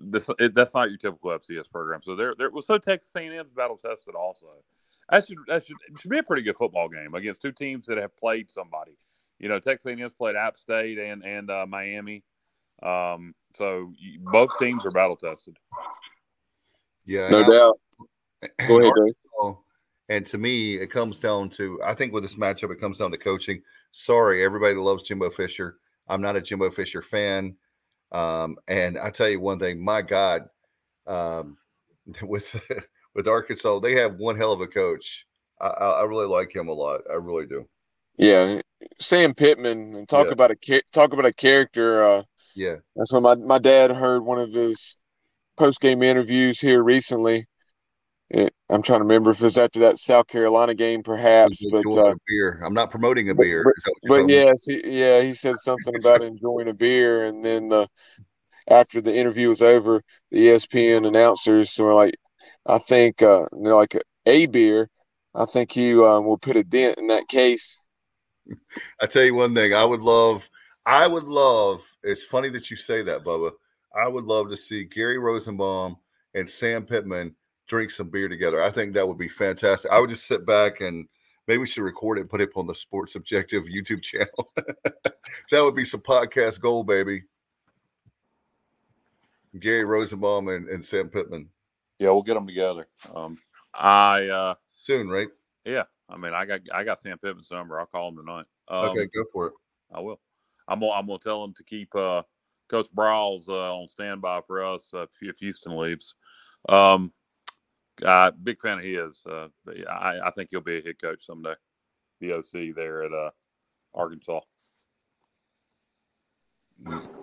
this 0.00 0.28
it, 0.38 0.54
that's 0.54 0.74
not 0.74 0.88
your 0.88 0.98
typical 0.98 1.30
FCS 1.30 1.70
program. 1.70 2.00
So 2.02 2.16
there, 2.16 2.34
there 2.38 2.50
was 2.50 2.66
so 2.66 2.78
Texas 2.78 3.14
A&M's 3.14 3.52
battle 3.52 3.76
tested 3.76 4.14
also. 4.14 4.46
That 5.10 5.26
should 5.26 5.38
that 5.46 5.66
should, 5.66 5.76
should 6.00 6.10
be 6.10 6.18
a 6.18 6.22
pretty 6.22 6.42
good 6.42 6.56
football 6.56 6.88
game 6.88 7.14
against 7.14 7.42
two 7.42 7.52
teams 7.52 7.86
that 7.86 7.98
have 7.98 8.16
played 8.16 8.50
somebody. 8.50 8.96
You 9.38 9.48
know, 9.48 9.58
Texas 9.58 9.86
A&M's 9.86 10.12
played 10.14 10.36
App 10.36 10.56
State 10.56 10.98
and 10.98 11.24
and 11.24 11.50
uh, 11.50 11.66
Miami. 11.68 12.24
Um, 12.82 13.34
so 13.56 13.92
both 14.20 14.50
teams 14.58 14.84
are 14.84 14.90
battle 14.90 15.16
tested. 15.16 15.56
Yeah, 17.08 17.30
no 17.30 17.50
doubt. 17.50 17.80
Go 18.68 18.80
ahead, 18.80 18.92
Dave. 18.94 19.54
And 20.10 20.24
to 20.26 20.38
me, 20.38 20.76
it 20.76 20.90
comes 20.90 21.18
down 21.18 21.48
to 21.50 21.80
I 21.84 21.94
think 21.94 22.12
with 22.12 22.22
this 22.22 22.36
matchup, 22.36 22.70
it 22.70 22.80
comes 22.80 22.98
down 22.98 23.10
to 23.10 23.18
coaching. 23.18 23.62
Sorry, 23.92 24.44
everybody 24.44 24.74
loves 24.74 25.02
Jimbo 25.02 25.30
Fisher. 25.30 25.78
I'm 26.06 26.20
not 26.20 26.36
a 26.36 26.40
Jimbo 26.40 26.70
Fisher 26.70 27.02
fan. 27.02 27.56
Um, 28.12 28.56
and 28.68 28.98
I 28.98 29.10
tell 29.10 29.28
you 29.28 29.40
one 29.40 29.58
thing, 29.58 29.82
my 29.82 30.02
God, 30.02 30.48
um, 31.06 31.56
with 32.22 32.60
with 33.14 33.26
Arkansas, 33.26 33.80
they 33.80 33.94
have 33.96 34.16
one 34.16 34.36
hell 34.36 34.52
of 34.52 34.60
a 34.60 34.66
coach. 34.66 35.26
I, 35.60 35.66
I, 35.66 36.02
really 36.04 36.26
like 36.26 36.54
him 36.54 36.68
a 36.68 36.72
lot. 36.72 37.00
I 37.10 37.14
really 37.14 37.46
do. 37.46 37.66
Yeah, 38.16 38.60
Sam 39.00 39.34
Pittman, 39.34 39.94
and 39.94 40.08
talk 40.08 40.26
yeah. 40.26 40.32
about 40.32 40.52
a 40.52 40.82
talk 40.92 41.12
about 41.14 41.24
a 41.26 41.32
character. 41.32 42.02
Uh, 42.02 42.22
yeah, 42.54 42.76
that's 42.94 43.12
when 43.12 43.22
my 43.22 43.34
my 43.34 43.58
dad 43.58 43.90
heard 43.90 44.24
one 44.24 44.38
of 44.38 44.52
his 44.52 44.97
post 45.58 45.80
game 45.80 46.02
interviews 46.02 46.60
here 46.60 46.82
recently. 46.82 47.46
It, 48.30 48.52
I'm 48.68 48.82
trying 48.82 48.98
to 49.00 49.04
remember 49.04 49.30
if 49.30 49.40
it 49.40 49.44
was 49.44 49.58
after 49.58 49.80
that 49.80 49.98
South 49.98 50.26
Carolina 50.26 50.74
game, 50.74 51.02
perhaps. 51.02 51.64
But 51.70 51.86
uh, 51.96 52.14
beer. 52.26 52.60
I'm 52.64 52.74
not 52.74 52.90
promoting 52.90 53.30
a 53.30 53.34
beer. 53.34 53.72
But, 53.84 53.94
but 54.08 54.30
yes, 54.30 54.66
he, 54.66 54.80
yeah, 54.84 55.22
he 55.22 55.32
said 55.32 55.58
something 55.58 55.96
about 55.96 56.22
enjoying 56.22 56.68
a 56.68 56.74
beer, 56.74 57.24
and 57.24 57.42
then 57.42 57.72
uh, 57.72 57.86
after 58.68 59.00
the 59.00 59.14
interview 59.14 59.48
was 59.48 59.62
over, 59.62 60.02
the 60.30 60.48
ESPN 60.48 61.06
announcers 61.06 61.78
were 61.78 61.94
like, 61.94 62.14
"I 62.66 62.78
think 62.78 63.22
uh, 63.22 63.46
they're 63.62 63.74
like 63.74 63.96
a 64.26 64.46
beer. 64.46 64.88
I 65.34 65.46
think 65.46 65.72
he 65.72 65.92
um, 65.92 66.26
will 66.26 66.38
put 66.38 66.56
a 66.56 66.64
dent 66.64 66.98
in 66.98 67.06
that 67.06 67.28
case." 67.28 67.80
I 69.00 69.06
tell 69.06 69.24
you 69.24 69.34
one 69.34 69.54
thing, 69.54 69.72
I 69.72 69.84
would 69.84 70.00
love. 70.00 70.50
I 70.84 71.06
would 71.06 71.24
love. 71.24 71.82
It's 72.02 72.24
funny 72.24 72.50
that 72.50 72.70
you 72.70 72.76
say 72.76 73.02
that, 73.02 73.24
Bubba. 73.24 73.52
I 73.94 74.08
would 74.08 74.24
love 74.24 74.50
to 74.50 74.56
see 74.56 74.84
Gary 74.84 75.18
Rosenbaum 75.18 75.96
and 76.34 76.48
Sam 76.48 76.84
Pittman 76.84 77.34
drink 77.66 77.90
some 77.90 78.08
beer 78.08 78.28
together. 78.28 78.62
I 78.62 78.70
think 78.70 78.92
that 78.94 79.06
would 79.06 79.18
be 79.18 79.28
fantastic. 79.28 79.90
I 79.90 80.00
would 80.00 80.10
just 80.10 80.26
sit 80.26 80.46
back 80.46 80.80
and 80.80 81.06
maybe 81.46 81.58
we 81.58 81.66
should 81.66 81.82
record 81.82 82.18
it 82.18 82.22
and 82.22 82.30
put 82.30 82.40
it 82.40 82.50
on 82.56 82.66
the 82.66 82.74
Sports 82.74 83.14
Objective 83.14 83.64
YouTube 83.64 84.02
channel. 84.02 84.52
that 84.54 85.62
would 85.62 85.74
be 85.74 85.84
some 85.84 86.00
podcast 86.00 86.60
gold, 86.60 86.86
baby. 86.86 87.22
Gary 89.58 89.84
Rosenbaum 89.84 90.48
and, 90.48 90.68
and 90.68 90.84
Sam 90.84 91.08
Pittman. 91.08 91.48
Yeah, 91.98 92.10
we'll 92.10 92.22
get 92.22 92.34
them 92.34 92.46
together. 92.46 92.86
Um, 93.14 93.38
I 93.74 94.28
uh, 94.28 94.54
soon, 94.70 95.08
right? 95.08 95.28
Yeah, 95.64 95.84
I 96.08 96.16
mean, 96.16 96.32
I 96.32 96.44
got 96.44 96.60
I 96.72 96.84
got 96.84 97.00
Sam 97.00 97.18
Pittman's 97.18 97.50
number. 97.50 97.80
I'll 97.80 97.86
call 97.86 98.08
him 98.08 98.16
tonight. 98.16 98.44
Um, 98.68 98.90
okay, 98.90 99.06
go 99.06 99.24
for 99.32 99.48
it. 99.48 99.52
I 99.92 100.00
will. 100.00 100.20
I'm 100.68 100.80
gonna, 100.80 100.92
I'm 100.92 101.06
gonna 101.06 101.18
tell 101.18 101.42
him 101.42 101.54
to 101.54 101.64
keep 101.64 101.94
uh, 101.94 102.22
Coach 102.68 102.88
Briles 102.94 103.48
uh, 103.48 103.74
on 103.74 103.88
standby 103.88 104.42
for 104.46 104.62
us 104.62 104.90
uh, 104.94 105.06
if 105.20 105.38
Houston 105.38 105.76
leaves. 105.76 106.14
Um, 106.68 107.12
uh, 108.04 108.30
big 108.30 108.60
fan 108.60 108.78
of 108.78 108.84
his. 108.84 109.24
Uh, 109.26 109.48
I, 109.90 110.20
I, 110.26 110.30
think 110.30 110.50
he'll 110.50 110.60
be 110.60 110.78
a 110.78 110.82
head 110.82 111.00
coach 111.00 111.24
someday. 111.26 111.54
The 112.20 112.34
OC 112.34 112.74
there 112.74 113.04
at 113.04 113.12
uh, 113.12 113.30
Arkansas. 113.94 114.40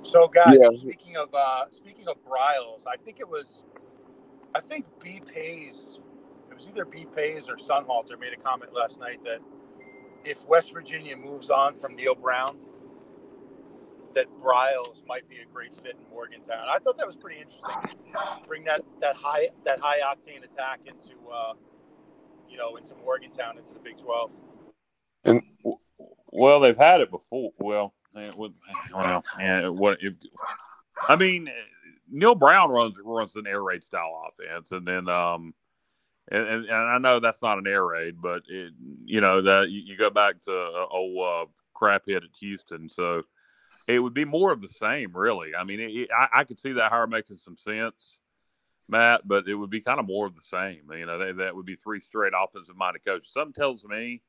So, 0.04 0.28
guys, 0.28 0.58
yeah. 0.60 0.70
speaking 0.78 1.16
of 1.16 1.34
uh, 1.34 1.66
speaking 1.72 2.08
of 2.08 2.18
Briles, 2.26 2.86
I 2.88 2.98
think 2.98 3.20
it 3.20 3.28
was, 3.28 3.64
I 4.54 4.60
think 4.60 4.86
B 5.02 5.22
Pays, 5.26 6.00
it 6.50 6.54
was 6.54 6.68
either 6.68 6.86
B 6.86 7.06
Pays 7.16 7.48
or 7.50 7.56
Sunhalter 7.56 8.20
made 8.20 8.34
a 8.34 8.38
comment 8.38 8.74
last 8.74 9.00
night 9.00 9.22
that 9.24 9.40
if 10.26 10.46
West 10.46 10.74
Virginia 10.74 11.16
moves 11.16 11.50
on 11.50 11.74
from 11.74 11.96
Neal 11.96 12.16
Brown, 12.16 12.58
that 14.16 14.28
Briles 14.42 15.06
might 15.06 15.30
be 15.30 15.38
a 15.38 15.46
great 15.54 15.74
fit 15.76 15.96
in 16.00 16.10
Morgantown. 16.10 16.68
I 16.68 16.80
thought 16.80 16.98
that 16.98 17.06
was 17.06 17.18
pretty 17.18 17.42
interesting. 17.42 18.00
Bring 18.48 18.64
that 18.64 18.82
that 19.02 19.16
high 19.16 19.50
that 19.66 19.80
high 19.80 20.00
octane 20.00 20.44
attack 20.44 20.80
into 20.86 21.16
uh, 21.32 21.54
you 22.50 22.58
know 22.58 22.78
into 22.78 22.94
Morgantown 23.04 23.58
into 23.58 23.74
the 23.74 23.80
Big 23.80 23.98
Twelve. 23.98 24.32
And 25.26 25.42
well, 26.32 26.60
they've 26.60 26.78
had 26.78 27.02
it 27.02 27.12
before. 27.12 27.52
Well, 27.60 27.94
with 28.36 28.54
well, 28.94 29.24
what 29.74 29.98
if? 30.02 30.14
I 31.08 31.16
mean, 31.16 31.50
Neal 32.10 32.36
Brown 32.36 32.70
runs 32.70 32.98
runs 33.04 33.36
an 33.36 33.48
air 33.48 33.62
raid 33.62 33.84
style 33.84 34.24
offense, 34.28 34.72
and 34.72 34.88
then 34.88 35.10
um, 35.10 35.54
and, 36.32 36.48
and, 36.48 36.66
and 36.66 36.74
I 36.74 36.98
know 36.98 37.20
that's 37.20 37.42
not 37.42 37.58
an 37.58 37.68
air 37.68 37.86
raid, 37.86 38.22
but 38.22 38.44
it, 38.48 38.74
you 39.04 39.20
know 39.20 39.42
that 39.42 39.70
you, 39.70 39.82
you 39.82 39.98
go 39.98 40.10
back 40.10 40.42
to 40.44 40.52
uh, 40.52 40.86
old 40.90 41.20
uh, 41.20 41.52
crap 41.74 42.04
hit 42.06 42.24
at 42.24 42.30
Houston, 42.40 42.88
so 42.90 43.24
it 43.88 44.00
would 44.00 44.14
be 44.14 44.26
more 44.26 44.52
of 44.52 44.62
the 44.62 44.68
same, 44.68 45.16
really. 45.16 45.56
I 45.58 45.64
mean, 45.64 45.80
it, 45.80 46.10
I, 46.16 46.40
I, 46.40 46.44
could 46.44 46.60
see 46.60 46.74
that 46.74 46.92
hire 46.92 47.08
making 47.08 47.38
some 47.38 47.56
sense, 47.56 48.20
Matt, 48.90 49.28
but 49.28 49.48
it 49.48 49.56
would 49.56 49.70
be 49.70 49.82
kind 49.82 50.00
of 50.00 50.08
more 50.08 50.26
of 50.26 50.36
the 50.36 50.42
same. 50.42 50.82
You 50.92 51.06
know, 51.06 51.20
they, 51.20 51.32
that 51.34 51.56
would 51.56 51.66
be 51.66 51.76
three 51.76 52.00
straight 52.00 52.34
offensive 52.38 52.76
minded 52.76 53.06
coaches. 53.06 53.32
Something 53.32 53.54
tells 53.54 53.86
me 53.86 54.22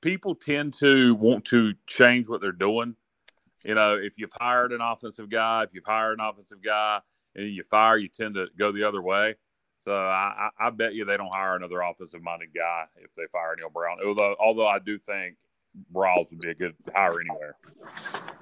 people 0.00 0.34
tend 0.34 0.74
to 0.74 1.14
want 1.14 1.44
to 1.46 1.74
change 1.86 2.28
what 2.28 2.40
they're 2.40 2.52
doing. 2.52 2.96
You 3.64 3.74
know, 3.74 3.94
if 3.94 4.18
you've 4.18 4.32
hired 4.38 4.72
an 4.72 4.80
offensive 4.80 5.30
guy, 5.30 5.62
if 5.62 5.70
you've 5.72 5.86
hired 5.86 6.18
an 6.18 6.24
offensive 6.24 6.62
guy 6.62 7.00
and 7.34 7.48
you 7.48 7.62
fire, 7.62 7.96
you 7.96 8.08
tend 8.08 8.34
to 8.34 8.48
go 8.58 8.72
the 8.72 8.86
other 8.86 9.00
way. 9.00 9.36
So 9.84 9.94
I, 9.94 10.48
I, 10.58 10.70
bet 10.70 10.94
you 10.94 11.04
they 11.04 11.16
don't 11.18 11.34
hire 11.34 11.56
another 11.56 11.80
offensive 11.80 12.22
minded 12.22 12.50
guy 12.54 12.84
if 12.96 13.14
they 13.14 13.24
fire 13.30 13.54
Neal 13.56 13.68
Brown. 13.68 13.98
Although 14.04 14.34
although 14.40 14.66
I 14.66 14.78
do 14.78 14.98
think 14.98 15.36
Briles 15.92 16.30
would 16.30 16.40
be 16.40 16.50
a 16.50 16.54
good 16.54 16.74
hire 16.94 17.20
anywhere. 17.20 17.56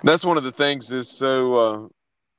That's 0.05 0.25
one 0.25 0.37
of 0.37 0.45
the 0.45 0.53
things 0.53 0.89
that's 0.89 1.09
so 1.09 1.91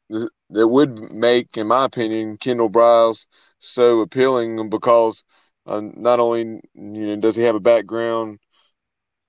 uh, 0.09 0.27
that 0.49 0.67
would 0.67 0.99
make, 1.11 1.57
in 1.57 1.67
my 1.67 1.85
opinion, 1.85 2.37
Kendall 2.37 2.69
Briles 2.69 3.27
so 3.57 4.01
appealing 4.01 4.69
because 4.69 5.23
uh, 5.65 5.81
not 5.81 6.19
only 6.19 6.41
you 6.41 6.61
know 6.75 7.19
does 7.19 7.35
he 7.35 7.43
have 7.43 7.55
a 7.55 7.59
background 7.59 8.37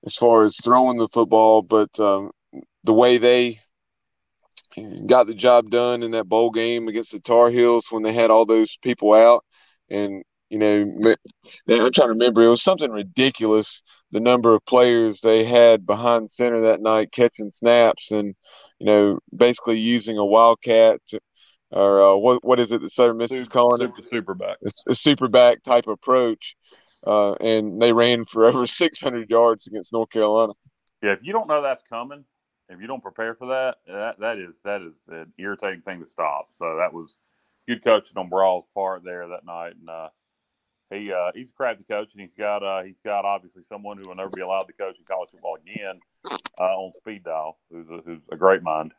as 0.05 0.15
far 0.15 0.45
as 0.45 0.57
throwing 0.63 0.97
the 0.97 1.07
football, 1.07 1.61
but 1.61 1.99
um, 1.99 2.31
the 2.83 2.93
way 2.93 3.17
they 3.17 3.57
got 5.07 5.27
the 5.27 5.33
job 5.33 5.69
done 5.69 6.03
in 6.03 6.11
that 6.11 6.27
bowl 6.27 6.51
game 6.51 6.87
against 6.87 7.11
the 7.11 7.19
Tar 7.19 7.49
Heels 7.49 7.87
when 7.89 8.03
they 8.03 8.13
had 8.13 8.29
all 8.29 8.45
those 8.45 8.77
people 8.77 9.13
out. 9.13 9.43
And, 9.89 10.23
you 10.49 10.59
know, 10.59 11.15
I'm 11.69 11.91
trying 11.91 11.91
to 11.91 12.13
remember, 12.13 12.43
it 12.43 12.49
was 12.49 12.63
something 12.63 12.91
ridiculous 12.91 13.81
the 14.15 14.21
number 14.21 14.55
of 14.55 14.65
players 14.65 15.19
they 15.19 15.43
had 15.43 15.85
behind 15.85 16.31
center 16.31 16.61
that 16.61 16.79
night 16.79 17.11
catching 17.11 17.51
snaps 17.51 18.11
and, 18.11 18.33
you 18.79 18.85
know, 18.85 19.19
basically 19.35 19.77
using 19.77 20.17
a 20.17 20.25
wildcat 20.25 21.01
to, 21.09 21.19
or 21.71 22.01
uh, 22.01 22.15
what 22.15 22.41
what 22.45 22.57
is 22.61 22.71
it 22.71 22.81
that 22.81 22.91
Southern 22.91 23.17
Miss 23.17 23.33
is 23.33 23.49
calling 23.49 23.81
super, 23.81 23.99
it? 23.99 24.05
Super 24.05 24.33
back. 24.33 24.57
A, 24.65 24.91
a 24.91 24.95
super 24.95 25.27
back 25.27 25.63
type 25.63 25.87
approach. 25.87 26.55
Uh, 27.05 27.33
and 27.41 27.81
they 27.81 27.91
ran 27.91 28.23
for 28.23 28.45
over 28.49 28.65
600 28.65 29.29
yards 29.29 29.67
against 29.67 29.91
North 29.91 30.09
Carolina. 30.09 30.53
Yeah, 31.03 31.11
if 31.11 31.25
you 31.25 31.33
don't 31.33 31.49
know 31.49 31.61
that's 31.61 31.83
coming, 31.89 32.23
if 32.69 32.79
you 32.79 32.87
don't 32.87 33.03
prepare 33.03 33.35
for 33.35 33.47
that, 33.47 33.79
that 33.85 34.17
that 34.21 34.39
is 34.39 34.61
that 34.63 34.81
is 34.81 34.95
an 35.09 35.33
irritating 35.37 35.81
thing 35.81 35.99
to 35.99 36.07
stop. 36.07 36.47
So 36.51 36.77
that 36.77 36.93
was 36.93 37.17
good 37.67 37.83
coaching 37.83 38.17
on 38.17 38.29
Briles' 38.29 38.63
part 38.73 39.03
there 39.03 39.27
that 39.27 39.45
night, 39.45 39.73
and 39.77 39.89
uh, 39.89 40.07
he 40.89 41.11
uh, 41.11 41.31
he's 41.33 41.49
a 41.49 41.53
crafty 41.53 41.83
coach, 41.83 42.09
and 42.13 42.21
he's 42.21 42.35
got 42.35 42.63
uh, 42.63 42.83
he's 42.83 42.99
got 43.03 43.25
obviously 43.25 43.63
someone 43.67 43.97
who 43.97 44.07
will 44.07 44.15
never 44.15 44.29
be 44.35 44.41
allowed 44.41 44.63
to 44.63 44.73
coach 44.73 44.95
in 44.97 45.03
college 45.03 45.29
football 45.31 45.57
again 45.61 45.99
uh, 46.59 46.63
on 46.63 46.93
speed 46.93 47.23
dial, 47.23 47.57
who's 47.71 47.89
a, 47.89 48.01
who's 48.05 48.21
a 48.31 48.35
great 48.35 48.61
mind. 48.61 48.93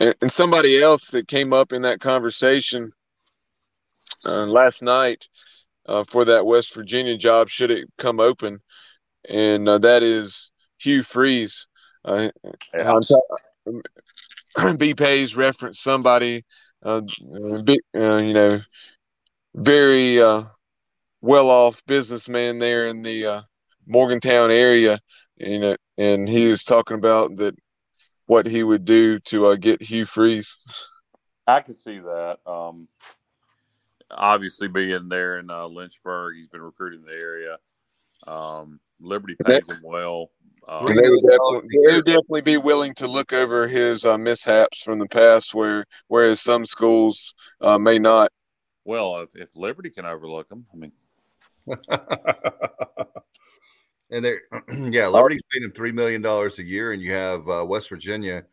And, 0.00 0.14
and 0.20 0.32
somebody 0.32 0.82
else 0.82 1.08
that 1.08 1.28
came 1.28 1.52
up 1.52 1.72
in 1.72 1.82
that 1.82 2.00
conversation 2.00 2.92
uh, 4.24 4.46
last 4.46 4.82
night 4.82 5.28
uh, 5.86 6.04
for 6.04 6.24
that 6.24 6.46
West 6.46 6.74
Virginia 6.74 7.16
job, 7.16 7.48
should 7.48 7.70
it 7.70 7.88
come 7.96 8.18
open, 8.18 8.60
and 9.28 9.68
uh, 9.68 9.78
that 9.78 10.02
is 10.02 10.50
Hugh 10.78 11.02
Freeze. 11.02 11.66
Uh, 12.04 12.30
yeah. 12.74 12.94
B 14.78 14.94
Pays 14.94 15.36
referenced 15.36 15.82
somebody, 15.82 16.44
uh, 16.82 17.02
uh, 17.34 18.16
you 18.16 18.34
know, 18.34 18.58
very 19.54 20.20
uh, 20.20 20.44
well 21.20 21.50
off 21.50 21.84
businessman 21.86 22.58
there 22.58 22.86
in 22.86 23.02
the 23.02 23.26
uh, 23.26 23.40
Morgantown 23.86 24.50
area, 24.50 24.98
you 25.36 25.58
know, 25.58 25.76
and 25.96 26.28
he 26.28 26.48
was 26.48 26.64
talking 26.64 26.98
about 26.98 27.36
that 27.36 27.56
what 28.26 28.46
he 28.46 28.62
would 28.62 28.84
do 28.84 29.18
to 29.20 29.46
uh, 29.48 29.56
get 29.56 29.82
Hugh 29.82 30.04
Freeze. 30.04 30.58
I 31.46 31.60
can 31.60 31.74
see 31.74 31.98
that. 31.98 32.38
Um, 32.46 32.88
obviously, 34.10 34.68
being 34.68 35.08
there 35.08 35.38
in 35.38 35.50
uh, 35.50 35.66
Lynchburg, 35.66 36.36
he's 36.36 36.50
been 36.50 36.60
recruiting 36.60 37.02
the 37.04 37.12
area. 37.12 37.56
Um, 38.26 38.80
Liberty 39.00 39.36
pays 39.42 39.66
him 39.68 39.80
well. 39.82 40.30
Um, 40.68 40.86
they, 40.86 41.08
would 41.08 41.22
definitely, 41.22 41.68
they 41.86 41.94
would 41.94 42.04
definitely 42.04 42.42
be 42.42 42.58
willing 42.58 42.92
to 42.94 43.06
look 43.06 43.32
over 43.32 43.66
his 43.66 44.04
uh, 44.04 44.18
mishaps 44.18 44.82
from 44.82 44.98
the 44.98 45.06
past, 45.06 45.54
where 45.54 45.86
whereas 46.08 46.42
some 46.42 46.66
schools 46.66 47.34
uh, 47.62 47.78
may 47.78 47.98
not. 47.98 48.30
Well, 48.84 49.20
if, 49.20 49.34
if 49.34 49.48
Liberty 49.56 49.88
can 49.88 50.04
overlook 50.04 50.48
them, 50.50 50.66
I 50.72 50.76
mean. 50.76 50.92
and 54.10 54.24
they, 54.24 54.34
yeah, 54.90 55.06
Liberty's 55.06 55.42
paying 55.50 55.64
him 55.64 55.72
three 55.72 55.92
million 55.92 56.22
dollars 56.22 56.58
a 56.58 56.64
year, 56.64 56.92
and 56.92 57.02
you 57.02 57.12
have 57.12 57.48
uh, 57.48 57.64
West 57.66 57.88
Virginia. 57.88 58.44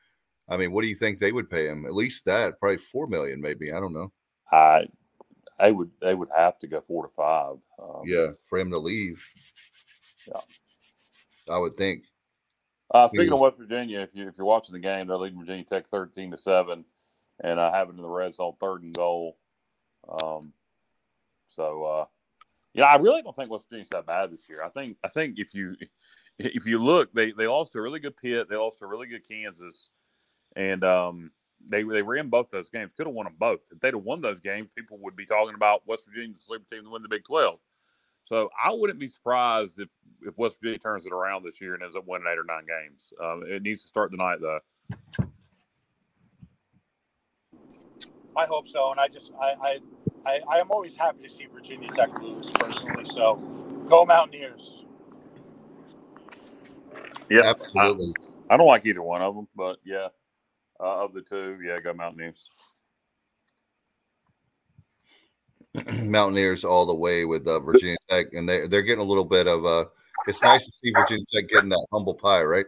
I 0.48 0.58
mean, 0.58 0.72
what 0.72 0.84
do 0.84 0.88
you 0.88 0.96
think 0.96 1.20
they 1.20 1.32
would 1.32 1.50
pay 1.50 1.68
him? 1.68 1.86
At 1.86 1.96
least 1.96 2.26
that, 2.26 2.60
probably 2.60 2.78
four 2.78 3.08
million, 3.08 3.42
maybe. 3.42 3.72
I 3.74 3.80
don't 3.80 3.94
know. 3.94 4.12
I, 4.52 4.88
I 5.60 5.72
would, 5.72 5.90
they 6.02 6.14
would 6.14 6.30
have 6.36 6.60
to 6.60 6.68
go 6.68 6.82
four 6.82 7.08
to 7.08 7.14
five. 7.14 7.56
Um, 7.82 8.02
yeah, 8.06 8.28
for 8.44 8.60
him 8.60 8.70
to 8.72 8.78
leave. 8.78 9.26
Yeah. 10.28 10.42
I 11.50 11.58
would 11.58 11.78
think. 11.78 12.06
Uh, 12.92 13.08
speaking 13.08 13.34
of 13.34 13.40
West 13.40 13.58
Virginia, 13.58 14.00
if 14.00 14.10
you 14.14 14.28
if 14.28 14.36
you're 14.38 14.46
watching 14.46 14.74
the 14.74 14.80
game, 14.80 15.08
they're 15.08 15.18
leading 15.18 15.40
Virginia 15.40 15.64
Tech 15.64 15.88
thirteen 15.88 16.32
to 16.32 16.38
seven, 16.38 16.86
and 17.44 17.60
uh, 17.60 17.86
in 17.90 17.98
the 17.98 18.08
Reds 18.08 18.40
on 18.40 18.54
third 18.60 18.84
and 18.84 18.94
goal. 18.94 19.38
Um, 20.08 20.54
so 21.50 21.84
uh, 21.84 22.06
yeah, 22.76 22.86
I 22.86 22.98
really 22.98 23.22
don't 23.22 23.36
think 23.36 23.50
West 23.50 23.70
Virginia's 23.70 23.90
that 23.90 24.06
bad 24.06 24.32
this 24.32 24.50
year. 24.50 24.62
I 24.64 24.70
think 24.70 24.98
I 25.04 25.08
think 25.08 25.40
if 25.40 25.54
you 25.54 25.76
if 26.40 26.66
you 26.66 26.78
look, 26.78 27.14
they 27.14 27.32
they 27.32 27.48
lost 27.48 27.76
a 27.76 27.82
really 27.82 28.00
good 28.00 28.18
Pitt, 28.18 28.50
they 28.50 28.58
lost 28.58 28.82
a 28.82 28.86
really 28.86 29.08
good 29.08 29.28
Kansas, 29.28 29.90
and 30.58 30.84
um, 30.84 31.32
they 31.70 31.84
they 31.84 32.02
ran 32.02 32.30
both 32.30 32.50
those 32.50 32.70
games. 32.70 32.92
Could 32.96 33.08
have 33.08 33.16
won 33.16 33.26
them 33.26 33.38
both. 33.40 33.62
If 33.72 33.80
they'd 33.80 33.94
have 33.94 34.04
won 34.04 34.20
those 34.20 34.42
games, 34.42 34.70
people 34.76 34.98
would 35.02 35.16
be 35.16 35.26
talking 35.26 35.56
about 35.56 35.88
West 35.88 36.04
Virginia, 36.06 36.34
the 36.34 36.40
sleeper 36.40 36.66
team, 36.70 36.84
to 36.84 36.90
win 36.90 37.02
the 37.02 37.10
Big 37.10 37.24
Twelve. 37.24 37.60
So 38.26 38.50
I 38.62 38.74
wouldn't 38.74 39.00
be 39.00 39.08
surprised 39.08 39.80
if 39.80 39.88
if 40.22 40.38
West 40.38 40.60
Virginia 40.60 40.80
turns 40.80 41.06
it 41.06 41.14
around 41.14 41.44
this 41.44 41.62
year 41.62 41.76
and 41.76 41.84
ends 41.84 41.96
up 41.96 42.04
winning 42.06 42.28
eight 42.30 42.38
or 42.38 42.44
nine 42.44 42.66
games. 42.68 43.14
Um, 43.24 43.44
it 43.48 43.62
needs 43.62 43.84
to 43.84 43.88
start 43.88 44.12
tonight, 44.12 44.40
though. 44.42 44.60
I 48.36 48.46
hope 48.48 48.68
so, 48.68 48.92
and 48.92 49.00
I 49.00 49.08
just 49.08 49.32
I 49.40 49.54
I 49.62 49.80
I 50.26 50.60
am 50.60 50.72
always 50.72 50.96
happy 50.96 51.24
to 51.24 51.30
see 51.30 51.46
Virginia 51.54 51.90
Tech 51.90 52.22
lose 52.22 52.50
personally. 52.52 53.06
So 53.06 53.36
go 53.88 54.06
Mountaineers. 54.06 54.86
Yeah, 57.30 57.44
absolutely. 57.44 58.14
I, 58.50 58.54
I, 58.54 58.58
don't 58.58 58.68
like 58.68 58.86
either 58.86 59.02
one 59.02 59.22
of 59.22 59.36
them, 59.36 59.48
but 59.56 59.78
yeah, 59.84 60.08
uh, 60.80 61.04
of 61.04 61.14
the 61.14 61.22
two, 61.22 61.60
yeah, 61.66 61.80
go 61.80 61.94
Mountaineers. 61.94 62.50
Mountaineers 66.04 66.64
all 66.64 66.86
the 66.86 66.94
way 66.94 67.26
with 67.26 67.48
uh, 67.48 67.60
Virginia 67.60 67.98
Tech, 68.10 68.28
and 68.34 68.48
they 68.48 68.68
they're 68.68 68.84
getting 68.84 69.04
a 69.04 69.08
little 69.08 69.26
bit 69.26 69.48
of 69.48 69.66
uh 69.66 69.86
It's 70.28 70.42
nice 70.42 70.66
to 70.66 70.72
see 70.72 70.92
Virginia 70.92 71.26
Tech 71.34 71.50
getting 71.50 71.70
that 71.70 71.86
humble 71.92 72.14
pie, 72.14 72.44
right? 72.44 72.66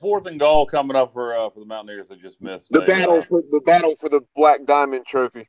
Fourth 0.00 0.26
and 0.26 0.38
goal 0.38 0.66
coming 0.66 0.96
up 0.96 1.12
for 1.12 1.34
uh, 1.36 1.50
for 1.50 1.60
the 1.60 1.66
Mountaineers 1.66 2.10
I 2.10 2.14
just 2.16 2.40
missed. 2.40 2.70
The 2.70 2.82
battle 2.82 3.22
for 3.22 3.42
the 3.42 3.62
battle 3.66 3.94
for 3.96 4.08
the 4.08 4.22
Black 4.34 4.64
Diamond 4.64 5.06
Trophy. 5.06 5.48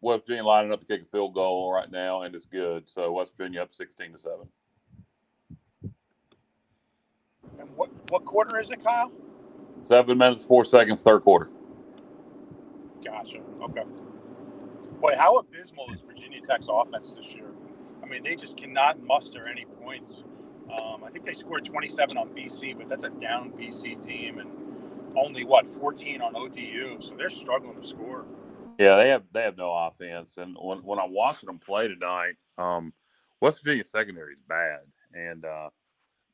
West 0.00 0.26
Virginia 0.26 0.44
lining 0.44 0.72
up 0.72 0.80
to 0.80 0.86
kick 0.86 1.02
a 1.02 1.04
field 1.06 1.34
goal 1.34 1.72
right 1.72 1.90
now, 1.90 2.22
and 2.22 2.34
it's 2.34 2.46
good. 2.46 2.84
So 2.86 3.12
West 3.12 3.32
Virginia 3.36 3.62
up 3.62 3.72
sixteen 3.72 4.12
to 4.12 4.18
seven. 4.18 4.48
And 7.58 7.70
what 7.76 7.90
what 8.10 8.24
quarter 8.24 8.58
is 8.58 8.70
it, 8.70 8.82
Kyle? 8.82 9.10
Seven 9.82 10.18
minutes, 10.18 10.44
four 10.44 10.64
seconds, 10.64 11.02
third 11.02 11.20
quarter. 11.22 11.50
Gotcha. 13.04 13.38
Okay. 13.62 13.84
Boy, 15.00 15.14
how 15.16 15.36
abysmal 15.38 15.92
is 15.92 16.00
Virginia 16.00 16.40
Tech's 16.40 16.68
offense 16.70 17.14
this 17.14 17.32
year? 17.32 17.52
I 18.02 18.06
mean, 18.06 18.22
they 18.22 18.36
just 18.36 18.56
cannot 18.56 19.02
muster 19.02 19.48
any 19.48 19.64
points. 19.82 20.22
Um, 20.70 21.04
I 21.04 21.10
think 21.10 21.24
they 21.24 21.34
scored 21.34 21.64
27 21.64 22.16
on 22.16 22.30
BC, 22.30 22.76
but 22.76 22.88
that's 22.88 23.04
a 23.04 23.10
down 23.10 23.52
BC 23.52 24.04
team, 24.04 24.38
and 24.38 24.50
only 25.16 25.44
what 25.44 25.68
14 25.68 26.20
on 26.20 26.34
ODU. 26.34 27.00
So 27.00 27.14
they're 27.14 27.28
struggling 27.28 27.80
to 27.80 27.86
score. 27.86 28.24
Yeah, 28.78 28.96
they 28.96 29.08
have 29.08 29.22
they 29.32 29.42
have 29.42 29.56
no 29.56 29.72
offense, 29.72 30.36
and 30.36 30.56
when 30.60 30.78
when 30.78 30.98
I'm 30.98 31.12
watching 31.12 31.46
them 31.46 31.58
play 31.58 31.88
tonight, 31.88 32.34
um, 32.58 32.92
West 33.40 33.62
Virginia 33.62 33.84
secondary 33.84 34.34
is 34.34 34.42
bad, 34.48 34.80
and 35.14 35.44
uh, 35.44 35.70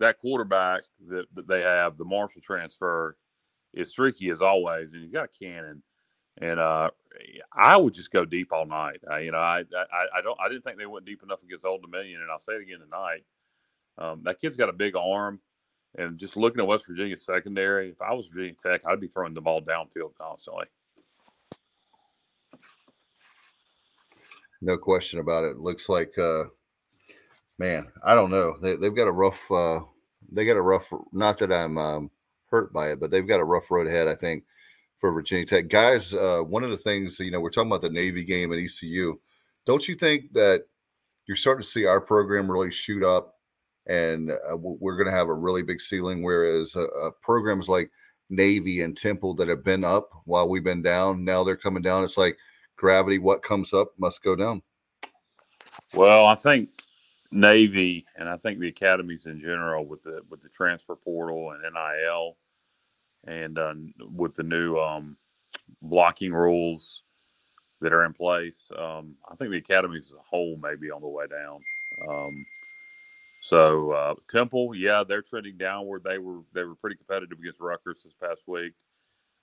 that 0.01 0.19
quarterback 0.19 0.83
that, 1.09 1.27
that 1.35 1.47
they 1.47 1.61
have, 1.61 1.97
the 1.97 2.05
Marshall 2.05 2.41
transfer, 2.43 3.17
is 3.73 3.91
streaky 3.91 4.31
as 4.31 4.43
always, 4.43 4.93
and 4.93 5.03
he's 5.03 5.13
got 5.13 5.27
a 5.27 5.45
cannon. 5.45 5.83
And 6.41 6.59
uh, 6.59 6.91
I 7.55 7.77
would 7.77 7.95
just 7.95 8.11
go 8.11 8.25
deep 8.25 8.53
all 8.53 8.67
night. 8.67 9.01
I, 9.09 9.21
you 9.21 9.33
know, 9.33 9.39
I, 9.39 9.65
I, 9.77 10.19
I 10.19 10.23
don't, 10.23 10.39
I 10.41 10.49
didn't 10.49 10.65
think 10.65 10.79
they 10.79 10.87
went 10.87 11.05
deep 11.05 11.23
enough 11.23 11.43
against 11.43 11.65
Old 11.65 11.83
Dominion, 11.83 12.23
and 12.23 12.31
I'll 12.31 12.41
say 12.41 12.55
it 12.55 12.63
again 12.63 12.81
tonight. 12.81 13.25
Um, 13.99 14.23
that 14.25 14.41
kid's 14.41 14.57
got 14.57 14.71
a 14.71 14.73
big 14.73 14.97
arm, 14.97 15.41
and 15.99 16.19
just 16.19 16.37
looking 16.37 16.61
at 16.61 16.67
West 16.67 16.87
Virginia 16.87 17.19
secondary, 17.19 17.91
if 17.91 18.01
I 18.01 18.15
was 18.15 18.29
Virginia 18.29 18.55
Tech, 18.61 18.81
I'd 18.87 19.01
be 19.01 19.09
throwing 19.09 19.35
the 19.35 19.43
ball 19.43 19.61
downfield 19.61 20.15
constantly. 20.19 20.65
No 24.63 24.79
question 24.79 25.19
about 25.19 25.45
it. 25.45 25.59
Looks 25.59 25.89
like, 25.89 26.17
uh, 26.17 26.45
man, 27.59 27.89
I 28.05 28.15
don't 28.15 28.31
know. 28.31 28.57
They, 28.63 28.77
they've 28.77 28.95
got 28.95 29.09
a 29.09 29.13
rough, 29.13 29.51
uh, 29.51 29.81
they 30.31 30.45
got 30.45 30.57
a 30.57 30.63
rough. 30.63 30.91
Not 31.13 31.37
that 31.39 31.53
I'm 31.53 31.77
um, 31.77 32.11
hurt 32.47 32.73
by 32.73 32.93
it, 32.93 33.01
but 33.01 33.11
they've 33.11 33.27
got 33.27 33.41
a 33.41 33.45
rough 33.45 33.71
road 33.71 33.89
ahead. 33.89 34.07
I 34.07 34.15
think 34.15 34.45
for 35.03 35.13
Virginia 35.13 35.45
Tech. 35.45 35.69
Guys, 35.69 36.15
uh, 36.15 36.43
one 36.47 36.63
of 36.63 36.71
the 36.71 36.77
things, 36.77 37.19
you 37.19 37.33
know, 37.33 37.41
we're 37.41 37.51
talking 37.51 37.69
about 37.69 37.83
the 37.83 37.91
Navy 37.91 38.23
game 38.23 38.53
at 38.53 38.61
ECU. 38.61 39.19
Don't 39.67 39.87
you 39.89 39.97
think 39.97 40.33
that 40.33 40.63
you're 41.27 41.37
starting 41.37 41.65
to 41.65 41.69
see 41.69 41.87
our 41.87 42.01
program 42.01 42.49
really 42.49 42.71
shoot 42.71 43.03
up 43.03 43.35
and 43.89 44.31
uh, 44.31 44.57
we're 44.57 44.97
going 44.97 45.11
to 45.11 45.13
have 45.13 45.29
a 45.29 45.35
really 45.35 45.63
big 45.63 45.81
ceiling? 45.81 46.23
Whereas 46.23 46.77
uh, 46.77 46.85
uh, 46.85 47.11
programs 47.21 47.69
like 47.69 47.91
Navy 48.31 48.83
and 48.83 48.97
Temple 48.97 49.35
that 49.35 49.49
have 49.49 49.65
been 49.65 49.83
up 49.83 50.09
while 50.25 50.49
we've 50.49 50.63
been 50.63 50.83
down, 50.83 51.25
now 51.25 51.43
they're 51.43 51.57
coming 51.57 51.83
down. 51.83 52.05
It's 52.05 52.17
like 52.17 52.39
gravity, 52.83 53.19
what 53.19 53.45
comes 53.45 53.73
up 53.73 53.93
must 53.97 54.25
go 54.25 54.35
down. 54.35 54.61
Well, 55.95 56.27
I 56.27 56.35
think 56.35 56.71
Navy 57.31 58.05
and 58.19 58.29
I 58.29 58.37
think 58.37 58.59
the 58.59 58.69
academies 58.69 59.27
in 59.27 59.41
general 59.41 59.87
with 59.87 60.03
the 60.03 60.21
with 60.29 60.43
the 60.43 60.49
transfer 60.49 60.97
portal 60.97 61.53
and 61.53 61.63
NIL 61.63 62.37
and 63.25 63.57
uh, 63.57 63.75
with 64.13 64.35
the 64.35 64.43
new 64.43 64.77
um, 64.79 65.17
blocking 65.81 66.33
rules 66.33 67.05
that 67.81 67.93
are 67.93 68.05
in 68.05 68.13
place, 68.13 68.69
um, 68.77 69.15
I 69.31 69.37
think 69.37 69.53
the 69.53 69.59
academies 69.59 70.07
as 70.07 70.19
a 70.19 70.29
whole 70.29 70.59
may 70.61 70.75
be 70.75 70.91
on 70.91 71.01
the 71.01 71.09
way 71.09 71.27
down. 71.29 71.61
Um, 72.11 72.45
so 73.43 73.93
uh, 73.93 74.15
Temple, 74.29 74.75
yeah, 74.75 75.05
they're 75.07 75.23
trending 75.23 75.57
downward. 75.57 76.03
They 76.05 76.19
were 76.19 76.41
they 76.53 76.65
were 76.65 76.75
pretty 76.75 76.97
competitive 76.97 77.39
against 77.39 77.61
Rutgers 77.61 78.03
this 78.03 78.15
past 78.21 78.43
week, 78.49 78.73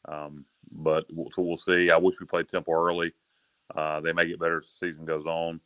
um, 0.10 0.46
but 0.72 1.06
we'll, 1.10 1.32
so 1.32 1.42
we'll 1.42 1.58
see. 1.58 1.90
I 1.90 1.98
wish 1.98 2.20
we 2.20 2.26
played 2.26 2.50
Temple 2.50 2.74
early. 2.74 3.14
Uh, 3.76 4.00
they 4.02 4.14
may 4.14 4.28
get 4.28 4.40
better 4.40 4.60
as 4.60 4.66
the 4.66 4.88
season 4.88 5.06
goes 5.06 5.26
on, 5.26 5.60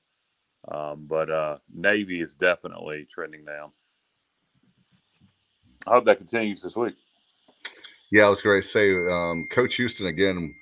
um, 0.72 1.06
but 1.08 1.30
uh, 1.30 1.58
Navy 1.74 2.22
is 2.22 2.34
definitely 2.34 3.08
trending 3.10 3.46
down. 3.46 3.72
I 5.88 5.92
hope 5.92 6.06
that 6.06 6.18
continues 6.18 6.62
this 6.62 6.76
week. 6.76 6.96
Yeah, 8.12 8.26
I 8.26 8.30
was 8.30 8.42
going 8.42 8.62
to 8.62 8.68
say, 8.68 8.92
um, 9.10 9.48
Coach 9.50 9.76
Houston 9.76 10.08
again, 10.08 10.54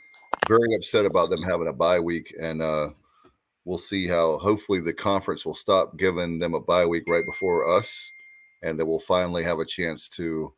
very 0.47 0.75
upset 0.75 1.05
about 1.05 1.29
them 1.29 1.43
having 1.43 1.67
a 1.67 1.73
bye 1.73 1.99
week, 1.99 2.33
and 2.39 2.61
uh, 2.61 2.89
we'll 3.65 3.77
see 3.77 4.07
how. 4.07 4.37
Hopefully, 4.37 4.79
the 4.79 4.93
conference 4.93 5.45
will 5.45 5.55
stop 5.55 5.97
giving 5.97 6.39
them 6.39 6.53
a 6.53 6.59
bye 6.59 6.85
week 6.85 7.03
right 7.07 7.25
before 7.25 7.77
us, 7.77 8.11
and 8.63 8.79
that 8.79 8.85
we'll 8.85 8.99
finally 8.99 9.43
have 9.43 9.59
a 9.59 9.65
chance 9.65 10.07
to. 10.09 10.53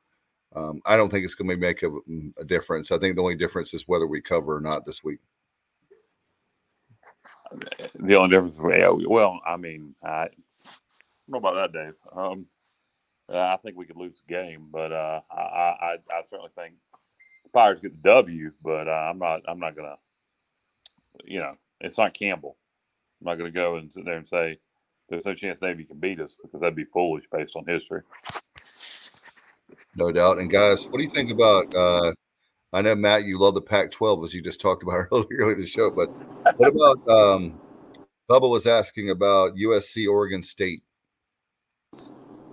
Um, 0.56 0.82
I 0.86 0.96
don't 0.96 1.10
think 1.10 1.26
it's 1.26 1.34
going 1.34 1.50
to 1.50 1.58
make 1.58 1.82
a, 1.82 1.90
a, 2.38 2.46
difference. 2.46 2.92
I 2.92 3.00
think 3.00 3.16
the 3.16 3.24
only 3.24 3.34
difference 3.34 3.74
is 3.74 3.88
whether 3.88 4.06
we 4.06 4.22
cover 4.22 4.56
or 4.56 4.62
not 4.62 4.86
this 4.86 5.04
week. 5.04 5.18
The 7.96 8.16
only 8.16 8.36
difference, 8.36 8.58
well, 8.60 9.40
I 9.46 9.58
mean, 9.58 9.96
I 10.04 10.28
don't 10.28 10.32
know 11.28 11.38
about 11.38 11.72
that, 11.72 11.74
Dave. 11.74 11.96
Um, 12.16 12.48
I 13.30 13.58
think 13.58 13.78
we 13.78 13.86
could 13.86 13.98
lose 13.98 14.16
the 14.28 14.34
game, 14.34 14.68
but 14.72 14.92
uh, 14.92 15.22
I, 15.32 15.36
I, 15.36 15.96
I 16.12 16.22
certainly 16.30 16.52
think 16.56 16.76
the 17.44 17.50
Pirates 17.50 17.82
get 17.82 17.92
the 18.02 18.10
W. 18.10 18.52
But 18.62 18.88
uh, 18.88 18.92
I'm 19.10 19.20
not 19.20 19.42
I'm 19.48 19.60
not 19.60 19.76
gonna, 19.76 19.96
you 21.24 21.40
know, 21.40 21.56
it's 21.80 21.98
not 21.98 22.14
Campbell. 22.14 22.58
I'm 23.22 23.28
not 23.28 23.36
gonna 23.38 23.52
go 23.52 23.78
and 23.78 23.92
sit 23.92 24.06
there 24.06 24.18
and 24.18 24.28
say 24.28 24.60
there's 25.10 25.26
no 25.26 25.34
chance 25.34 25.62
Navy 25.62 25.86
can 25.86 26.00
beat 26.00 26.20
us 26.20 26.38
because 26.42 26.60
that'd 26.60 26.76
be 26.76 26.86
foolish 26.86 27.26
based 27.32 27.56
on 27.56 27.66
history. 27.66 28.02
No 29.96 30.12
doubt. 30.12 30.40
And 30.40 30.52
guys, 30.52 30.86
what 30.88 30.98
do 30.98 31.04
you 31.04 31.10
think 31.10 31.32
about? 31.32 31.74
Uh, 31.74 32.14
I 32.74 32.82
know 32.82 32.96
Matt, 32.96 33.26
you 33.26 33.38
love 33.38 33.54
the 33.54 33.62
Pac-12 33.62 34.26
as 34.26 34.34
you 34.34 34.42
just 34.42 34.60
talked 34.60 34.82
about 34.84 35.08
earlier 35.12 35.54
in 35.54 35.62
the 35.62 35.68
show, 35.68 35.92
but 35.92 36.08
what 36.58 36.70
about? 36.70 37.08
Um, 37.08 37.60
Bubba 38.30 38.50
was 38.50 38.66
asking 38.66 39.12
about 39.12 39.56
USC 39.56 40.10
Oregon 40.10 40.42
State. 40.42 40.82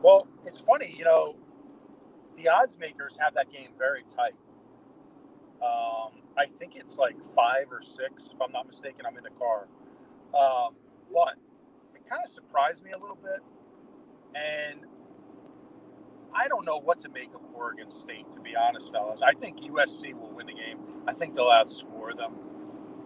Well, 0.02 0.26
it's 0.44 0.58
funny, 0.58 0.94
you 0.96 1.04
know, 1.04 1.36
the 2.36 2.48
odds 2.48 2.78
makers 2.78 3.16
have 3.18 3.34
that 3.34 3.50
game 3.50 3.70
very 3.78 4.02
tight. 4.14 4.34
Um, 5.62 6.22
I 6.36 6.46
think 6.46 6.76
it's 6.76 6.96
like 6.96 7.20
five 7.22 7.66
or 7.70 7.80
six, 7.82 8.30
if 8.32 8.40
I'm 8.40 8.52
not 8.52 8.66
mistaken. 8.66 9.04
I'm 9.06 9.16
in 9.16 9.24
the 9.24 9.30
car. 9.30 9.68
Um, 10.34 10.74
but 11.12 11.34
it 11.94 12.08
kind 12.08 12.22
of 12.24 12.30
surprised 12.30 12.82
me 12.84 12.92
a 12.92 12.98
little 12.98 13.18
bit. 13.22 13.40
And 14.34 14.86
I 16.34 16.48
don't 16.48 16.64
know 16.66 16.78
what 16.78 17.00
to 17.00 17.08
make 17.08 17.34
of 17.34 17.40
Oregon 17.54 17.90
State, 17.90 18.30
to 18.32 18.40
be 18.40 18.56
honest, 18.56 18.92
fellas. 18.92 19.22
I 19.22 19.32
think 19.32 19.60
USC 19.60 20.14
will 20.14 20.30
win 20.30 20.46
the 20.46 20.54
game. 20.54 20.78
I 21.06 21.12
think 21.12 21.34
they'll 21.34 21.46
outscore 21.46 22.16
them. 22.16 22.34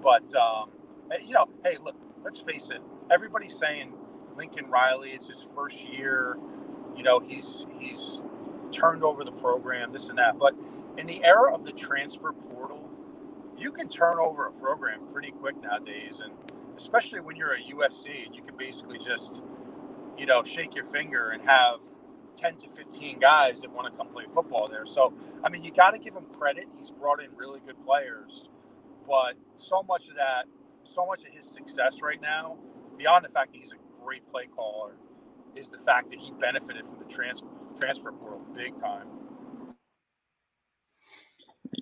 But, 0.03 0.35
um, 0.35 0.71
eh, 1.11 1.19
you 1.25 1.35
know, 1.35 1.47
hey, 1.65 1.79
look, 1.83 1.97
let's 2.23 2.41
face 2.41 2.71
it. 2.71 2.83
Everybody's 3.11 3.57
saying 3.57 3.93
Lincoln 4.37 4.67
Riley 4.67 5.11
is 5.11 5.29
his 5.29 5.47
first 5.55 5.83
year 5.89 6.37
you 6.97 7.03
know, 7.03 7.21
he's 7.21 7.67
he's 7.79 8.23
turned 8.71 9.03
over 9.03 9.25
the 9.25 9.33
program, 9.33 9.93
this 9.93 10.09
and 10.09 10.19
that. 10.19 10.39
But 10.39 10.55
in 10.97 11.07
the 11.07 11.25
era 11.25 11.55
of 11.55 11.65
the 11.65 11.73
transfer 11.73 12.33
portal, 12.33 12.89
you 13.57 13.73
can 13.73 13.89
turn 13.89 14.19
over 14.19 14.47
a 14.47 14.53
program 14.53 15.01
pretty 15.13 15.31
quick 15.33 15.61
nowadays, 15.61 16.21
and 16.23 16.33
especially 16.77 17.21
when 17.21 17.37
you're 17.37 17.53
at 17.53 17.65
USC 17.67 18.27
and 18.27 18.35
you 18.35 18.43
can 18.43 18.57
basically 18.57 18.99
just, 18.99 19.43
you 20.19 20.27
know, 20.27 20.43
shake 20.43 20.75
your 20.75 20.85
finger 20.85 21.31
and 21.31 21.43
have 21.43 21.81
10 22.36 22.56
to 22.59 22.69
15 22.69 23.19
guys 23.20 23.61
that 23.62 23.70
want 23.73 23.93
to 23.93 23.97
come 23.98 24.09
play 24.09 24.24
football 24.32 24.69
there. 24.69 24.86
So, 24.86 25.15
I 25.44 25.51
mean, 25.51 25.65
you 25.65 25.73
got 25.73 25.93
to 25.93 26.01
give 26.01 26.15
him 26.15 26.27
credit. 26.32 26.66
He's 26.78 26.90
brought 26.90 27.23
in 27.23 27.31
really 27.36 27.61
good 27.61 27.82
players, 27.85 28.48
but 29.09 29.35
so 29.56 29.82
much 29.82 30.09
of 30.09 30.16
that, 30.16 30.47
so 30.85 31.06
much 31.06 31.20
of 31.20 31.32
his 31.32 31.47
success 31.47 32.02
right 32.02 32.20
now, 32.20 32.59
beyond 32.98 33.24
the 33.24 33.31
fact 33.31 33.52
that 33.52 33.59
he's 33.61 33.73
a 33.73 34.05
great 34.05 34.28
play 34.31 34.47
caller 34.47 34.97
is 35.56 35.69
the 35.70 35.78
fact 35.78 36.11
that 36.11 36.19
he 36.20 36.32
benefited 36.40 36.85
from 36.85 36.98
the 37.01 37.06
trans- 37.06 37.43
transfer 37.78 38.12
portal 38.12 38.43
big 38.55 38.77
time. 38.77 39.09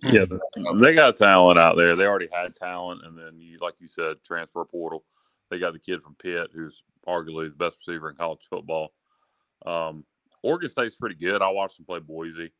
Yeah, 0.02 0.26
they 0.80 0.94
got 0.94 1.16
talent 1.16 1.58
out 1.58 1.76
there. 1.76 1.96
They 1.96 2.06
already 2.06 2.28
had 2.32 2.56
talent, 2.56 3.02
and 3.04 3.18
then 3.18 3.40
you, 3.40 3.58
like 3.60 3.74
you 3.80 3.88
said, 3.88 4.16
transfer 4.24 4.64
portal. 4.64 5.04
They 5.50 5.58
got 5.58 5.74
the 5.74 5.80
kid 5.80 6.02
from 6.02 6.16
Pitt, 6.16 6.50
who's 6.54 6.84
arguably 7.06 7.50
the 7.50 7.56
best 7.56 7.78
receiver 7.86 8.10
in 8.10 8.16
college 8.16 8.46
football. 8.50 8.92
Um, 9.66 10.04
Oregon 10.42 10.68
State's 10.68 10.96
pretty 10.96 11.14
good. 11.14 11.42
I 11.42 11.48
watched 11.48 11.76
them 11.76 11.86
play 11.86 12.00
Boise. 12.00 12.52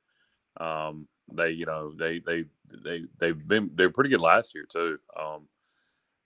Um, 0.61 1.09
they, 1.33 1.51
you 1.51 1.67
know, 1.67 1.93
they 1.97 2.19
they 2.21 2.45
they 2.85 3.05
they've 3.19 3.49
been 3.49 3.71
they're 3.75 3.91
pretty 3.91 4.11
good 4.11 4.21
last 4.21 4.55
year 4.55 4.67
too. 4.71 4.99
Um, 5.19 5.49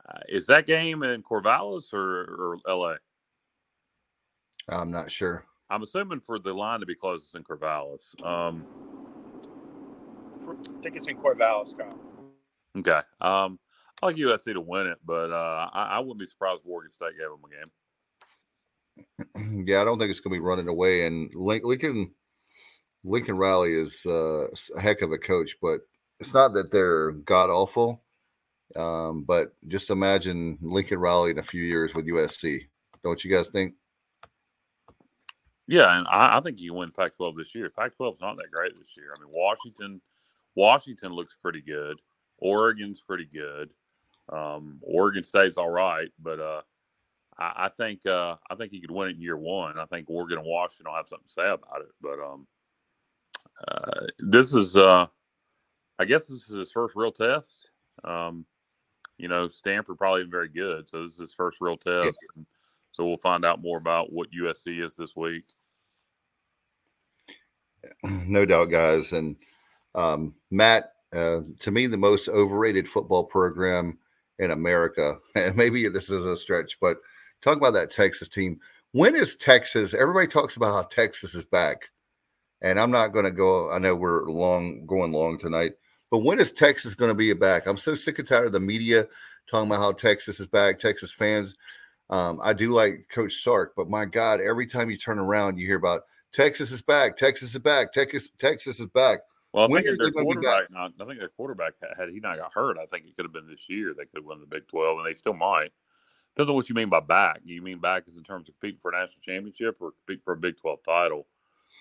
uh, 0.08 0.20
is 0.28 0.46
that 0.46 0.66
game 0.66 1.02
in 1.02 1.22
Corvallis 1.22 1.92
or, 1.92 2.22
or 2.22 2.58
L.A.? 2.68 2.98
I'm 4.68 4.90
not 4.90 5.10
sure. 5.10 5.44
I'm 5.68 5.82
assuming 5.82 6.20
for 6.20 6.38
the 6.38 6.52
line 6.52 6.80
to 6.80 6.86
be 6.86 6.94
closest 6.94 7.34
in 7.34 7.42
Corvallis. 7.42 8.14
Um, 8.24 8.64
I 10.48 10.82
think 10.82 10.96
it's 10.96 11.08
in 11.08 11.16
Corvallis, 11.16 11.76
Kyle. 11.76 11.98
Okay. 12.78 13.00
Um, 13.20 13.58
I 14.02 14.06
like 14.06 14.16
USC 14.16 14.52
to 14.52 14.60
win 14.60 14.86
it, 14.86 14.98
but 15.04 15.32
uh, 15.32 15.70
I, 15.72 15.84
I, 15.84 15.98
wouldn't 16.00 16.18
be 16.18 16.26
surprised 16.26 16.60
if 16.60 16.70
Oregon 16.70 16.90
State 16.90 17.18
gave 17.18 17.30
them 17.30 17.40
a 17.44 17.48
game. 17.48 17.70
Yeah, 19.64 19.80
I 19.80 19.84
don't 19.84 19.98
think 19.98 20.10
it's 20.10 20.20
going 20.20 20.34
to 20.34 20.40
be 20.40 20.46
running 20.46 20.68
away. 20.68 21.06
And 21.06 21.34
Lincoln, 21.34 22.12
Lincoln 23.04 23.36
Riley 23.36 23.72
is 23.72 24.04
uh, 24.06 24.46
a 24.76 24.80
heck 24.80 25.02
of 25.02 25.12
a 25.12 25.18
coach, 25.18 25.56
but 25.60 25.80
it's 26.20 26.34
not 26.34 26.54
that 26.54 26.70
they're 26.70 27.12
god 27.12 27.50
awful. 27.50 28.02
Um, 28.74 29.24
but 29.24 29.54
just 29.68 29.90
imagine 29.90 30.58
Lincoln 30.60 30.98
Riley 30.98 31.30
in 31.30 31.38
a 31.38 31.42
few 31.42 31.62
years 31.62 31.94
with 31.94 32.08
USC. 32.08 32.62
Don't 33.04 33.22
you 33.24 33.30
guys 33.30 33.48
think? 33.48 33.74
Yeah, 35.68 35.98
and 35.98 36.06
I, 36.08 36.38
I 36.38 36.40
think 36.40 36.60
you 36.60 36.74
win 36.74 36.90
Pac-12 36.90 37.36
this 37.36 37.54
year. 37.54 37.70
Pac-12 37.70 38.14
is 38.14 38.20
not 38.20 38.36
that 38.36 38.50
great 38.52 38.76
this 38.76 38.96
year. 38.96 39.14
I 39.16 39.20
mean, 39.20 39.32
Washington, 39.32 40.00
Washington 40.54 41.12
looks 41.12 41.34
pretty 41.40 41.60
good. 41.60 41.98
Oregon's 42.38 43.00
pretty 43.00 43.28
good. 43.32 43.70
Um, 44.32 44.78
Oregon 44.82 45.24
State's 45.24 45.58
all 45.58 45.70
right, 45.70 46.10
but 46.20 46.40
uh, 46.40 46.62
I, 47.38 47.52
I, 47.66 47.68
think 47.68 48.06
uh, 48.06 48.36
I 48.50 48.54
think 48.54 48.72
he 48.72 48.80
could 48.80 48.90
win 48.90 49.08
it 49.08 49.16
in 49.16 49.22
year 49.22 49.36
one. 49.36 49.78
I 49.78 49.86
think 49.86 50.08
Oregon 50.08 50.38
and 50.38 50.46
Washington 50.46 50.90
will 50.90 50.96
have 50.96 51.08
something 51.08 51.26
to 51.26 51.32
say 51.32 51.48
about 51.48 51.80
it. 51.80 51.92
But 52.00 52.18
um, 52.20 52.46
uh, 53.68 54.06
this 54.18 54.54
is, 54.54 54.76
uh, 54.76 55.06
I 55.98 56.04
guess, 56.04 56.26
this 56.26 56.48
is 56.48 56.60
his 56.60 56.72
first 56.72 56.96
real 56.96 57.12
test. 57.12 57.70
Um, 58.04 58.46
you 59.18 59.28
know, 59.28 59.48
Stanford 59.48 59.98
probably 59.98 60.20
isn't 60.20 60.30
very 60.30 60.48
good, 60.48 60.88
so 60.88 61.02
this 61.02 61.12
is 61.12 61.18
his 61.18 61.34
first 61.34 61.60
real 61.60 61.76
test. 61.76 62.16
Yeah. 62.36 62.42
So 62.92 63.04
we'll 63.04 63.18
find 63.18 63.44
out 63.44 63.60
more 63.60 63.78
about 63.78 64.12
what 64.12 64.28
USC 64.30 64.82
is 64.82 64.96
this 64.96 65.14
week. 65.16 65.44
No 68.26 68.44
doubt, 68.44 68.70
guys. 68.70 69.12
And 69.12 69.36
um, 69.94 70.34
Matt, 70.50 70.94
uh, 71.12 71.42
to 71.60 71.70
me, 71.70 71.86
the 71.86 71.96
most 71.96 72.28
overrated 72.28 72.88
football 72.88 73.22
program 73.22 73.98
in 74.38 74.50
America. 74.50 75.18
And 75.36 75.56
maybe 75.56 75.88
this 75.88 76.10
is 76.10 76.24
a 76.24 76.36
stretch, 76.36 76.78
but 76.80 76.98
talk 77.42 77.56
about 77.56 77.72
that 77.74 77.90
Texas 77.90 78.28
team. 78.28 78.60
When 78.92 79.14
is 79.14 79.36
Texas? 79.36 79.94
Everybody 79.94 80.26
talks 80.26 80.56
about 80.56 80.72
how 80.72 80.82
Texas 80.82 81.34
is 81.34 81.44
back, 81.44 81.90
and 82.62 82.80
I'm 82.80 82.90
not 82.90 83.08
going 83.08 83.24
to 83.24 83.30
go. 83.30 83.70
I 83.70 83.78
know 83.78 83.94
we're 83.94 84.24
long 84.30 84.86
going 84.86 85.12
long 85.12 85.38
tonight, 85.38 85.72
but 86.10 86.18
when 86.18 86.38
is 86.38 86.52
Texas 86.52 86.94
going 86.94 87.10
to 87.10 87.14
be 87.14 87.32
back? 87.32 87.66
I'm 87.66 87.76
so 87.76 87.94
sick 87.94 88.18
and 88.18 88.26
tired 88.26 88.46
of 88.46 88.52
the 88.52 88.60
media 88.60 89.06
talking 89.50 89.68
about 89.68 89.80
how 89.80 89.92
Texas 89.92 90.40
is 90.40 90.46
back. 90.46 90.78
Texas 90.78 91.12
fans. 91.12 91.54
Um, 92.08 92.40
I 92.42 92.52
do 92.52 92.72
like 92.72 93.06
Coach 93.10 93.34
Sark, 93.42 93.74
but 93.76 93.90
my 93.90 94.04
God, 94.04 94.40
every 94.40 94.66
time 94.66 94.90
you 94.90 94.96
turn 94.96 95.18
around, 95.18 95.58
you 95.58 95.66
hear 95.66 95.76
about 95.76 96.02
Texas 96.32 96.70
is 96.70 96.82
back, 96.82 97.16
Texas 97.16 97.54
is 97.54 97.60
back, 97.60 97.92
Texas, 97.92 98.30
Texas 98.38 98.78
is 98.78 98.86
back. 98.86 99.20
Well, 99.52 99.64
I 99.64 99.68
when 99.68 99.82
think 99.82 99.98
their 99.98 100.12
quarterback, 100.12 100.70
not, 100.70 100.92
I 101.00 101.04
think 101.04 101.18
their 101.18 101.30
quarterback 101.30 101.72
had 101.98 102.10
he 102.10 102.20
not 102.20 102.38
got 102.38 102.52
hurt, 102.52 102.76
I 102.78 102.86
think 102.86 103.06
it 103.06 103.16
could 103.16 103.24
have 103.24 103.32
been 103.32 103.48
this 103.48 103.68
year. 103.68 103.94
They 103.96 104.04
could 104.04 104.18
have 104.18 104.24
won 104.24 104.40
the 104.40 104.46
Big 104.46 104.68
Twelve, 104.68 104.98
and 104.98 105.06
they 105.06 105.14
still 105.14 105.32
might. 105.32 105.72
Depends 106.36 106.50
on 106.50 106.56
what 106.56 106.68
you 106.68 106.74
mean 106.74 106.90
by 106.90 107.00
back. 107.00 107.40
You 107.44 107.62
mean 107.62 107.78
back 107.78 108.02
as 108.08 108.16
in 108.16 108.22
terms 108.22 108.48
of 108.48 108.54
competing 108.60 108.78
for 108.82 108.90
a 108.90 109.00
national 109.00 109.22
championship 109.24 109.76
or 109.80 109.92
compete 109.92 110.22
for 110.22 110.34
a 110.34 110.36
Big 110.36 110.60
Twelve 110.60 110.80
title? 110.84 111.26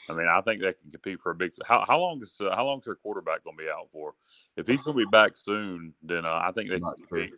I 0.09 0.13
mean, 0.13 0.27
I 0.27 0.39
think 0.41 0.61
they 0.61 0.71
can 0.73 0.91
compete 0.91 1.19
for 1.19 1.31
a 1.31 1.35
big. 1.35 1.51
How, 1.65 1.83
how 1.85 1.99
long 1.99 2.21
is 2.21 2.35
uh, 2.39 2.55
how 2.55 2.65
long 2.65 2.79
is 2.79 2.85
their 2.85 2.95
quarterback 2.95 3.43
going 3.43 3.57
to 3.57 3.63
be 3.63 3.69
out 3.69 3.89
for? 3.91 4.13
If 4.55 4.65
he's 4.65 4.81
going 4.81 4.97
to 4.97 5.05
be 5.05 5.09
back 5.09 5.35
soon, 5.35 5.93
then 6.01 6.25
uh, 6.25 6.41
I 6.41 6.51
think 6.53 6.69
they 6.69 6.79
can 6.79 6.93
compete. 7.07 7.29
Sure. 7.29 7.37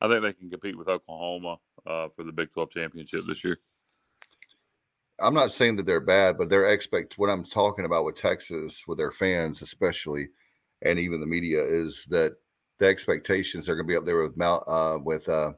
I 0.00 0.08
think 0.08 0.22
they 0.22 0.32
can 0.32 0.50
compete 0.50 0.78
with 0.78 0.88
Oklahoma 0.88 1.58
uh, 1.86 2.08
for 2.14 2.24
the 2.24 2.32
Big 2.32 2.52
12 2.52 2.70
championship 2.70 3.24
this 3.26 3.44
year. 3.44 3.58
I'm 5.18 5.34
not 5.34 5.52
saying 5.52 5.76
that 5.76 5.86
they're 5.86 6.00
bad, 6.00 6.36
but 6.36 6.50
their 6.50 6.66
expect 6.66 7.18
what 7.18 7.30
I'm 7.30 7.44
talking 7.44 7.86
about 7.86 8.04
with 8.04 8.16
Texas, 8.16 8.84
with 8.86 8.98
their 8.98 9.10
fans 9.10 9.62
especially, 9.62 10.28
and 10.82 10.98
even 10.98 11.20
the 11.20 11.26
media, 11.26 11.62
is 11.62 12.06
that 12.10 12.34
the 12.78 12.86
expectations 12.86 13.68
are 13.68 13.74
going 13.74 13.86
to 13.86 13.90
be 13.90 13.96
up 13.96 14.04
there 14.04 14.22
with 14.22 14.36
Mount 14.36 14.62
uh, 14.66 14.98
with 15.02 15.28
uh, 15.28 15.52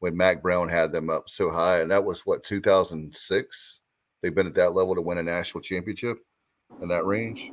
when 0.00 0.16
Mack 0.16 0.42
Brown 0.42 0.68
had 0.68 0.92
them 0.92 1.10
up 1.10 1.28
so 1.28 1.50
high, 1.50 1.80
and 1.80 1.90
that 1.90 2.04
was 2.04 2.20
what 2.26 2.42
2006. 2.44 3.80
They've 4.22 4.34
been 4.34 4.46
at 4.46 4.54
that 4.54 4.74
level 4.74 4.94
to 4.94 5.02
win 5.02 5.18
a 5.18 5.22
national 5.22 5.62
championship 5.62 6.18
in 6.80 6.88
that 6.88 7.04
range. 7.06 7.50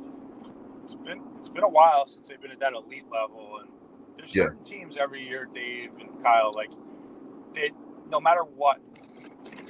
It's 0.82 0.94
been 0.94 1.22
it's 1.36 1.48
been 1.48 1.64
a 1.64 1.68
while 1.68 2.06
since 2.06 2.28
they've 2.28 2.40
been 2.40 2.50
at 2.50 2.60
that 2.60 2.72
elite 2.74 3.06
level, 3.10 3.60
and 3.60 3.70
there's 4.16 4.34
Yeah. 4.34 4.44
certain 4.44 4.62
teams 4.64 4.96
every 4.96 5.22
year, 5.22 5.46
Dave 5.50 5.92
and 6.00 6.22
Kyle, 6.22 6.52
like 6.54 6.72
they 7.54 7.70
no 8.10 8.20
matter 8.20 8.42
what, 8.42 8.80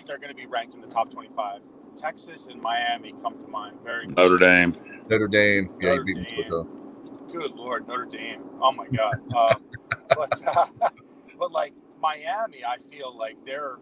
they're 0.06 0.18
going 0.18 0.30
to 0.30 0.34
be 0.36 0.46
ranked 0.46 0.74
in 0.74 0.80
the 0.80 0.88
top 0.88 1.10
25. 1.10 1.60
Texas 1.96 2.48
and 2.48 2.60
Miami 2.60 3.14
come 3.22 3.38
to 3.38 3.46
mind 3.48 3.78
very 3.84 4.06
Notre 4.08 4.38
Dame. 4.38 4.76
Notre 5.08 5.28
Dame, 5.28 5.70
yeah, 5.80 5.90
Notre 5.90 6.04
beat 6.04 6.16
Dame. 6.16 6.36
with 6.36 7.32
Good 7.32 7.52
Lord, 7.52 7.86
Notre 7.88 8.06
Dame. 8.06 8.42
Oh 8.60 8.72
my 8.72 8.88
God. 8.88 9.16
Uh, 9.34 9.54
but 10.16 10.40
uh, 10.46 10.66
but 11.38 11.52
like 11.52 11.74
Miami, 12.04 12.64
I 12.66 12.78
feel 12.78 13.16
like 13.18 13.44
they're 13.46 13.78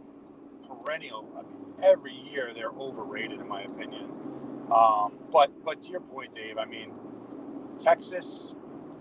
perennial. 0.68 1.28
I 1.38 1.42
mean, 1.42 1.74
every 1.82 2.14
year 2.14 2.52
they're 2.54 2.70
overrated 2.70 3.40
in 3.40 3.48
my 3.48 3.62
opinion. 3.64 4.10
Um, 4.72 5.18
but 5.32 5.52
but 5.64 5.82
to 5.82 5.88
your 5.90 6.00
point, 6.02 6.32
Dave, 6.34 6.58
I 6.58 6.66
mean, 6.66 6.92
Texas. 7.80 8.54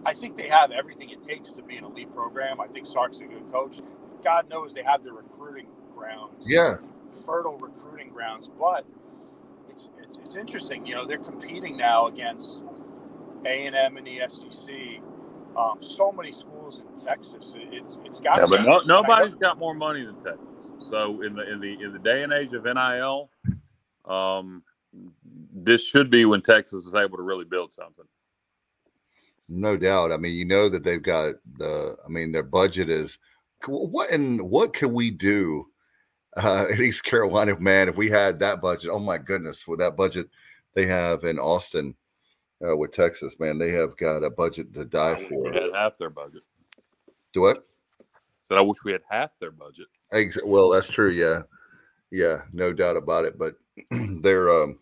I 0.06 0.14
think 0.14 0.38
they 0.38 0.50
have 0.50 0.72
everything 0.72 1.12
it 1.12 1.22
takes 1.22 1.54
to 1.54 1.64
be 1.64 1.78
an 1.78 1.86
elite 1.86 2.12
program. 2.12 2.62
I 2.62 2.68
think 2.68 2.88
Sark's 2.88 3.20
a 3.20 3.26
good 3.26 3.52
coach. 3.52 3.78
God 4.24 4.50
knows 4.50 4.74
they 4.74 4.84
have 4.84 5.04
the 5.04 5.14
recruiting 5.14 5.68
grounds 5.94 6.46
Yeah, 6.46 6.78
fertile 7.26 7.58
recruiting 7.60 8.10
grounds. 8.10 8.50
But 8.50 8.86
it's, 9.70 9.90
it's 10.00 10.18
it's 10.18 10.36
interesting. 10.36 10.86
You 10.88 10.96
know, 10.96 11.06
they're 11.06 11.18
competing 11.20 11.78
now 11.78 12.08
against 12.08 12.64
A 13.46 13.68
and 13.68 13.76
M 13.76 13.98
and 13.98 14.08
the 14.08 14.22
SEC. 14.30 15.02
Um, 15.56 15.78
so 15.82 16.12
many 16.12 16.32
schools 16.32 16.80
in 16.80 17.06
Texas. 17.06 17.54
It- 17.58 17.74
It's 17.74 18.00
it's 18.06 18.20
got. 18.20 18.38
Yeah, 18.38 18.42
to- 18.44 18.50
but 18.50 18.58
no, 18.58 18.62
and 18.62 18.70
I 18.70 18.86
know- 18.86 19.02
nobody's 19.02 19.36
got 19.36 19.58
more 19.58 19.74
money 19.74 20.04
than 20.06 20.16
Texas. 20.16 20.72
So 20.80 21.22
in 21.22 21.36
the 21.36 21.52
in 21.52 21.60
the 21.60 21.82
in 21.82 21.92
the 21.94 22.00
day 22.00 22.24
and 22.24 22.32
age 22.34 22.54
of 22.54 22.64
NIL, 22.66 23.30
um, 24.06 24.64
this 25.54 25.86
should 25.86 26.10
be 26.10 26.26
when 26.26 26.42
Texas 26.42 26.86
is 26.86 26.94
able 26.94 27.18
to 27.18 27.24
really 27.24 27.46
build 27.46 27.74
something. 27.74 28.06
no 29.54 29.76
doubt. 29.76 30.14
I 30.14 30.18
mean, 30.18 30.34
you 30.38 30.46
know 30.46 30.70
that 30.70 30.84
they've 30.84 31.04
got 31.04 31.36
the. 31.58 31.98
I 32.06 32.08
mean, 32.10 32.32
their 32.32 32.44
budget 32.44 32.90
is 32.90 33.18
what 33.68 34.10
and 34.10 34.42
what 34.42 34.74
can 34.74 34.94
we 34.94 35.12
do 35.12 35.68
uh, 36.38 36.68
in 36.72 36.82
East 36.82 37.04
Carolina, 37.04 37.60
man? 37.60 37.90
If 37.90 37.98
we 37.98 38.10
had 38.10 38.40
that 38.40 38.62
budget, 38.62 38.92
oh 38.92 39.00
my 39.00 39.18
goodness, 39.18 39.68
with 39.68 39.80
that 39.80 39.98
budget 39.98 40.30
they 40.74 40.86
have 40.86 41.26
in 41.26 41.38
Austin 41.38 41.94
uh, 42.66 42.76
with 42.76 42.92
Texas, 42.92 43.40
man, 43.40 43.58
they 43.58 43.72
have 43.72 43.98
got 43.98 44.24
a 44.24 44.30
budget 44.30 44.74
to 44.74 44.86
die 44.86 45.16
for. 45.16 45.52
had 45.52 45.72
half 45.74 45.98
their 45.98 46.10
budget. 46.10 46.44
Do 47.34 47.42
what? 47.42 47.66
Said 48.44 48.58
I 48.58 48.62
wish 48.62 48.78
we 48.84 48.92
had 48.92 49.02
half 49.10 49.32
their 49.40 49.52
budget. 49.52 49.88
Ex- 50.12 50.38
Well, 50.44 50.70
that's 50.70 50.88
true. 50.90 51.10
Yeah, 51.10 51.44
yeah, 52.12 52.42
no 52.52 52.74
doubt 52.74 52.98
about 52.98 53.26
it. 53.26 53.38
But 53.38 53.56
they're 53.92 54.50
um, 54.50 54.78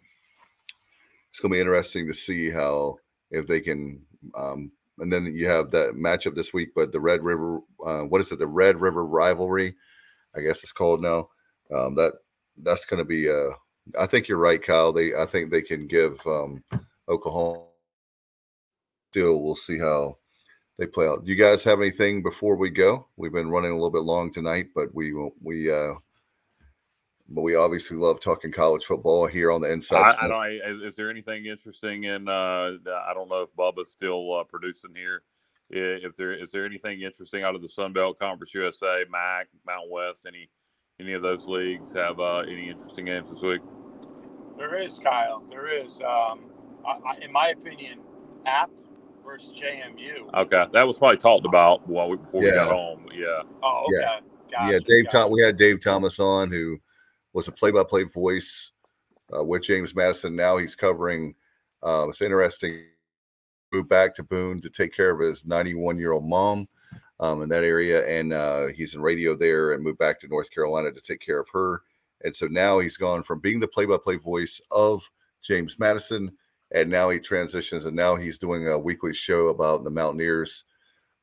it's 1.30 1.40
going 1.40 1.52
to 1.52 1.56
be 1.56 1.60
interesting 1.60 2.08
to 2.08 2.14
see 2.14 2.50
how 2.50 2.98
if 3.32 3.48
they 3.48 3.62
can. 3.62 4.02
Um, 4.36 4.72
and 4.98 5.14
then 5.14 5.34
you 5.34 5.48
have 5.48 5.72
that 5.72 5.94
matchup 5.94 6.36
this 6.36 6.54
week. 6.54 6.72
But 6.76 6.92
the 6.92 7.00
Red 7.00 7.24
River, 7.24 7.60
uh, 7.86 8.02
what 8.02 8.20
is 8.20 8.32
it? 8.32 8.40
The 8.40 8.48
Red 8.48 8.82
River 8.82 9.06
rivalry, 9.06 9.76
I 10.36 10.42
guess 10.42 10.64
it's 10.64 10.74
called 10.74 11.02
now. 11.02 11.30
Um, 11.74 11.96
that 11.96 12.14
that's 12.64 12.86
going 12.86 12.98
to 12.98 13.06
be. 13.06 13.30
Uh, 13.30 13.52
I 13.98 14.08
think 14.08 14.28
you're 14.28 14.38
right, 14.38 14.62
Kyle. 14.62 14.92
They 14.92 15.16
I 15.16 15.26
think 15.26 15.52
they 15.52 15.62
can 15.62 15.88
give 15.88 16.20
um, 16.28 16.64
Oklahoma. 17.08 17.69
Still, 19.12 19.42
we'll 19.42 19.56
see 19.56 19.80
how 19.80 20.18
they 20.78 20.86
play 20.86 21.08
out. 21.08 21.26
Do 21.26 21.32
you 21.32 21.38
guys 21.38 21.64
have 21.64 21.82
anything 21.82 22.22
before 22.22 22.56
we 22.56 22.70
go? 22.70 23.08
We've 23.18 23.34
been 23.34 23.50
running 23.50 23.72
a 23.72 23.74
little 23.74 23.90
bit 23.90 24.04
long 24.04 24.32
tonight, 24.32 24.68
but 24.76 24.94
we 24.94 25.14
we 25.42 25.72
uh 25.72 25.96
but 27.32 27.42
we 27.42 27.56
obviously 27.56 27.98
love 27.98 28.20
talking 28.20 28.52
college 28.52 28.86
football 28.86 29.28
here 29.28 29.52
on 29.52 29.62
the 29.62 29.72
inside. 29.72 30.16
I, 30.20 30.26
I 30.26 30.28
don't. 30.28 30.78
Is, 30.78 30.82
is 30.82 30.96
there 30.96 31.10
anything 31.10 31.46
interesting 31.46 32.06
in? 32.06 32.28
Uh, 32.28 32.78
I 33.08 33.14
don't 33.14 33.30
know 33.30 33.44
if 33.44 33.56
Bubba's 33.56 33.92
still 33.92 34.36
uh, 34.36 34.44
producing 34.44 34.96
here. 34.96 35.22
If 35.70 36.16
there 36.16 36.34
is 36.34 36.52
there 36.52 36.66
anything 36.66 37.02
interesting 37.02 37.44
out 37.44 37.54
of 37.54 37.62
the 37.62 37.68
Sun 37.68 37.94
Belt 37.94 38.20
Conference 38.20 38.54
USA, 38.56 39.06
MAC, 39.10 39.48
Mountain 39.66 39.92
West, 39.92 40.26
any 40.28 40.50
any 41.00 41.14
of 41.14 41.22
those 41.22 41.46
leagues 41.46 41.92
have 41.94 42.20
uh, 42.20 42.40
any 42.40 42.70
interesting 42.70 43.06
games 43.06 43.30
this 43.30 43.42
week? 43.42 43.62
There 44.58 44.74
is 44.76 44.98
Kyle. 44.98 45.44
There 45.50 45.68
is. 45.68 46.02
Um, 46.02 46.52
I, 46.86 46.98
I, 47.06 47.18
in 47.22 47.32
my 47.32 47.50
opinion, 47.50 48.00
App 48.46 48.72
versus 49.24 49.60
JMU. 49.60 50.34
Okay, 50.34 50.66
that 50.72 50.88
was 50.88 50.98
probably 50.98 51.18
talked 51.18 51.46
about 51.46 51.88
while 51.88 52.10
we, 52.10 52.18
before 52.18 52.42
we 52.42 52.52
got 52.52 52.72
home. 52.72 53.08
Yeah, 53.14 53.44
Oh, 53.64 53.86
okay. 53.88 54.02
Yeah. 54.02 54.20
Gotcha, 54.52 54.74
yeah, 54.74 54.80
Dave. 54.80 55.06
gotcha. 55.06 55.18
Tom, 55.18 55.32
we 55.32 55.42
had 55.44 55.58
Dave 55.58 55.80
Thomas 55.82 56.20
on, 56.20 56.52
who 56.52 56.80
was 57.34 57.48
a 57.48 57.52
play-by-play 57.52 58.04
voice 58.04 58.72
uh, 59.36 59.44
with 59.44 59.64
James 59.64 59.94
Madison. 59.96 60.36
Now 60.36 60.58
he's 60.58 60.76
covering. 60.76 61.36
Uh, 61.84 62.08
it's 62.10 62.22
interesting. 62.22 62.86
Moved 63.72 63.90
back 63.90 64.16
to 64.16 64.24
Boone 64.24 64.60
to 64.62 64.70
take 64.70 64.92
care 64.96 65.12
of 65.12 65.20
his 65.20 65.44
91-year-old 65.44 66.26
mom 66.26 66.68
um, 67.20 67.44
in 67.44 67.50
that 67.50 67.64
area, 67.64 68.08
and 68.08 68.34
uh, 68.34 68.68
he's 68.68 68.96
in 68.96 69.02
radio 69.02 69.36
there, 69.36 69.74
and 69.74 69.84
moved 69.84 70.00
back 70.00 70.20
to 70.22 70.28
North 70.28 70.50
Carolina 70.50 70.92
to 70.92 71.02
take 71.02 71.20
care 71.20 71.40
of 71.40 71.48
her. 71.54 71.84
And 72.24 72.36
so 72.36 72.48
now 72.48 72.80
he's 72.80 72.98
gone 72.98 73.22
from 73.22 73.40
being 73.40 73.60
the 73.60 73.68
play-by-play 73.68 74.16
voice 74.16 74.60
of 74.72 75.08
James 75.44 75.78
Madison, 75.78 76.32
and 76.72 76.90
now 76.90 77.10
he 77.10 77.20
transitions, 77.20 77.86
and 77.86 77.96
now 77.96 78.16
he's 78.16 78.38
doing 78.38 78.68
a 78.68 78.78
weekly 78.78 79.14
show 79.14 79.48
about 79.48 79.84
the 79.84 79.92
Mountaineers. 79.92 80.66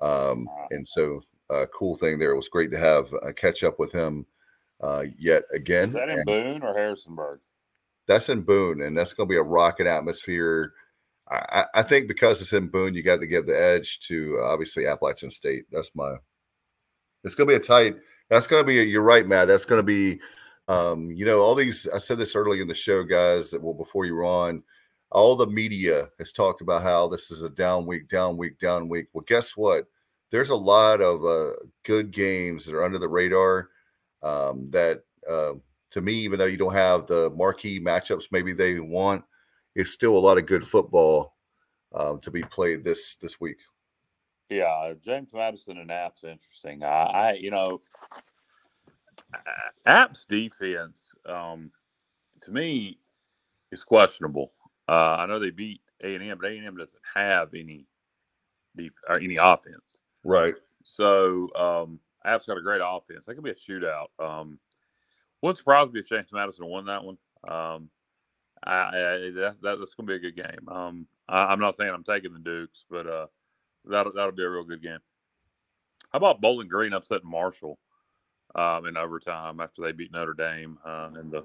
Um, 0.00 0.46
and 0.70 0.86
so, 0.86 1.22
uh, 1.50 1.66
cool 1.72 1.96
thing 1.96 2.18
there. 2.18 2.32
It 2.32 2.36
was 2.36 2.48
great 2.48 2.70
to 2.72 2.78
have 2.78 3.12
a 3.22 3.32
catch 3.32 3.62
up 3.64 3.78
with 3.78 3.92
him 3.92 4.26
uh, 4.80 5.04
yet 5.18 5.44
again. 5.52 5.88
is 5.90 5.94
that 5.94 6.08
in 6.08 6.18
And 6.18 6.26
Boone 6.26 6.62
or 6.62 6.74
Harrisonburg? 6.74 7.40
that's 8.06 8.28
in 8.28 8.42
Boone, 8.42 8.82
and 8.82 8.96
that's 8.96 9.12
going 9.14 9.28
to 9.28 9.32
be 9.32 9.38
a 9.38 9.42
rocket 9.42 9.86
atmosphere. 9.86 10.72
I, 11.28 11.64
I- 11.74 11.82
think 11.82 12.06
because 12.06 12.40
it's 12.40 12.52
in 12.52 12.68
Boone, 12.68 12.94
you 12.94 13.02
got 13.02 13.18
to 13.20 13.26
give 13.26 13.46
the 13.46 13.60
edge 13.60 13.98
to 14.08 14.38
uh, 14.40 14.44
obviously 14.44 14.86
Appalachian 14.86 15.30
State. 15.30 15.64
That's 15.72 15.90
my. 15.94 16.14
It's 17.24 17.34
going 17.34 17.48
to 17.48 17.52
be 17.52 17.56
a 17.56 17.60
tight. 17.66 17.96
That's 18.30 18.46
going 18.46 18.62
to 18.62 18.66
be. 18.66 18.80
A, 18.80 18.84
you're 18.84 19.02
right, 19.02 19.26
Matt. 19.26 19.48
That's 19.48 19.64
going 19.64 19.80
to 19.80 19.82
be. 19.82 20.20
Um, 20.68 21.10
you 21.10 21.24
know, 21.24 21.40
all 21.40 21.54
these. 21.56 21.88
I 21.92 21.98
said 21.98 22.18
this 22.18 22.36
early 22.36 22.60
in 22.60 22.68
the 22.68 22.74
show, 22.74 23.02
guys. 23.02 23.50
That 23.50 23.62
well, 23.62 23.74
before 23.74 24.04
you 24.04 24.14
were 24.14 24.24
on, 24.24 24.62
all 25.10 25.36
the 25.36 25.46
media 25.46 26.08
has 26.18 26.32
talked 26.32 26.60
about 26.60 26.82
how 26.82 27.08
this 27.08 27.30
is 27.30 27.42
a 27.42 27.50
down 27.50 27.86
week, 27.86 28.08
down 28.08 28.36
week, 28.36 28.58
down 28.58 28.88
week. 28.88 29.06
Well, 29.12 29.24
guess 29.26 29.56
what? 29.56 29.84
There's 30.30 30.50
a 30.50 30.56
lot 30.56 31.00
of 31.00 31.24
uh, 31.24 31.52
good 31.84 32.10
games 32.10 32.66
that 32.66 32.74
are 32.74 32.84
under 32.84 32.98
the 32.98 33.08
radar. 33.08 33.70
Um, 34.22 34.68
that 34.70 35.02
uh, 35.28 35.54
to 35.92 36.00
me, 36.00 36.14
even 36.14 36.38
though 36.38 36.46
you 36.46 36.56
don't 36.56 36.74
have 36.74 37.06
the 37.06 37.30
marquee 37.30 37.80
matchups, 37.80 38.32
maybe 38.32 38.52
they 38.52 38.80
want, 38.80 39.24
it's 39.74 39.90
still 39.90 40.16
a 40.16 40.18
lot 40.18 40.38
of 40.38 40.46
good 40.46 40.66
football 40.66 41.36
um, 41.94 42.20
to 42.20 42.30
be 42.30 42.42
played 42.42 42.84
this 42.84 43.16
this 43.16 43.40
week. 43.40 43.58
Yeah, 44.48 44.92
James 45.04 45.30
Madison 45.32 45.78
and 45.78 45.90
App's 45.90 46.24
interesting. 46.24 46.82
I, 46.84 46.86
I 46.86 47.32
you 47.34 47.50
know, 47.50 47.80
App's 49.86 50.24
defense, 50.24 51.14
um, 51.26 51.70
to 52.42 52.50
me, 52.50 52.98
is 53.72 53.84
questionable. 53.84 54.52
Uh, 54.88 55.16
I 55.18 55.26
know 55.26 55.38
they 55.38 55.50
beat 55.50 55.80
A 56.02 56.14
and 56.14 56.24
M, 56.24 56.38
but 56.40 56.50
A 56.50 56.56
and 56.56 56.66
M 56.66 56.76
doesn't 56.76 57.02
have 57.14 57.54
any 57.54 57.86
def- 58.76 58.92
or 59.08 59.18
any 59.18 59.36
offense. 59.36 60.00
Right. 60.24 60.54
So 60.84 61.48
um, 61.54 62.00
App's 62.24 62.46
got 62.46 62.58
a 62.58 62.62
great 62.62 62.82
offense. 62.84 63.26
That 63.26 63.34
could 63.34 63.44
be 63.44 63.50
a 63.50 63.54
shootout. 63.54 64.06
Um, 64.20 64.58
wouldn't 65.42 65.58
surprise 65.58 65.90
me 65.92 66.00
if 66.00 66.08
James 66.08 66.32
Madison 66.32 66.66
won 66.66 66.86
that 66.86 67.04
one. 67.04 67.18
Um, 67.46 67.90
I, 68.64 68.74
I, 68.74 68.90
that, 69.34 69.56
that, 69.62 69.78
that's 69.78 69.94
going 69.94 70.06
to 70.06 70.12
be 70.12 70.14
a 70.14 70.30
good 70.30 70.36
game. 70.36 70.68
Um, 70.68 71.06
I, 71.28 71.46
I'm 71.46 71.60
not 71.60 71.76
saying 71.76 71.92
I'm 71.92 72.04
taking 72.04 72.32
the 72.32 72.38
Dukes, 72.38 72.84
but 72.90 73.06
uh, 73.06 73.26
that'll 73.84 74.12
that'll 74.12 74.32
be 74.32 74.42
a 74.42 74.50
real 74.50 74.64
good 74.64 74.82
game. 74.82 74.98
How 76.12 76.18
about 76.18 76.40
Bowling 76.40 76.68
Green 76.68 76.92
upsetting 76.92 77.28
Marshall 77.28 77.78
um, 78.54 78.86
in 78.86 78.96
overtime 78.96 79.60
after 79.60 79.82
they 79.82 79.92
beat 79.92 80.12
Notre 80.12 80.34
Dame 80.34 80.78
uh, 80.84 81.10
and 81.14 81.30
the 81.30 81.44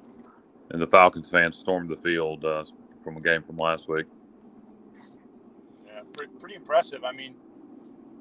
and 0.70 0.82
the 0.82 0.88
Falcons 0.88 1.30
fans 1.30 1.58
stormed 1.58 1.90
the 1.90 1.98
field 1.98 2.46
uh, 2.46 2.64
from 3.04 3.18
a 3.18 3.22
game 3.22 3.42
from 3.44 3.58
last 3.58 3.88
week. 3.88 4.06
Yeah, 5.86 6.02
pretty, 6.14 6.32
pretty 6.40 6.56
impressive. 6.56 7.04
I 7.04 7.12
mean, 7.12 7.36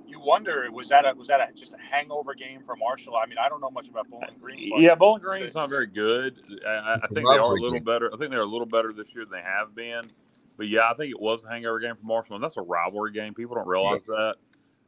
you 0.07 0.21
wonder 0.21 0.71
was 0.73 0.89
that 0.89 1.07
a 1.07 1.15
was 1.15 1.29
that 1.29 1.41
a, 1.41 1.53
just 1.53 1.75
a 1.75 1.79
hangover 1.79 2.35
game 2.35 2.63
for 2.63 2.77
Marshall? 2.77 3.17
I 3.17 3.27
mean, 3.27 3.39
I 3.39 3.49
don't 3.49 3.61
know 3.61 3.71
much 3.71 3.89
about 3.89 4.09
Bowling 4.09 4.37
Green. 4.41 4.71
But 4.71 4.81
Yeah, 4.81 4.95
Bowling 4.95 5.23
Green's 5.23 5.55
not 5.55 5.71
very 5.71 5.87
good. 5.87 6.41
I, 6.67 6.71
I- 6.71 6.93
I 6.93 6.95
It's 6.97 7.05
a 7.11 7.15
think 7.15 7.29
they 7.29 7.37
are 7.39 7.53
a 7.53 7.61
little 7.61 7.73
game. 7.73 7.85
better. 7.85 8.11
I 8.13 8.17
think 8.17 8.31
they're 8.31 8.41
a 8.41 8.45
little 8.47 8.67
better 8.67 8.93
this 8.93 9.15
year 9.15 9.25
than 9.25 9.33
they 9.33 9.43
have 9.43 9.75
been. 9.75 10.03
But 10.57 10.69
yeah, 10.69 10.91
I 10.91 10.95
think 10.95 11.11
it 11.11 11.21
was 11.21 11.45
a 11.45 11.49
hangover 11.49 11.79
game 11.79 11.97
for 11.97 12.05
Marshall, 12.07 12.35
and 12.35 12.45
that's 12.45 12.57
a 12.59 12.63
rivalry 12.63 13.13
game. 13.13 13.35
People 13.35 13.55
don't 13.57 13.67
realize 13.69 14.05
that. 14.07 14.37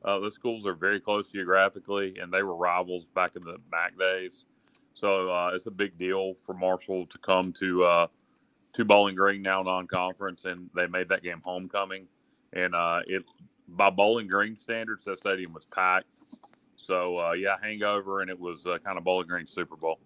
Uh, 0.05 0.19
the 0.19 0.31
schools 0.33 0.67
are 0.67 0.75
very 0.75 0.99
close 0.99 1.31
geographically, 1.31 2.19
and 2.19 2.33
they 2.33 2.43
were 2.43 2.57
rivals 2.57 3.05
back 3.15 3.37
in 3.37 3.45
the 3.45 3.57
back 3.71 3.97
days. 3.97 4.47
So 4.95 5.31
uh, 5.31 5.53
it's 5.55 5.67
a 5.67 5.71
big 5.71 5.97
deal 5.97 6.35
for 6.45 6.55
Marshall 6.55 7.07
to 7.07 7.19
come 7.19 7.55
to 7.61 7.85
uh, 7.85 8.07
to 8.75 8.85
Bowling 8.85 9.15
Green 9.15 9.43
now 9.43 9.63
non-conference, 9.63 10.45
and 10.45 10.71
they 10.75 10.87
made 10.87 11.09
that 11.09 11.23
game 11.23 11.41
homecoming. 11.45 12.07
And 12.53 12.75
uh, 12.75 13.01
it 13.07 13.25
by 13.69 13.91
Bowling 13.91 14.29
Green 14.29 14.59
standards, 14.59 15.05
that 15.05 15.19
stadium 15.19 15.53
was 15.53 15.65
packed. 15.65 16.07
So 16.77 17.19
uh, 17.19 17.33
yeah, 17.33 17.57
hangover, 17.63 18.23
and 18.23 18.31
it 18.31 18.39
was 18.39 18.67
uh, 18.67 18.79
kind 18.85 18.99
of 18.99 19.05
Bowling 19.05 19.29
Green 19.29 19.47
Super 19.47 19.77
Bowl. 19.77 19.99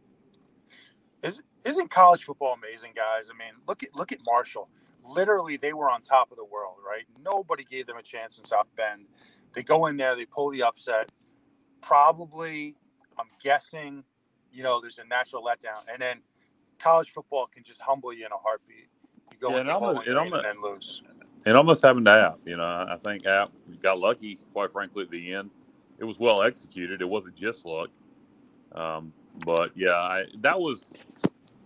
Is, 1.22 1.42
isn't 1.64 1.90
college 1.90 2.24
football 2.24 2.54
amazing, 2.54 2.92
guys? 2.94 3.28
I 3.32 3.36
mean, 3.36 3.54
look 3.66 3.82
at 3.82 3.94
look 3.94 4.12
at 4.12 4.18
Marshall. 4.24 4.68
Literally, 5.08 5.56
they 5.56 5.72
were 5.72 5.90
on 5.90 6.02
top 6.02 6.30
of 6.30 6.36
the 6.36 6.44
world, 6.44 6.76
right? 6.86 7.04
Nobody 7.24 7.64
gave 7.64 7.86
them 7.86 7.96
a 7.96 8.02
chance 8.02 8.38
in 8.38 8.44
South 8.44 8.66
Bend. 8.76 9.06
They 9.52 9.62
go 9.62 9.86
in 9.86 9.96
there, 9.96 10.14
they 10.16 10.26
pull 10.26 10.50
the 10.50 10.62
upset. 10.62 11.10
Probably, 11.80 12.74
I'm 13.18 13.28
guessing, 13.42 14.04
you 14.52 14.62
know, 14.62 14.80
there's 14.80 14.98
a 14.98 15.04
natural 15.04 15.42
letdown, 15.42 15.82
and 15.90 16.02
then 16.02 16.20
college 16.78 17.10
football 17.10 17.46
can 17.46 17.62
just 17.62 17.80
humble 17.80 18.12
you 18.12 18.26
in 18.26 18.32
a 18.32 18.36
heartbeat. 18.36 18.88
You 19.32 19.38
go 19.40 19.50
yeah, 19.50 19.60
into 19.60 19.74
almost, 19.74 20.06
it 20.06 20.16
almost, 20.16 20.44
and 20.44 20.60
lose. 20.60 21.02
It 21.44 21.54
almost 21.54 21.82
happened 21.82 22.06
to 22.06 22.12
App. 22.12 22.38
You 22.44 22.56
know, 22.56 22.64
I 22.64 22.96
think 23.04 23.26
App 23.26 23.52
got 23.82 23.98
lucky, 23.98 24.38
quite 24.52 24.72
frankly, 24.72 25.04
at 25.04 25.10
the 25.10 25.34
end. 25.34 25.50
It 25.98 26.04
was 26.04 26.18
well 26.18 26.42
executed. 26.42 27.00
It 27.00 27.08
wasn't 27.08 27.36
just 27.36 27.64
luck. 27.64 27.90
Um, 28.74 29.12
but 29.44 29.70
yeah, 29.74 29.92
I, 29.92 30.24
that 30.40 30.58
was 30.58 30.92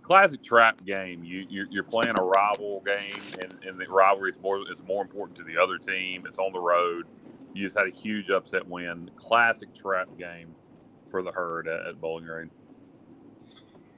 classic 0.02 0.42
trap 0.42 0.84
game. 0.84 1.22
You 1.24 1.46
you're, 1.48 1.66
you're, 1.70 1.84
playing 1.84 2.14
a 2.18 2.22
rival 2.22 2.82
game, 2.86 3.22
and, 3.42 3.54
and 3.64 3.78
the 3.78 3.86
rivalry 3.86 4.32
is 4.32 4.38
more 4.42 4.58
is 4.60 4.78
more 4.86 5.02
important 5.02 5.38
to 5.38 5.44
the 5.44 5.56
other 5.56 5.78
team. 5.78 6.24
It's 6.26 6.38
on 6.38 6.52
the 6.52 6.60
road. 6.60 7.06
You 7.54 7.64
just 7.64 7.76
had 7.76 7.86
a 7.86 7.90
huge 7.90 8.30
upset 8.30 8.66
win. 8.66 9.10
Classic 9.16 9.72
trap 9.74 10.08
game 10.18 10.54
for 11.10 11.22
the 11.22 11.32
herd 11.32 11.68
at, 11.68 11.86
at 11.86 12.00
Bowling 12.00 12.24
Green. 12.24 12.50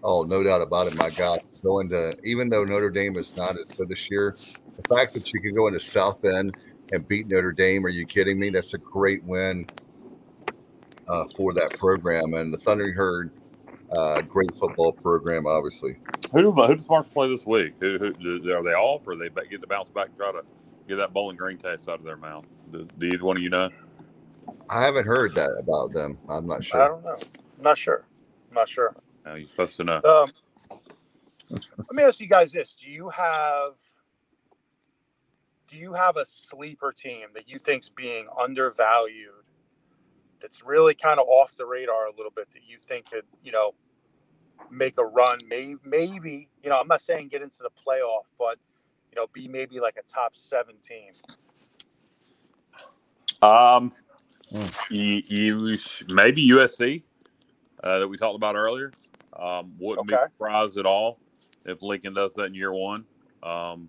Oh, 0.03 0.23
no 0.25 0.43
doubt 0.43 0.63
about 0.63 0.89
it. 0.89 0.97
My 0.97 1.11
God, 1.11 1.41
going 1.63 1.89
to 1.91 2.17
even 2.25 2.49
though 2.49 2.65
Notre 2.65 2.91
Dame 2.91 3.17
is 3.17 3.37
not 3.37 3.57
as 3.59 3.77
good 3.77 3.89
this 3.89 4.11
year, 4.11 4.37
the 4.77 4.95
fact 4.95 5.15
that 5.15 5.33
you 5.33 5.41
can 5.41 5.55
go 5.55 5.69
into 5.69 5.81
South 5.81 6.21
Bend 6.21 6.57
and 6.93 7.07
beat 7.07 7.29
Notre 7.29 7.53
Dame, 7.53 7.87
are 7.87 7.91
you 7.91 8.05
kidding 8.05 8.39
me? 8.39 8.51
That's 8.51 8.75
a 8.75 8.79
great 8.79 9.23
win 9.25 9.67
uh, 11.09 11.27
for 11.37 11.53
that 11.55 11.79
program. 11.79 12.35
And 12.35 12.53
the 12.53 12.59
Thundering 12.59 12.95
Herd, 12.95 13.31
uh, 13.97 14.23
great 14.23 14.55
football 14.57 14.93
program, 14.93 15.47
obviously. 15.47 15.97
Who, 16.33 16.51
who 16.51 16.75
does 16.75 16.89
Marshall 16.89 17.13
play 17.13 17.29
this 17.29 17.47
week? 17.47 17.75
Who, 17.81 17.99
who, 17.99 18.53
are 18.53 18.63
they 18.63 18.73
off, 18.73 19.03
or 19.07 19.17
they 19.17 19.29
get 19.29 19.61
to 19.61 19.67
bounce 19.67 19.91
back 19.91 20.07
and 20.07 20.17
try 20.17 20.33
to 20.33 20.43
get 20.89 20.97
that 20.97 21.13
Bowling 21.13 21.37
Green 21.37 21.59
taste 21.59 21.89
out 21.89 21.99
of 21.99 22.05
their 22.05 22.17
mouth? 22.17 22.47
Do, 22.73 22.89
do 22.99 23.07
either 23.07 23.25
one 23.25 23.37
of 23.37 23.43
you 23.43 23.51
know? 23.51 23.71
I 24.69 24.83
haven't 24.83 25.07
heard 25.07 25.35
that 25.35 25.51
about 25.59 25.93
them. 25.93 26.19
I'm 26.29 26.47
not 26.47 26.65
sure. 26.65 26.83
I 26.83 26.89
don't 26.89 27.05
know. 27.05 27.17
I'm 27.59 27.63
not 27.63 27.79
sure. 27.79 28.05
I'm 28.51 28.55
not 28.55 28.69
sure. 28.69 28.97
Now 29.25 29.35
you're 29.35 29.49
supposed 29.49 29.77
to 29.77 29.85
know. 29.85 30.01
Um, 30.05 30.33
let 31.51 31.93
me 31.93 32.03
ask 32.03 32.21
you 32.21 32.27
guys 32.27 32.53
this: 32.53 32.73
Do 32.73 32.89
you 32.91 33.09
have 33.11 33.75
do 35.73 35.79
you 35.79 35.95
have 35.95 36.17
a 36.19 36.25
sleeper 36.27 36.93
team 36.93 37.29
that 37.35 37.49
you 37.49 37.59
think's 37.59 37.89
being 37.89 38.27
undervalued? 38.39 39.31
That's 40.41 40.63
really 40.63 40.95
kind 40.95 41.19
of 41.19 41.27
off 41.27 41.55
the 41.57 41.65
radar 41.65 42.07
a 42.07 42.11
little 42.17 42.33
bit. 42.35 42.51
That 42.53 42.61
you 42.67 42.79
think 42.79 43.11
could 43.11 43.25
you 43.43 43.53
know 43.53 43.75
make 44.71 44.99
a 44.99 45.05
run? 45.05 45.39
Maybe 45.49 45.77
maybe 45.85 46.49
you 46.63 46.71
know 46.71 46.79
I'm 46.79 46.89
not 46.89 47.01
saying 47.01 47.29
get 47.29 47.43
into 47.43 47.59
the 47.61 47.71
playoff, 47.71 48.25
but 48.39 48.59
you 49.11 49.17
know 49.17 49.27
be 49.33 49.49
maybe 49.49 49.81
like 49.81 49.97
a 49.97 50.03
top 50.13 50.35
seven 50.35 50.75
team. 50.87 51.13
Um, 53.41 53.93
you, 54.91 55.23
you 55.27 55.79
maybe 56.09 56.49
USC 56.51 57.03
uh, 57.83 58.01
that 58.01 58.09
we 58.09 58.17
talked 58.17 58.37
about 58.37 58.57
earlier. 58.57 58.93
Um, 59.39 59.73
wouldn't 59.79 60.11
okay. 60.13 60.25
be 60.25 60.31
surprised 60.33 60.77
at 60.79 60.87
all 60.87 61.19
if 61.65 61.83
Lincoln 61.83 62.15
does 62.15 62.35
that 62.35 62.45
in 62.45 62.55
year 62.55 62.73
one. 62.73 63.05
Um, 63.43 63.89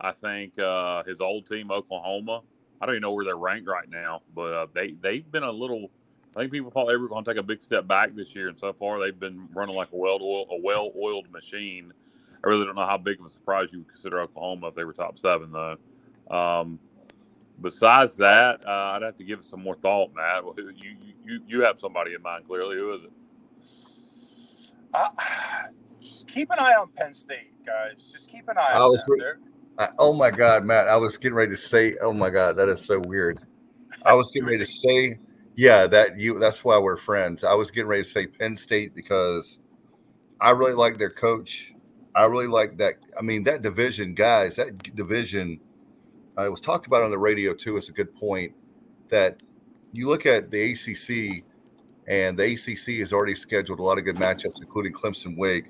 I 0.00 0.12
think 0.12 0.58
uh, 0.58 1.04
his 1.04 1.20
old 1.20 1.46
team, 1.46 1.70
Oklahoma, 1.70 2.42
I 2.80 2.86
don't 2.86 2.96
even 2.96 3.02
know 3.02 3.12
where 3.12 3.24
they're 3.24 3.36
ranked 3.36 3.68
right 3.68 3.88
now, 3.88 4.22
but 4.34 4.52
uh, 4.52 4.66
they 4.74 4.92
they've 5.00 5.30
been 5.30 5.42
a 5.42 5.50
little. 5.50 5.90
I 6.36 6.40
think 6.40 6.52
people 6.52 6.70
thought 6.70 6.86
they 6.86 6.96
were 6.96 7.08
going 7.08 7.24
to 7.24 7.30
take 7.30 7.38
a 7.38 7.44
big 7.44 7.62
step 7.62 7.86
back 7.86 8.14
this 8.14 8.34
year, 8.34 8.48
and 8.48 8.58
so 8.58 8.72
far 8.72 8.98
they've 8.98 9.18
been 9.18 9.48
running 9.54 9.76
like 9.76 9.92
a 9.92 9.96
well 9.96 10.18
oil, 10.20 10.46
a 10.50 10.60
well 10.60 10.90
oiled 11.00 11.30
machine. 11.30 11.92
I 12.44 12.48
really 12.48 12.66
don't 12.66 12.74
know 12.74 12.84
how 12.84 12.98
big 12.98 13.20
of 13.20 13.26
a 13.26 13.28
surprise 13.28 13.68
you 13.72 13.78
would 13.78 13.88
consider 13.88 14.20
Oklahoma 14.20 14.68
if 14.68 14.74
they 14.74 14.84
were 14.84 14.92
top 14.92 15.18
seven, 15.18 15.52
though. 15.52 15.76
Um, 16.36 16.78
besides 17.62 18.16
that, 18.18 18.66
uh, 18.66 18.92
I'd 18.94 19.02
have 19.02 19.16
to 19.16 19.24
give 19.24 19.38
it 19.38 19.44
some 19.44 19.62
more 19.62 19.76
thought, 19.76 20.12
Matt. 20.14 20.44
Well, 20.44 20.54
you 20.58 20.96
you 21.24 21.40
you 21.46 21.62
have 21.62 21.78
somebody 21.78 22.14
in 22.14 22.22
mind 22.22 22.44
clearly. 22.44 22.76
Who 22.76 22.94
is 22.94 23.04
it? 23.04 23.12
Uh, 24.94 25.08
keep 26.26 26.50
an 26.50 26.58
eye 26.58 26.74
on 26.78 26.88
Penn 26.96 27.12
State, 27.12 27.52
guys. 27.66 28.08
Just 28.12 28.28
keep 28.28 28.48
an 28.48 28.56
eye 28.56 28.72
I 28.74 28.78
on 28.78 28.92
was 28.92 29.04
re- 29.08 29.18
there. 29.18 29.40
I, 29.78 29.88
oh 29.98 30.12
my 30.12 30.30
God, 30.30 30.64
Matt! 30.64 30.88
I 30.88 30.96
was 30.96 31.16
getting 31.16 31.34
ready 31.34 31.50
to 31.50 31.56
say, 31.56 31.96
"Oh 32.00 32.12
my 32.12 32.30
God, 32.30 32.56
that 32.56 32.68
is 32.68 32.80
so 32.80 33.00
weird." 33.00 33.40
I 34.04 34.14
was 34.14 34.30
getting 34.30 34.46
ready 34.46 34.58
to 34.58 34.66
say, 34.66 35.18
"Yeah, 35.56 35.86
that 35.88 36.18
you." 36.18 36.38
That's 36.38 36.64
why 36.64 36.78
we're 36.78 36.96
friends. 36.96 37.42
I 37.42 37.54
was 37.54 37.70
getting 37.70 37.88
ready 37.88 38.04
to 38.04 38.08
say 38.08 38.26
Penn 38.28 38.56
State 38.56 38.94
because 38.94 39.58
I 40.40 40.50
really 40.50 40.74
like 40.74 40.96
their 40.96 41.10
coach. 41.10 41.74
I 42.14 42.24
really 42.26 42.46
like 42.46 42.76
that. 42.78 42.94
I 43.18 43.22
mean, 43.22 43.42
that 43.44 43.62
division, 43.62 44.14
guys. 44.14 44.56
That 44.56 44.94
division. 44.94 45.58
I 46.36 46.48
was 46.48 46.60
talked 46.60 46.86
about 46.86 47.02
on 47.02 47.10
the 47.10 47.18
radio 47.18 47.52
too. 47.52 47.76
It's 47.76 47.88
a 47.88 47.92
good 47.92 48.14
point 48.14 48.54
that 49.08 49.42
you 49.92 50.08
look 50.08 50.26
at 50.26 50.50
the 50.50 50.72
ACC 50.72 51.44
and 52.06 52.38
the 52.38 52.52
ACC 52.52 52.98
has 53.00 53.12
already 53.12 53.34
scheduled 53.34 53.78
a 53.78 53.82
lot 53.82 53.98
of 53.98 54.04
good 54.04 54.16
matchups, 54.16 54.60
including 54.60 54.92
Clemson 54.92 55.36
Wake, 55.36 55.66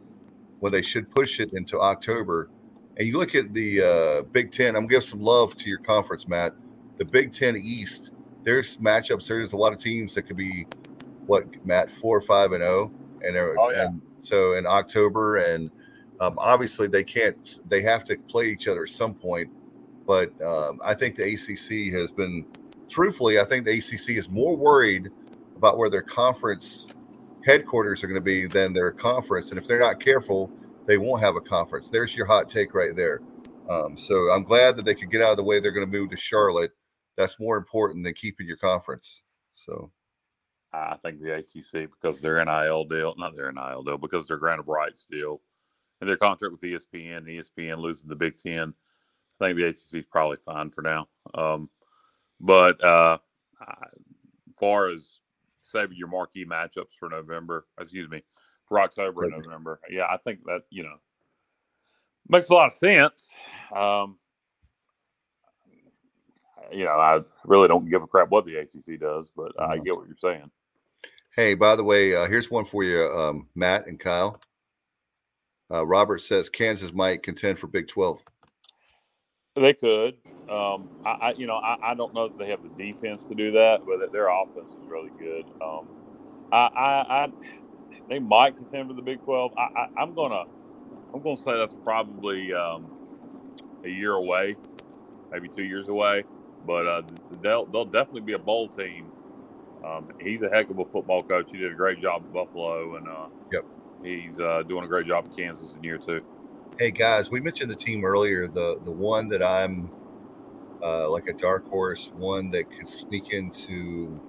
when 0.60 0.72
they 0.72 0.82
should 0.82 1.10
push 1.10 1.40
it 1.40 1.52
into 1.52 1.80
October. 1.80 2.50
And 2.96 3.06
you 3.06 3.18
look 3.18 3.34
at 3.34 3.52
the 3.52 3.82
uh, 3.82 4.22
Big 4.22 4.50
Ten. 4.50 4.76
I'm 4.76 4.82
gonna 4.82 4.88
give 4.88 5.04
some 5.04 5.20
love 5.20 5.56
to 5.56 5.68
your 5.68 5.78
conference, 5.78 6.26
Matt. 6.28 6.54
The 6.98 7.04
Big 7.04 7.32
Ten 7.32 7.56
East. 7.56 8.12
There's 8.44 8.76
matchups. 8.78 9.26
There's 9.26 9.52
a 9.52 9.56
lot 9.56 9.72
of 9.72 9.78
teams 9.78 10.14
that 10.14 10.22
could 10.22 10.36
be, 10.36 10.66
what 11.26 11.46
Matt, 11.64 11.90
four, 11.90 12.20
five, 12.20 12.52
and 12.52 12.62
zero, 12.62 12.92
oh, 12.92 13.26
and, 13.26 13.36
oh, 13.36 13.70
yeah. 13.70 13.86
and 13.86 14.02
so 14.20 14.54
in 14.54 14.66
October, 14.66 15.36
and 15.36 15.70
um, 16.20 16.36
obviously 16.38 16.88
they 16.88 17.04
can't. 17.04 17.60
They 17.68 17.82
have 17.82 18.04
to 18.04 18.16
play 18.16 18.46
each 18.46 18.68
other 18.68 18.82
at 18.82 18.90
some 18.90 19.14
point. 19.14 19.50
But 20.06 20.40
um, 20.42 20.80
I 20.84 20.94
think 20.94 21.16
the 21.16 21.24
ACC 21.24 21.92
has 21.94 22.10
been, 22.10 22.44
truthfully, 22.88 23.40
I 23.40 23.44
think 23.44 23.64
the 23.64 23.78
ACC 23.78 24.10
is 24.10 24.28
more 24.28 24.54
worried 24.54 25.10
about 25.56 25.78
where 25.78 25.90
their 25.90 26.02
conference 26.02 26.88
headquarters 27.44 28.02
are 28.02 28.06
going 28.06 28.20
to 28.20 28.24
be 28.24 28.46
than 28.46 28.72
their 28.72 28.90
conference. 28.90 29.50
And 29.50 29.58
if 29.58 29.66
they're 29.66 29.80
not 29.80 30.00
careful, 30.00 30.50
they 30.86 30.98
won't 30.98 31.22
have 31.22 31.36
a 31.36 31.40
conference. 31.40 31.88
There's 31.88 32.16
your 32.16 32.26
hot 32.26 32.48
take 32.48 32.74
right 32.74 32.94
there. 32.96 33.20
Um, 33.68 33.96
so 33.96 34.30
I'm 34.30 34.44
glad 34.44 34.76
that 34.76 34.84
they 34.84 34.94
could 34.94 35.10
get 35.10 35.22
out 35.22 35.32
of 35.32 35.36
the 35.36 35.44
way. 35.44 35.60
They're 35.60 35.72
going 35.72 35.90
to 35.90 35.98
move 35.98 36.10
to 36.10 36.16
Charlotte. 36.16 36.72
That's 37.16 37.40
more 37.40 37.56
important 37.56 38.04
than 38.04 38.14
keeping 38.14 38.46
your 38.46 38.56
conference. 38.56 39.22
So 39.52 39.90
I 40.72 40.96
think 40.96 41.20
the 41.20 41.36
ACC 41.36 41.90
because 41.90 42.20
their 42.20 42.44
NIL 42.44 42.84
deal, 42.84 43.14
not 43.16 43.36
their 43.36 43.52
NIL 43.52 43.84
deal, 43.84 43.98
because 43.98 44.26
their 44.26 44.38
grant 44.38 44.60
of 44.60 44.68
rights 44.68 45.06
deal 45.08 45.40
and 46.00 46.08
their 46.08 46.16
contract 46.16 46.52
with 46.52 46.60
ESPN, 46.62 47.26
ESPN 47.26 47.78
losing 47.78 48.08
the 48.08 48.16
Big 48.16 48.36
Ten. 48.36 48.74
I 49.40 49.46
think 49.46 49.56
the 49.56 49.66
ACC 49.66 49.94
is 49.94 50.04
probably 50.10 50.38
fine 50.44 50.70
for 50.70 50.82
now. 50.82 51.08
Um, 51.34 51.70
but 52.40 52.82
uh, 52.82 53.18
far 54.58 54.88
as 54.88 55.20
saving 55.64 55.96
your 55.96 56.08
marquee 56.08 56.46
matchups 56.46 56.94
for 56.98 57.08
November. 57.08 57.66
Excuse 57.80 58.08
me, 58.08 58.22
for 58.68 58.80
October 58.80 59.24
and 59.24 59.32
November. 59.32 59.80
Yeah, 59.90 60.06
I 60.08 60.18
think 60.18 60.44
that 60.44 60.62
you 60.70 60.84
know 60.84 60.96
makes 62.28 62.48
a 62.48 62.54
lot 62.54 62.68
of 62.68 62.74
sense. 62.74 63.30
Um, 63.74 64.18
you 66.72 66.84
know, 66.84 66.92
I 66.92 67.20
really 67.44 67.68
don't 67.68 67.88
give 67.88 68.02
a 68.02 68.06
crap 68.06 68.30
what 68.30 68.46
the 68.46 68.56
ACC 68.56 69.00
does, 69.00 69.30
but 69.36 69.52
I 69.60 69.78
get 69.78 69.96
what 69.96 70.06
you're 70.06 70.16
saying. 70.16 70.50
Hey, 71.36 71.54
by 71.54 71.76
the 71.76 71.84
way, 71.84 72.14
uh, 72.14 72.26
here's 72.26 72.50
one 72.50 72.64
for 72.64 72.84
you, 72.84 73.02
um, 73.08 73.48
Matt 73.54 73.86
and 73.86 73.98
Kyle. 73.98 74.40
Uh, 75.72 75.84
Robert 75.84 76.20
says 76.20 76.48
Kansas 76.48 76.92
might 76.92 77.22
contend 77.22 77.58
for 77.58 77.66
Big 77.66 77.88
12. 77.88 78.22
They 79.54 79.72
could. 79.72 80.16
Um, 80.50 80.88
I, 81.06 81.10
I, 81.10 81.32
you 81.32 81.46
know, 81.46 81.56
I, 81.56 81.92
I, 81.92 81.94
don't 81.94 82.12
know 82.12 82.28
that 82.28 82.36
they 82.38 82.50
have 82.50 82.60
the 82.62 82.68
defense 82.70 83.24
to 83.24 83.34
do 83.34 83.52
that, 83.52 83.80
but 83.86 84.12
their 84.12 84.28
offense 84.28 84.72
is 84.72 84.86
really 84.86 85.10
good. 85.18 85.46
Um, 85.62 85.88
I, 86.52 86.66
I, 86.66 87.24
I, 87.24 87.32
they 88.10 88.18
might 88.18 88.56
contend 88.56 88.88
for 88.88 88.94
the 88.94 89.00
Big 89.00 89.22
Twelve. 89.24 89.52
I, 89.56 89.88
I, 89.96 90.02
am 90.02 90.14
gonna, 90.14 90.44
I'm 91.14 91.22
gonna 91.22 91.38
say 91.38 91.56
that's 91.56 91.74
probably 91.82 92.52
um, 92.52 92.90
a 93.84 93.88
year 93.88 94.12
away, 94.12 94.56
maybe 95.32 95.48
two 95.48 95.64
years 95.64 95.88
away. 95.88 96.24
But 96.66 96.86
uh, 96.86 97.02
they'll 97.40 97.64
they'll 97.64 97.86
definitely 97.86 98.22
be 98.22 98.34
a 98.34 98.38
bowl 98.38 98.68
team. 98.68 99.10
Um, 99.84 100.10
he's 100.20 100.42
a 100.42 100.50
heck 100.50 100.68
of 100.68 100.78
a 100.78 100.84
football 100.84 101.22
coach. 101.22 101.50
He 101.52 101.58
did 101.58 101.72
a 101.72 101.74
great 101.74 102.02
job 102.02 102.22
at 102.22 102.32
Buffalo, 102.32 102.96
and 102.96 103.08
uh, 103.08 103.26
yep. 103.50 103.64
he's 104.02 104.40
uh, 104.40 104.62
doing 104.62 104.84
a 104.84 104.88
great 104.88 105.06
job 105.06 105.26
at 105.30 105.36
Kansas 105.36 105.76
in 105.76 105.84
year 105.84 105.98
two. 105.98 106.22
Hey 106.76 106.90
guys, 106.90 107.30
we 107.30 107.40
mentioned 107.40 107.70
the 107.70 107.76
team 107.76 108.04
earlier. 108.04 108.48
The 108.48 108.76
the 108.84 108.90
one 108.90 109.28
that 109.28 109.44
I'm 109.44 109.88
uh, 110.82 111.08
like 111.08 111.28
a 111.28 111.32
dark 111.32 111.68
horse, 111.70 112.10
one 112.16 112.50
that 112.50 112.68
could 112.68 112.88
sneak 112.88 113.32
into 113.32 114.20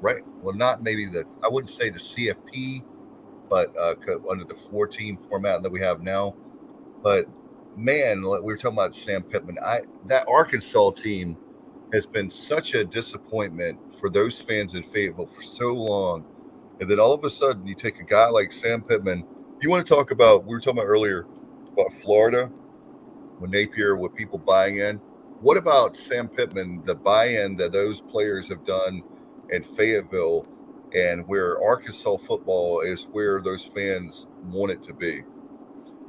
right. 0.00 0.22
Well, 0.40 0.54
not 0.54 0.84
maybe 0.84 1.06
the 1.06 1.24
I 1.42 1.48
wouldn't 1.48 1.70
say 1.70 1.90
the 1.90 1.98
CFP, 1.98 2.84
but 3.48 3.76
uh, 3.76 3.96
under 4.30 4.44
the 4.44 4.54
four 4.54 4.86
team 4.86 5.16
format 5.16 5.64
that 5.64 5.72
we 5.72 5.80
have 5.80 6.00
now. 6.00 6.36
But 7.02 7.26
man, 7.76 8.22
we 8.22 8.38
were 8.38 8.56
talking 8.56 8.78
about 8.78 8.94
Sam 8.94 9.24
Pittman. 9.24 9.58
I 9.60 9.80
that 10.06 10.28
Arkansas 10.28 10.92
team 10.92 11.36
has 11.92 12.06
been 12.06 12.30
such 12.30 12.74
a 12.74 12.84
disappointment 12.84 13.80
for 13.98 14.10
those 14.10 14.40
fans 14.40 14.76
in 14.76 14.84
Fayetteville 14.84 15.26
for 15.26 15.42
so 15.42 15.74
long, 15.74 16.24
and 16.78 16.88
then 16.88 17.00
all 17.00 17.12
of 17.12 17.24
a 17.24 17.30
sudden 17.30 17.66
you 17.66 17.74
take 17.74 17.98
a 17.98 18.04
guy 18.04 18.28
like 18.28 18.52
Sam 18.52 18.80
Pittman. 18.80 19.26
You 19.60 19.70
want 19.70 19.84
to 19.84 19.92
talk 19.92 20.12
about? 20.12 20.44
We 20.44 20.54
were 20.54 20.60
talking 20.60 20.78
about 20.78 20.86
earlier 20.86 21.26
about 21.72 21.92
Florida 21.92 22.50
with 23.38 23.50
Napier 23.50 23.96
with 23.96 24.14
people 24.14 24.38
buying 24.38 24.78
in. 24.78 24.96
What 25.40 25.56
about 25.56 25.96
Sam 25.96 26.28
Pittman, 26.28 26.82
the 26.84 26.94
buy-in 26.94 27.56
that 27.56 27.72
those 27.72 28.00
players 28.00 28.48
have 28.48 28.64
done 28.64 29.02
in 29.48 29.64
Fayetteville, 29.64 30.46
and 30.94 31.26
where 31.26 31.62
Arkansas 31.62 32.18
football 32.18 32.80
is 32.80 33.04
where 33.12 33.40
those 33.40 33.64
fans 33.64 34.26
want 34.44 34.70
it 34.70 34.82
to 34.84 34.92
be? 34.92 35.22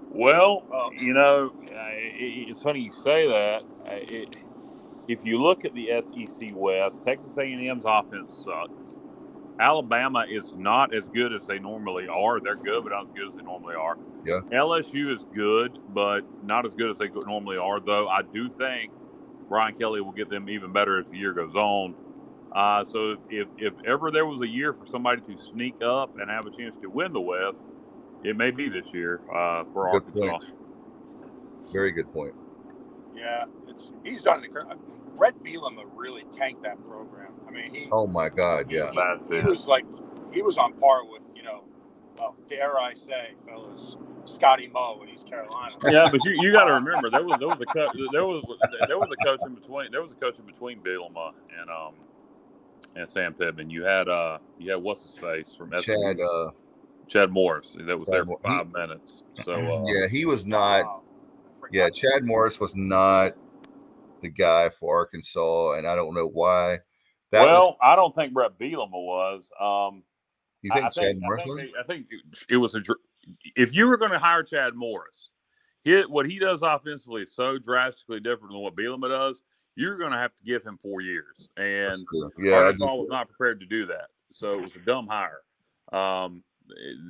Well, 0.10 0.64
uh, 0.74 0.90
you 0.92 1.14
know, 1.14 1.54
it's 1.72 2.62
funny 2.62 2.82
you 2.82 2.92
say 2.92 3.28
that. 3.28 3.64
It, 3.86 4.36
if 5.08 5.20
you 5.24 5.42
look 5.42 5.64
at 5.64 5.74
the 5.74 5.90
SEC 6.02 6.50
West, 6.54 7.02
Texas 7.04 7.38
A&M's 7.38 7.84
offense 7.86 8.46
sucks. 8.46 8.98
Alabama 9.60 10.26
is 10.28 10.54
not 10.56 10.94
as 10.94 11.08
good 11.08 11.34
as 11.34 11.46
they 11.46 11.60
normally 11.60 12.08
are. 12.08 12.40
They're 12.40 12.56
good, 12.56 12.84
but 12.84 12.92
not 12.92 13.04
as 13.04 13.10
good 13.10 13.28
as 13.28 13.36
they 13.36 13.44
normally 13.44 13.76
are. 13.76 13.98
Yeah. 14.26 14.40
LSU 14.52 15.14
is 15.14 15.26
good, 15.34 15.80
but 15.90 16.22
not 16.44 16.66
as 16.66 16.74
good 16.74 16.90
as 16.90 16.98
they 16.98 17.10
normally 17.10 17.58
are. 17.58 17.80
Though 17.80 18.08
I 18.08 18.22
do 18.22 18.48
think 18.50 18.92
Brian 19.50 19.76
Kelly 19.76 20.02
will 20.02 20.14
get 20.14 20.30
them 20.30 20.50
even 20.50 20.72
better 20.72 21.00
as 21.00 21.10
the 21.10 21.18
year 21.18 21.34
goes 21.34 21.56
on. 21.56 21.94
Uh, 22.52 22.84
so 22.84 23.18
if, 23.30 23.48
if 23.58 23.74
ever 23.86 24.12
there 24.12 24.26
was 24.26 24.42
a 24.42 24.48
year 24.48 24.74
for 24.74 24.86
somebody 24.86 25.22
to 25.22 25.38
sneak 25.38 25.76
up 25.82 26.18
and 26.20 26.30
have 26.30 26.46
a 26.46 26.52
chance 26.52 26.76
to 26.78 26.90
win 26.90 27.14
the 27.14 27.22
West, 27.22 27.64
it 28.24 28.36
may 28.36 28.52
be 28.52 28.70
this 28.70 28.94
year 28.94 29.22
uh, 29.34 29.64
for 29.74 29.92
good 29.92 30.04
Arkansas. 30.04 30.38
Point. 30.40 30.54
Very 31.72 31.92
good 31.92 32.12
point. 32.12 32.34
Yeah, 33.22 33.46
it's 33.68 33.92
he's 34.04 34.24
done 34.24 34.44
it. 34.44 34.52
Bret 35.16 35.38
Bielema 35.38 35.84
really 35.94 36.24
tanked 36.32 36.64
that 36.64 36.84
program. 36.84 37.34
I 37.48 37.52
mean, 37.52 37.74
he. 37.74 37.88
Oh 37.92 38.08
my 38.08 38.30
God! 38.30 38.72
Yeah, 38.72 38.92
he, 39.30 39.38
he 39.38 39.46
was 39.46 39.68
like, 39.68 39.86
he 40.34 40.42
was 40.42 40.58
on 40.58 40.74
par 40.74 41.06
with 41.06 41.32
you 41.36 41.44
know, 41.44 41.64
well, 42.18 42.36
dare 42.48 42.80
I 42.80 42.96
say, 42.96 43.34
fellas, 43.46 43.96
Scotty 44.26 44.70
Moe 44.70 45.00
in 45.04 45.10
East 45.10 45.30
Carolina. 45.30 45.76
Yeah, 45.88 46.10
but 46.12 46.24
you, 46.26 46.32
you 46.42 46.52
got 46.52 46.66
to 46.66 46.74
remember 46.84 47.12
there 47.12 47.24
was 47.24 47.38
there 47.38 47.48
was 47.48 47.58
a 47.62 47.66
coach 47.66 47.92
there 48.12 48.26
was 48.26 48.44
there 48.88 48.98
was 48.98 49.10
a 49.12 49.24
coach 49.24 49.40
in 49.46 49.54
between 49.54 49.92
there 49.92 50.02
was 50.02 50.14
a 50.14 50.16
coach 50.16 50.40
in 50.40 50.46
between 50.46 50.80
Bielema 50.80 51.34
and 51.60 51.70
um 51.70 51.94
and 52.96 53.10
Sam 53.10 53.36
Pittman. 53.36 53.70
You 53.70 53.84
had 53.84 54.10
uh 54.10 54.40
you 54.58 54.72
had 54.72 54.82
what's 54.82 55.04
his 55.04 55.14
face 55.14 55.54
from 55.54 55.72
Chad 55.80 56.20
uh, 56.20 56.50
Chad 57.08 57.30
Morris 57.30 57.76
that 57.78 58.00
was 58.00 58.08
Chad 58.08 58.16
there 58.16 58.26
for 58.26 58.38
five 58.40 58.68
he, 58.68 58.74
minutes. 58.74 59.22
So 59.44 59.54
uh, 59.54 59.84
yeah, 59.86 60.08
he 60.08 60.26
was 60.26 60.44
not. 60.44 61.04
Yeah, 61.72 61.90
Chad 61.90 62.26
Morris 62.26 62.60
was 62.60 62.76
not 62.76 63.34
the 64.22 64.30
guy 64.30 64.70
for 64.70 64.98
Arkansas, 64.98 65.74
and 65.74 65.88
I 65.88 65.96
don't 65.96 66.14
know 66.14 66.28
why. 66.28 66.80
That 67.32 67.44
well, 67.44 67.68
was, 67.68 67.78
I 67.82 67.96
don't 67.96 68.14
think 68.14 68.34
Bret 68.34 68.60
Bielema 68.60 68.92
was. 68.92 69.50
Um, 69.60 70.04
you 70.62 70.72
think 70.72 70.84
I, 70.84 70.88
I 70.88 70.92
Chad 70.92 71.04
think, 71.04 71.22
Morris? 71.22 71.50
I 71.50 71.56
think, 71.56 71.72
I 71.80 71.84
think, 71.84 72.08
it 72.50 72.58
was 72.58 72.76
a. 72.76 72.82
If 73.56 73.74
you 73.74 73.88
were 73.88 73.98
going 73.98 74.12
to 74.12 74.20
hire 74.20 74.44
Chad 74.44 74.76
Morris, 74.76 75.30
he, 75.84 76.02
what 76.02 76.30
he 76.30 76.40
does 76.40 76.62
offensively 76.62 77.24
is 77.24 77.34
so 77.34 77.58
drastically 77.58 78.20
different 78.20 78.52
than 78.52 78.62
what 78.62 78.76
Bielema 78.76 79.10
does. 79.10 79.42
You're 79.76 79.98
going 79.98 80.12
to 80.12 80.18
have 80.18 80.36
to 80.36 80.44
give 80.44 80.64
him 80.64 80.78
four 80.78 81.00
years, 81.00 81.50
and 81.56 81.98
yeah, 82.38 82.56
Arkansas 82.56 82.96
was 82.96 83.08
not 83.10 83.30
prepared 83.30 83.62
to 83.62 83.66
do 83.66 83.86
that. 83.86 84.08
So 84.34 84.60
it 84.60 84.62
was 84.62 84.76
a 84.76 84.80
dumb 84.80 85.08
hire. 85.08 85.42
Um, 85.94 86.44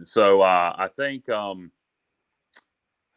so 0.06 0.42
uh, 0.42 0.76
I 0.78 0.88
think 0.88 1.28
um, 1.30 1.72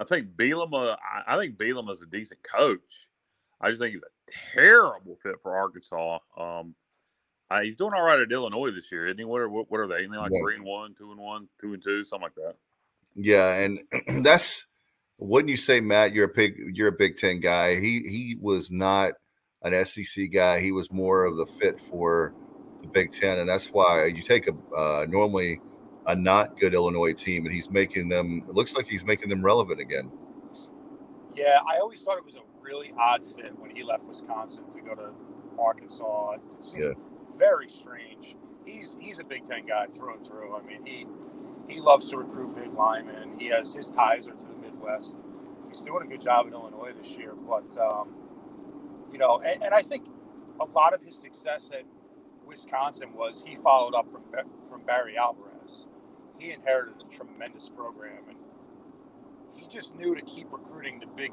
I 0.05 0.07
think 0.07 0.37
Bielema. 0.37 0.97
I, 0.97 1.35
I 1.35 1.39
think 1.39 1.57
Bielema 1.57 1.93
is 1.93 2.03
a 2.03 2.07
decent 2.07 2.41
coach. 2.43 2.81
I 3.61 3.71
just 3.71 3.81
think 3.81 3.95
he's 3.95 4.03
a 4.03 4.55
terrible 4.55 5.17
fit 5.23 5.37
for 5.43 5.57
Arkansas. 5.57 6.19
Um, 6.39 6.75
uh, 7.51 7.61
he's 7.61 7.77
doing 7.77 7.93
all 7.95 8.03
right 8.03 8.21
at 8.21 8.33
Illinois 8.33 8.71
this 8.71 8.91
year, 8.91 9.07
isn't 9.07 9.19
he? 9.19 9.25
What 9.25 9.41
are, 9.41 9.49
what, 9.49 9.71
what 9.71 9.81
are 9.81 9.87
they? 9.87 9.97
Anything 9.97 10.17
like 10.17 10.33
yeah. 10.33 10.41
three 10.43 10.57
and 10.57 10.65
one, 10.65 10.95
two 10.99 11.13
and 11.13 11.21
one, 11.21 11.49
two 11.61 11.75
and 11.75 11.83
two, 11.83 12.05
something 12.05 12.25
like 12.25 12.35
that. 12.35 12.57
Yeah, 13.15 13.55
and 13.55 13.81
that's 14.25 14.67
wouldn't 15.19 15.51
you 15.51 15.57
say, 15.57 15.81
Matt? 15.81 16.13
You're 16.13 16.31
a 16.31 16.35
big 16.35 16.55
you're 16.75 16.89
a 16.89 16.93
Big 16.93 17.17
Ten 17.17 17.41
guy. 17.41 17.81
He 17.81 18.01
he 18.01 18.37
was 18.41 18.71
not 18.71 19.13
an 19.63 19.85
SEC 19.85 20.31
guy. 20.33 20.61
He 20.61 20.73
was 20.73 20.93
more 20.93 21.25
of 21.25 21.37
the 21.37 21.47
fit 21.47 21.81
for 21.81 22.35
the 22.83 22.89
Big 22.89 23.13
Ten, 23.13 23.39
and 23.39 23.49
that's 23.49 23.69
why 23.69 24.07
you 24.07 24.23
take 24.23 24.49
a 24.49 24.77
uh, 24.77 25.07
normally 25.09 25.61
a 26.07 26.15
not 26.15 26.59
good 26.59 26.75
Illinois 26.75 27.13
team, 27.13 27.47
and 27.47 27.55
he's 27.55 27.71
making 27.71 28.09
them. 28.09 28.45
It 28.49 28.55
looks 28.55 28.75
like 28.75 28.87
he's 28.87 29.05
making 29.05 29.31
them 29.31 29.43
relevant 29.43 29.81
again. 29.81 30.11
Yeah, 31.35 31.61
I 31.69 31.79
always 31.79 32.03
thought 32.03 32.19
it 32.19 32.25
was 32.25 32.37
a 32.37 32.43
really 32.61 32.93
odd 32.99 33.25
fit 33.25 33.59
when 33.59 33.71
he 33.71 33.83
left 33.83 34.05
Wisconsin 34.05 34.71
to 34.71 34.81
go 34.81 34.95
to 34.95 35.11
Arkansas. 35.59 36.35
It 36.35 36.65
seemed 36.65 36.83
yeah. 36.83 37.39
very 37.39 37.69
strange. 37.69 38.37
He's 38.65 38.97
he's 39.01 39.19
a 39.19 39.25
Big 39.25 39.45
Ten 39.45 39.67
guy 39.67 39.87
through 39.87 40.15
and 40.15 40.27
through. 40.27 40.57
I 40.57 40.63
mean, 40.63 40.85
he 40.87 41.07
he 41.69 41.81
loves 41.81 42.11
to 42.11 42.19
recruit 42.19 42.55
big 42.55 42.73
linemen. 42.75 43.39
He 43.39 43.47
has 43.47 43.73
his 43.73 43.91
ties 43.91 44.29
are 44.29 44.33
to 44.33 44.47
the 44.47 44.55
Midwest. 44.55 45.17
He's 45.69 45.81
doing 45.81 46.05
a 46.05 46.07
good 46.07 46.21
job 46.21 46.47
in 46.47 46.53
Illinois 46.53 46.93
this 46.97 47.17
year, 47.17 47.35
but 47.35 47.77
um, 47.79 48.15
you 49.11 49.19
know, 49.19 49.41
and, 49.41 49.63
and 49.63 49.75
I 49.75 49.83
think 49.83 50.07
a 50.61 50.65
lot 50.65 50.95
of 50.95 51.03
his 51.03 51.17
success 51.17 51.71
at 51.73 51.85
Wisconsin 52.47 53.13
was 53.15 53.43
he 53.45 53.57
followed 53.57 53.95
up 53.95 54.11
from 54.11 54.23
from 54.69 54.83
Barry 54.85 55.17
Alvarez 55.17 55.54
he 56.39 56.51
inherited 56.51 56.95
a 57.03 57.15
tremendous 57.15 57.69
program, 57.69 58.23
and 58.29 58.39
he 59.55 59.67
just 59.67 59.95
knew 59.95 60.15
to 60.15 60.23
keep 60.23 60.53
recruiting 60.53 61.01
the 61.01 61.07
big, 61.07 61.33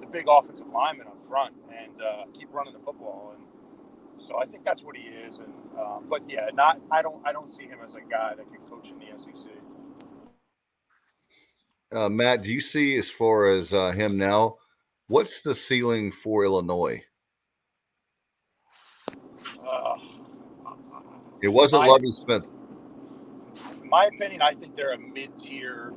the 0.00 0.06
big 0.06 0.26
offensive 0.28 0.66
linemen 0.68 1.06
up 1.06 1.22
front 1.28 1.54
and 1.70 2.00
uh, 2.02 2.24
keep 2.34 2.52
running 2.52 2.72
the 2.72 2.78
football. 2.78 3.34
And 3.36 4.20
so 4.20 4.38
I 4.38 4.44
think 4.44 4.64
that's 4.64 4.82
what 4.82 4.96
he 4.96 5.02
is. 5.02 5.38
And 5.38 5.52
uh, 5.78 5.98
but 6.08 6.22
yeah, 6.28 6.48
not 6.54 6.80
I 6.90 7.02
don't 7.02 7.26
I 7.26 7.32
don't 7.32 7.48
see 7.48 7.64
him 7.64 7.78
as 7.84 7.94
a 7.94 8.00
guy 8.00 8.34
that 8.36 8.46
can 8.48 8.58
coach 8.68 8.90
in 8.90 8.98
the 8.98 9.18
SEC. 9.18 9.52
Uh, 11.92 12.08
Matt, 12.08 12.42
do 12.42 12.50
you 12.50 12.60
see 12.60 12.96
as 12.96 13.10
far 13.10 13.46
as 13.46 13.72
uh, 13.72 13.92
him 13.92 14.16
now? 14.16 14.54
What's 15.08 15.42
the 15.42 15.54
ceiling 15.54 16.10
for 16.10 16.44
Illinois? 16.44 17.02
Uh, 19.66 19.98
it 21.42 21.48
wasn't 21.48 21.86
Lovie 21.86 22.12
Smith 22.12 22.46
my 23.92 24.06
opinion, 24.06 24.40
I 24.40 24.52
think 24.52 24.74
they're 24.74 24.94
a 24.94 24.98
mid-tier, 24.98 25.92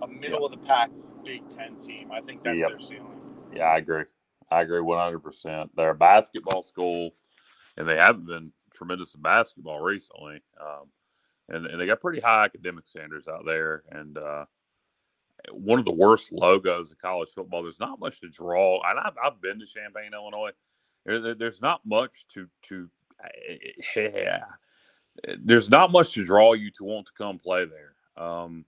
a 0.00 0.06
middle 0.06 0.46
of 0.46 0.52
the 0.52 0.58
pack 0.58 0.90
Big 1.24 1.46
Ten 1.48 1.76
team. 1.76 2.10
I 2.12 2.20
think 2.20 2.44
that's 2.44 2.58
yep. 2.58 2.70
their 2.70 2.78
ceiling. 2.78 3.20
Yeah, 3.52 3.64
I 3.64 3.78
agree. 3.78 4.04
I 4.48 4.60
agree 4.60 4.80
100%. 4.80 5.70
They're 5.76 5.90
a 5.90 5.94
basketball 5.94 6.62
school, 6.62 7.10
and 7.76 7.88
they 7.88 7.96
haven't 7.96 8.26
been 8.26 8.52
tremendous 8.72 9.16
in 9.16 9.22
basketball 9.22 9.80
recently. 9.80 10.40
Um, 10.60 10.88
and, 11.48 11.66
and, 11.66 11.80
they 11.80 11.86
got 11.86 12.00
pretty 12.00 12.20
high 12.20 12.44
academic 12.44 12.86
standards 12.86 13.26
out 13.26 13.44
there. 13.44 13.82
And 13.90 14.18
uh, 14.18 14.44
one 15.50 15.80
of 15.80 15.84
the 15.84 15.92
worst 15.92 16.30
logos 16.30 16.92
of 16.92 16.98
college 16.98 17.30
football. 17.34 17.62
There's 17.62 17.80
not 17.80 17.98
much 17.98 18.20
to 18.20 18.28
draw. 18.28 18.80
And 18.88 18.98
I've, 18.98 19.14
I've 19.22 19.40
been 19.40 19.58
to 19.58 19.66
Champaign, 19.66 20.12
Illinois. 20.14 20.50
There, 21.04 21.34
there's 21.34 21.62
not 21.62 21.80
much 21.84 22.26
to 22.34 22.48
to 22.68 22.88
yeah, 23.96 24.44
there's 25.38 25.70
not 25.70 25.92
much 25.92 26.12
to 26.14 26.24
draw 26.24 26.52
you 26.52 26.70
to 26.72 26.84
want 26.84 27.06
to 27.06 27.12
come 27.12 27.38
play 27.38 27.64
there. 27.64 28.22
Um, 28.22 28.64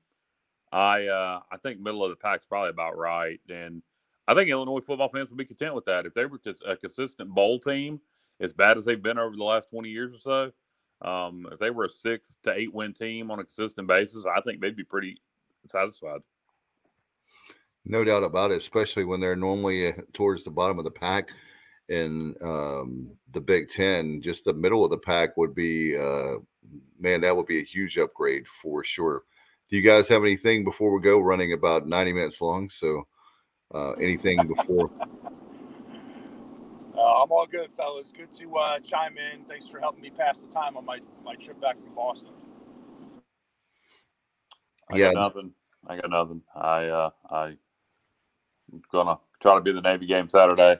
I 0.72 1.06
uh, 1.06 1.40
I 1.50 1.56
think 1.56 1.80
middle 1.80 2.04
of 2.04 2.10
the 2.10 2.16
pack 2.16 2.40
is 2.40 2.46
probably 2.46 2.70
about 2.70 2.96
right, 2.96 3.40
and 3.48 3.82
I 4.26 4.34
think 4.34 4.50
Illinois 4.50 4.80
football 4.80 5.08
fans 5.08 5.30
would 5.30 5.38
be 5.38 5.44
content 5.44 5.74
with 5.74 5.86
that 5.86 6.06
if 6.06 6.14
they 6.14 6.26
were 6.26 6.40
a 6.66 6.76
consistent 6.76 7.30
bowl 7.30 7.58
team, 7.58 8.00
as 8.40 8.52
bad 8.52 8.76
as 8.76 8.84
they've 8.84 9.02
been 9.02 9.18
over 9.18 9.36
the 9.36 9.44
last 9.44 9.70
twenty 9.70 9.88
years 9.88 10.14
or 10.14 10.18
so. 10.18 10.52
Um, 11.08 11.46
if 11.52 11.58
they 11.58 11.70
were 11.70 11.84
a 11.84 11.90
six 11.90 12.36
to 12.42 12.52
eight 12.52 12.74
win 12.74 12.92
team 12.92 13.30
on 13.30 13.38
a 13.38 13.44
consistent 13.44 13.86
basis, 13.86 14.26
I 14.26 14.40
think 14.40 14.60
they'd 14.60 14.76
be 14.76 14.84
pretty 14.84 15.16
satisfied. 15.68 16.20
No 17.84 18.04
doubt 18.04 18.24
about 18.24 18.50
it, 18.50 18.58
especially 18.58 19.04
when 19.04 19.20
they're 19.20 19.36
normally 19.36 19.88
uh, 19.88 19.92
towards 20.12 20.44
the 20.44 20.50
bottom 20.50 20.78
of 20.78 20.84
the 20.84 20.90
pack 20.90 21.30
in 21.88 22.34
um, 22.42 23.10
the 23.32 23.40
Big 23.40 23.68
Ten, 23.68 24.20
just 24.20 24.44
the 24.44 24.52
middle 24.52 24.84
of 24.84 24.90
the 24.90 24.98
pack 24.98 25.36
would 25.36 25.54
be, 25.54 25.96
uh, 25.96 26.36
man, 26.98 27.20
that 27.22 27.34
would 27.34 27.46
be 27.46 27.60
a 27.60 27.64
huge 27.64 27.98
upgrade 27.98 28.46
for 28.46 28.84
sure. 28.84 29.22
Do 29.70 29.76
you 29.76 29.82
guys 29.82 30.08
have 30.08 30.22
anything 30.22 30.64
before 30.64 30.92
we 30.92 31.00
go? 31.00 31.18
Running 31.18 31.52
about 31.52 31.86
90 31.86 32.12
minutes 32.12 32.40
long. 32.40 32.70
So, 32.70 33.06
uh, 33.74 33.92
anything 33.92 34.38
before? 34.46 34.90
Uh, 36.96 37.22
I'm 37.22 37.30
all 37.30 37.46
good, 37.46 37.70
fellas. 37.70 38.10
Good 38.16 38.32
to 38.34 38.56
uh, 38.56 38.78
chime 38.80 39.16
in. 39.18 39.44
Thanks 39.44 39.68
for 39.68 39.78
helping 39.78 40.00
me 40.00 40.10
pass 40.10 40.40
the 40.40 40.48
time 40.48 40.76
on 40.76 40.84
my, 40.84 40.98
my 41.24 41.34
trip 41.34 41.60
back 41.60 41.78
from 41.78 41.94
Boston. 41.94 42.32
I 44.90 44.96
yeah. 44.96 45.12
got 45.12 45.20
nothing. 45.20 45.52
I 45.86 45.96
got 45.96 46.10
nothing. 46.10 46.42
I 46.56 46.86
uh, 46.86 47.10
I 47.30 47.46
am 48.72 48.82
gonna 48.90 49.18
try 49.40 49.54
to 49.54 49.60
be 49.60 49.72
the 49.72 49.80
Navy 49.80 50.06
game 50.06 50.28
Saturday 50.28 50.76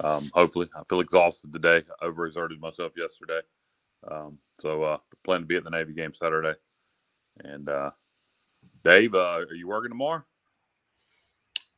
Um, 0.00 0.30
hopefully, 0.34 0.68
I 0.74 0.82
feel 0.88 1.00
exhausted 1.00 1.52
today. 1.52 1.82
Overexerted 2.02 2.58
myself 2.60 2.92
yesterday, 2.96 3.40
um, 4.10 4.38
so 4.60 4.82
uh, 4.82 4.98
plan 5.24 5.40
to 5.40 5.46
be 5.46 5.56
at 5.56 5.64
the 5.64 5.70
Navy 5.70 5.92
game 5.92 6.12
Saturday. 6.14 6.54
And 7.44 7.68
uh, 7.68 7.90
Dave, 8.84 9.14
uh, 9.14 9.40
are 9.48 9.54
you 9.54 9.68
working 9.68 9.90
tomorrow? 9.90 10.24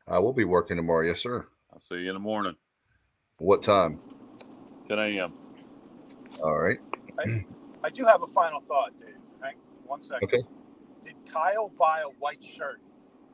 I 0.07 0.19
will 0.19 0.33
be 0.33 0.45
working 0.45 0.77
tomorrow. 0.77 1.07
Yes, 1.07 1.21
sir. 1.21 1.47
I'll 1.73 1.81
see 1.81 1.97
you 1.97 2.09
in 2.09 2.15
the 2.15 2.21
morning. 2.21 2.57
What 3.39 3.63
time? 3.63 4.01
10 4.89 4.99
a.m. 4.99 5.33
All 6.43 6.59
right. 6.59 6.79
I, 7.19 7.45
I 7.85 7.91
do 7.91 8.05
have 8.05 8.23
a 8.23 8.27
final 8.27 8.61
thought, 8.61 8.99
Dave. 8.99 9.17
Hang 9.43 9.55
one 9.87 10.03
second. 10.03 10.25
Okay. 10.25 10.43
Did 11.05 11.15
Kyle 11.31 11.71
buy 11.79 12.01
a 12.01 12.09
white 12.19 12.43
shirt? 12.43 12.81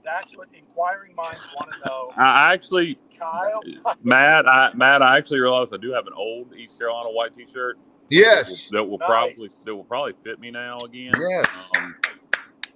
That's 0.04 0.36
what 0.36 0.48
inquiring 0.54 1.14
minds 1.14 1.40
want 1.58 1.70
to 1.72 1.88
know. 1.88 2.10
I 2.16 2.52
actually, 2.52 2.98
Kyle, 3.18 3.62
Matt, 4.02 4.48
I, 4.48 4.70
Matt, 4.74 5.02
I 5.02 5.18
actually 5.18 5.40
realized 5.40 5.72
I 5.74 5.76
do 5.76 5.92
have 5.92 6.06
an 6.06 6.12
old 6.16 6.54
East 6.54 6.78
Carolina 6.78 7.10
white 7.10 7.34
T-shirt. 7.34 7.78
Yes. 8.08 8.68
That 8.70 8.82
will, 8.84 8.98
that 8.98 9.08
will 9.08 9.16
Nice. 9.16 9.34
probably 9.34 9.48
that 9.64 9.76
will 9.76 9.84
probably 9.84 10.14
fit 10.24 10.40
me 10.40 10.50
now 10.50 10.78
again. 10.78 11.12
Yes. 11.18 11.70
Um, 11.78 11.94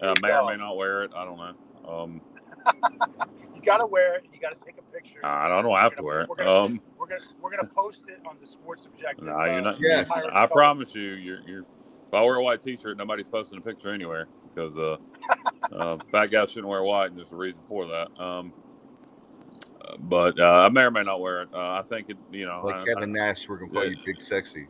There 0.01 0.11
I 0.11 0.13
you 0.13 0.15
may 0.23 0.33
or 0.37 0.47
may 0.51 0.57
not 0.57 0.77
wear 0.77 1.03
it. 1.05 1.11
I 1.17 1.25
don't 1.25 1.37
know. 1.39 1.55
Um, 1.89 2.21
you 3.55 3.61
got 3.63 3.79
to 3.79 3.87
wear 3.87 4.15
it. 4.17 4.27
You 4.33 4.39
got 4.39 4.57
to 4.59 4.65
take 4.65 4.77
a 4.79 4.83
picture. 4.93 5.25
I 5.25 5.49
don't. 5.49 5.71
I 5.73 5.83
have 5.83 5.93
We're 5.93 5.97
to 5.97 5.97
gonna- 5.97 6.07
wear 6.07 6.21
it. 6.23 6.29
We're 6.29 6.37
gonna, 6.37 6.53
Um, 6.65 6.81
we're 6.99 7.07
gonna 7.07 7.21
we're 7.41 7.51
gonna 7.51 7.69
post 7.69 8.05
it 8.09 8.21
on 8.29 8.37
the 8.41 8.47
Sports 8.47 8.87
Objective. 8.87 9.27
no, 9.27 9.33
you're 9.45 9.55
uh, 9.59 9.61
not. 9.61 9.77
Yes. 9.81 10.11
I 10.11 10.21
colors. 10.33 10.51
promise 10.53 10.95
you, 10.95 11.03
you're. 11.03 11.41
you're 11.47 11.61
if 12.07 12.13
I 12.15 12.23
wear 12.23 12.37
a 12.37 12.43
white 12.43 12.63
T-shirt, 12.63 12.97
nobody's 12.97 13.27
posting 13.27 13.59
a 13.59 13.61
picture 13.61 13.89
anywhere 13.93 14.29
because 14.55 14.79
uh, 14.79 14.97
uh, 15.75 15.99
fat 16.13 16.27
guys 16.27 16.51
shouldn't 16.51 16.69
wear 16.69 16.83
white, 16.83 17.11
and 17.11 17.19
there's 17.19 17.33
a 17.33 17.37
reason 17.37 17.63
for 17.69 17.87
that. 17.87 18.09
Um, 18.21 18.53
but 20.01 20.39
uh, 20.39 20.65
I 20.65 20.69
may 20.69 20.83
or 20.83 20.91
may 20.91 21.03
not 21.03 21.21
wear 21.21 21.43
it. 21.43 21.49
Uh, 21.53 21.59
I 21.59 21.83
think 21.89 22.11
it. 22.11 22.17
You 22.33 22.47
know, 22.47 22.63
Like 22.65 22.77
I- 22.77 22.85
Kevin 22.85 23.13
Nash, 23.13 23.49
we're 23.49 23.59
gonna 23.59 23.73
call 23.73 23.87
you 23.87 23.97
Big 24.05 24.21
Sexy. 24.21 24.67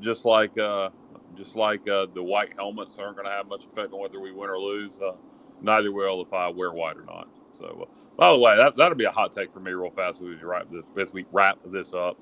Just 0.00 0.24
like 0.24 0.56
uh, 0.58 0.90
just 1.36 1.56
like 1.56 1.88
uh, 1.88 2.06
the 2.14 2.22
white 2.22 2.52
helmets 2.56 2.98
aren't 2.98 3.16
going 3.16 3.26
to 3.26 3.32
have 3.32 3.46
much 3.46 3.64
effect 3.64 3.92
on 3.92 4.00
whether 4.00 4.20
we 4.20 4.32
win 4.32 4.50
or 4.50 4.58
lose. 4.58 4.98
Uh, 4.98 5.12
neither 5.60 5.92
will 5.92 6.20
if 6.22 6.32
I 6.32 6.48
wear 6.48 6.72
white 6.72 6.96
or 6.96 7.04
not. 7.04 7.28
So, 7.54 7.88
uh, 7.88 7.98
by 8.16 8.32
the 8.32 8.38
way, 8.38 8.56
that 8.56 8.76
that'll 8.76 8.96
be 8.96 9.04
a 9.04 9.10
hot 9.10 9.32
take 9.32 9.52
for 9.52 9.60
me 9.60 9.72
real 9.72 9.90
fast 9.90 10.20
as 10.20 10.22
we 10.22 10.34
wrap 10.36 10.70
this 10.70 10.86
as 10.98 11.12
we 11.12 11.24
wrap 11.32 11.58
this 11.66 11.92
up. 11.92 12.18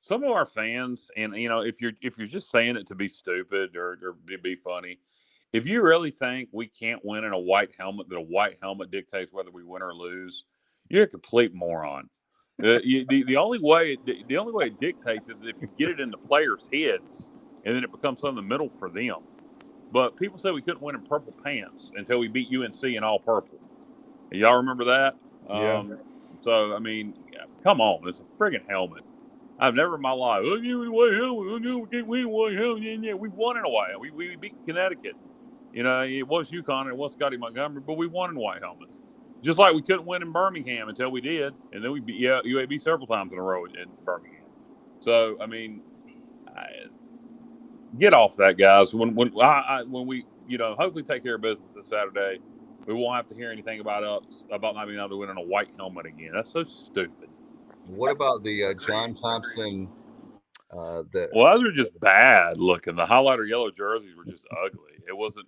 Some 0.00 0.22
of 0.22 0.30
our 0.30 0.46
fans, 0.46 1.10
and 1.16 1.34
you 1.36 1.48
know, 1.48 1.60
if 1.60 1.80
you're 1.80 1.92
if 2.00 2.18
you're 2.18 2.26
just 2.26 2.50
saying 2.50 2.76
it 2.76 2.86
to 2.88 2.94
be 2.94 3.08
stupid 3.08 3.76
or, 3.76 3.98
or 4.02 4.16
to 4.30 4.38
be 4.38 4.54
funny, 4.54 4.98
if 5.52 5.66
you 5.66 5.82
really 5.82 6.10
think 6.10 6.50
we 6.52 6.66
can't 6.66 7.00
win 7.04 7.24
in 7.24 7.32
a 7.32 7.38
white 7.38 7.70
helmet, 7.78 8.08
that 8.08 8.16
a 8.16 8.20
white 8.20 8.56
helmet 8.62 8.90
dictates 8.90 9.32
whether 9.32 9.50
we 9.50 9.64
win 9.64 9.82
or 9.82 9.94
lose, 9.94 10.44
you're 10.88 11.04
a 11.04 11.08
complete 11.08 11.54
moron. 11.54 12.08
Uh, 12.62 12.80
you, 12.82 13.06
the, 13.08 13.22
the 13.22 13.36
only 13.36 13.58
way 13.60 13.96
it, 14.04 14.28
the 14.28 14.36
only 14.36 14.52
way 14.52 14.66
it 14.66 14.80
dictates 14.80 15.28
is 15.28 15.36
if 15.42 15.56
you 15.60 15.68
get 15.78 15.88
it 15.88 16.00
in 16.00 16.10
the 16.10 16.18
players' 16.18 16.68
heads, 16.72 17.30
and 17.64 17.74
then 17.74 17.84
it 17.84 17.92
becomes 17.92 18.20
something 18.20 18.38
in 18.38 18.48
the 18.48 18.54
middle 18.54 18.70
for 18.78 18.90
them. 18.90 19.18
But 19.92 20.16
people 20.16 20.38
said 20.38 20.52
we 20.52 20.62
couldn't 20.62 20.82
win 20.82 20.96
in 20.96 21.02
purple 21.02 21.32
pants 21.44 21.92
until 21.96 22.18
we 22.18 22.28
beat 22.28 22.48
UNC 22.52 22.82
in 22.82 23.02
all 23.04 23.20
purple. 23.20 23.58
Y'all 24.32 24.56
remember 24.56 24.84
that? 24.84 25.16
Yeah. 25.48 25.78
Um, 25.78 25.98
so 26.42 26.74
I 26.74 26.78
mean, 26.78 27.14
come 27.62 27.80
on, 27.80 28.06
it's 28.08 28.20
a 28.20 28.42
friggin' 28.42 28.68
helmet. 28.68 29.04
I've 29.60 29.74
never 29.74 29.96
in 29.96 30.02
my 30.02 30.12
life. 30.12 30.42
Oh, 30.44 30.56
you 30.56 30.82
in 30.82 30.88
a 30.88 30.92
white 30.92 31.14
helmet. 31.14 31.62
No, 31.62 31.78
we 31.78 31.86
can't 31.88 32.06
win 32.06 32.20
in 32.20 32.26
a 32.26 32.28
white 32.28 32.52
helmet. 32.54 32.82
Yeah, 32.82 32.96
yeah, 33.00 33.14
we 33.14 33.28
won 33.28 33.56
in 33.56 33.64
a 33.64 33.68
white. 33.68 33.98
We 33.98 34.10
we 34.10 34.36
beat 34.36 34.54
Connecticut. 34.66 35.14
You 35.72 35.82
know, 35.82 36.02
it 36.02 36.26
was 36.26 36.50
UConn, 36.50 36.88
it 36.88 36.96
was 36.96 37.12
Scottie 37.12 37.36
Montgomery, 37.36 37.82
but 37.86 37.96
we 37.96 38.06
won 38.06 38.30
in 38.30 38.36
white 38.36 38.62
helmets. 38.62 38.98
Just 39.42 39.58
like 39.58 39.74
we 39.74 39.82
couldn't 39.82 40.06
win 40.06 40.22
in 40.22 40.32
Birmingham 40.32 40.88
until 40.88 41.10
we 41.10 41.20
did, 41.20 41.54
and 41.72 41.84
then 41.84 41.92
we 41.92 42.00
beat 42.00 42.18
yeah, 42.18 42.40
UAB 42.44 42.80
several 42.80 43.06
times 43.06 43.32
in 43.32 43.38
a 43.38 43.42
row 43.42 43.66
in 43.66 43.86
Birmingham. 44.04 44.42
So 45.00 45.36
I 45.40 45.46
mean, 45.46 45.80
I, 46.48 46.66
get 47.98 48.14
off 48.14 48.36
that, 48.36 48.58
guys. 48.58 48.92
When 48.92 49.14
when 49.14 49.32
I, 49.40 49.44
I, 49.44 49.82
when 49.84 50.06
we 50.06 50.26
you 50.48 50.58
know 50.58 50.74
hopefully 50.74 51.04
take 51.04 51.22
care 51.22 51.36
of 51.36 51.40
business 51.40 51.74
this 51.74 51.86
Saturday, 51.86 52.40
we 52.86 52.94
won't 52.94 53.16
have 53.16 53.28
to 53.28 53.34
hear 53.34 53.52
anything 53.52 53.80
about 53.80 54.02
us 54.02 54.42
about 54.50 54.74
not 54.74 54.86
being 54.86 54.98
able 54.98 55.10
to 55.10 55.16
win 55.16 55.30
in 55.30 55.36
a 55.36 55.42
white 55.42 55.68
helmet 55.76 56.06
again. 56.06 56.32
That's 56.34 56.52
so 56.52 56.64
stupid. 56.64 57.28
What 57.86 58.10
about 58.10 58.42
the 58.42 58.64
uh, 58.64 58.74
John 58.74 59.14
Thompson? 59.14 59.88
Uh, 60.70 61.04
the 61.12 61.28
Well, 61.34 61.58
those 61.58 61.68
are 61.68 61.72
just 61.72 61.98
bad 62.00 62.58
looking. 62.58 62.96
The 62.96 63.06
highlighter 63.06 63.48
yellow 63.48 63.70
jerseys 63.70 64.16
were 64.16 64.24
just 64.24 64.46
ugly. 64.64 64.97
It 65.08 65.16
wasn't 65.16 65.46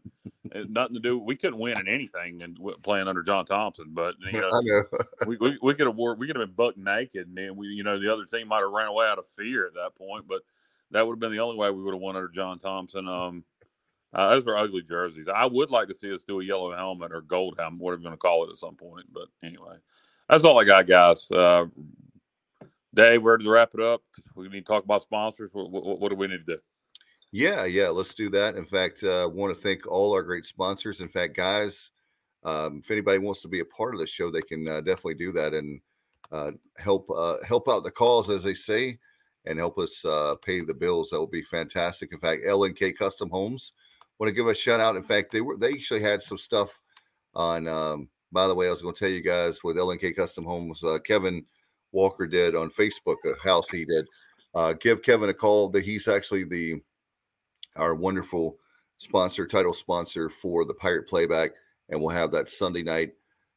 it 0.53 0.71
nothing 0.71 0.95
to 0.95 1.01
do. 1.01 1.19
We 1.19 1.37
couldn't 1.37 1.59
win 1.59 1.79
in 1.79 1.89
anything 1.89 2.43
and 2.43 2.59
playing 2.83 3.09
under 3.09 3.23
John 3.23 3.47
Thompson, 3.47 3.91
but 3.91 4.15
you 4.21 4.41
know, 4.41 4.49
know. 4.63 4.83
we, 5.27 5.37
we, 5.37 5.59
we 5.63 5.75
could 5.75 5.87
have 5.87 5.97
wore, 5.97 6.15
we 6.15 6.27
could 6.27 6.37
have 6.37 6.47
been 6.47 6.55
buck 6.55 6.77
naked, 6.77 7.29
and 7.29 7.37
then 7.37 7.57
we, 7.57 7.69
you 7.69 7.83
know, 7.83 7.99
the 7.99 8.13
other 8.13 8.25
team 8.25 8.49
might 8.49 8.61
have 8.61 8.71
ran 8.71 8.89
away 8.89 9.07
out 9.07 9.19
of 9.19 9.27
fear 9.37 9.67
at 9.67 9.75
that 9.75 9.95
point. 9.97 10.27
But 10.27 10.43
that 10.91 11.07
would 11.07 11.15
have 11.15 11.21
been 11.21 11.33
the 11.33 11.41
only 11.41 11.57
way 11.57 11.71
we 11.71 11.83
would 11.83 11.95
have 11.95 12.01
won 12.01 12.17
under 12.17 12.29
John 12.29 12.59
Thompson. 12.59 13.07
Um, 13.07 13.45
uh, 14.13 14.31
those 14.31 14.45
were 14.45 14.57
ugly 14.57 14.83
jerseys. 14.83 15.29
I 15.29 15.47
would 15.47 15.71
like 15.71 15.89
to 15.89 15.95
see 15.95 16.13
us 16.13 16.25
do 16.27 16.41
a 16.41 16.45
yellow 16.45 16.75
helmet 16.75 17.13
or 17.13 17.21
gold 17.21 17.57
helmet, 17.59 17.81
whatever 17.81 18.03
you're 18.03 18.11
going 18.11 18.19
to 18.19 18.21
call 18.21 18.45
it 18.45 18.51
at 18.51 18.59
some 18.59 18.75
point. 18.75 19.07
But 19.13 19.29
anyway, 19.43 19.77
that's 20.29 20.43
all 20.43 20.59
I 20.59 20.65
got, 20.65 20.89
guys. 20.89 21.31
Uh, 21.31 21.67
Dave, 22.93 23.23
we're 23.23 23.37
to 23.37 23.49
wrap 23.49 23.71
it 23.75 23.81
up. 23.81 24.03
We 24.35 24.49
need 24.49 24.67
to 24.67 24.73
talk 24.73 24.85
about 24.85 25.05
sponsors. 25.05 25.51
What, 25.53 25.71
what, 25.71 26.01
what 26.01 26.09
do 26.11 26.17
we 26.17 26.27
need 26.27 26.45
to 26.45 26.57
do? 26.57 26.59
Yeah, 27.33 27.65
yeah, 27.65 27.89
let's 27.89 28.15
do 28.15 28.29
that. 28.31 28.57
In 28.57 28.65
fact, 28.65 29.05
I 29.05 29.23
uh, 29.23 29.29
want 29.29 29.55
to 29.55 29.61
thank 29.61 29.87
all 29.87 30.13
our 30.13 30.23
great 30.23 30.45
sponsors. 30.45 31.01
In 31.01 31.07
fact, 31.07 31.37
guys, 31.37 31.91
um, 32.43 32.81
if 32.83 32.91
anybody 32.91 33.19
wants 33.19 33.41
to 33.43 33.49
be 33.49 33.61
a 33.61 33.65
part 33.65 33.95
of 33.95 34.01
the 34.01 34.07
show, 34.07 34.31
they 34.31 34.43
can 34.43 34.67
uh, 34.67 34.81
definitely 34.81 35.15
do 35.15 35.31
that 35.33 35.55
and 35.55 35.81
uh, 36.33 36.53
help 36.79 37.09
uh, 37.11 37.37
help 37.47 37.69
out 37.69 37.85
the 37.85 37.91
cause, 37.91 38.31
as 38.31 38.43
they 38.43 38.55
say, 38.55 38.99
and 39.47 39.59
help 39.61 39.79
us 39.79 40.05
uh, 40.05 40.35
pay 40.45 40.61
the 40.61 40.75
bills. 40.75 41.11
That 41.11 41.21
will 41.21 41.29
be 41.29 41.43
fantastic. 41.43 42.13
In 42.13 42.19
fact, 42.19 42.45
LNK 42.45 42.97
Custom 42.97 43.31
Homes 43.31 43.75
want 44.19 44.29
to 44.29 44.35
give 44.35 44.49
a 44.49 44.55
shout 44.55 44.81
out. 44.81 44.97
In 44.97 45.03
fact, 45.03 45.31
they 45.31 45.41
were 45.41 45.57
they 45.57 45.73
actually 45.73 46.03
had 46.03 46.23
some 46.23 46.39
stuff 46.39 46.81
on. 47.35 47.69
Um, 47.69 48.09
by 48.33 48.49
the 48.49 48.55
way, 48.55 48.67
I 48.67 48.71
was 48.71 48.83
going 48.83 48.95
to 48.95 48.99
tell 48.99 49.09
you 49.09 49.23
guys 49.23 49.63
with 49.63 49.77
LNK 49.77 50.17
Custom 50.17 50.45
Homes, 50.45 50.83
uh, 50.83 50.99
Kevin 51.05 51.45
Walker 51.93 52.27
did 52.27 52.57
on 52.57 52.71
Facebook 52.71 53.17
a 53.25 53.41
house 53.43 53.71
he 53.71 53.85
did. 53.85 54.07
Give 54.81 55.01
Kevin 55.03 55.29
a 55.29 55.35
call. 55.35 55.69
That 55.69 55.85
he's 55.85 56.09
actually 56.09 56.45
the 56.45 56.81
our 57.77 57.95
wonderful 57.95 58.57
sponsor, 58.99 59.47
title 59.47 59.73
sponsor 59.73 60.29
for 60.29 60.65
the 60.65 60.75
Pirate 60.75 61.09
Playback, 61.09 61.53
and 61.89 62.01
we'll 62.01 62.15
have 62.15 62.31
that 62.33 62.49
Sunday 62.49 62.83
night 62.83 63.13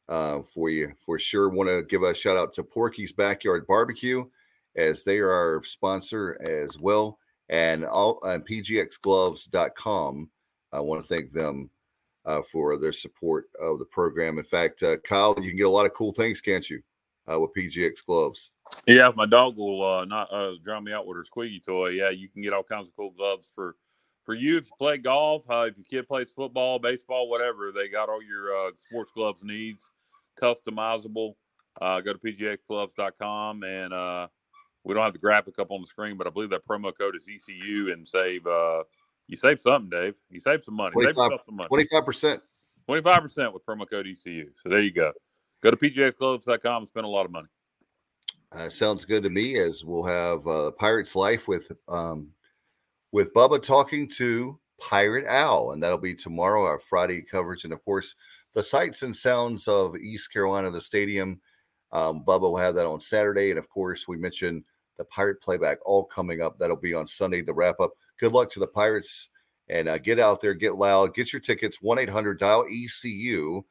uh, 0.08 0.42
for 0.42 0.68
you 0.68 0.92
for 0.98 1.18
sure. 1.18 1.48
Want 1.48 1.68
to 1.68 1.82
give 1.82 2.02
a 2.02 2.14
shout 2.14 2.36
out 2.36 2.52
to 2.54 2.62
Porky's 2.62 3.12
Backyard 3.12 3.66
Barbecue, 3.66 4.24
as 4.76 5.04
they 5.04 5.18
are 5.18 5.30
our 5.30 5.62
sponsor 5.64 6.38
as 6.42 6.78
well, 6.78 7.18
and 7.48 7.84
all 7.84 8.18
and 8.22 8.46
PGXGloves.com. 8.46 10.30
I 10.72 10.80
want 10.80 11.02
to 11.02 11.08
thank 11.08 11.32
them 11.32 11.70
uh, 12.24 12.42
for 12.50 12.76
their 12.76 12.92
support 12.92 13.46
of 13.60 13.78
the 13.78 13.84
program. 13.84 14.38
In 14.38 14.44
fact, 14.44 14.82
uh, 14.82 14.96
Kyle, 14.98 15.36
you 15.38 15.50
can 15.50 15.58
get 15.58 15.66
a 15.66 15.70
lot 15.70 15.86
of 15.86 15.94
cool 15.94 16.12
things, 16.12 16.40
can't 16.40 16.68
you, 16.68 16.82
uh, 17.30 17.38
with 17.38 17.54
PGX 17.56 18.04
Gloves? 18.06 18.50
Yeah, 18.86 19.08
if 19.08 19.16
my 19.16 19.26
dog 19.26 19.56
will 19.56 19.82
uh, 19.84 20.04
not 20.04 20.32
uh, 20.32 20.52
drown 20.64 20.84
me 20.84 20.92
out 20.92 21.06
with 21.06 21.16
her 21.16 21.24
squeaky 21.24 21.60
toy, 21.60 21.90
yeah, 21.90 22.10
you 22.10 22.28
can 22.28 22.42
get 22.42 22.52
all 22.52 22.62
kinds 22.62 22.88
of 22.88 22.96
cool 22.96 23.10
gloves 23.10 23.48
for 23.54 23.76
for 24.24 24.34
you 24.34 24.58
if 24.58 24.66
you 24.66 24.72
play 24.78 24.98
golf, 24.98 25.44
uh, 25.50 25.66
if 25.68 25.76
your 25.76 25.84
kid 25.88 26.08
plays 26.08 26.30
football, 26.30 26.78
baseball, 26.78 27.28
whatever. 27.28 27.72
They 27.72 27.88
got 27.88 28.08
all 28.08 28.22
your 28.22 28.54
uh, 28.54 28.70
sports 28.78 29.12
gloves 29.14 29.42
needs, 29.42 29.90
customizable. 30.40 31.34
Uh, 31.80 32.00
go 32.00 32.12
to 32.12 32.18
pgxgloves.com 32.18 33.64
and 33.64 33.92
uh, 33.92 34.28
we 34.84 34.94
don't 34.94 35.02
have 35.02 35.12
the 35.12 35.18
graphic 35.18 35.58
up 35.58 35.70
on 35.70 35.80
the 35.80 35.86
screen, 35.86 36.16
but 36.16 36.26
I 36.26 36.30
believe 36.30 36.50
that 36.50 36.66
promo 36.66 36.92
code 36.96 37.16
is 37.16 37.28
ECU 37.28 37.92
and 37.92 38.06
save. 38.06 38.46
Uh, 38.46 38.84
you 39.26 39.36
save 39.36 39.60
something, 39.60 39.90
Dave. 39.90 40.14
You 40.30 40.40
save 40.40 40.62
some 40.62 40.74
money. 40.74 40.92
Save 40.92 41.14
25 41.14 41.16
yourself 41.16 41.40
some 41.46 41.56
money. 41.56 41.68
Twenty-five 41.68 42.04
percent. 42.04 42.42
25% 42.88 43.54
with 43.54 43.64
promo 43.64 43.88
code 43.88 44.06
ECU. 44.06 44.50
So 44.62 44.68
there 44.68 44.80
you 44.80 44.92
go. 44.92 45.12
Go 45.62 45.70
to 45.70 45.76
pgxgloves.com 45.76 46.82
and 46.82 46.88
spend 46.88 47.06
a 47.06 47.08
lot 47.08 47.24
of 47.24 47.32
money. 47.32 47.48
Uh, 48.52 48.68
sounds 48.68 49.04
good 49.04 49.22
to 49.22 49.30
me. 49.30 49.58
As 49.58 49.84
we'll 49.84 50.04
have 50.04 50.46
uh, 50.46 50.70
Pirates 50.72 51.16
Life 51.16 51.48
with 51.48 51.72
um, 51.88 52.28
with 53.14 53.32
Bubba 53.32 53.62
talking 53.62 54.08
to 54.16 54.58
Pirate 54.80 55.24
Owl, 55.28 55.70
and 55.70 55.80
that'll 55.80 55.98
be 55.98 56.16
tomorrow, 56.16 56.64
our 56.64 56.80
Friday 56.80 57.22
coverage, 57.22 57.62
and 57.62 57.72
of 57.72 57.82
course 57.84 58.16
the 58.54 58.62
sights 58.62 59.04
and 59.04 59.14
sounds 59.14 59.68
of 59.68 59.94
East 59.94 60.32
Carolina, 60.32 60.68
the 60.68 60.80
stadium. 60.80 61.40
Um, 61.92 62.24
Bubba 62.24 62.40
will 62.40 62.56
have 62.56 62.74
that 62.74 62.86
on 62.86 63.00
Saturday, 63.00 63.50
and 63.50 63.58
of 63.58 63.70
course 63.70 64.08
we 64.08 64.16
mentioned 64.16 64.64
the 64.98 65.04
Pirate 65.04 65.40
Playback 65.40 65.78
all 65.86 66.02
coming 66.02 66.42
up. 66.42 66.58
That'll 66.58 66.74
be 66.74 66.92
on 66.92 67.06
Sunday 67.06 67.40
to 67.42 67.52
wrap 67.52 67.78
up. 67.78 67.92
Good 68.18 68.32
luck 68.32 68.50
to 68.50 68.58
the 68.58 68.66
Pirates, 68.66 69.28
and 69.68 69.88
uh, 69.88 69.98
get 69.98 70.18
out 70.18 70.40
there, 70.40 70.52
get 70.52 70.74
loud, 70.74 71.14
get 71.14 71.32
your 71.32 71.38
tickets. 71.38 71.78
One 71.80 72.00
eight 72.00 72.10
hundred 72.10 72.40
dial 72.40 72.66
ECU 72.68 73.62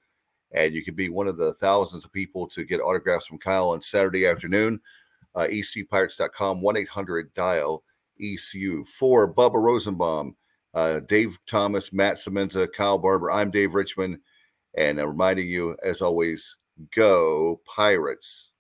and 0.53 0.73
you 0.73 0.85
could 0.85 0.95
be 0.95 1.09
one 1.09 1.27
of 1.27 1.35
the 1.35 1.53
thousands 1.55 2.05
of 2.05 2.13
people 2.13 2.47
to 2.47 2.63
get 2.63 2.79
autographs 2.79 3.25
from 3.25 3.39
Kyle 3.39 3.71
on 3.71 3.81
Saturday 3.81 4.25
afternoon. 4.25 4.79
Uh, 5.35 5.47
ECPirates.com, 5.49 6.61
1 6.61 6.77
800 6.77 7.33
dial 7.33 7.83
ECU. 8.21 8.85
For 8.85 9.33
Bubba 9.33 9.61
Rosenbaum, 9.61 10.35
uh, 10.73 11.01
Dave 11.01 11.37
Thomas, 11.47 11.93
Matt 11.93 12.15
Semenza, 12.15 12.71
Kyle 12.71 12.97
Barber, 12.97 13.31
I'm 13.31 13.51
Dave 13.51 13.73
Richmond, 13.73 14.19
and 14.75 14.99
uh, 14.99 15.07
reminding 15.07 15.47
you, 15.47 15.77
as 15.83 16.01
always, 16.01 16.57
go 16.95 17.61
Pirates. 17.65 18.52